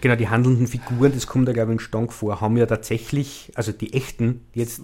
Genau, 0.00 0.16
die 0.16 0.28
handelnden 0.28 0.66
Figuren, 0.66 1.12
das 1.14 1.26
kommt 1.26 1.48
da 1.48 1.52
glaube 1.52 1.72
ich 1.72 1.76
in 1.76 1.80
Stank 1.80 2.12
vor, 2.12 2.40
haben 2.40 2.56
ja 2.56 2.66
tatsächlich, 2.66 3.50
also 3.54 3.72
die 3.72 3.94
echten 3.94 4.42
jetzt. 4.52 4.82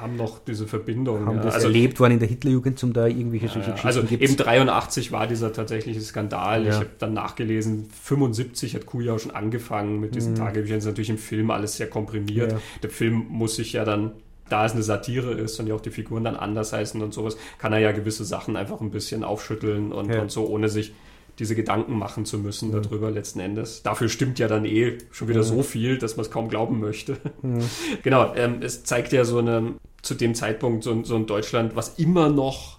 Haben 0.00 0.16
noch 0.16 0.38
diese 0.38 0.66
Verbindung. 0.66 1.26
Haben 1.26 1.36
ja. 1.36 1.42
das 1.42 1.54
also, 1.54 1.66
erlebt, 1.66 2.00
waren 2.00 2.12
in 2.12 2.18
der 2.18 2.28
Hitlerjugend, 2.28 2.78
zum 2.78 2.92
da 2.92 3.06
irgendwelche 3.06 3.48
solche 3.48 3.68
ja, 3.68 3.74
Geschichten 3.74 3.86
Also 3.86 4.02
gibt's. 4.02 4.30
eben 4.30 4.36
83 4.36 5.12
war 5.12 5.26
dieser 5.26 5.52
tatsächliche 5.52 6.00
Skandal. 6.00 6.64
Ja. 6.64 6.70
Ich 6.70 6.76
habe 6.76 6.90
dann 6.98 7.12
nachgelesen, 7.12 7.88
75 8.02 8.74
hat 8.74 8.86
Kujau 8.86 9.18
schon 9.18 9.32
angefangen 9.32 10.00
mit 10.00 10.14
diesen 10.14 10.32
mhm. 10.32 10.36
Tagebüchern. 10.38 10.76
Das 10.76 10.84
ist 10.84 10.90
natürlich 10.90 11.10
im 11.10 11.18
Film 11.18 11.50
alles 11.50 11.76
sehr 11.76 11.88
komprimiert. 11.88 12.56
Der 12.82 12.90
Film 12.90 13.26
muss 13.28 13.56
sich 13.56 13.72
ja 13.74 13.84
dann 13.84 14.12
da 14.48 14.66
es 14.66 14.72
eine 14.72 14.82
Satire 14.82 15.32
ist 15.32 15.58
und 15.58 15.66
ja 15.66 15.74
auch 15.74 15.80
die 15.80 15.90
Figuren 15.90 16.24
dann 16.24 16.36
anders 16.36 16.72
heißen 16.72 17.00
und 17.00 17.14
sowas, 17.14 17.36
kann 17.58 17.72
er 17.72 17.78
ja 17.78 17.92
gewisse 17.92 18.24
Sachen 18.24 18.56
einfach 18.56 18.80
ein 18.80 18.90
bisschen 18.90 19.24
aufschütteln 19.24 19.90
und, 19.90 20.10
ja. 20.10 20.20
und 20.20 20.30
so, 20.30 20.46
ohne 20.46 20.68
sich 20.68 20.92
diese 21.38 21.54
Gedanken 21.54 21.98
machen 21.98 22.24
zu 22.24 22.38
müssen 22.38 22.68
mhm. 22.68 22.82
darüber 22.82 23.10
letzten 23.10 23.40
Endes. 23.40 23.82
Dafür 23.82 24.08
stimmt 24.08 24.38
ja 24.38 24.48
dann 24.48 24.64
eh 24.64 24.98
schon 25.10 25.28
wieder 25.28 25.40
mhm. 25.40 25.44
so 25.44 25.62
viel, 25.62 25.98
dass 25.98 26.16
man 26.16 26.24
es 26.24 26.30
kaum 26.30 26.48
glauben 26.48 26.80
möchte. 26.80 27.16
Mhm. 27.42 27.64
Genau, 28.02 28.34
ähm, 28.34 28.60
es 28.60 28.84
zeigt 28.84 29.12
ja 29.12 29.24
so 29.24 29.38
eine, 29.38 29.74
zu 30.02 30.14
dem 30.14 30.34
Zeitpunkt 30.34 30.84
so, 30.84 31.04
so 31.04 31.16
ein 31.16 31.26
Deutschland, 31.26 31.76
was 31.76 31.98
immer 31.98 32.28
noch 32.28 32.78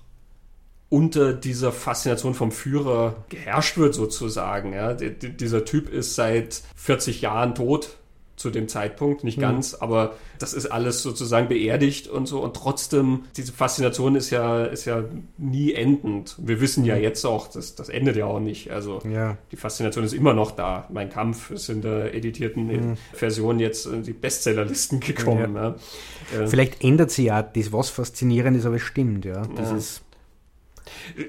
unter 0.90 1.34
dieser 1.34 1.72
Faszination 1.72 2.34
vom 2.34 2.52
Führer 2.52 3.26
geherrscht 3.30 3.78
wird 3.78 3.96
sozusagen. 3.96 4.74
Ja? 4.74 4.94
D 4.94 5.10
dieser 5.10 5.66
Typ 5.66 5.90
ist 5.90 6.16
seit 6.16 6.62
40 6.76 7.22
Jahren 7.22 7.56
tot 7.56 7.98
zu 8.36 8.50
dem 8.50 8.68
Zeitpunkt, 8.68 9.24
nicht 9.24 9.38
mhm. 9.38 9.42
ganz, 9.42 9.76
aber 9.76 10.16
das 10.40 10.54
ist 10.54 10.66
alles 10.68 11.02
sozusagen 11.02 11.48
beerdigt 11.48 12.08
und 12.08 12.28
so 12.28 12.42
und 12.42 12.56
trotzdem, 12.56 13.24
diese 13.38 13.54
Faszination 13.54 14.16
ist 14.16 14.30
ja, 14.30 14.66
ist 14.66 14.86
ja 14.86 15.04
nie 15.38 15.74
endend. 15.74 16.36
Wir 16.38 16.60
wissen 16.60 16.84
ja 16.86 16.96
mhm. 16.96 17.02
jetzt 17.02 17.26
auch, 17.26 17.48
dass 17.48 17.76
das 17.76 17.90
endet 17.90 18.18
ja 18.18 18.26
auch 18.26 18.40
nicht. 18.40 18.72
Also 18.72 19.00
ja. 19.10 19.38
die 19.52 19.56
Faszination 19.56 20.04
ist 20.04 20.14
immer 20.14 20.34
noch 20.34 20.52
da. 20.52 20.88
Mein 20.92 21.10
Kampf 21.10 21.52
ist 21.52 21.70
in 21.70 21.82
der 21.82 22.14
editierten 22.14 22.68
mhm. 22.68 22.98
Version 23.14 23.60
jetzt 23.60 23.86
in 23.86 24.04
die 24.04 24.14
Bestsellerlisten 24.14 25.00
gekommen. 25.00 25.56
Ja. 25.56 25.76
Ja. 26.38 26.48
Vielleicht 26.48 26.84
ändert 26.84 27.12
sie 27.12 27.26
ja 27.26 27.42
das, 27.42 27.72
was 27.72 27.90
faszinierend 27.90 28.58
ist, 28.58 28.66
aber 28.66 28.76
es 28.76 28.82
stimmt, 28.82 29.26
ja. 29.26 29.44
Das 29.56 29.72
ist 29.72 30.05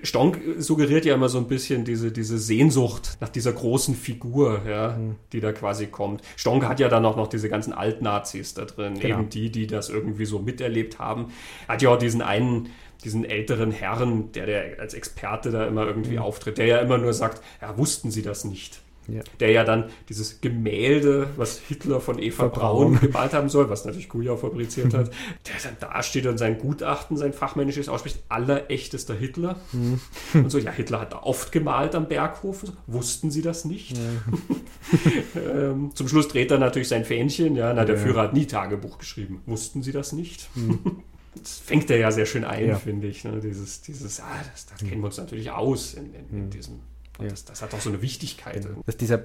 Stonk 0.03 0.39
suggeriert 0.59 1.05
ja 1.05 1.15
immer 1.15 1.29
so 1.29 1.39
ein 1.39 1.49
bisschen 1.49 1.85
diese, 1.85 2.13
diese 2.13 2.39
Sehnsucht 2.39 3.17
nach 3.21 3.29
dieser 3.29 3.53
großen 3.53 3.95
Figur, 3.95 4.63
ja, 4.69 4.97
mhm. 4.97 5.17
die 5.33 5.41
da 5.41 5.53
quasi 5.53 5.87
kommt. 5.87 6.23
Stonk 6.37 6.65
hat 6.65 6.81
ja 6.81 6.89
dann 6.89 7.05
auch 7.05 7.17
noch 7.17 7.29
diese 7.29 7.49
ganzen 7.49 7.73
Altnazis 7.73 8.55
da 8.55 8.65
drin, 8.65 8.99
genau. 8.99 9.21
eben 9.21 9.29
die, 9.29 9.51
die 9.51 9.67
das 9.67 9.89
irgendwie 9.89 10.25
so 10.25 10.39
miterlebt 10.39 10.99
haben. 10.99 11.33
Hat 11.69 11.83
ja 11.83 11.91
auch 11.91 11.99
diesen 11.99 12.23
einen, 12.23 12.71
diesen 13.05 13.25
älteren 13.25 13.71
Herrn, 13.71 14.33
der, 14.33 14.47
der 14.47 14.81
als 14.81 14.95
Experte 14.95 15.51
da 15.51 15.67
immer 15.67 15.87
irgendwie 15.87 16.17
mhm. 16.17 16.23
auftritt, 16.23 16.59
der 16.59 16.67
ja 16.67 16.79
immer 16.79 16.99
nur 16.99 17.13
sagt, 17.13 17.43
ja, 17.61 17.77
wussten 17.77 18.11
Sie 18.11 18.23
das 18.23 18.45
nicht? 18.45 18.81
Ja. 19.09 19.23
Der 19.41 19.51
ja 19.51 19.65
dann 19.65 19.85
dieses 20.09 20.41
Gemälde, 20.41 21.29
was 21.37 21.59
Hitler 21.59 22.01
von 22.01 22.19
Eva 22.19 22.49
Braun, 22.49 22.95
Braun 22.95 23.01
gemalt 23.01 23.33
haben 23.33 23.49
soll, 23.49 23.71
was 23.71 23.85
natürlich 23.85 24.09
Kujau 24.09 24.37
fabriziert 24.37 24.95
hat, 24.95 25.11
der 25.47 25.55
dann 25.63 25.77
da 25.81 26.03
steht 26.03 26.27
und 26.27 26.39
sein 26.39 26.59
Gutachten, 26.59 27.17
sein 27.17 27.33
fachmännisches 27.33 27.89
ausspricht, 27.89 28.23
aller 28.29 28.71
echtester 28.71 29.15
Hitler. 29.15 29.57
Mhm. 29.73 30.01
Und 30.35 30.51
so, 30.51 30.59
ja, 30.59 30.71
Hitler 30.71 31.01
hat 31.01 31.13
da 31.13 31.23
oft 31.23 31.53
gemalt 31.53 31.95
am 31.95 32.09
Berghof. 32.09 32.65
Wussten 32.87 33.31
Sie 33.31 33.43
das 33.43 33.65
nicht? 33.65 33.97
Ja. 33.97 35.41
ähm, 35.71 35.93
zum 35.95 36.09
Schluss 36.09 36.29
dreht 36.29 36.51
er 36.51 36.59
natürlich 36.59 36.89
sein 36.89 37.05
Fähnchen, 37.05 37.57
ja, 37.57 37.73
na, 37.73 37.85
der 37.85 37.97
ja. 37.97 38.03
Führer 38.03 38.23
hat 38.23 38.35
nie 38.35 38.47
Tagebuch 38.47 38.99
geschrieben. 38.99 39.43
Wussten 39.47 39.83
Sie 39.83 39.93
das 39.93 40.13
nicht? 40.13 40.49
Mhm. 40.55 40.79
Das 41.39 41.59
fängt 41.59 41.91
er 41.91 41.99
ja 41.99 42.11
sehr 42.11 42.25
schön 42.25 42.45
ein, 42.45 42.75
finde 42.77 43.09
ich. 43.09 43.23
Ne? 43.25 43.41
Dieses, 43.41 43.83
dieses, 43.83 44.21
ah, 44.21 44.43
das, 44.51 44.65
das 44.67 44.79
kennen 44.79 45.03
wir 45.03 45.09
uns 45.09 45.19
natürlich 45.19 45.51
aus 45.51 45.93
in, 45.93 46.07
in, 46.15 46.31
in 46.31 46.45
mhm. 46.47 46.51
diesem 46.51 46.81
ja. 47.21 47.29
Das, 47.29 47.45
das, 47.45 47.63
hat 47.63 47.75
auch 47.75 47.81
so 47.81 47.91
eine 47.91 48.03
Wichtigkeit. 48.03 48.67
Dass 48.85 48.97
dieser 48.97 49.19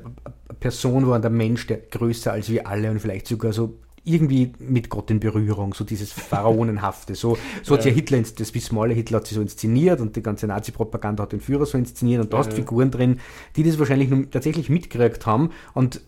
Person 0.60 1.08
war 1.08 1.20
der 1.20 1.30
Mensch, 1.30 1.68
der 1.68 1.78
größer 1.78 2.32
als 2.32 2.50
wir 2.50 2.68
alle 2.68 2.92
und 2.92 3.00
vielleicht 3.00 3.28
sogar 3.28 3.54
so 3.54 3.80
irgendwie 4.04 4.54
mit 4.58 4.90
Gott 4.90 5.12
in 5.12 5.20
Berührung, 5.20 5.74
so 5.74 5.84
dieses 5.84 6.12
Pharaonenhafte. 6.12 7.14
So, 7.14 7.38
so 7.62 7.76
hat 7.76 7.86
ja 7.86 7.92
Hitler, 7.92 8.22
das 8.22 8.54
wissen 8.56 8.76
wir 8.76 8.82
alle, 8.82 8.94
Hitler 8.96 9.18
hat 9.18 9.28
sich 9.28 9.36
so 9.36 9.42
inszeniert 9.42 10.02
und 10.02 10.16
die 10.16 10.24
ganze 10.24 10.48
Nazi-Propaganda 10.48 11.24
hat 11.24 11.34
den 11.34 11.40
Führer 11.40 11.66
so 11.66 11.78
inszeniert 11.78 12.24
und 12.24 12.34
da 12.34 12.38
ja, 12.38 12.46
hast 12.46 12.54
Figuren 12.54 12.90
drin, 12.90 13.20
die 13.56 13.64
das 13.64 13.78
wahrscheinlich 13.78 14.10
nun 14.10 14.32
tatsächlich 14.32 14.70
mitgekriegt 14.70 15.26
haben 15.26 15.52
und 15.74 16.02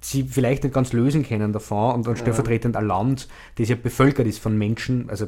sie 0.00 0.24
vielleicht 0.24 0.62
nicht 0.62 0.74
ganz 0.74 0.92
lösen 0.92 1.24
können 1.24 1.52
davon 1.52 1.96
und 1.96 2.06
dann 2.06 2.16
stellvertretend 2.16 2.76
ein 2.76 2.86
Land, 2.86 3.28
das 3.56 3.68
ja 3.68 3.76
bevölkert 3.76 4.26
ist 4.26 4.38
von 4.38 4.56
Menschen, 4.56 5.10
also 5.10 5.26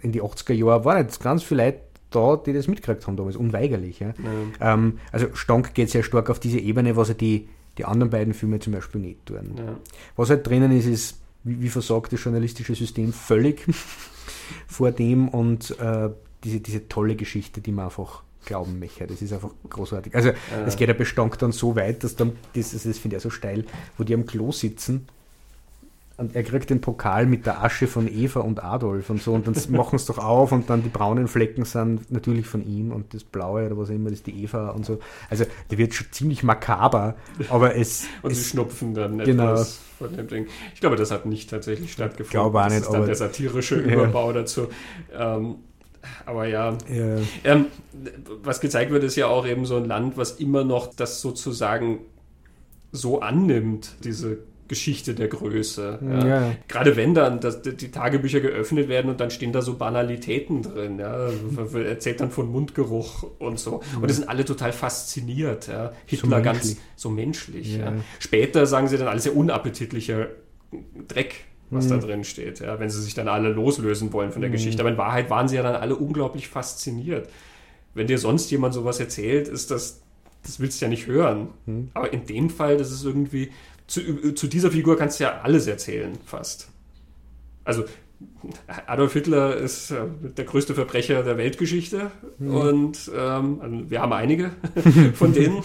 in 0.00 0.12
die 0.12 0.22
80er 0.22 0.52
Jahre 0.52 0.84
war 0.84 1.02
nicht 1.02 1.20
ganz 1.20 1.42
vielleicht 1.42 1.78
da, 2.14 2.36
die 2.36 2.52
das 2.52 2.68
mitgekriegt 2.68 3.06
haben 3.06 3.16
damals, 3.16 3.36
unweigerlich. 3.36 4.00
Ja. 4.00 4.08
ja. 4.60 4.74
Ähm, 4.74 4.98
also 5.12 5.28
Stank 5.34 5.74
geht 5.74 5.90
sehr 5.90 6.02
stark 6.02 6.30
auf 6.30 6.40
diese 6.40 6.58
Ebene, 6.58 6.96
was 6.96 7.08
er 7.08 7.14
die, 7.14 7.48
die 7.78 7.84
anderen 7.84 8.10
beiden 8.10 8.34
Filme 8.34 8.58
zum 8.60 8.72
Beispiel 8.72 9.00
nicht 9.00 9.26
tun. 9.26 9.54
Ja. 9.56 9.76
Was 10.16 10.30
halt 10.30 10.46
drinnen 10.46 10.72
ist, 10.72 10.86
ist, 10.86 11.20
wie, 11.42 11.60
wie 11.60 11.68
versagt 11.68 12.12
das 12.12 12.22
journalistische 12.22 12.74
System 12.74 13.12
völlig 13.12 13.66
vor 14.66 14.90
dem 14.92 15.28
und 15.28 15.78
äh, 15.78 16.10
diese, 16.44 16.60
diese 16.60 16.88
tolle 16.88 17.16
Geschichte, 17.16 17.60
die 17.60 17.72
man 17.72 17.86
einfach 17.86 18.22
glauben 18.44 18.78
möchte. 18.78 19.06
Das 19.06 19.22
ist 19.22 19.32
einfach 19.32 19.50
großartig. 19.68 20.14
Also 20.14 20.30
es 20.66 20.76
geht 20.76 20.88
ja 20.88 20.94
Bestank 20.94 21.38
dann 21.38 21.52
so 21.52 21.76
weit, 21.76 22.04
dass 22.04 22.14
dann, 22.14 22.32
das, 22.54 22.72
das 22.72 22.98
finde 22.98 23.16
ich 23.16 23.20
auch 23.20 23.24
so 23.24 23.30
steil, 23.30 23.64
wo 23.96 24.04
die 24.04 24.14
am 24.14 24.26
Klo 24.26 24.52
sitzen 24.52 25.06
und 26.16 26.36
er 26.36 26.44
kriegt 26.44 26.70
den 26.70 26.80
Pokal 26.80 27.26
mit 27.26 27.44
der 27.44 27.62
Asche 27.64 27.86
von 27.86 28.08
Eva 28.08 28.40
und 28.40 28.62
Adolf 28.62 29.10
und 29.10 29.20
so 29.22 29.32
und 29.32 29.46
dann 29.46 29.54
machen 29.70 29.96
es 29.96 30.06
doch 30.06 30.18
auf 30.18 30.52
und 30.52 30.70
dann 30.70 30.82
die 30.82 30.88
braunen 30.88 31.26
Flecken 31.26 31.64
sind 31.64 32.10
natürlich 32.10 32.46
von 32.46 32.64
ihm 32.66 32.92
und 32.92 33.14
das 33.14 33.24
blaue 33.24 33.66
oder 33.66 33.76
was 33.76 33.90
immer, 33.90 34.10
das 34.10 34.20
ist 34.20 34.26
die 34.26 34.42
Eva 34.44 34.70
und 34.70 34.86
so. 34.86 35.00
Also 35.28 35.44
der 35.70 35.78
wird 35.78 35.94
schon 35.94 36.06
ziemlich 36.12 36.42
makaber, 36.42 37.16
aber 37.48 37.74
es... 37.74 38.06
und 38.22 38.30
es, 38.30 38.38
sie 38.38 38.50
schnupfen 38.50 38.94
dann 38.94 39.18
genau. 39.18 39.52
etwas 39.52 39.80
von 39.98 40.16
dem 40.16 40.28
Ding. 40.28 40.46
Ich 40.74 40.80
glaube, 40.80 40.96
das 40.96 41.10
hat 41.10 41.26
nicht 41.26 41.50
tatsächlich 41.50 41.92
stattgefunden. 41.92 42.26
Ich 42.26 42.30
glaube 42.30 42.60
auch 42.60 42.68
nicht. 42.68 42.80
Das 42.80 42.86
ist 42.86 42.92
dann 42.92 43.06
der 43.06 43.14
satirische 43.14 43.74
Überbau 43.80 44.28
ja. 44.28 44.32
dazu. 44.34 44.68
Ähm, 45.12 45.56
aber 46.26 46.46
ja. 46.46 46.76
ja. 46.92 47.16
Ähm, 47.44 47.66
was 48.42 48.60
gezeigt 48.60 48.90
wird, 48.90 49.04
ist 49.04 49.16
ja 49.16 49.26
auch 49.26 49.46
eben 49.46 49.64
so 49.66 49.76
ein 49.76 49.86
Land, 49.86 50.16
was 50.16 50.32
immer 50.32 50.64
noch 50.64 50.94
das 50.94 51.20
sozusagen 51.20 52.00
so 52.92 53.20
annimmt, 53.20 53.96
diese 54.04 54.38
Geschichte 54.68 55.14
der 55.14 55.28
Größe. 55.28 55.98
Ja. 56.02 56.26
Ja. 56.26 56.54
Gerade 56.68 56.96
wenn 56.96 57.14
dann 57.14 57.40
das, 57.40 57.62
die 57.62 57.90
Tagebücher 57.90 58.40
geöffnet 58.40 58.88
werden 58.88 59.10
und 59.10 59.20
dann 59.20 59.30
stehen 59.30 59.52
da 59.52 59.62
so 59.62 59.76
Banalitäten 59.76 60.62
drin. 60.62 60.98
Ja. 60.98 61.28
Erzählt 61.74 62.20
dann 62.20 62.30
von 62.30 62.50
Mundgeruch 62.50 63.26
und 63.38 63.58
so. 63.58 63.82
Und 63.96 64.08
das 64.08 64.16
sind 64.16 64.28
alle 64.28 64.44
total 64.44 64.72
fasziniert. 64.72 65.68
Ja. 65.68 65.92
Hitler 66.06 66.38
so 66.38 66.42
ganz 66.42 66.76
so 66.96 67.10
menschlich. 67.10 67.78
Später 68.18 68.66
sagen 68.66 68.88
sie 68.88 68.96
dann 68.96 69.08
alles 69.08 69.24
sehr 69.24 69.36
unappetitlicher 69.36 70.28
Dreck 71.08 71.44
was 71.70 71.86
mhm. 71.86 71.90
da 71.90 71.96
drin 71.98 72.24
steht, 72.24 72.60
ja, 72.60 72.78
wenn 72.78 72.90
sie 72.90 73.02
sich 73.02 73.14
dann 73.14 73.28
alle 73.28 73.50
loslösen 73.50 74.12
wollen 74.12 74.32
von 74.32 74.40
der 74.40 74.50
mhm. 74.50 74.54
Geschichte. 74.54 74.80
Aber 74.80 74.90
in 74.90 74.98
Wahrheit 74.98 75.30
waren 75.30 75.48
sie 75.48 75.56
ja 75.56 75.62
dann 75.62 75.74
alle 75.74 75.96
unglaublich 75.96 76.48
fasziniert. 76.48 77.28
Wenn 77.94 78.06
dir 78.06 78.18
sonst 78.18 78.50
jemand 78.50 78.74
sowas 78.74 79.00
erzählt, 79.00 79.48
ist 79.48 79.70
das, 79.70 80.02
das 80.42 80.60
willst 80.60 80.80
du 80.80 80.86
ja 80.86 80.88
nicht 80.88 81.06
hören. 81.06 81.48
Mhm. 81.66 81.90
Aber 81.94 82.12
in 82.12 82.26
dem 82.26 82.50
Fall, 82.50 82.76
das 82.76 82.90
ist 82.90 83.04
irgendwie, 83.04 83.50
zu, 83.86 84.32
zu 84.34 84.46
dieser 84.46 84.70
Figur 84.70 84.96
kannst 84.96 85.20
du 85.20 85.24
ja 85.24 85.40
alles 85.42 85.66
erzählen, 85.66 86.18
fast. 86.24 86.68
Also 87.64 87.84
Adolf 88.86 89.12
Hitler 89.14 89.56
ist 89.56 89.90
äh, 89.90 90.06
der 90.36 90.44
größte 90.44 90.74
Verbrecher 90.74 91.22
der 91.22 91.36
Weltgeschichte 91.36 92.10
mhm. 92.38 92.54
und 92.54 93.10
ähm, 93.14 93.60
also 93.60 93.90
wir 93.90 94.00
haben 94.00 94.12
einige 94.12 94.52
von 95.14 95.32
denen. 95.32 95.62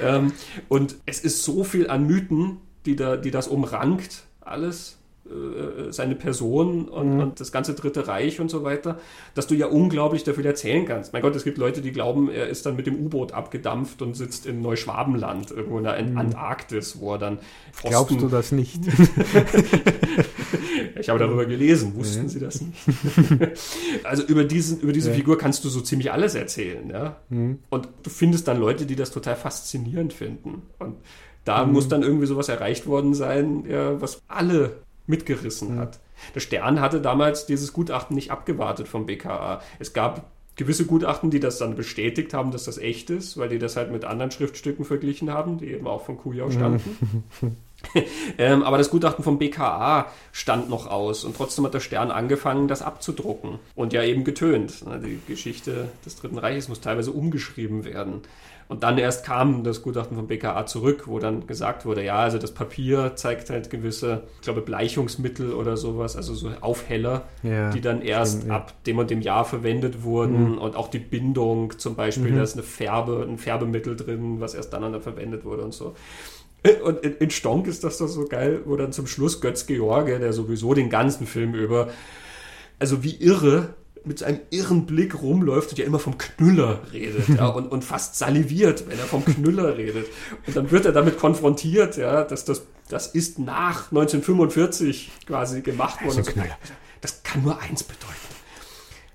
ähm, 0.00 0.32
und 0.68 0.96
es 1.06 1.20
ist 1.20 1.42
so 1.42 1.64
viel 1.64 1.88
an 1.88 2.06
Mythen, 2.06 2.58
die, 2.86 2.96
da, 2.96 3.16
die 3.16 3.30
das 3.30 3.48
umrankt, 3.48 4.24
alles. 4.40 4.98
Äh, 5.24 5.90
seine 5.90 6.16
Person 6.16 6.86
und, 6.86 7.14
mhm. 7.14 7.20
und, 7.20 7.40
das 7.40 7.50
ganze 7.50 7.72
Dritte 7.72 8.06
Reich 8.06 8.40
und 8.40 8.50
so 8.50 8.62
weiter, 8.62 8.98
dass 9.34 9.46
du 9.46 9.54
ja 9.54 9.66
unglaublich 9.66 10.22
dafür 10.22 10.44
erzählen 10.44 10.84
kannst. 10.84 11.14
Mein 11.14 11.22
Gott, 11.22 11.34
es 11.34 11.44
gibt 11.44 11.56
Leute, 11.56 11.80
die 11.80 11.92
glauben, 11.92 12.30
er 12.30 12.48
ist 12.48 12.66
dann 12.66 12.76
mit 12.76 12.86
dem 12.86 12.96
U-Boot 12.96 13.32
abgedampft 13.32 14.02
und 14.02 14.14
sitzt 14.14 14.44
in 14.44 14.60
Neuschwabenland, 14.60 15.50
irgendwo 15.50 15.78
in 15.78 15.84
der 15.84 16.02
mhm. 16.02 16.18
Antarktis, 16.18 17.00
wo 17.00 17.12
er 17.12 17.18
dann 17.18 17.38
Frosten... 17.72 17.90
Glaubst 17.90 18.20
du 18.20 18.28
das 18.28 18.52
nicht? 18.52 18.82
ich 21.00 21.08
habe 21.08 21.18
darüber 21.18 21.46
gelesen, 21.46 21.94
wussten 21.94 22.24
ja. 22.24 22.28
Sie 22.28 22.40
das 22.40 22.60
nicht? 22.60 22.78
also 24.04 24.24
über, 24.24 24.44
diesen, 24.44 24.80
über 24.80 24.92
diese 24.92 25.08
ja. 25.08 25.16
Figur 25.16 25.38
kannst 25.38 25.64
du 25.64 25.70
so 25.70 25.80
ziemlich 25.80 26.12
alles 26.12 26.34
erzählen, 26.34 26.90
ja. 26.90 27.16
Mhm. 27.30 27.60
Und 27.70 27.88
du 28.02 28.10
findest 28.10 28.46
dann 28.46 28.60
Leute, 28.60 28.84
die 28.84 28.96
das 28.96 29.10
total 29.10 29.36
faszinierend 29.36 30.12
finden. 30.12 30.64
Und 30.78 30.96
da 31.46 31.64
mhm. 31.64 31.72
muss 31.72 31.88
dann 31.88 32.02
irgendwie 32.02 32.26
sowas 32.26 32.50
erreicht 32.50 32.86
worden 32.86 33.14
sein, 33.14 33.64
ja, 33.66 33.98
was 34.02 34.20
alle 34.28 34.83
mitgerissen 35.06 35.74
mhm. 35.74 35.80
hat. 35.80 36.00
Der 36.34 36.40
Stern 36.40 36.80
hatte 36.80 37.00
damals 37.00 37.46
dieses 37.46 37.72
Gutachten 37.72 38.14
nicht 38.14 38.30
abgewartet 38.30 38.88
vom 38.88 39.06
BKA. 39.06 39.60
Es 39.78 39.92
gab 39.92 40.30
gewisse 40.56 40.86
Gutachten, 40.86 41.30
die 41.30 41.40
das 41.40 41.58
dann 41.58 41.74
bestätigt 41.74 42.32
haben, 42.32 42.52
dass 42.52 42.64
das 42.64 42.78
echt 42.78 43.10
ist, 43.10 43.36
weil 43.36 43.48
die 43.48 43.58
das 43.58 43.76
halt 43.76 43.90
mit 43.90 44.04
anderen 44.04 44.30
Schriftstücken 44.30 44.84
verglichen 44.84 45.32
haben, 45.32 45.58
die 45.58 45.72
eben 45.72 45.86
auch 45.86 46.04
von 46.04 46.16
Kujau 46.16 46.50
standen. 46.50 47.24
ähm, 48.38 48.62
aber 48.62 48.78
das 48.78 48.90
Gutachten 48.90 49.24
vom 49.24 49.38
BKA 49.38 50.06
stand 50.32 50.70
noch 50.70 50.86
aus 50.86 51.24
und 51.24 51.36
trotzdem 51.36 51.64
hat 51.64 51.74
der 51.74 51.80
Stern 51.80 52.10
angefangen, 52.10 52.68
das 52.68 52.82
abzudrucken 52.82 53.58
und 53.74 53.92
ja 53.92 54.04
eben 54.04 54.24
getönt. 54.24 54.84
Die 55.04 55.20
Geschichte 55.26 55.88
des 56.06 56.16
Dritten 56.16 56.38
Reiches 56.38 56.68
muss 56.68 56.80
teilweise 56.80 57.10
umgeschrieben 57.10 57.84
werden. 57.84 58.22
Und 58.68 58.82
dann 58.82 58.96
erst 58.96 59.26
kam 59.26 59.62
das 59.62 59.82
Gutachten 59.82 60.16
vom 60.16 60.26
BKA 60.26 60.64
zurück, 60.66 61.04
wo 61.06 61.18
dann 61.18 61.46
gesagt 61.46 61.84
wurde, 61.84 62.02
ja, 62.02 62.16
also 62.16 62.38
das 62.38 62.52
Papier 62.52 63.12
zeigt 63.14 63.50
halt 63.50 63.68
gewisse, 63.70 64.22
ich 64.36 64.42
glaube, 64.42 64.62
Bleichungsmittel 64.62 65.52
oder 65.52 65.76
sowas, 65.76 66.16
also 66.16 66.34
so 66.34 66.50
Aufheller, 66.60 67.24
ja, 67.42 67.70
die 67.70 67.80
dann 67.80 68.00
erst 68.00 68.36
stimmt, 68.38 68.48
ja. 68.48 68.56
ab 68.56 68.84
dem 68.84 68.98
und 68.98 69.10
dem 69.10 69.20
Jahr 69.20 69.44
verwendet 69.44 70.02
wurden 70.02 70.52
mhm. 70.52 70.58
und 70.58 70.76
auch 70.76 70.88
die 70.88 70.98
Bindung 70.98 71.78
zum 71.78 71.94
Beispiel, 71.94 72.32
mhm. 72.32 72.36
da 72.36 72.42
ist 72.42 72.54
eine 72.54 72.62
Färbe, 72.62 73.26
ein 73.28 73.38
Färbemittel 73.38 73.96
drin, 73.96 74.40
was 74.40 74.54
erst 74.54 74.72
dann, 74.72 74.82
dann 74.82 75.02
verwendet 75.02 75.44
wurde 75.44 75.62
und 75.62 75.74
so. 75.74 75.94
Und 76.82 77.04
in, 77.04 77.16
in 77.18 77.30
Stonk 77.30 77.66
ist 77.66 77.84
das 77.84 77.98
doch 77.98 78.08
so 78.08 78.24
geil, 78.24 78.62
wo 78.64 78.76
dann 78.76 78.92
zum 78.92 79.06
Schluss 79.06 79.42
Götz 79.42 79.66
George, 79.66 80.18
der 80.18 80.32
sowieso 80.32 80.72
den 80.72 80.88
ganzen 80.88 81.26
Film 81.26 81.54
über, 81.54 81.88
also 82.78 83.04
wie 83.04 83.16
irre 83.16 83.74
mit 84.04 84.22
einem 84.22 84.40
irren 84.50 84.86
Blick 84.86 85.20
rumläuft 85.20 85.70
und 85.70 85.78
ja 85.78 85.84
immer 85.84 85.98
vom 85.98 86.18
Knüller 86.18 86.80
redet 86.92 87.28
ja, 87.28 87.46
und, 87.46 87.68
und 87.68 87.84
fast 87.84 88.16
saliviert, 88.16 88.88
wenn 88.88 88.98
er 88.98 89.06
vom 89.06 89.24
Knüller 89.24 89.76
redet. 89.76 90.06
Und 90.46 90.56
dann 90.56 90.70
wird 90.70 90.84
er 90.84 90.92
damit 90.92 91.18
konfrontiert, 91.18 91.96
ja, 91.96 92.22
dass 92.24 92.44
das, 92.44 92.62
das 92.88 93.08
ist 93.08 93.38
nach 93.38 93.90
1945 93.90 95.12
quasi 95.26 95.62
gemacht 95.62 96.04
worden. 96.04 96.18
Also 96.18 96.32
Knüller. 96.32 96.58
Das 97.00 97.22
kann 97.22 97.42
nur 97.42 97.60
eins 97.60 97.82
bedeuten. 97.82 98.12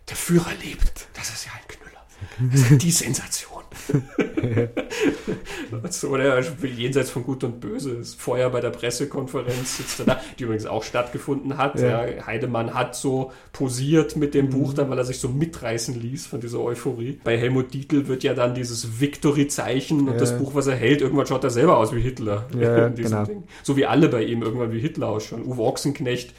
Der 0.10 0.16
Führer 0.16 0.52
lebt. 0.64 1.08
Das 1.14 1.30
ist 1.30 1.46
ja 1.46 1.52
ein 1.54 1.68
Knüller. 1.68 2.52
Das 2.52 2.72
ist 2.72 2.84
die 2.84 2.92
Sensation. 2.92 3.59
so, 5.90 6.10
oder 6.10 6.42
jenseits 6.66 7.10
von 7.10 7.24
Gut 7.24 7.44
und 7.44 7.60
Böse 7.60 7.92
ist 7.92 8.20
vorher 8.20 8.50
bei 8.50 8.62
der 8.62 8.70
Pressekonferenz 8.70 9.78
sitzt 9.78 10.00
er 10.00 10.06
da, 10.06 10.22
die 10.38 10.44
übrigens 10.44 10.66
auch 10.66 10.84
stattgefunden 10.84 11.58
hat. 11.58 11.80
Ja. 11.80 12.06
Ja, 12.06 12.26
Heidemann 12.26 12.74
hat 12.74 12.96
so 12.96 13.32
posiert 13.54 14.16
mit 14.16 14.34
dem 14.34 14.46
mhm. 14.46 14.52
Buch 14.52 14.74
dann, 14.74 14.90
weil 14.90 14.98
er 14.98 15.06
sich 15.06 15.20
so 15.20 15.30
mitreißen 15.30 16.00
ließ 16.00 16.28
von 16.28 16.42
dieser 16.42 16.60
Euphorie. 16.60 17.20
Bei 17.24 17.38
Helmut 17.38 17.74
Dietl 17.74 18.08
wird 18.08 18.24
ja 18.24 18.34
dann 18.34 18.56
dieses 18.56 19.00
Victory-Zeichen 19.00 20.08
und 20.08 20.20
das 20.20 20.38
Buch, 20.38 20.56
was 20.56 20.68
er 20.68 20.76
hält, 20.76 21.02
irgendwann 21.02 21.28
schaut 21.28 21.44
er 21.44 21.50
selber 21.50 21.78
aus 21.78 21.94
wie 21.94 22.02
Hitler. 22.02 22.46
Ja, 22.58 22.90
genau. 22.96 23.26
Ding. 23.26 23.44
So 23.64 23.78
wie 23.78 23.86
alle 23.86 24.10
bei 24.10 24.24
ihm 24.24 24.42
irgendwann 24.42 24.72
wie 24.72 24.80
Hitler 24.80 25.10
ausschauen. 25.10 25.46
Uwe 25.46 25.62
Ochsenknecht 25.62 26.34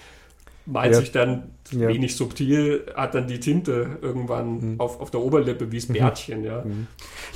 malt 0.70 0.94
sich 0.94 1.12
dann 1.12 1.50
wenig 1.70 2.16
subtil, 2.16 2.86
hat 2.94 3.14
dann 3.14 3.26
die 3.26 3.40
Tinte 3.40 3.98
irgendwann 4.02 4.72
mhm. 4.72 4.80
auf, 4.80 5.00
auf 5.00 5.10
der 5.10 5.20
Oberlippe 5.20 5.70
wie 5.72 5.78
das 5.78 5.88
mhm. 5.88 5.94
Bärtchen. 5.94 6.44
Ja. 6.44 6.62
Mhm. 6.64 6.86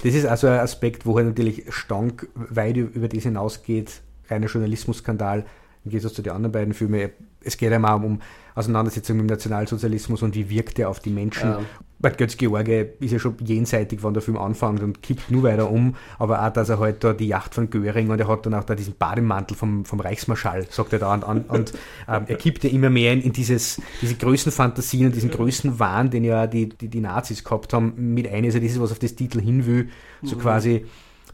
Das 0.03 0.15
ist 0.15 0.27
also 0.27 0.47
ein 0.47 0.61
Aspekt, 0.61 1.07
wo 1.07 1.17
halt 1.17 1.27
natürlich 1.27 1.65
Stank 1.69 2.29
weit 2.35 2.77
über 2.77 3.09
das 3.09 3.23
hinausgeht, 3.23 4.01
reiner 4.29 4.47
Journalismusskandal, 4.47 5.45
im 5.85 5.91
Gegensatz 5.91 6.15
zu 6.15 6.23
den 6.23 6.33
anderen 6.33 6.53
beiden 6.53 6.75
Filmen. 6.75 7.11
Es 7.43 7.57
geht 7.57 7.73
einmal 7.73 8.03
um 8.03 8.21
Auseinandersetzung 8.55 9.17
mit 9.17 9.25
dem 9.25 9.35
Nationalsozialismus 9.35 10.23
und 10.23 10.35
wie 10.35 10.49
wirkt 10.49 10.79
er 10.79 10.89
auf 10.89 11.01
die 11.01 11.11
Menschen. 11.11 11.51
Ja. 11.51 11.61
Bei 11.99 12.11
Götz-George 12.11 12.93
ist 13.01 13.13
ja 13.13 13.19
schon 13.19 13.37
jenseitig, 13.45 14.03
wann 14.03 14.15
der 14.15 14.23
Film 14.23 14.37
anfängt 14.37 14.83
und 14.83 15.03
kippt 15.03 15.31
nur 15.31 15.45
weiter 15.45 15.71
um, 15.71 15.95
aber 16.19 16.45
auch, 16.45 16.53
dass 16.53 16.69
er 16.69 16.79
halt 16.79 17.03
da 17.03 17.13
die 17.13 17.29
Yacht 17.29 17.55
von 17.55 17.71
Göring 17.71 18.11
und 18.11 18.21
er 18.21 18.29
hat 18.29 18.45
dann 18.45 18.55
auch 18.55 18.65
da 18.65 18.75
diesen 18.75 18.97
Bademantel 18.97 19.57
vom, 19.57 19.85
vom 19.85 20.01
Reichsmarschall, 20.01 20.67
sagt 20.71 20.93
er 20.93 20.99
da, 20.99 21.15
und, 21.15 21.25
und, 21.25 21.49
und 21.49 21.73
ähm, 22.09 22.25
er 22.27 22.37
kippt 22.37 22.65
ja 22.65 22.71
immer 22.71 22.91
mehr 22.91 23.13
in, 23.13 23.23
in 23.23 23.33
dieses, 23.33 23.81
diese 24.03 24.17
Größenfantasien 24.17 25.07
und 25.07 25.15
diesen 25.15 25.31
Größenwahn, 25.31 26.11
den 26.11 26.25
ja 26.25 26.47
die, 26.47 26.69
die, 26.69 26.89
die 26.89 27.01
Nazis 27.01 27.43
gehabt 27.43 27.73
haben, 27.73 28.15
mit 28.15 28.29
ein. 28.29 28.45
Also 28.45 28.59
das 28.59 28.73
ist, 28.73 28.81
was 28.81 28.93
auf 28.93 28.99
das 28.99 29.15
Titel 29.15 29.41
hin 29.41 29.65
will, 29.65 29.89
so 30.23 30.37
mhm. 30.37 30.41
quasi, 30.41 30.85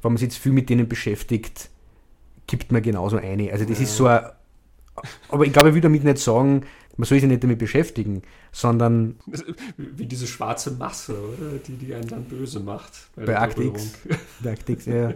wenn 0.03 0.12
man 0.12 0.19
sich 0.19 0.27
jetzt 0.27 0.39
viel 0.39 0.53
mit 0.53 0.70
denen 0.70 0.89
beschäftigt, 0.89 1.70
kippt 2.47 2.70
man 2.70 2.82
genauso 2.82 3.16
eine. 3.16 3.53
Also 3.53 3.65
das 3.65 3.81
ist 3.81 3.97
so 3.97 4.07
ein, 4.07 4.20
aber 5.28 5.47
ich 5.47 5.53
glaube, 5.53 5.69
ich 5.70 5.74
will 5.74 5.82
damit 5.82 6.05
nicht 6.05 6.19
sagen, 6.19 6.62
man 7.01 7.06
soll 7.06 7.18
sich 7.18 7.28
nicht 7.28 7.43
damit 7.43 7.59
beschäftigen, 7.59 8.22
sondern. 8.52 9.16
Wie 9.77 10.05
diese 10.05 10.27
schwarze 10.27 10.72
Masse, 10.72 11.14
oder? 11.14 11.59
Die, 11.66 11.72
die 11.72 11.94
einen 11.94 12.06
dann 12.06 12.24
böse 12.24 12.60
macht. 12.60 12.93
Bei, 13.16 13.24
bei 13.24 13.39
Akt 13.39 13.59
X. 13.59 13.94
Bei 14.43 14.52
Akt 14.52 14.68
X, 14.68 14.85
ja. 14.85 15.14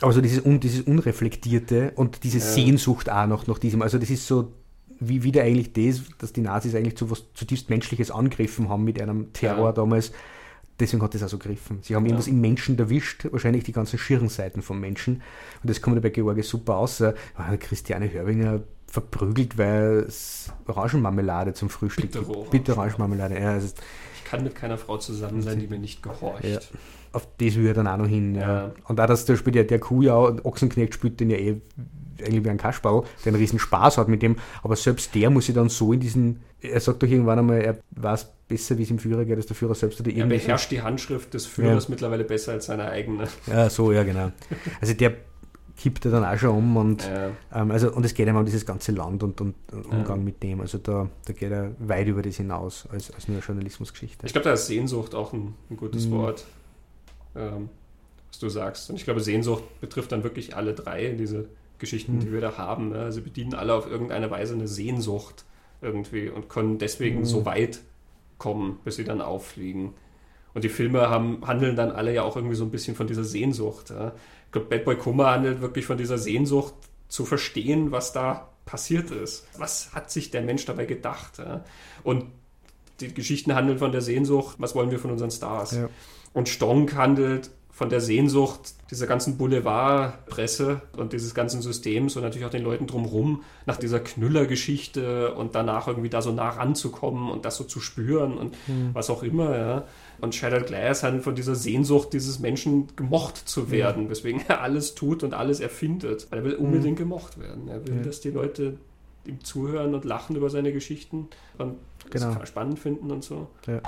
Also 0.00 0.20
dieses, 0.20 0.44
un, 0.44 0.60
dieses 0.60 0.82
Unreflektierte 0.82 1.92
und 1.96 2.22
diese 2.22 2.38
ja. 2.38 2.44
Sehnsucht 2.44 3.10
auch 3.10 3.26
noch 3.26 3.46
nach 3.48 3.58
diesem. 3.58 3.82
Also 3.82 3.98
das 3.98 4.10
ist 4.10 4.26
so 4.26 4.52
wie 5.00 5.24
wieder 5.24 5.42
eigentlich 5.42 5.72
das, 5.72 6.04
dass 6.18 6.32
die 6.32 6.40
Nazis 6.40 6.76
eigentlich 6.76 6.96
zu 6.96 7.10
was 7.10 7.24
zutiefst 7.34 7.68
Menschliches 7.68 8.12
angegriffen 8.12 8.68
haben 8.68 8.84
mit 8.84 9.00
einem 9.00 9.32
Terror 9.32 9.66
ja. 9.66 9.72
damals. 9.72 10.12
Deswegen 10.78 11.02
hat 11.02 11.14
das 11.14 11.24
auch 11.24 11.28
so 11.28 11.38
gegriffen. 11.38 11.78
Sie 11.82 11.96
haben 11.96 12.04
ja. 12.04 12.10
irgendwas 12.10 12.28
im 12.28 12.40
Menschen 12.40 12.78
erwischt, 12.78 13.26
wahrscheinlich 13.30 13.64
die 13.64 13.72
ganzen 13.72 13.98
Schirrenseiten 13.98 14.62
vom 14.62 14.78
Menschen. 14.80 15.16
Und 15.62 15.70
das 15.70 15.82
kommt 15.82 16.00
bei 16.00 16.10
George 16.10 16.42
super 16.44 16.76
aus. 16.76 17.02
Christiane 17.60 18.12
Hörbinger 18.12 18.62
verprügelt, 18.92 19.56
weil 19.56 20.04
es 20.06 20.52
Orangenmarmelade 20.66 21.54
zum 21.54 21.70
Frühstück 21.70 22.12
Bitte 22.12 22.26
gibt. 22.26 22.50
Bitte 22.50 22.72
Orangenmarmelade. 22.76 23.40
Ja, 23.40 23.52
also 23.52 23.68
ich 24.14 24.24
kann 24.24 24.44
mit 24.44 24.54
keiner 24.54 24.76
Frau 24.76 24.98
zusammen 24.98 25.40
sein, 25.40 25.58
die 25.58 25.66
mir 25.66 25.78
nicht 25.78 26.02
gehorcht. 26.02 26.44
Ja. 26.44 26.58
Auf 27.12 27.26
das 27.38 27.56
will 27.56 27.66
er 27.66 27.74
dann 27.74 27.88
auch 27.88 27.96
noch 27.96 28.06
hin. 28.06 28.34
Ja. 28.34 28.40
ja. 28.40 28.72
Und 28.84 29.00
auch, 29.00 29.06
dass 29.06 29.24
der 29.24 29.36
spielt 29.36 29.56
ja 29.56 29.62
der 29.62 29.78
Kuhjau, 29.78 30.36
Ochsenknecht 30.44 30.92
spielt 30.92 31.20
den 31.20 31.30
ja 31.30 31.38
eh 31.38 31.60
eigentlich 32.20 32.44
wie 32.44 32.50
ein 32.50 32.58
Kasperl, 32.58 33.04
der 33.24 33.32
einen 33.32 33.40
riesen 33.40 33.58
Spaß 33.58 33.96
hat 33.96 34.08
mit 34.08 34.20
dem, 34.20 34.36
aber 34.62 34.76
selbst 34.76 35.14
der 35.14 35.30
muss 35.30 35.46
sich 35.46 35.54
dann 35.54 35.70
so 35.70 35.94
in 35.94 36.00
diesen, 36.00 36.42
er 36.60 36.78
sagt 36.78 37.02
doch 37.02 37.08
irgendwann 37.08 37.38
einmal, 37.38 37.62
er 37.62 37.78
weiß 37.92 38.30
besser, 38.46 38.76
wie 38.76 38.82
es 38.82 38.90
im 38.90 38.98
Führer 38.98 39.24
geht, 39.24 39.36
als 39.36 39.46
der 39.46 39.56
Führer 39.56 39.74
selbst. 39.74 40.00
Oder 40.00 40.12
er 40.12 40.26
beherrscht 40.26 40.70
die 40.70 40.82
Handschrift 40.82 41.32
des 41.32 41.46
Führers 41.46 41.84
ja. 41.84 41.90
mittlerweile 41.90 42.24
besser 42.24 42.52
als 42.52 42.66
seine 42.66 42.90
eigene. 42.90 43.26
Ja, 43.46 43.70
so, 43.70 43.90
ja, 43.90 44.02
genau. 44.02 44.30
Also 44.80 44.92
der 44.92 45.14
kippt 45.76 46.04
er 46.04 46.10
dann 46.10 46.24
auch 46.24 46.38
schon 46.38 46.50
um 46.50 46.76
und, 46.76 47.04
ja. 47.04 47.30
ähm, 47.54 47.70
also, 47.70 47.92
und 47.92 48.04
es 48.04 48.14
geht 48.14 48.28
immer 48.28 48.40
um 48.40 48.44
dieses 48.44 48.66
ganze 48.66 48.92
Land 48.92 49.22
und, 49.22 49.40
und 49.40 49.54
Umgang 49.72 50.18
ja. 50.18 50.24
mit 50.24 50.42
dem. 50.42 50.60
Also 50.60 50.78
da, 50.78 51.08
da 51.24 51.32
geht 51.32 51.50
er 51.50 51.72
weit 51.78 52.06
über 52.06 52.22
das 52.22 52.36
hinaus 52.36 52.86
als, 52.90 53.12
als 53.12 53.28
nur 53.28 53.40
Journalismusgeschichte. 53.40 54.26
Ich 54.26 54.32
glaube, 54.32 54.44
da 54.44 54.52
ist 54.52 54.66
Sehnsucht 54.66 55.14
auch 55.14 55.32
ein, 55.32 55.54
ein 55.70 55.76
gutes 55.76 56.06
mhm. 56.06 56.12
Wort, 56.12 56.44
ähm, 57.34 57.68
was 58.28 58.38
du 58.38 58.48
sagst. 58.48 58.90
Und 58.90 58.96
ich 58.96 59.04
glaube, 59.04 59.20
Sehnsucht 59.20 59.64
betrifft 59.80 60.12
dann 60.12 60.22
wirklich 60.22 60.56
alle 60.56 60.74
drei, 60.74 61.08
diese 61.08 61.48
Geschichten, 61.78 62.16
mhm. 62.16 62.20
die 62.20 62.32
wir 62.32 62.40
da 62.40 62.56
haben. 62.56 62.90
Ne? 62.90 63.00
Also 63.00 63.22
bedienen 63.22 63.54
alle 63.54 63.74
auf 63.74 63.90
irgendeine 63.90 64.30
Weise 64.30 64.54
eine 64.54 64.68
Sehnsucht 64.68 65.44
irgendwie 65.80 66.28
und 66.28 66.48
können 66.48 66.78
deswegen 66.78 67.20
mhm. 67.20 67.24
so 67.24 67.44
weit 67.44 67.80
kommen, 68.38 68.78
bis 68.84 68.96
sie 68.96 69.04
dann 69.04 69.20
auffliegen. 69.20 69.94
Und 70.54 70.64
die 70.64 70.68
Filme 70.68 71.08
haben, 71.08 71.46
handeln 71.46 71.76
dann 71.76 71.90
alle 71.90 72.12
ja 72.12 72.22
auch 72.22 72.36
irgendwie 72.36 72.56
so 72.56 72.64
ein 72.64 72.70
bisschen 72.70 72.94
von 72.94 73.06
dieser 73.06 73.24
Sehnsucht. 73.24 73.90
Ja? 73.90 74.12
Ich 74.52 74.60
glaube, 74.60 74.68
Bad 74.68 74.84
Boy 74.84 74.96
Kummer 74.96 75.30
handelt 75.30 75.62
wirklich 75.62 75.86
von 75.86 75.96
dieser 75.96 76.18
Sehnsucht 76.18 76.74
zu 77.08 77.24
verstehen, 77.24 77.90
was 77.90 78.12
da 78.12 78.50
passiert 78.66 79.10
ist. 79.10 79.46
Was 79.56 79.94
hat 79.94 80.10
sich 80.10 80.30
der 80.30 80.42
Mensch 80.42 80.66
dabei 80.66 80.84
gedacht? 80.84 81.38
Ja? 81.38 81.64
Und 82.02 82.26
die 83.00 83.14
Geschichten 83.14 83.54
handeln 83.54 83.78
von 83.78 83.92
der 83.92 84.02
Sehnsucht, 84.02 84.56
was 84.58 84.74
wollen 84.74 84.90
wir 84.90 84.98
von 84.98 85.10
unseren 85.10 85.30
Stars? 85.30 85.72
Ja. 85.72 85.88
Und 86.34 86.50
Stonk 86.50 86.94
handelt 86.94 87.50
von 87.70 87.88
der 87.88 88.02
Sehnsucht 88.02 88.74
dieser 88.90 89.06
ganzen 89.06 89.38
Boulevardpresse 89.38 90.82
und 90.98 91.14
dieses 91.14 91.34
ganzen 91.34 91.62
Systems 91.62 92.16
und 92.16 92.22
natürlich 92.22 92.46
auch 92.46 92.50
den 92.50 92.62
Leuten 92.62 92.86
drumherum 92.86 93.44
nach 93.64 93.78
dieser 93.78 94.00
Knüllergeschichte 94.00 95.34
und 95.34 95.54
danach 95.54 95.88
irgendwie 95.88 96.10
da 96.10 96.20
so 96.20 96.30
nah 96.30 96.50
ranzukommen 96.50 97.30
und 97.30 97.46
das 97.46 97.56
so 97.56 97.64
zu 97.64 97.80
spüren 97.80 98.36
und 98.36 98.52
mhm. 98.68 98.90
was 98.92 99.08
auch 99.08 99.22
immer, 99.22 99.56
ja. 99.56 99.84
Und 100.22 100.36
Shattered 100.36 100.68
Glass 100.68 101.02
hat 101.02 101.20
von 101.22 101.34
dieser 101.34 101.56
Sehnsucht 101.56 102.12
dieses 102.12 102.38
Menschen 102.38 102.86
gemocht 102.94 103.36
zu 103.36 103.72
werden, 103.72 104.04
mhm. 104.04 104.10
weswegen 104.10 104.40
er 104.46 104.62
alles 104.62 104.94
tut 104.94 105.24
und 105.24 105.34
alles 105.34 105.58
erfindet. 105.58 106.28
Weil 106.30 106.38
er 106.38 106.44
will 106.44 106.54
unbedingt 106.54 106.98
mhm. 106.98 107.02
gemocht 107.02 107.40
werden. 107.40 107.66
Er 107.66 107.84
will, 107.86 107.96
ja. 107.96 108.02
dass 108.02 108.20
die 108.20 108.30
Leute 108.30 108.78
ihm 109.26 109.42
zuhören 109.42 109.94
und 109.94 110.04
lachen 110.04 110.36
über 110.36 110.48
seine 110.48 110.72
Geschichten 110.72 111.26
und 111.58 111.74
genau. 112.08 112.36
es 112.40 112.48
spannend 112.48 112.78
finden 112.78 113.10
und 113.10 113.24
so. 113.24 113.48
Ja. 113.66 113.82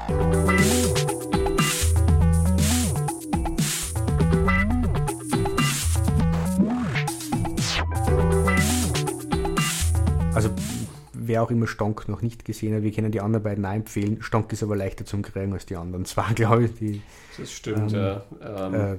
Wer 11.35 11.43
auch 11.43 11.51
immer 11.51 11.67
Stank 11.67 12.09
noch 12.09 12.23
nicht 12.23 12.45
gesehen 12.45 12.77
hat, 12.77 12.85
wir 12.85 12.93
können 12.93 13.11
die 13.11 13.21
anderen 13.21 13.43
beiden 13.43 13.67
auch 13.67 13.73
empfehlen. 13.73 14.23
Stank 14.23 14.53
ist 14.53 14.63
aber 14.63 14.77
leichter 14.77 15.05
zum 15.05 15.23
Kriegen 15.23 15.53
als 15.53 15.67
die 15.67 15.75
anderen. 15.75 16.05
Zwar, 16.05 16.33
glaube 16.35 16.67
ich, 16.67 16.75
die. 16.75 17.03
Das 17.37 17.51
stimmt, 17.51 17.93
ähm, 17.93 17.99
ja. 17.99 18.23
Ähm, 18.41 18.75
äh, 18.75 18.97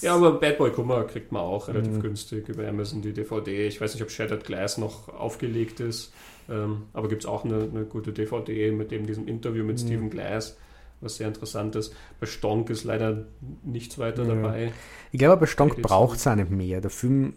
ja, 0.00 0.16
aber 0.16 0.32
Bad 0.32 0.58
Boy 0.58 0.72
Kummer 0.72 1.04
kriegt 1.04 1.30
man 1.30 1.42
auch 1.42 1.68
relativ 1.68 1.92
mhm. 1.92 2.02
günstig 2.02 2.48
über 2.48 2.66
Amazon 2.66 3.02
die 3.02 3.12
DVD. 3.12 3.68
Ich 3.68 3.80
weiß 3.80 3.94
nicht, 3.94 4.02
ob 4.02 4.10
Shattered 4.10 4.44
Glass 4.44 4.78
noch 4.78 5.08
aufgelegt 5.08 5.78
ist, 5.78 6.12
ähm, 6.50 6.82
aber 6.92 7.08
gibt 7.08 7.22
es 7.22 7.28
auch 7.28 7.44
eine, 7.44 7.68
eine, 7.72 7.84
gute 7.84 8.12
DVD 8.12 8.72
mit 8.72 8.90
dem 8.90 9.06
diesem 9.06 9.28
Interview 9.28 9.62
mit 9.62 9.80
mhm. 9.80 9.86
Stephen 9.86 10.10
Glass 10.10 10.56
was 11.02 11.16
sehr 11.16 11.28
interessant 11.28 11.76
ist. 11.76 11.94
Bei 12.20 12.26
Stonk 12.26 12.70
ist 12.70 12.84
leider 12.84 13.26
nichts 13.62 13.98
weiter 13.98 14.24
ja. 14.24 14.34
dabei. 14.34 14.72
Ich 15.12 15.18
glaube, 15.18 15.36
bei 15.36 15.46
Stonk 15.46 15.82
braucht 15.82 16.16
es 16.16 16.26
auch 16.26 16.34
nicht 16.34 16.50
mehr. 16.50 16.80
Der 16.80 16.90
Film 16.90 17.34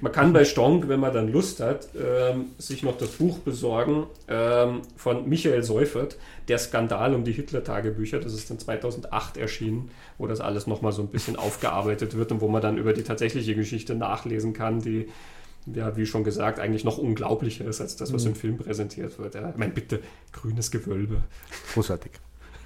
man 0.00 0.12
kann 0.12 0.32
bei 0.32 0.44
Stonk, 0.44 0.88
wenn 0.88 1.00
man 1.00 1.12
dann 1.12 1.30
Lust 1.30 1.60
hat, 1.60 1.88
ähm, 1.94 2.46
sich 2.58 2.82
noch 2.82 2.96
das 2.98 3.10
Buch 3.10 3.38
besorgen 3.38 4.06
ähm, 4.28 4.82
von 4.96 5.28
Michael 5.28 5.62
Seufert, 5.62 6.16
Der 6.48 6.58
Skandal 6.58 7.14
um 7.14 7.24
die 7.24 7.32
Hitler-Tagebücher. 7.32 8.20
Das 8.20 8.32
ist 8.32 8.50
dann 8.50 8.58
2008 8.58 9.36
erschienen, 9.36 9.90
wo 10.18 10.26
das 10.26 10.40
alles 10.40 10.66
nochmal 10.66 10.92
so 10.92 11.02
ein 11.02 11.08
bisschen 11.08 11.36
aufgearbeitet 11.36 12.16
wird 12.16 12.32
und 12.32 12.40
wo 12.40 12.48
man 12.48 12.62
dann 12.62 12.78
über 12.78 12.92
die 12.92 13.02
tatsächliche 13.02 13.54
Geschichte 13.54 13.94
nachlesen 13.94 14.52
kann, 14.52 14.80
die, 14.80 15.08
ja, 15.72 15.96
wie 15.96 16.06
schon 16.06 16.24
gesagt, 16.24 16.58
eigentlich 16.58 16.84
noch 16.84 16.98
unglaublicher 16.98 17.64
ist 17.66 17.80
als 17.80 17.96
das, 17.96 18.12
was 18.12 18.24
mhm. 18.24 18.30
im 18.30 18.36
Film 18.36 18.58
präsentiert 18.58 19.18
wird. 19.18 19.34
Ja. 19.34 19.50
Ich 19.50 19.56
meine, 19.56 19.72
bitte, 19.72 20.00
grünes 20.32 20.70
Gewölbe. 20.70 21.22
Großartig. 21.74 22.12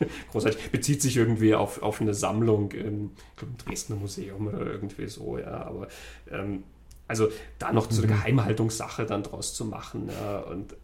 Großartig. 0.33 0.71
Bezieht 0.71 1.03
sich 1.03 1.17
irgendwie 1.17 1.55
auf, 1.55 1.83
auf 1.83 2.01
eine 2.01 2.15
Sammlung 2.15 2.73
im, 2.73 3.11
im 3.41 3.57
Dresdner 3.65 3.97
Museum 3.97 4.49
oder 4.49 4.67
irgendwie 4.67 5.09
so, 5.09 5.39
ja. 5.39 5.65
Aber 5.65 5.89
ähm, 6.31 6.65
also 7.11 7.29
da 7.59 7.73
noch 7.73 7.91
so 7.91 8.03
eine 8.03 8.13
mhm. 8.13 8.17
Geheimhaltungssache 8.17 9.05
dann 9.05 9.25
draus 9.25 9.53
zu 9.53 9.65
machen. 9.65 10.09
Ja, 10.09 10.39
und 10.39 10.73
äh, 10.73 10.77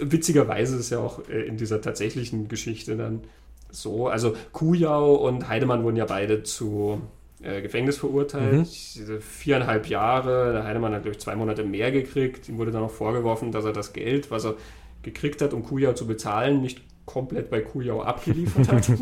witzigerweise 0.00 0.76
ist 0.76 0.90
ja 0.90 1.00
auch 1.00 1.28
äh, 1.28 1.42
in 1.42 1.56
dieser 1.56 1.82
tatsächlichen 1.82 2.48
Geschichte 2.48 2.96
dann 2.96 3.24
so, 3.70 4.08
also 4.08 4.36
Kujau 4.52 5.14
und 5.14 5.48
Heidemann 5.48 5.82
wurden 5.82 5.96
ja 5.96 6.04
beide 6.04 6.44
zu 6.44 7.02
äh, 7.42 7.60
Gefängnis 7.60 7.98
verurteilt. 7.98 8.68
Mhm. 8.68 9.20
Viereinhalb 9.20 9.88
Jahre. 9.88 10.52
Der 10.52 10.64
Heidemann 10.64 10.94
hat, 10.94 11.02
glaube 11.02 11.16
ich, 11.16 11.20
zwei 11.20 11.34
Monate 11.34 11.64
mehr 11.64 11.90
gekriegt. 11.90 12.48
Ihm 12.48 12.58
wurde 12.58 12.70
dann 12.70 12.84
auch 12.84 12.90
vorgeworfen, 12.90 13.50
dass 13.50 13.64
er 13.64 13.72
das 13.72 13.92
Geld, 13.92 14.30
was 14.30 14.44
er 14.44 14.54
gekriegt 15.02 15.42
hat, 15.42 15.52
um 15.52 15.64
Kujau 15.64 15.94
zu 15.94 16.06
bezahlen, 16.06 16.60
nicht 16.60 16.82
komplett 17.04 17.50
bei 17.50 17.60
Kujau 17.60 18.02
abgeliefert 18.02 18.68
hat. 18.70 18.88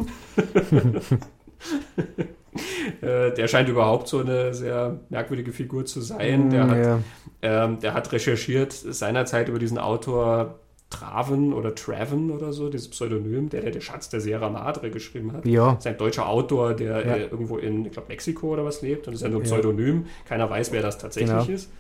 Äh, 3.02 3.32
der 3.34 3.46
scheint 3.48 3.68
überhaupt 3.68 4.08
so 4.08 4.18
eine 4.20 4.52
sehr 4.54 5.00
merkwürdige 5.10 5.52
Figur 5.52 5.84
zu 5.84 6.00
sein. 6.00 6.50
Der, 6.50 6.64
mm, 6.64 6.70
hat, 6.70 6.78
ja. 6.84 6.98
ähm, 7.42 7.78
der 7.80 7.94
hat 7.94 8.10
recherchiert 8.12 8.72
seinerzeit 8.72 9.48
über 9.48 9.58
diesen 9.58 9.78
Autor 9.78 10.58
Traven 10.90 11.52
oder 11.52 11.74
Traven 11.74 12.30
oder 12.30 12.52
so, 12.52 12.68
dieses 12.68 12.88
Pseudonym, 12.90 13.48
der, 13.48 13.60
der 13.62 13.70
der 13.70 13.80
Schatz 13.80 14.08
der 14.08 14.20
Sierra 14.20 14.48
Madre 14.50 14.90
geschrieben 14.90 15.32
hat. 15.32 15.46
Ja. 15.46 15.70
Das 15.74 15.78
ist 15.80 15.86
ein 15.86 15.96
deutscher 15.98 16.28
Autor, 16.28 16.74
der 16.74 17.06
Ja. 17.06 17.14
äh, 17.14 17.22
irgendwo 17.26 17.58
in, 17.58 17.86
ich 17.86 17.92
glaube, 17.92 18.08
Mexiko 18.08 18.48
oder 18.48 18.64
was 18.64 18.82
lebt 18.82 19.06
und 19.06 19.14
ist 19.14 19.22
ja 19.22 19.28
nur 19.28 19.40
ein. 19.40 19.44
Pseudonym. 19.44 20.06
Keiner 20.28 20.50
weiß, 20.50 20.72
wer 20.72 20.82
das 20.82 20.98
tatsächlich 20.98 21.30
Genau. 21.30 21.44
ist. 21.54 21.70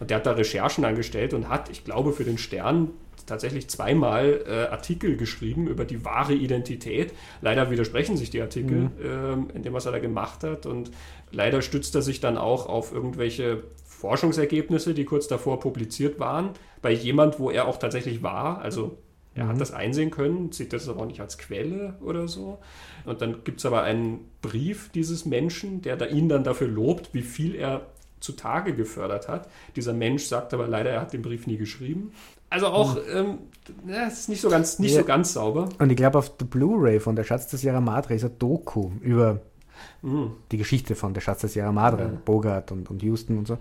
Und 0.00 0.10
der 0.10 0.18
hat 0.18 0.26
da 0.26 0.32
Recherchen 0.32 0.84
angestellt 0.84 1.32
und 1.32 1.48
hat, 1.48 1.70
ich 1.70 1.84
glaube, 1.84 2.12
für 2.12 2.24
den 2.24 2.38
Stern 2.38 2.90
tatsächlich 3.26 3.68
zweimal 3.68 4.42
äh, 4.46 4.72
Artikel 4.72 5.16
geschrieben 5.16 5.66
über 5.68 5.84
die 5.84 6.04
wahre 6.04 6.34
Identität. 6.34 7.12
Leider 7.40 7.70
widersprechen 7.70 8.16
sich 8.16 8.30
die 8.30 8.40
Artikel 8.40 8.76
Mhm. 8.82 8.90
ähm, 9.04 9.48
in 9.54 9.62
dem, 9.62 9.72
was 9.72 9.86
er 9.86 9.92
da 9.92 9.98
gemacht 9.98 10.44
hat. 10.44 10.66
Und 10.66 10.90
leider 11.32 11.60
stützt 11.62 11.94
er 11.94 12.02
sich 12.02 12.20
dann 12.20 12.38
auch 12.38 12.66
auf 12.66 12.92
irgendwelche 12.92 13.64
Forschungsergebnisse, 13.84 14.94
die 14.94 15.04
kurz 15.04 15.26
davor 15.28 15.60
publiziert 15.60 16.18
waren, 16.20 16.50
bei 16.82 16.92
jemand, 16.92 17.38
wo 17.40 17.50
er 17.50 17.66
auch 17.66 17.78
tatsächlich 17.78 18.22
war. 18.22 18.60
Also 18.60 18.98
er 19.34 19.44
Mhm. 19.44 19.48
hat 19.48 19.60
das 19.60 19.72
einsehen 19.72 20.10
können, 20.10 20.52
sieht 20.52 20.72
das 20.72 20.88
aber 20.88 21.00
auch 21.02 21.06
nicht 21.06 21.20
als 21.20 21.36
Quelle 21.38 21.94
oder 22.00 22.28
so. 22.28 22.58
Und 23.04 23.20
dann 23.20 23.42
gibt 23.44 23.58
es 23.60 23.66
aber 23.66 23.82
einen 23.82 24.28
Brief 24.42 24.90
dieses 24.94 25.24
Menschen, 25.26 25.82
der 25.82 25.96
da 25.96 26.06
ihn 26.06 26.28
dann 26.28 26.44
dafür 26.44 26.68
lobt, 26.68 27.12
wie 27.12 27.22
viel 27.22 27.54
er 27.54 27.86
zutage 28.20 28.74
gefördert 28.74 29.28
hat. 29.28 29.48
Dieser 29.76 29.92
Mensch 29.92 30.24
sagt 30.24 30.54
aber 30.54 30.66
leider, 30.66 30.90
er 30.90 31.00
hat 31.02 31.12
den 31.12 31.22
Brief 31.22 31.46
nie 31.46 31.58
geschrieben. 31.58 32.12
Also 32.50 32.66
auch, 32.68 32.96
ähm, 33.12 33.38
ja, 33.86 34.06
es 34.06 34.20
ist 34.20 34.28
nicht 34.28 34.40
so 34.40 34.48
ganz, 34.48 34.78
nicht 34.78 34.92
Mhm. 34.92 34.96
Ja. 34.96 35.00
so 35.02 35.06
ganz 35.06 35.32
sauber. 35.32 35.68
Und 35.78 35.90
ich 35.90 35.96
glaube, 35.96 36.18
auf 36.18 36.36
der 36.36 36.44
Blu-ray 36.46 37.00
von 37.00 37.16
der 37.16 37.24
Schatz 37.24 37.48
der 37.48 37.58
Sierra 37.58 37.80
Madre 37.80 38.14
ist 38.14 38.24
ein 38.24 38.38
Doku 38.38 38.90
über 39.00 39.40
Mhm. 40.02 40.32
die 40.52 40.56
Geschichte 40.56 40.94
von 40.94 41.12
der 41.14 41.20
Schatz 41.20 41.40
der 41.40 41.50
Sierra 41.50 41.72
Madre, 41.72 42.02
Ja. 42.04 42.18
Bogart 42.24 42.70
und, 42.72 42.88
und 42.90 43.02
Houston 43.02 43.38
und 43.38 43.48
so. 43.48 43.58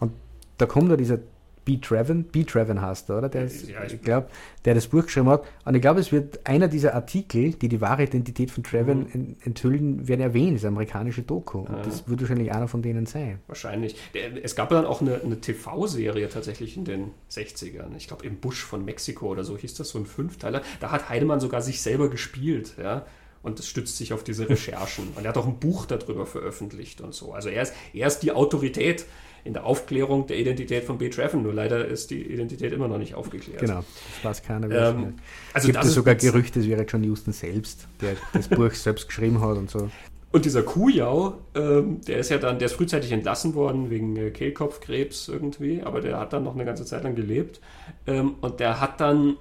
Und 0.00 0.12
da 0.58 0.66
kommt 0.66 0.90
da 0.90 0.96
dieser 0.96 1.18
B. 1.66 1.76
Trevin, 1.78 2.24
B. 2.24 2.44
Trevin 2.44 2.80
heißt 2.80 3.10
er, 3.10 3.18
oder? 3.18 3.28
Der 3.28 3.44
ist, 3.44 3.68
Ja, 3.68 3.84
ich- 3.84 4.00
glaube, 4.00 4.28
der 4.64 4.74
das 4.74 4.86
Buch 4.86 5.02
geschrieben 5.04 5.28
hat. 5.28 5.44
Und 5.66 5.74
ich 5.74 5.82
glaube, 5.82 6.00
es 6.00 6.12
wird 6.12 6.40
einer 6.46 6.68
dieser 6.68 6.94
Artikel, 6.94 7.52
die 7.52 7.68
die 7.68 7.80
wahre 7.82 8.04
Identität 8.04 8.50
von 8.50 8.62
Trevin 8.64 9.00
Mhm. 9.00 9.06
en- 9.12 9.36
enthüllen, 9.44 10.08
werden 10.08 10.20
erwähnt, 10.22 10.56
das 10.56 10.64
amerikanische 10.64 11.22
Doku. 11.22 11.58
Und 11.58 11.76
Ja. 11.76 11.82
das 11.82 12.08
wird 12.08 12.20
wahrscheinlich 12.22 12.52
einer 12.52 12.68
von 12.68 12.80
denen 12.82 13.04
sein. 13.04 13.40
Wahrscheinlich. 13.48 13.96
Es 14.42 14.54
gab 14.56 14.70
dann 14.70 14.86
auch 14.86 15.00
eine, 15.02 15.20
eine 15.22 15.40
TV-Serie 15.40 16.28
tatsächlich 16.28 16.76
in 16.76 16.84
den 16.84 17.10
60ern. 17.28 17.96
Ich 17.96 18.06
glaube, 18.08 18.24
im 18.24 18.36
Busch 18.36 18.62
von 18.64 18.84
Mexiko 18.84 19.26
oder 19.26 19.44
so 19.44 19.58
hieß 19.58 19.74
das, 19.74 19.88
so 19.90 19.98
ein 19.98 20.06
Fünfteiler. 20.06 20.62
Da 20.80 20.92
hat 20.92 21.08
Heidemann 21.10 21.40
sogar 21.40 21.60
sich 21.62 21.82
selber 21.82 22.08
gespielt, 22.08 22.74
ja. 22.82 23.04
Und 23.42 23.58
das 23.60 23.68
stützt 23.68 23.96
sich 23.96 24.12
auf 24.12 24.24
diese 24.24 24.48
Recherchen. 24.48 25.08
Und 25.14 25.24
er 25.24 25.28
hat 25.28 25.36
auch 25.36 25.46
ein 25.46 25.58
Buch 25.60 25.86
darüber 25.86 26.26
veröffentlicht 26.26 27.00
und 27.00 27.14
so. 27.14 27.32
Also 27.32 27.48
er 27.48 27.62
ist, 27.62 27.74
er 27.92 28.06
ist 28.08 28.20
die 28.20 28.32
Autorität 28.32 29.04
in 29.46 29.52
der 29.52 29.64
Aufklärung 29.64 30.26
der 30.26 30.38
Identität 30.38 30.84
von 30.84 30.98
B. 30.98 31.08
Treffen. 31.08 31.42
Nur 31.42 31.54
leider 31.54 31.86
ist 31.86 32.10
die 32.10 32.22
Identität 32.22 32.72
immer 32.72 32.88
noch 32.88 32.98
nicht 32.98 33.14
aufgeklärt. 33.14 33.60
Genau, 33.60 33.84
das 34.22 34.24
weiß 34.24 34.42
keiner. 34.42 34.70
Ähm, 34.70 35.14
also 35.52 35.68
Gibt 35.68 35.84
es 35.84 35.94
sogar 35.94 36.14
Gerüchte, 36.16 36.60
es 36.60 36.68
wäre 36.68 36.82
John 36.82 37.08
Huston 37.08 37.32
selbst, 37.32 37.86
der 38.00 38.16
das 38.32 38.48
Buch 38.48 38.70
selbst 38.72 39.06
geschrieben 39.08 39.40
hat 39.40 39.56
und 39.56 39.70
so. 39.70 39.88
Und 40.32 40.44
dieser 40.44 40.62
Kujau, 40.62 41.38
ähm, 41.54 42.00
der 42.02 42.18
ist 42.18 42.30
ja 42.30 42.38
dann, 42.38 42.58
der 42.58 42.66
ist 42.66 42.74
frühzeitig 42.74 43.12
entlassen 43.12 43.54
worden 43.54 43.88
wegen 43.88 44.16
äh, 44.16 44.30
Kehlkopfkrebs 44.30 45.28
irgendwie, 45.28 45.82
aber 45.82 46.00
der 46.00 46.18
hat 46.18 46.32
dann 46.32 46.44
noch 46.44 46.54
eine 46.54 46.64
ganze 46.64 46.84
Zeit 46.84 47.04
lang 47.04 47.14
gelebt. 47.14 47.60
Ähm, 48.06 48.34
und 48.40 48.60
der 48.60 48.80
hat 48.80 49.00
dann 49.00 49.36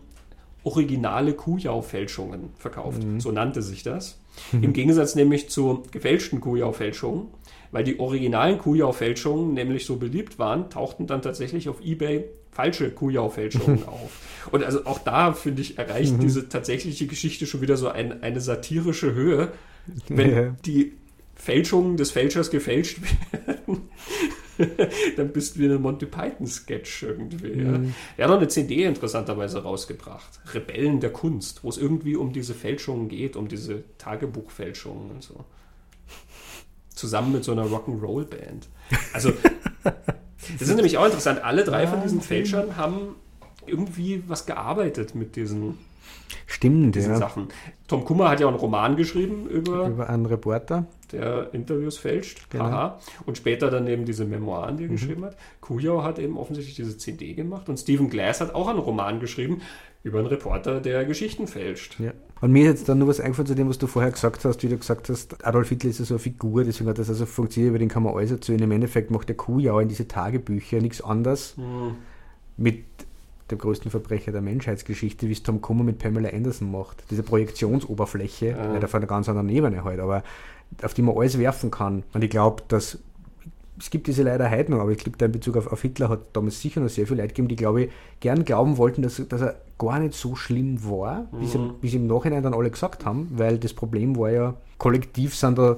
originale 0.66 1.34
Kujau-Fälschungen 1.34 2.50
verkauft. 2.58 3.02
So 3.20 3.32
nannte 3.32 3.62
sich 3.62 3.84
das. 3.84 4.18
Im 4.52 4.74
Gegensatz 4.74 5.16
nämlich 5.16 5.50
zu 5.50 5.84
gefälschten 5.92 6.42
Kujau-Fälschungen, 6.42 7.28
weil 7.72 7.84
die 7.86 8.00
originalen 8.00 8.58
Kujau-Fälschungen 8.58 9.54
nämlich 9.54 9.86
so 9.86 9.96
beliebt 9.98 10.40
waren, 10.40 10.70
tauchten 10.70 11.08
dann 11.08 11.22
tatsächlich 11.22 11.70
auf 11.70 11.82
Ebay 11.82 12.26
falsche 12.52 12.90
Kujau-Fälschungen 12.90 13.84
auf. 13.88 14.10
Und 14.52 14.64
also 14.64 14.86
auch 14.86 15.00
da, 15.00 15.34
finde 15.34 15.62
ich, 15.62 15.78
erreicht 15.78 16.16
diese 16.22 16.50
tatsächliche 16.50 17.08
Geschichte 17.08 17.46
schon 17.46 17.62
wieder 17.62 17.78
so 17.78 17.88
ein, 17.90 18.24
eine 18.24 18.42
satirische 18.42 19.14
Höhe, 19.14 19.52
wenn 20.10 20.32
Ja. 20.36 20.56
die 20.66 20.94
Fälschungen 21.36 21.96
des 21.98 22.12
Fälschers 22.12 22.50
gefälscht 22.50 23.00
werden. 23.46 23.82
dann 25.18 25.30
bist 25.30 25.56
du 25.56 25.60
wie 25.60 25.66
ein 25.66 25.82
Monty 25.82 26.06
Python-Sketch 26.06 27.04
irgendwie. 27.04 27.62
Ja. 27.62 27.80
Er 28.18 28.26
hat 28.26 28.32
noch 28.32 28.38
eine 28.38 28.48
CD 28.48 28.84
interessanterweise 28.84 29.64
rausgebracht. 29.64 30.40
Rebellen 30.54 31.00
der 31.00 31.12
Kunst, 31.12 31.64
wo 31.64 31.70
es 31.70 31.78
irgendwie 31.78 32.16
um 32.16 32.34
diese 32.34 32.54
Fälschungen 32.54 33.10
geht, 33.10 33.36
um 33.36 33.48
diese 33.48 33.84
Tagebuchfälschungen 33.98 35.12
und 35.12 35.24
so. 35.24 35.46
Zusammen 36.90 37.34
mit 37.34 37.44
so 37.44 37.52
einer 37.52 37.66
Rock'n'Roll-Band. 37.66 38.68
Also, 39.14 39.34
das 39.84 40.68
ist 40.68 40.76
nämlich 40.76 40.98
auch 40.98 41.06
interessant. 41.06 41.44
Alle 41.44 41.64
drei 41.64 41.88
von 41.88 42.02
diesen 42.02 42.22
Fälschern 42.22 42.78
haben 42.78 43.16
irgendwie 43.68 44.24
was 44.28 44.46
gearbeitet 44.46 45.16
mit 45.16 45.36
diesen, 45.36 45.78
Stimmt, 46.48 46.96
diesen 46.96 47.14
ja. 47.14 47.18
Sachen. 47.18 47.48
Tom 47.88 48.04
Kummer 48.06 48.30
hat 48.30 48.40
ja 48.40 48.46
auch 48.48 48.52
einen 48.52 48.60
Roman 48.60 48.96
geschrieben 48.96 49.48
über 49.48 49.88
Über 49.88 50.10
einen 50.10 50.26
Reporter. 50.26 50.86
der 51.12 51.54
Interviews 51.54 51.98
fälscht. 51.98 52.50
Genau. 52.50 52.66
Haha. 52.66 53.00
Und 53.26 53.38
später 53.38 53.70
dann 53.70 53.88
eben 53.88 54.06
diese 54.06 54.26
Memoiren, 54.26 54.74
Mhm. 54.74 54.78
die 54.78 54.84
er 54.86 54.90
geschrieben 54.90 55.26
hat. 55.26 55.38
Kujau 55.62 56.04
hat 56.04 56.18
eben 56.20 56.38
offensichtlich 56.38 56.76
diese 56.76 56.98
CD 56.98 57.34
gemacht 57.34 57.70
und 57.70 57.78
Stephen 57.78 58.10
Glass 58.10 58.42
hat 58.42 58.56
auch 58.56 58.68
einen 58.68 58.80
Roman 58.80 59.20
geschrieben 59.20 59.62
über 60.04 60.20
einen 60.20 60.28
Reporter, 60.28 60.82
der 60.82 61.04
Geschichten 61.06 61.48
fälscht. 61.48 62.00
Ja. 62.00 62.12
Und 62.42 62.52
mir 62.52 62.66
ist 62.72 62.80
jetzt 62.80 62.90
dann 62.90 63.00
nur 63.00 63.08
was 63.08 63.20
eingefallen 63.20 63.48
zu 63.48 63.56
dem, 63.56 63.70
was 63.70 63.78
du 63.80 63.88
vorher 63.88 64.12
gesagt 64.12 64.46
hast, 64.46 64.62
wie 64.64 64.68
du 64.68 64.78
gesagt 64.78 65.10
hast, 65.10 65.44
Adolf 65.46 65.70
Hitler 65.70 65.90
ist 65.90 66.00
ja 66.00 66.06
so 66.06 66.16
eine 66.16 66.20
Figur, 66.20 66.64
deswegen 66.64 66.90
hat 66.90 67.00
das 67.00 67.10
also 67.10 67.26
funktioniert, 67.26 67.70
über 67.70 67.80
den 67.80 67.90
kann 67.90 68.04
man 68.04 68.14
alles 68.16 68.30
erzählen. 68.32 68.62
Im 68.62 68.72
Endeffekt 68.72 69.10
macht 69.10 69.30
der 69.30 69.36
Kujau 69.36 69.80
in 69.80 69.88
diese 69.88 70.08
Tagebücher 70.08 70.80
nichts 70.80 71.02
anderes 71.02 71.56
Hm. 71.58 71.96
mit 72.58 72.84
dem 73.52 73.58
größten 73.58 73.92
Verbrecher 73.92 74.32
der 74.32 74.42
Menschheitsgeschichte, 74.42 75.28
wie 75.28 75.34
es 75.34 75.44
Tom 75.44 75.62
Kummer 75.62 75.84
mit 75.84 76.00
Pamela 76.00 76.30
Anderson 76.30 76.72
macht. 76.72 77.04
Diese 77.12 77.24
Projektionsoberfläche, 77.24 78.58
nicht 78.74 78.84
auf 78.84 78.96
einer 78.96 79.06
ganz 79.06 79.30
anderen 79.30 79.50
Ebene 79.50 79.84
halt, 79.84 80.00
aber 80.00 80.24
auf 80.82 80.94
die 80.94 81.04
man 81.04 81.16
alles 81.16 81.38
werfen 81.38 81.70
kann. 81.70 82.04
Und 82.14 82.24
ich 82.24 82.30
glaube, 82.30 82.64
dass 82.68 83.00
es 83.78 83.90
gibt 83.90 84.08
diese 84.08 84.24
leider 84.24 84.50
heute 84.50 84.72
noch, 84.72 84.80
aber 84.80 84.92
ich 84.92 85.00
glaube, 85.00 85.18
da 85.18 85.26
in 85.26 85.32
Bezug 85.32 85.58
auf, 85.58 85.68
auf 85.68 85.82
Hitler 85.82 86.10
hat 86.10 86.20
damals 86.34 86.62
sicher 86.62 86.80
noch 86.80 86.90
sehr 86.90 87.08
viele 87.08 87.22
Leute 87.22 87.34
gegeben, 87.34 87.50
die, 87.50 87.56
glaube 87.56 87.84
ich, 87.84 87.92
gern 88.20 88.46
glauben 88.46 88.78
wollten, 88.78 89.02
dass, 89.02 89.22
dass 89.28 89.42
er 89.42 89.56
gar 89.78 90.00
nicht 90.00 90.14
so 90.14 90.36
schlimm 90.36 90.90
war, 90.90 91.28
wie 91.34 91.48
sie, 91.48 91.60
wie 91.82 91.90
sie 91.90 91.98
im 91.98 92.08
Nachhinein 92.08 92.44
dann 92.44 92.54
alle 92.54 92.72
gesagt 92.72 93.06
haben, 93.06 93.28
weil 93.36 93.58
das 93.58 93.74
Problem 93.74 94.18
war 94.18 94.32
ja, 94.32 94.54
kollektiv 94.78 95.36
sind 95.36 95.58
da 95.58 95.78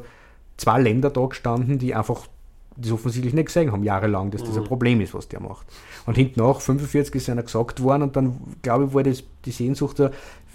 zwei 0.58 0.80
Länder 0.80 1.10
da 1.10 1.26
gestanden, 1.26 1.80
die 1.80 1.96
einfach 1.96 2.28
das 2.78 2.92
offensichtlich 2.92 3.34
nicht 3.34 3.48
gesehen 3.48 3.72
haben, 3.72 3.84
jahrelang, 3.84 4.32
dass 4.32 4.44
das 4.44 4.58
ein 4.58 4.64
Problem 4.64 5.02
ist, 5.02 5.14
was 5.14 5.28
der 5.28 5.40
macht. 5.40 5.66
Und 6.06 6.16
hinten 6.16 6.40
nach, 6.40 6.62
45 6.62 7.16
ist 7.16 7.30
einer 7.30 7.44
gesagt 7.44 7.82
worden 7.82 8.04
und 8.04 8.16
dann, 8.16 8.38
glaube 8.62 8.86
ich, 8.86 8.94
war 8.94 9.04
das 9.04 9.24
die 9.46 9.52
Sehnsucht 9.52 10.00
da, 10.00 10.12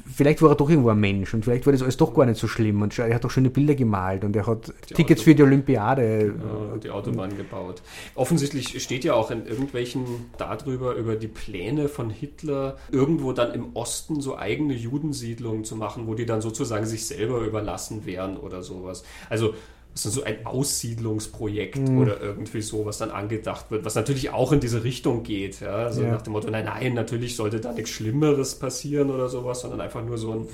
vielleicht 0.07 0.43
war 0.43 0.51
er 0.51 0.55
doch 0.55 0.69
irgendwo 0.69 0.90
ein 0.90 1.01
Mensch 1.01 1.32
und 1.35 1.44
vielleicht 1.44 1.65
war 1.66 1.73
das 1.73 1.82
alles 1.82 1.97
doch 1.97 2.15
gar 2.15 2.27
nicht 2.27 2.39
so 2.39 2.49
schlimm 2.49 2.82
und 2.82 2.99
er 2.99 3.15
hat 3.15 3.24
doch 3.24 3.31
schöne 3.31 3.51
Bilder 3.51 3.74
gemalt 3.74 4.24
und 4.24 4.36
er 4.36 4.47
hat 4.47 4.73
Die 4.90 4.94
Tickets 4.94 5.20
Auto- 5.20 5.24
für 5.24 5.35
die 5.35 5.43
Olympiade. 5.43 6.27
Ja, 6.27 6.77
die 6.77 6.90
Autobahn 6.90 7.36
gebaut. 7.36 7.82
Offensichtlich 8.15 8.82
steht 8.82 9.05
ja 9.05 9.15
auch 9.15 9.31
in 9.31 9.47
irgendwelchen 9.47 10.05
darüber, 10.39 10.94
über 10.94 11.16
die 11.16 11.28
Pläne 11.28 11.89
von 11.89 12.11
Hitler, 12.11 12.77
irgendwo 12.90 13.32
dann 13.32 13.55
im 13.55 13.74
Osten 13.74 14.20
so 14.20 14.36
eigene 14.36 14.74
Judensiedlungen 14.74 15.65
zu 15.65 15.77
machen, 15.77 16.07
wo 16.07 16.15
die 16.15 16.27
dann 16.27 16.40
sozusagen 16.40 16.86
sich 16.86 17.07
selber 17.07 17.40
überlassen 17.40 18.05
wären 18.05 18.36
oder 18.36 18.62
sowas. 18.62 19.05
Also 19.31 19.55
das 19.94 20.06
ist 20.06 20.14
so 20.14 20.23
ein 20.24 20.47
Aussiedlungsprojekt 20.47 21.78
Mhm. 21.89 21.98
oder 21.98 22.20
irgendwie 22.20 22.60
so, 22.62 22.86
was 22.86 22.98
dann 22.98 23.10
angedacht 23.10 23.70
wird, 23.70 23.85
was 23.85 23.94
natürlich 23.94 24.31
auch 24.31 24.52
in 24.52 24.60
diese 24.60 24.85
Richtung 24.85 25.23
geht. 25.23 25.60
Ja? 25.60 25.74
Also 25.74 26.02
Ja. 26.02 26.12
nach 26.12 26.23
dem 26.23 26.32
Motto, 26.32 26.51
nein, 26.51 26.64
nein, 26.64 26.94
natürlich 26.94 27.36
sollte 27.36 27.60
da 27.60 27.73
nichts 27.73 27.90
Schlimmeres 27.90 28.55
passieren 28.59 29.10
oder 29.10 29.28
sowas, 29.28 29.60
sondern 29.60 29.81
einfach 29.81 30.05
nur 30.05 30.19
so 30.19 30.32
ein, 30.32 30.47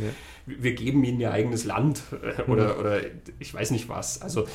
wir 0.47 0.73
geben 0.75 1.05
ihnen 1.05 1.21
ihr 1.21 1.31
eigenes 1.33 1.65
Land 1.65 2.03
äh, 2.23 2.51
oder, 2.51 2.79
oder 2.79 3.01
ich 3.39 3.53
weiß 3.55 3.71
nicht 3.71 3.89
was. 3.89 4.23
Also 4.23 4.47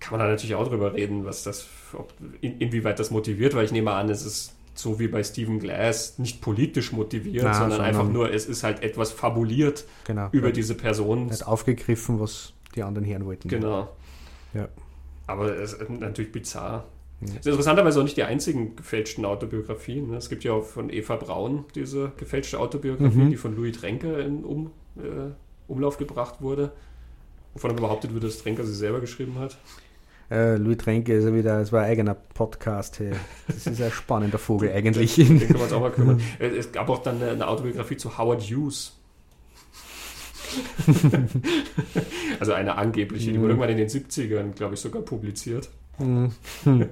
kann 0.00 0.18
man 0.18 0.20
da 0.26 0.32
natürlich 0.32 0.54
auch 0.56 0.66
drüber 0.68 0.94
reden, 0.94 1.24
was 1.24 1.44
das, 1.44 1.66
ob, 1.94 2.12
in, 2.40 2.58
inwieweit 2.58 2.98
das 2.98 3.10
motiviert, 3.10 3.54
weil 3.54 3.64
ich 3.64 3.72
nehme 3.72 3.92
an, 3.92 4.08
es 4.10 4.26
ist 4.26 4.54
so 4.74 4.98
wie 4.98 5.06
bei 5.08 5.22
Stephen 5.22 5.58
Glass 5.60 6.18
nicht 6.18 6.40
politisch 6.40 6.92
motiviert, 6.92 7.44
Na, 7.44 7.52
sondern 7.54 7.70
sondern- 7.72 7.86
einfach 7.86 8.08
nur, 8.08 8.32
es 8.32 8.46
ist 8.46 8.62
halt 8.64 8.82
etwas 8.82 9.12
fabuliert 9.12 9.84
Genau. 10.06 10.28
über 10.32 10.46
Er 10.48 10.52
diese 10.52 10.74
Person. 10.74 11.30
hat 11.30 11.46
aufgegriffen, 11.46 12.18
was 12.20 12.52
die 12.74 12.82
anderen 12.82 13.06
hören 13.06 13.26
wollten. 13.26 13.48
Genau. 13.48 13.90
Ja. 14.54 14.68
Aber 15.26 15.56
es 15.56 15.72
ist 15.74 15.88
natürlich 15.90 16.32
bizarr. 16.32 16.84
Es 17.24 17.30
ist 17.30 17.46
interessanterweise 17.46 18.00
auch 18.00 18.04
nicht 18.04 18.16
die 18.16 18.24
einzigen 18.24 18.74
gefälschten 18.74 19.24
Autobiografien. 19.24 20.10
ne? 20.10 20.16
Es 20.16 20.28
gibt 20.28 20.42
ja 20.42 20.52
auch 20.52 20.64
von 20.64 20.90
Eva 20.90 21.14
Braun 21.16 21.64
diese 21.76 22.10
gefälschte 22.16 22.58
Autobiografie, 22.58 23.18
Mhm. 23.18 23.30
die 23.30 23.36
von 23.36 23.54
Louis 23.54 23.78
Trenker 23.78 24.18
in 24.18 24.44
um, 24.44 24.72
äh, 24.96 25.30
Umlauf 25.68 25.98
gebracht 25.98 26.40
wurde. 26.42 26.72
Wovon 27.54 27.76
behauptet 27.76 28.12
wird, 28.12 28.24
dass 28.24 28.38
Trenker 28.38 28.64
sie 28.64 28.74
selber 28.74 29.00
geschrieben 29.00 29.38
hat. 29.38 29.56
Äh, 30.30 30.56
Louis 30.56 30.78
Tränke 30.78 31.12
ist 31.14 31.24
ja 31.24 31.34
wieder, 31.34 31.58
das 31.60 31.70
war 31.72 31.82
ein 31.82 31.90
eigener 31.90 32.14
Podcast. 32.14 32.98
Hey. 32.98 33.12
Das 33.46 33.66
ist 33.66 33.80
ein 33.80 33.92
spannender 33.92 34.38
Vogel 34.38 34.72
eigentlich. 34.74 35.14
Den 35.16 35.38
können 35.38 35.54
wir 35.54 35.62
uns 35.62 35.72
auch 35.72 35.80
mal 35.80 35.90
kümmern. 35.92 36.20
Äh, 36.40 36.46
Es 36.56 36.72
gab 36.72 36.88
auch 36.88 37.02
dann 37.02 37.16
eine, 37.22 37.30
eine 37.32 37.46
Autobiografie 37.46 37.96
zu 37.98 38.16
Howard 38.18 38.40
Hughes. 38.42 38.98
also 42.40 42.52
eine 42.52 42.76
angebliche, 42.76 43.32
die 43.32 43.38
wurde 43.38 43.50
irgendwann 43.50 43.70
in 43.70 43.78
den 43.78 43.88
70ern, 43.88 44.52
glaube 44.52 44.74
ich, 44.74 44.80
sogar 44.80 45.02
publiziert. 45.02 45.70
Mhm. 45.98 46.32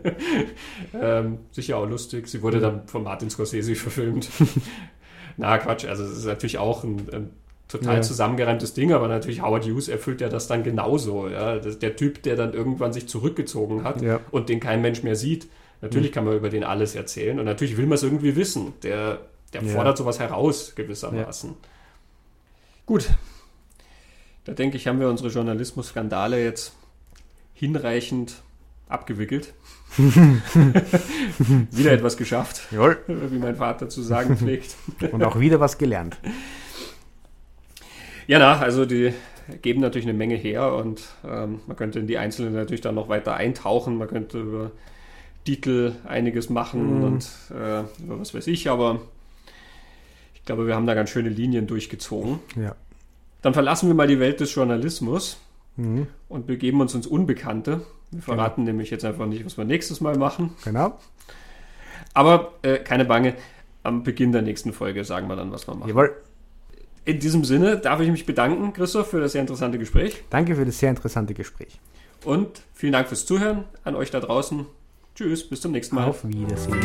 ähm, 0.94 1.38
sicher 1.52 1.78
auch 1.78 1.88
lustig. 1.88 2.28
Sie 2.28 2.42
wurde 2.42 2.60
dann 2.60 2.86
von 2.86 3.02
Martin 3.02 3.30
Scorsese 3.30 3.74
verfilmt. 3.74 4.28
Na, 5.36 5.58
Quatsch, 5.58 5.86
also 5.86 6.04
es 6.04 6.18
ist 6.18 6.26
natürlich 6.26 6.58
auch 6.58 6.84
ein, 6.84 7.08
ein 7.12 7.30
total 7.68 7.96
ja. 7.96 8.02
zusammengereimtes 8.02 8.74
Ding, 8.74 8.92
aber 8.92 9.08
natürlich 9.08 9.42
Howard 9.42 9.64
Hughes 9.64 9.88
erfüllt 9.88 10.20
ja 10.20 10.28
das 10.28 10.48
dann 10.48 10.62
genauso. 10.62 11.28
Ja? 11.28 11.58
Das 11.58 11.78
der 11.78 11.96
Typ, 11.96 12.22
der 12.22 12.36
dann 12.36 12.52
irgendwann 12.52 12.92
sich 12.92 13.08
zurückgezogen 13.08 13.84
hat 13.84 14.02
ja. 14.02 14.20
und 14.30 14.48
den 14.48 14.60
kein 14.60 14.82
Mensch 14.82 15.02
mehr 15.02 15.16
sieht. 15.16 15.48
Natürlich 15.80 16.10
mhm. 16.10 16.14
kann 16.14 16.24
man 16.26 16.36
über 16.36 16.50
den 16.50 16.64
alles 16.64 16.94
erzählen 16.94 17.38
und 17.38 17.46
natürlich 17.46 17.76
will 17.76 17.86
man 17.86 17.94
es 17.94 18.02
irgendwie 18.02 18.36
wissen. 18.36 18.74
Der, 18.82 19.18
der 19.54 19.62
fordert 19.62 19.96
sowas 19.96 20.18
heraus, 20.18 20.74
gewissermaßen. 20.74 21.54
Gut. 22.84 23.08
Da 24.44 24.52
denke 24.52 24.76
ich, 24.76 24.86
haben 24.86 25.00
wir 25.00 25.08
unsere 25.08 25.28
Journalismus-Skandale 25.28 26.42
jetzt 26.42 26.74
hinreichend 27.54 28.42
abgewickelt. 28.88 29.52
wieder 29.98 31.92
etwas 31.92 32.16
geschafft, 32.16 32.62
Jawohl. 32.70 32.98
wie 33.06 33.38
mein 33.38 33.56
Vater 33.56 33.88
zu 33.88 34.02
sagen 34.02 34.36
pflegt. 34.38 34.76
Und 35.12 35.22
auch 35.24 35.38
wieder 35.40 35.60
was 35.60 35.78
gelernt. 35.78 36.16
Ja, 38.26 38.38
na, 38.38 38.60
also 38.60 38.86
die 38.86 39.12
geben 39.62 39.80
natürlich 39.80 40.06
eine 40.06 40.16
Menge 40.16 40.36
her 40.36 40.72
und 40.74 41.02
ähm, 41.24 41.60
man 41.66 41.76
könnte 41.76 41.98
in 41.98 42.06
die 42.06 42.18
Einzelnen 42.18 42.54
natürlich 42.54 42.80
dann 42.80 42.94
noch 42.94 43.08
weiter 43.08 43.34
eintauchen. 43.34 43.98
Man 43.98 44.08
könnte 44.08 44.40
über 44.40 44.70
Titel 45.44 45.94
einiges 46.06 46.48
machen 46.50 46.98
mhm. 46.98 47.04
und 47.04 47.28
äh, 47.50 47.80
über 48.02 48.20
was 48.20 48.32
weiß 48.32 48.46
ich, 48.46 48.70
aber 48.70 49.00
ich 50.34 50.44
glaube, 50.44 50.66
wir 50.66 50.74
haben 50.74 50.86
da 50.86 50.94
ganz 50.94 51.10
schöne 51.10 51.28
Linien 51.28 51.66
durchgezogen. 51.66 52.38
Ja. 52.54 52.76
Dann 53.42 53.54
verlassen 53.54 53.88
wir 53.88 53.94
mal 53.94 54.06
die 54.06 54.20
Welt 54.20 54.40
des 54.40 54.54
Journalismus 54.54 55.38
mhm. 55.76 56.06
und 56.28 56.46
begeben 56.46 56.80
uns 56.80 56.94
ins 56.94 57.06
Unbekannte. 57.06 57.82
Wir 58.10 58.22
verraten 58.22 58.62
genau. 58.62 58.72
nämlich 58.72 58.90
jetzt 58.90 59.04
einfach 59.04 59.26
nicht, 59.26 59.44
was 59.44 59.56
wir 59.56 59.64
nächstes 59.64 60.00
Mal 60.00 60.16
machen. 60.16 60.54
Genau. 60.64 60.98
Aber 62.12 62.52
äh, 62.62 62.78
keine 62.78 63.04
Bange, 63.04 63.34
am 63.82 64.02
Beginn 64.02 64.32
der 64.32 64.42
nächsten 64.42 64.72
Folge 64.72 65.04
sagen 65.04 65.28
wir 65.28 65.36
dann, 65.36 65.52
was 65.52 65.66
wir 65.68 65.74
machen. 65.74 65.88
Jawohl. 65.88 66.16
In 67.04 67.18
diesem 67.18 67.44
Sinne 67.44 67.78
darf 67.78 68.00
ich 68.00 68.10
mich 68.10 68.26
bedanken, 68.26 68.72
Christoph, 68.72 69.08
für 69.08 69.20
das 69.20 69.32
sehr 69.32 69.40
interessante 69.40 69.78
Gespräch. 69.78 70.22
Danke 70.28 70.54
für 70.54 70.66
das 70.66 70.78
sehr 70.78 70.90
interessante 70.90 71.32
Gespräch. 71.32 71.80
Und 72.24 72.62
vielen 72.74 72.92
Dank 72.92 73.08
fürs 73.08 73.24
Zuhören 73.24 73.64
an 73.84 73.96
euch 73.96 74.10
da 74.10 74.20
draußen. 74.20 74.66
Tschüss, 75.14 75.48
bis 75.48 75.62
zum 75.62 75.72
nächsten 75.72 75.96
Mal. 75.96 76.08
Auf 76.08 76.24
Wiedersehen. 76.24 76.78